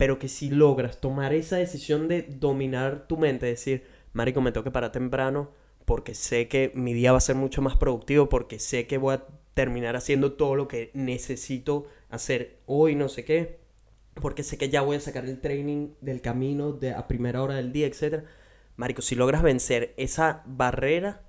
Pero 0.00 0.18
que 0.18 0.28
si 0.28 0.48
logras 0.48 0.98
tomar 0.98 1.34
esa 1.34 1.58
decisión 1.58 2.08
de 2.08 2.22
dominar 2.22 3.06
tu 3.06 3.18
mente, 3.18 3.44
decir, 3.44 3.84
Marico, 4.14 4.40
me 4.40 4.50
tengo 4.50 4.64
que 4.64 4.70
parar 4.70 4.92
temprano 4.92 5.50
porque 5.84 6.14
sé 6.14 6.48
que 6.48 6.72
mi 6.74 6.94
día 6.94 7.12
va 7.12 7.18
a 7.18 7.20
ser 7.20 7.36
mucho 7.36 7.60
más 7.60 7.76
productivo, 7.76 8.30
porque 8.30 8.58
sé 8.58 8.86
que 8.86 8.96
voy 8.96 9.16
a 9.16 9.26
terminar 9.52 9.96
haciendo 9.96 10.32
todo 10.32 10.54
lo 10.54 10.68
que 10.68 10.90
necesito 10.94 11.84
hacer 12.08 12.60
hoy, 12.64 12.94
no 12.94 13.10
sé 13.10 13.26
qué, 13.26 13.60
porque 14.14 14.42
sé 14.42 14.56
que 14.56 14.70
ya 14.70 14.80
voy 14.80 14.96
a 14.96 15.00
sacar 15.00 15.26
el 15.26 15.38
training 15.38 15.90
del 16.00 16.22
camino 16.22 16.72
de 16.72 16.94
a 16.94 17.06
primera 17.06 17.42
hora 17.42 17.56
del 17.56 17.70
día, 17.70 17.86
etc. 17.86 18.24
Marico, 18.76 19.02
si 19.02 19.16
logras 19.16 19.42
vencer 19.42 19.92
esa 19.98 20.44
barrera, 20.46 21.24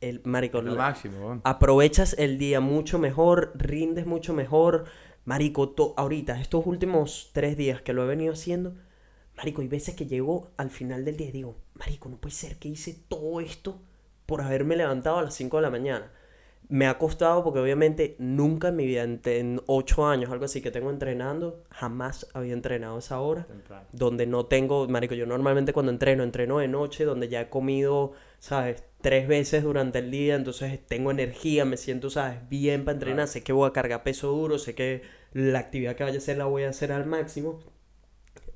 el 0.00 0.22
marico, 0.24 0.60
Lo 0.60 0.74
máximo, 0.74 1.40
aprovechas 1.44 2.16
el 2.18 2.36
día 2.36 2.58
mucho 2.58 2.98
mejor, 2.98 3.52
rindes 3.54 4.06
mucho 4.06 4.34
mejor. 4.34 4.86
Marico, 5.26 5.74
ahorita, 5.96 6.40
estos 6.40 6.64
últimos 6.66 7.30
tres 7.32 7.56
días 7.56 7.82
que 7.82 7.92
lo 7.92 8.04
he 8.04 8.06
venido 8.06 8.32
haciendo, 8.32 8.76
Marico, 9.36 9.60
hay 9.60 9.66
veces 9.66 9.96
que 9.96 10.06
llego 10.06 10.52
al 10.56 10.70
final 10.70 11.04
del 11.04 11.16
día 11.16 11.30
y 11.30 11.32
digo, 11.32 11.56
Marico, 11.74 12.08
no 12.08 12.16
puede 12.16 12.36
ser 12.36 12.58
que 12.60 12.68
hice 12.68 12.96
todo 13.08 13.40
esto 13.40 13.82
por 14.24 14.40
haberme 14.40 14.76
levantado 14.76 15.18
a 15.18 15.22
las 15.22 15.34
5 15.34 15.56
de 15.56 15.62
la 15.62 15.70
mañana. 15.70 16.12
Me 16.68 16.86
ha 16.86 16.98
costado 16.98 17.44
porque 17.44 17.60
obviamente 17.60 18.16
nunca 18.18 18.68
en 18.68 18.76
mi 18.76 18.86
vida, 18.86 19.04
en, 19.04 19.62
8 19.66 20.06
años, 20.06 20.30
algo 20.30 20.46
así 20.46 20.60
que 20.60 20.70
tengo 20.70 20.90
entrenando, 20.90 21.62
jamás 21.70 22.26
había 22.34 22.54
entrenado 22.54 22.98
esa 22.98 23.20
hora 23.20 23.44
Temprano. 23.44 23.86
donde 23.92 24.26
no 24.26 24.46
tengo, 24.46 24.88
marico, 24.88 25.14
yo 25.14 25.26
normalmente 25.26 25.72
cuando 25.72 25.92
entreno, 25.92 26.24
entreno 26.24 26.58
de 26.58 26.68
noche, 26.68 27.04
donde 27.04 27.28
ya 27.28 27.42
he 27.42 27.48
comido, 27.48 28.12
¿sabes? 28.40 28.82
Tres 29.00 29.28
veces 29.28 29.62
durante 29.62 30.00
el 30.00 30.10
día, 30.10 30.34
entonces 30.34 30.84
tengo 30.86 31.12
energía, 31.12 31.64
me 31.64 31.76
siento, 31.76 32.10
¿sabes? 32.10 32.48
Bien 32.48 32.84
para 32.84 32.94
entrenar, 32.94 33.28
sé 33.28 33.44
que 33.44 33.52
voy 33.52 33.68
a 33.68 33.72
cargar 33.72 34.02
peso 34.02 34.28
duro, 34.28 34.58
sé 34.58 34.74
que 34.74 35.02
la 35.32 35.60
actividad 35.60 35.94
que 35.94 36.02
vaya 36.02 36.16
a 36.16 36.18
hacer 36.18 36.36
la 36.36 36.46
voy 36.46 36.64
a 36.64 36.70
hacer 36.70 36.90
al 36.90 37.06
máximo. 37.06 37.60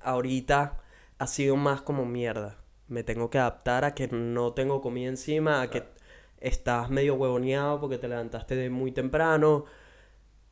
Ahorita 0.00 0.80
ha 1.18 1.26
sido 1.26 1.56
más 1.56 1.82
como 1.82 2.06
mierda. 2.06 2.58
Me 2.88 3.04
tengo 3.04 3.30
que 3.30 3.38
adaptar 3.38 3.84
a 3.84 3.94
que 3.94 4.08
no 4.08 4.52
tengo 4.54 4.80
comida 4.80 5.08
encima, 5.08 5.62
a 5.62 5.70
que. 5.70 5.99
Estás 6.40 6.90
medio 6.90 7.14
huevoneado 7.14 7.80
porque 7.80 7.98
te 7.98 8.08
levantaste 8.08 8.56
de 8.56 8.70
muy 8.70 8.92
temprano. 8.92 9.66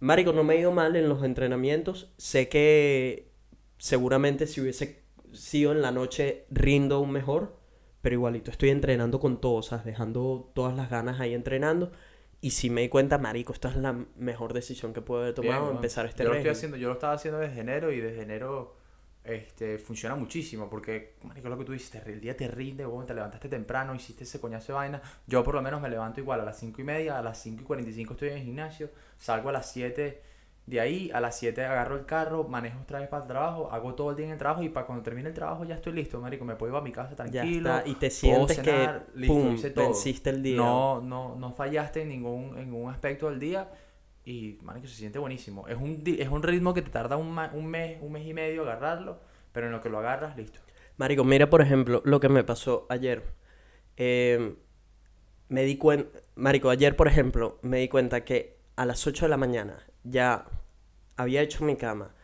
Marico, 0.00 0.32
no 0.32 0.44
me 0.44 0.54
he 0.54 0.60
ido 0.60 0.72
mal 0.72 0.94
en 0.96 1.08
los 1.08 1.24
entrenamientos. 1.24 2.12
Sé 2.16 2.48
que 2.48 3.32
seguramente 3.78 4.46
si 4.46 4.60
hubiese 4.60 5.02
sido 5.32 5.72
en 5.72 5.82
la 5.82 5.90
noche 5.90 6.46
rindo 6.50 6.96
aún 6.96 7.10
mejor, 7.10 7.58
pero 8.00 8.14
igualito 8.14 8.50
estoy 8.50 8.70
entrenando 8.70 9.18
con 9.20 9.40
todo, 9.40 9.62
¿sabes? 9.62 9.84
Dejando 9.84 10.50
todas 10.54 10.76
las 10.76 10.88
ganas 10.90 11.20
ahí 11.20 11.34
entrenando. 11.34 11.92
Y 12.40 12.50
si 12.50 12.70
me 12.70 12.82
di 12.82 12.88
cuenta, 12.88 13.18
marico, 13.18 13.52
esta 13.52 13.68
es 13.68 13.76
la 13.76 13.92
mejor 14.16 14.52
decisión 14.52 14.92
que 14.92 15.02
puedo 15.02 15.22
haber 15.22 15.34
tomado, 15.34 15.72
empezar 15.72 16.06
este 16.06 16.22
yo 16.22 16.28
lo 16.28 16.34
estoy 16.36 16.50
régimen. 16.50 16.56
haciendo, 16.56 16.76
yo 16.76 16.88
lo 16.88 16.94
estaba 16.94 17.14
haciendo 17.14 17.40
desde 17.40 17.60
enero 17.60 17.90
y 17.90 18.00
desde 18.00 18.22
enero 18.22 18.76
este, 19.28 19.78
funciona 19.78 20.14
muchísimo 20.16 20.68
porque, 20.70 21.14
marico, 21.22 21.48
lo 21.48 21.58
que 21.58 21.64
tú 21.64 21.72
dices, 21.72 22.02
el 22.06 22.20
día 22.20 22.36
te 22.36 22.48
rinde, 22.48 22.86
weón, 22.86 23.06
te 23.06 23.14
levantaste 23.14 23.48
temprano, 23.48 23.94
hiciste 23.94 24.24
ese 24.24 24.40
coñazo 24.40 24.72
de 24.72 24.76
vaina. 24.78 25.02
Yo 25.26 25.44
por 25.44 25.54
lo 25.54 25.62
menos 25.62 25.80
me 25.80 25.88
levanto 25.88 26.20
igual 26.20 26.40
a 26.40 26.44
las 26.44 26.58
5 26.58 26.80
y 26.80 26.84
media, 26.84 27.18
a 27.18 27.22
las 27.22 27.38
5 27.42 27.62
y 27.62 27.64
45 27.64 28.12
estoy 28.14 28.28
en 28.30 28.36
el 28.38 28.42
gimnasio, 28.44 28.90
salgo 29.18 29.50
a 29.50 29.52
las 29.52 29.70
7 29.70 30.22
de 30.66 30.80
ahí, 30.80 31.10
a 31.14 31.20
las 31.20 31.38
7 31.38 31.64
agarro 31.64 31.96
el 31.96 32.04
carro, 32.04 32.44
manejo 32.44 32.80
otra 32.82 33.00
vez 33.00 33.08
para 33.08 33.22
el 33.22 33.28
trabajo, 33.28 33.70
hago 33.72 33.94
todo 33.94 34.10
el 34.10 34.16
día 34.16 34.26
en 34.26 34.32
el 34.32 34.38
trabajo 34.38 34.62
y 34.62 34.68
para 34.68 34.84
cuando 34.86 35.02
termine 35.02 35.28
el 35.30 35.34
trabajo 35.34 35.64
ya 35.64 35.76
estoy 35.76 35.94
listo, 35.94 36.20
marico, 36.20 36.44
me 36.44 36.56
puedo 36.56 36.72
ir 36.74 36.78
a 36.78 36.82
mi 36.82 36.92
casa 36.92 37.10
Ya 37.10 37.16
tranquilo. 37.16 37.76
está, 37.78 37.88
y 37.88 37.94
te 37.94 38.10
sientes 38.10 38.56
cenar, 38.56 39.06
que, 39.06 39.18
listo, 39.18 39.34
pum, 39.34 39.54
hice 39.54 39.70
todo. 39.70 39.84
venciste 39.86 40.30
el 40.30 40.42
día. 40.42 40.56
No, 40.56 41.00
no, 41.00 41.36
no 41.36 41.52
fallaste 41.52 42.02
en 42.02 42.08
ningún, 42.08 42.58
en 42.58 42.70
ningún 42.70 42.90
aspecto 42.90 43.30
del 43.30 43.38
día. 43.40 43.68
Y, 44.28 44.58
marico, 44.62 44.86
se 44.86 44.94
siente 44.94 45.18
buenísimo. 45.18 45.66
Es 45.68 45.76
un, 45.78 46.02
es 46.06 46.28
un 46.28 46.42
ritmo 46.42 46.74
que 46.74 46.82
te 46.82 46.90
tarda 46.90 47.16
un, 47.16 47.30
ma- 47.32 47.50
un 47.54 47.66
mes, 47.66 47.96
un 48.02 48.12
mes 48.12 48.26
y 48.26 48.34
medio 48.34 48.62
agarrarlo, 48.62 49.20
pero 49.52 49.66
en 49.66 49.72
lo 49.72 49.80
que 49.80 49.88
lo 49.88 49.98
agarras, 49.98 50.36
listo. 50.36 50.60
Marico, 50.98 51.24
mira 51.24 51.48
por 51.48 51.62
ejemplo 51.62 52.02
lo 52.04 52.20
que 52.20 52.28
me 52.28 52.44
pasó 52.44 52.86
ayer. 52.90 53.22
Eh, 53.96 54.54
me 55.48 55.62
di 55.62 55.78
cuenta, 55.78 56.18
Marico, 56.36 56.68
ayer 56.70 56.94
por 56.94 57.08
ejemplo 57.08 57.58
me 57.62 57.78
di 57.78 57.88
cuenta 57.88 58.24
que 58.24 58.58
a 58.76 58.84
las 58.84 59.06
8 59.06 59.24
de 59.24 59.30
la 59.30 59.38
mañana 59.38 59.86
ya 60.04 60.46
había 61.16 61.40
hecho 61.42 61.64
mi 61.64 61.76
cama, 61.76 62.14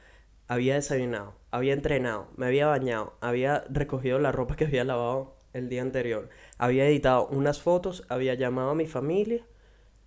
había 0.49 0.75
desayunado, 0.75 1.35
había 1.51 1.73
entrenado, 1.73 2.29
me 2.37 2.47
había 2.47 2.67
bañado, 2.67 3.17
había 3.23 3.65
recogido 3.71 4.19
la 4.19 4.33
ropa 4.33 4.57
que 4.57 4.67
había 4.67 4.85
lavado 4.85 5.37
el 5.55 5.69
día 5.71 5.83
anterior, 5.83 6.29
había 6.59 6.87
editado 6.87 7.29
unas 7.29 7.63
fotos, 7.63 8.05
había 8.11 8.35
llamado 8.35 8.71
a 8.71 8.75
mi 8.75 8.87
familia, 8.87 9.47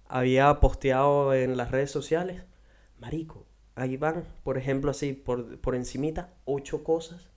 había 0.10 0.60
posteado 0.60 1.34
en 1.34 1.58
las 1.58 1.72
redes 1.72 1.92
sociales. 1.92 2.44
Marico, 3.00 3.46
ahí 3.76 3.98
van, 3.98 4.24
por 4.44 4.58
ejemplo, 4.58 4.92
así, 4.92 5.14
por, 5.14 5.60
por 5.60 5.76
encimita, 5.76 6.34
ocho 6.46 6.84
cosas 6.84 7.30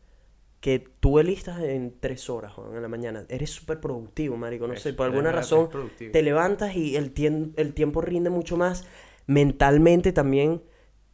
que 0.60 0.78
tú 1.00 1.18
listas 1.18 1.62
en 1.62 1.94
tres 2.00 2.28
horas 2.28 2.52
Juan, 2.52 2.76
en 2.76 2.82
la 2.82 2.88
mañana. 2.88 3.24
Eres 3.28 3.50
súper 3.50 3.80
productivo, 3.80 4.36
marico. 4.36 4.66
No 4.68 4.76
sé, 4.76 4.92
por 4.92 5.06
alguna 5.06 5.32
razón 5.32 5.68
te 5.96 6.22
levantas 6.22 6.76
y 6.76 6.96
el, 6.96 7.12
el 7.56 7.74
tiempo 7.74 8.00
rinde 8.02 8.30
mucho 8.30 8.56
más. 8.56 8.84
Mentalmente 9.26 10.12
también 10.12 10.62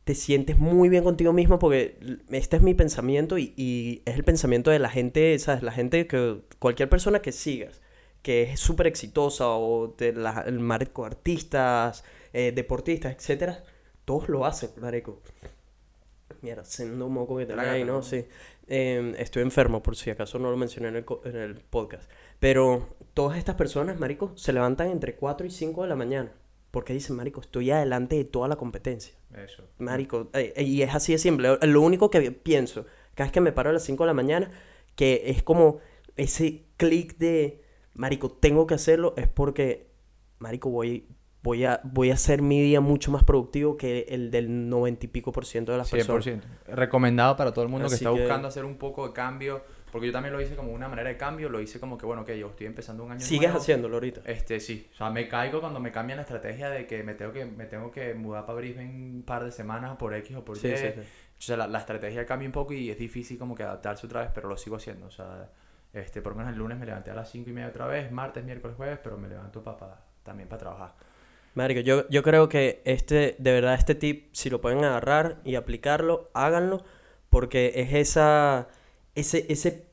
te 0.04 0.14
sientes 0.14 0.58
muy 0.58 0.88
bien 0.88 1.04
contigo 1.04 1.32
mismo 1.32 1.58
porque 1.58 1.98
este 2.30 2.56
es 2.56 2.62
mi 2.62 2.74
pensamiento 2.74 3.38
y, 3.38 3.54
y 3.56 4.02
es 4.04 4.16
el 4.16 4.24
pensamiento 4.24 4.70
de 4.70 4.78
la 4.78 4.88
gente, 4.88 5.38
¿sabes? 5.38 5.62
La 5.62 5.72
gente 5.72 6.06
que 6.06 6.40
cualquier 6.58 6.88
persona 6.88 7.20
que 7.20 7.32
sigas 7.32 7.80
que 8.26 8.42
es 8.42 8.58
súper 8.58 8.88
exitosa 8.88 9.50
o 9.50 9.94
de 9.96 10.12
la, 10.12 10.42
el 10.48 10.58
marico 10.58 11.04
artistas, 11.04 12.02
eh, 12.32 12.50
deportistas, 12.50 13.14
etcétera, 13.14 13.62
todos 14.04 14.28
lo 14.28 14.44
hacen, 14.44 14.70
marico. 14.80 15.22
Mira, 16.42 16.64
siendo 16.64 17.06
un 17.06 17.12
moco 17.12 17.36
que 17.36 17.46
tenía 17.46 17.70
ahí, 17.70 17.84
¿no? 17.84 18.02
Sí. 18.02 18.26
Eh, 18.66 19.14
estoy 19.18 19.42
enfermo, 19.44 19.80
por 19.80 19.94
si 19.94 20.10
acaso 20.10 20.40
no 20.40 20.50
lo 20.50 20.56
mencioné 20.56 20.88
en 20.88 20.96
el, 20.96 21.04
en 21.22 21.36
el 21.36 21.54
podcast. 21.54 22.10
Pero 22.40 22.96
todas 23.14 23.38
estas 23.38 23.54
personas, 23.54 24.00
marico, 24.00 24.32
se 24.34 24.52
levantan 24.52 24.90
entre 24.90 25.14
4 25.14 25.46
y 25.46 25.50
5 25.50 25.82
de 25.84 25.88
la 25.88 25.94
mañana. 25.94 26.32
Porque 26.72 26.94
dicen, 26.94 27.14
marico, 27.14 27.40
estoy 27.40 27.70
adelante 27.70 28.16
de 28.16 28.24
toda 28.24 28.48
la 28.48 28.56
competencia. 28.56 29.14
Eso. 29.36 29.68
Marico, 29.78 30.30
eh, 30.32 30.52
eh, 30.56 30.64
y 30.64 30.82
es 30.82 30.92
así 30.92 31.12
de 31.12 31.18
simple. 31.18 31.58
Lo 31.62 31.80
único 31.80 32.10
que 32.10 32.32
pienso, 32.32 32.86
cada 33.14 33.26
vez 33.26 33.32
que 33.32 33.40
me 33.40 33.52
paro 33.52 33.70
a 33.70 33.72
las 33.72 33.84
5 33.84 34.02
de 34.02 34.08
la 34.08 34.14
mañana, 34.14 34.50
que 34.96 35.22
es 35.26 35.44
como 35.44 35.78
ese 36.16 36.64
clic 36.76 37.18
de, 37.18 37.62
Marico, 37.96 38.30
tengo 38.30 38.66
que 38.66 38.74
hacerlo, 38.74 39.14
es 39.16 39.28
porque, 39.28 39.90
Marico, 40.38 40.70
voy 40.70 41.06
voy 41.42 41.64
a, 41.64 41.80
voy 41.84 42.10
a 42.10 42.14
hacer 42.14 42.42
mi 42.42 42.60
día 42.60 42.80
mucho 42.80 43.12
más 43.12 43.22
productivo 43.22 43.76
que 43.76 44.06
el 44.08 44.32
del 44.32 44.68
90 44.68 45.06
y 45.06 45.08
pico 45.08 45.30
por 45.30 45.46
ciento 45.46 45.70
de 45.70 45.78
las 45.78 45.88
personas. 45.88 46.26
100%. 46.26 46.40
Recomendado 46.74 47.36
para 47.36 47.52
todo 47.52 47.62
el 47.64 47.70
mundo 47.70 47.86
que 47.88 47.94
está 47.94 48.12
que- 48.12 48.18
buscando 48.20 48.48
hacer 48.48 48.64
un 48.64 48.76
poco 48.76 49.06
de 49.06 49.12
cambio. 49.12 49.62
Porque 49.92 50.08
yo 50.08 50.12
también 50.12 50.34
lo 50.34 50.40
hice 50.42 50.56
como 50.56 50.72
una 50.72 50.88
manera 50.88 51.08
de 51.08 51.16
cambio. 51.16 51.48
Lo 51.48 51.60
hice 51.60 51.78
como 51.78 51.96
que, 51.96 52.04
bueno, 52.04 52.24
que 52.24 52.36
yo 52.36 52.48
estoy 52.48 52.66
empezando 52.66 53.04
un 53.04 53.12
año 53.12 53.20
Sigues 53.20 53.42
nuevo. 53.48 53.60
haciéndolo 53.60 53.94
ahorita. 53.96 54.22
Este, 54.26 54.58
sí. 54.58 54.88
O 54.92 54.96
sea, 54.96 55.08
me 55.10 55.28
caigo 55.28 55.60
cuando 55.60 55.78
me 55.78 55.92
cambian 55.92 56.16
la 56.16 56.22
estrategia 56.22 56.68
de 56.68 56.84
que 56.88 57.04
me 57.04 57.14
tengo 57.14 57.32
que, 57.32 57.44
me 57.46 57.64
tengo 57.66 57.92
que 57.92 58.12
mudar 58.12 58.44
para 58.44 58.58
Brisbane 58.58 58.90
un 59.14 59.22
par 59.22 59.44
de 59.44 59.52
semanas 59.52 59.96
por 59.96 60.12
X 60.14 60.36
o 60.36 60.44
por 60.44 60.58
Sí, 60.58 60.66
Y. 60.66 60.76
sí, 60.76 60.86
sí. 60.96 61.00
O 61.00 61.42
sea, 61.42 61.56
la, 61.56 61.68
la 61.68 61.78
estrategia 61.78 62.26
cambia 62.26 62.48
un 62.48 62.52
poco 62.52 62.72
y 62.72 62.90
es 62.90 62.98
difícil 62.98 63.38
como 63.38 63.54
que 63.54 63.62
adaptarse 63.62 64.04
otra 64.04 64.22
vez, 64.22 64.30
pero 64.34 64.48
lo 64.48 64.56
sigo 64.56 64.74
haciendo. 64.76 65.06
O 65.06 65.10
sea, 65.12 65.48
este, 65.96 66.22
por 66.22 66.32
lo 66.32 66.38
menos 66.38 66.52
el 66.52 66.58
lunes 66.58 66.78
me 66.78 66.86
levanté 66.86 67.10
a 67.10 67.14
las 67.14 67.30
5 67.30 67.50
y 67.50 67.52
media 67.52 67.68
otra 67.68 67.86
vez, 67.86 68.12
martes, 68.12 68.44
miércoles, 68.44 68.76
jueves, 68.76 68.98
pero 69.02 69.16
me 69.16 69.28
levanto 69.28 69.62
para 69.62 70.04
también 70.22 70.48
para 70.48 70.60
trabajar. 70.60 70.94
Marico, 71.54 71.80
yo, 71.80 72.06
yo 72.10 72.22
creo 72.22 72.48
que 72.48 72.82
este, 72.84 73.36
de 73.38 73.52
verdad, 73.52 73.74
este 73.74 73.94
tip, 73.94 74.28
si 74.34 74.50
lo 74.50 74.60
pueden 74.60 74.84
agarrar 74.84 75.40
y 75.44 75.54
aplicarlo, 75.54 76.30
háganlo, 76.34 76.84
porque 77.30 77.72
es 77.76 77.94
esa, 77.94 78.68
ese, 79.14 79.46
ese 79.48 79.86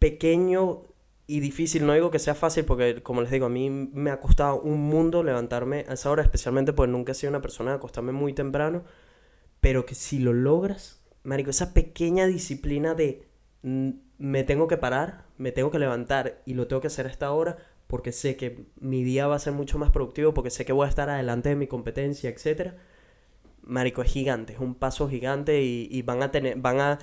pequeño 0.00 0.80
y 1.28 1.40
difícil, 1.40 1.86
no 1.86 1.92
digo 1.92 2.10
que 2.10 2.18
sea 2.18 2.34
fácil, 2.34 2.64
porque 2.64 3.02
como 3.02 3.20
les 3.20 3.30
digo, 3.30 3.46
a 3.46 3.50
mí 3.50 3.70
me 3.70 4.10
ha 4.10 4.18
costado 4.18 4.60
un 4.60 4.80
mundo 4.80 5.22
levantarme 5.22 5.84
a 5.88 5.92
esa 5.92 6.10
hora, 6.10 6.22
especialmente 6.22 6.72
porque 6.72 6.90
nunca 6.90 7.12
he 7.12 7.14
sido 7.14 7.30
una 7.30 7.42
persona 7.42 7.70
de 7.70 7.76
acostarme 7.76 8.12
muy 8.12 8.32
temprano, 8.32 8.82
pero 9.60 9.86
que 9.86 9.94
si 9.94 10.18
lo 10.18 10.32
logras, 10.32 11.00
Marico, 11.22 11.50
esa 11.50 11.74
pequeña 11.74 12.26
disciplina 12.26 12.94
de 12.94 13.28
me 14.18 14.44
tengo 14.44 14.68
que 14.68 14.76
parar, 14.76 15.24
me 15.38 15.52
tengo 15.52 15.70
que 15.70 15.78
levantar 15.78 16.42
y 16.44 16.54
lo 16.54 16.66
tengo 16.66 16.80
que 16.80 16.88
hacer 16.88 17.06
a 17.06 17.10
esta 17.10 17.30
hora 17.32 17.56
porque 17.88 18.12
sé 18.12 18.36
que 18.36 18.66
mi 18.78 19.02
día 19.02 19.26
va 19.26 19.36
a 19.36 19.38
ser 19.38 19.54
mucho 19.54 19.78
más 19.78 19.90
productivo, 19.90 20.34
porque 20.34 20.50
sé 20.50 20.64
que 20.64 20.72
voy 20.72 20.84
a 20.86 20.88
estar 20.90 21.08
adelante 21.08 21.48
de 21.48 21.56
mi 21.56 21.66
competencia, 21.66 22.28
etcétera. 22.28 22.76
Marico, 23.62 24.02
es 24.02 24.12
gigante, 24.12 24.52
es 24.52 24.58
un 24.60 24.74
paso 24.74 25.08
gigante 25.08 25.62
y, 25.62 25.88
y 25.90 26.02
van 26.02 26.22
a 26.22 26.30
tener, 26.30 26.56
van 26.58 26.80
a... 26.80 26.98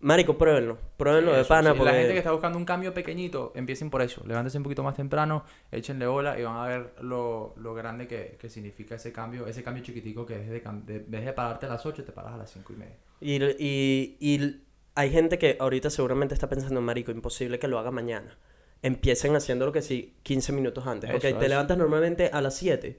Marico, 0.00 0.36
pruébenlo, 0.36 0.78
pruébenlo 0.98 1.32
de 1.32 1.40
Eso, 1.40 1.48
pana 1.48 1.72
sí. 1.72 1.78
porque... 1.78 1.92
La 1.92 1.98
gente 1.98 2.12
que 2.12 2.18
está 2.18 2.32
buscando 2.32 2.58
un 2.58 2.66
cambio 2.66 2.92
pequeñito, 2.92 3.52
empiecen 3.54 3.88
por 3.88 4.02
eso. 4.02 4.22
Levántense 4.26 4.58
un 4.58 4.64
poquito 4.64 4.82
más 4.82 4.94
temprano, 4.94 5.44
échenle 5.72 6.06
bola 6.06 6.38
y 6.38 6.42
van 6.42 6.56
a 6.58 6.66
ver 6.66 6.94
lo, 7.00 7.54
lo 7.56 7.74
grande 7.74 8.06
que, 8.06 8.36
que 8.38 8.50
significa 8.50 8.96
ese 8.96 9.10
cambio, 9.10 9.46
ese 9.46 9.62
cambio 9.62 9.82
chiquitico 9.82 10.26
que 10.26 10.34
es 10.42 10.50
de, 10.50 10.60
de, 10.84 11.00
de 11.00 11.32
pararte 11.32 11.64
a 11.64 11.70
las 11.70 11.86
8, 11.86 12.04
te 12.04 12.12
paras 12.12 12.34
a 12.34 12.36
las 12.36 12.50
5 12.50 12.72
y 12.74 12.76
media. 12.76 12.96
Y, 13.22 13.42
y, 13.58 14.16
y 14.20 14.60
hay 14.94 15.10
gente 15.10 15.38
que 15.38 15.56
ahorita 15.58 15.90
seguramente 15.90 16.34
está 16.34 16.48
pensando, 16.48 16.80
marico, 16.80 17.10
imposible 17.10 17.58
que 17.58 17.68
lo 17.68 17.78
haga 17.78 17.90
mañana. 17.90 18.38
Empiecen 18.82 19.34
haciendo 19.34 19.66
lo 19.66 19.72
que 19.72 19.82
sí 19.82 20.14
15 20.22 20.52
minutos 20.52 20.86
antes. 20.86 21.10
ok, 21.10 21.24
Eso, 21.24 21.38
te 21.38 21.48
levantas 21.48 21.76
normalmente 21.78 22.28
a 22.32 22.40
las 22.40 22.54
7. 22.56 22.98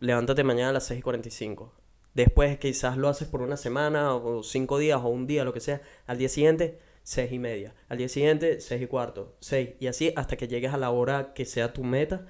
Levántate 0.00 0.44
mañana 0.44 0.70
a 0.70 0.72
las 0.72 0.86
6 0.86 1.00
y 1.00 1.02
45. 1.02 1.72
Después 2.14 2.58
quizás 2.58 2.96
lo 2.96 3.08
haces 3.08 3.28
por 3.28 3.42
una 3.42 3.56
semana 3.56 4.14
o 4.14 4.42
5 4.42 4.78
días 4.78 5.00
o 5.02 5.08
un 5.08 5.26
día, 5.26 5.44
lo 5.44 5.52
que 5.52 5.60
sea. 5.60 5.82
Al 6.06 6.18
día 6.18 6.28
siguiente, 6.28 6.78
6 7.02 7.32
y 7.32 7.38
media. 7.38 7.74
Al 7.88 7.98
día 7.98 8.08
siguiente, 8.08 8.60
6 8.60 8.82
y 8.82 8.86
cuarto. 8.86 9.36
6. 9.40 9.70
Y 9.80 9.88
así 9.88 10.12
hasta 10.16 10.36
que 10.36 10.48
llegues 10.48 10.72
a 10.72 10.78
la 10.78 10.90
hora 10.90 11.34
que 11.34 11.44
sea 11.44 11.72
tu 11.72 11.82
meta. 11.82 12.26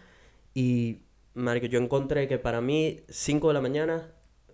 Y, 0.54 1.02
marico, 1.34 1.66
yo 1.66 1.78
encontré 1.78 2.26
que 2.26 2.38
para 2.38 2.60
mí 2.60 3.02
5 3.10 3.48
de 3.48 3.54
la 3.54 3.60
mañana, 3.60 4.12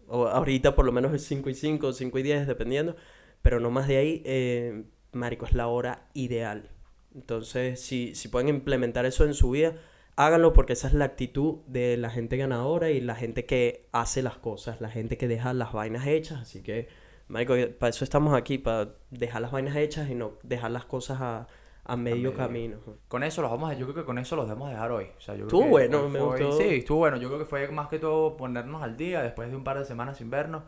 o 0.09 0.27
ahorita 0.27 0.75
por 0.75 0.85
lo 0.85 0.93
menos 0.93 1.15
es 1.15 1.25
5 1.25 1.49
y 1.49 1.55
5, 1.55 1.93
5 1.93 2.19
y 2.19 2.23
10, 2.23 2.47
dependiendo, 2.49 2.97
pero 3.43 3.61
no 3.61 3.71
más 3.71 3.89
de 3.89 3.97
ahí, 3.97 4.23
eh, 4.25 4.85
marico, 5.13 5.47
es 5.47 5.53
la 5.55 5.67
hora 5.69 6.07
ideal. 6.15 6.71
Entonces, 7.15 7.81
si, 7.81 8.15
si 8.15 8.29
pueden 8.29 8.49
implementar 8.49 9.05
eso 9.07 9.25
en 9.25 9.35
su 9.35 9.51
vida, 9.51 9.75
háganlo 10.17 10.53
porque 10.53 10.75
esa 10.75 10.87
es 10.89 10.95
la 10.95 11.07
actitud 11.07 11.59
de 11.67 11.97
la 11.97 12.11
gente 12.11 12.37
ganadora 12.37 12.91
y 12.91 13.01
la 13.01 13.15
gente 13.17 13.47
que 13.47 13.87
hace 13.93 14.23
las 14.23 14.37
cosas, 14.39 14.81
la 14.81 14.91
gente 14.91 15.17
que 15.19 15.27
deja 15.29 15.53
las 15.55 15.73
vainas 15.73 16.07
hechas. 16.07 16.41
Así 16.43 16.63
que, 16.63 16.89
marico, 17.29 17.55
para 17.79 17.91
eso 17.91 18.05
estamos 18.05 18.35
aquí, 18.35 18.59
para 18.59 18.91
dejar 19.11 19.43
las 19.43 19.51
vainas 19.51 19.77
hechas 19.77 20.09
y 20.11 20.15
no 20.15 20.35
dejar 20.45 20.71
las 20.71 20.85
cosas 20.85 21.19
a, 21.21 21.49
a 21.85 21.97
medio 21.97 22.17
medio. 22.31 22.35
camino. 22.35 22.77
Con 23.09 23.25
eso 23.25 23.43
los 23.43 23.51
vamos 23.51 23.71
a, 23.71 23.75
yo 23.75 23.87
creo 23.87 23.97
que 23.97 24.05
con 24.05 24.19
eso 24.19 24.37
los 24.37 24.47
debemos 24.47 24.71
dejar 24.71 24.93
hoy. 24.93 25.07
O 25.17 25.21
sea, 25.21 25.35
yo 25.35 25.45
Estuvo 25.47 25.67
bueno, 25.67 26.09
me 26.09 26.21
fue- 26.21 26.29
gustó. 26.45 26.53
Sí, 26.59 26.69
estuvo 26.77 26.99
bueno. 26.99 27.17
Yo 27.17 27.27
creo 27.29 27.41
que 27.41 27.47
fue 27.47 27.67
más 27.73 27.89
que 27.89 27.99
todo 27.99 28.37
ponernos 28.37 28.83
al 28.83 28.97
día 28.97 29.23
después 29.23 29.51
de 29.51 29.57
un 29.57 29.65
par 29.65 29.79
de 29.79 29.85
semanas 29.85 30.19
sin 30.19 30.31
vernos. 30.31 30.63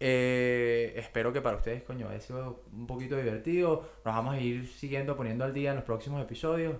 Eh, 0.00 0.94
espero 0.96 1.32
que 1.32 1.40
para 1.40 1.56
ustedes, 1.56 1.82
coño, 1.82 2.08
haya 2.08 2.20
sido 2.20 2.62
un 2.72 2.86
poquito 2.86 3.16
divertido. 3.16 3.88
Nos 4.04 4.14
vamos 4.14 4.34
a 4.34 4.40
ir 4.40 4.66
siguiendo 4.66 5.16
poniendo 5.16 5.44
al 5.44 5.54
día 5.54 5.70
en 5.70 5.76
los 5.76 5.84
próximos 5.84 6.22
episodios. 6.22 6.76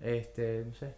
Este, 0.00 0.64
no 0.66 0.74
sé. 0.74 0.94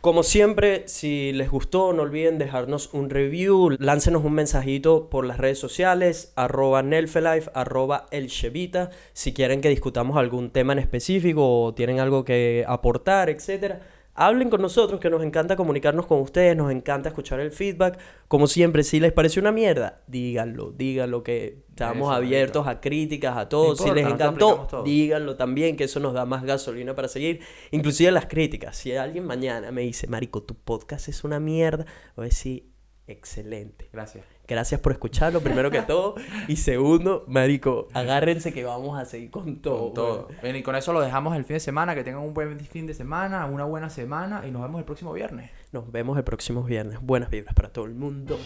Como 0.00 0.22
siempre, 0.22 0.88
si 0.88 1.32
les 1.32 1.50
gustó, 1.50 1.92
no 1.92 2.02
olviden 2.02 2.38
dejarnos 2.38 2.92
un 2.92 3.10
review, 3.10 3.76
láncenos 3.78 4.24
un 4.24 4.32
mensajito 4.32 5.08
por 5.10 5.24
las 5.26 5.38
redes 5.38 5.58
sociales, 5.58 6.32
arroba 6.34 6.82
Nelfelife, 6.82 7.50
arroba 7.54 8.06
El 8.10 8.28
Chevita, 8.28 8.90
si 9.12 9.32
quieren 9.32 9.60
que 9.60 9.68
discutamos 9.68 10.16
algún 10.16 10.50
tema 10.50 10.72
en 10.72 10.80
específico 10.80 11.62
o 11.62 11.74
tienen 11.74 12.00
algo 12.00 12.24
que 12.24 12.64
aportar, 12.66 13.28
etcétera. 13.28 13.80
Hablen 14.14 14.50
con 14.50 14.60
nosotros, 14.60 15.00
que 15.00 15.08
nos 15.08 15.22
encanta 15.22 15.56
comunicarnos 15.56 16.06
con 16.06 16.20
ustedes, 16.20 16.54
nos 16.54 16.70
encanta 16.70 17.08
escuchar 17.08 17.40
el 17.40 17.50
feedback. 17.50 17.98
Como 18.28 18.46
siempre, 18.46 18.84
si 18.84 19.00
les 19.00 19.10
parece 19.12 19.40
una 19.40 19.52
mierda, 19.52 20.02
díganlo, 20.06 20.70
díganlo 20.72 21.22
que 21.22 21.64
estamos 21.70 22.08
Eso, 22.08 22.12
abiertos 22.12 22.66
a 22.66 22.80
críticas, 22.80 23.36
a 23.38 23.48
todo. 23.48 23.74
si 23.74 23.84
importa, 23.84 23.94
les 24.02 24.12
encantó, 24.12 24.66
todo. 24.68 24.82
díganlo 24.82 25.36
también, 25.36 25.76
que 25.76 25.84
eso 25.84 25.98
nos 25.98 26.12
da 26.12 26.26
más 26.26 26.44
gasolina 26.44 26.94
para 26.94 27.08
seguir. 27.08 27.40
Inclusive 27.70 28.10
las 28.12 28.26
críticas. 28.26 28.76
Si 28.76 28.94
alguien 28.94 29.24
mañana 29.24 29.72
me 29.72 29.80
dice, 29.80 30.06
Marico, 30.08 30.42
tu 30.42 30.54
podcast 30.56 31.08
es 31.08 31.24
una 31.24 31.40
mierda, 31.40 31.86
voy 32.14 32.24
a 32.24 32.28
decir, 32.28 32.68
excelente. 33.06 33.88
Gracias. 33.92 34.24
Gracias 34.52 34.80
por 34.80 34.92
escucharlo, 34.92 35.40
primero 35.40 35.70
que 35.70 35.82
todo. 35.82 36.14
Y 36.46 36.56
segundo, 36.56 37.24
Marico, 37.26 37.88
agárrense 37.92 38.52
que 38.52 38.64
vamos 38.64 38.98
a 38.98 39.04
seguir 39.04 39.30
con 39.30 39.56
todo. 39.56 39.78
Con 39.78 39.94
todo. 39.94 40.28
Bien, 40.42 40.56
y 40.56 40.62
con 40.62 40.76
eso 40.76 40.92
lo 40.92 41.00
dejamos 41.00 41.36
el 41.36 41.44
fin 41.44 41.54
de 41.54 41.60
semana. 41.60 41.94
Que 41.94 42.04
tengan 42.04 42.22
un 42.22 42.34
buen 42.34 42.58
fin 42.60 42.86
de 42.86 42.94
semana, 42.94 43.46
una 43.46 43.64
buena 43.64 43.90
semana 43.90 44.42
y 44.46 44.50
nos 44.50 44.62
vemos 44.62 44.78
el 44.78 44.84
próximo 44.84 45.12
viernes. 45.12 45.50
Nos 45.72 45.90
vemos 45.90 46.18
el 46.18 46.24
próximo 46.24 46.62
viernes. 46.62 46.98
Buenas 47.00 47.30
vibras 47.30 47.54
para 47.54 47.70
todo 47.70 47.86
el 47.86 47.94
mundo. 47.94 48.38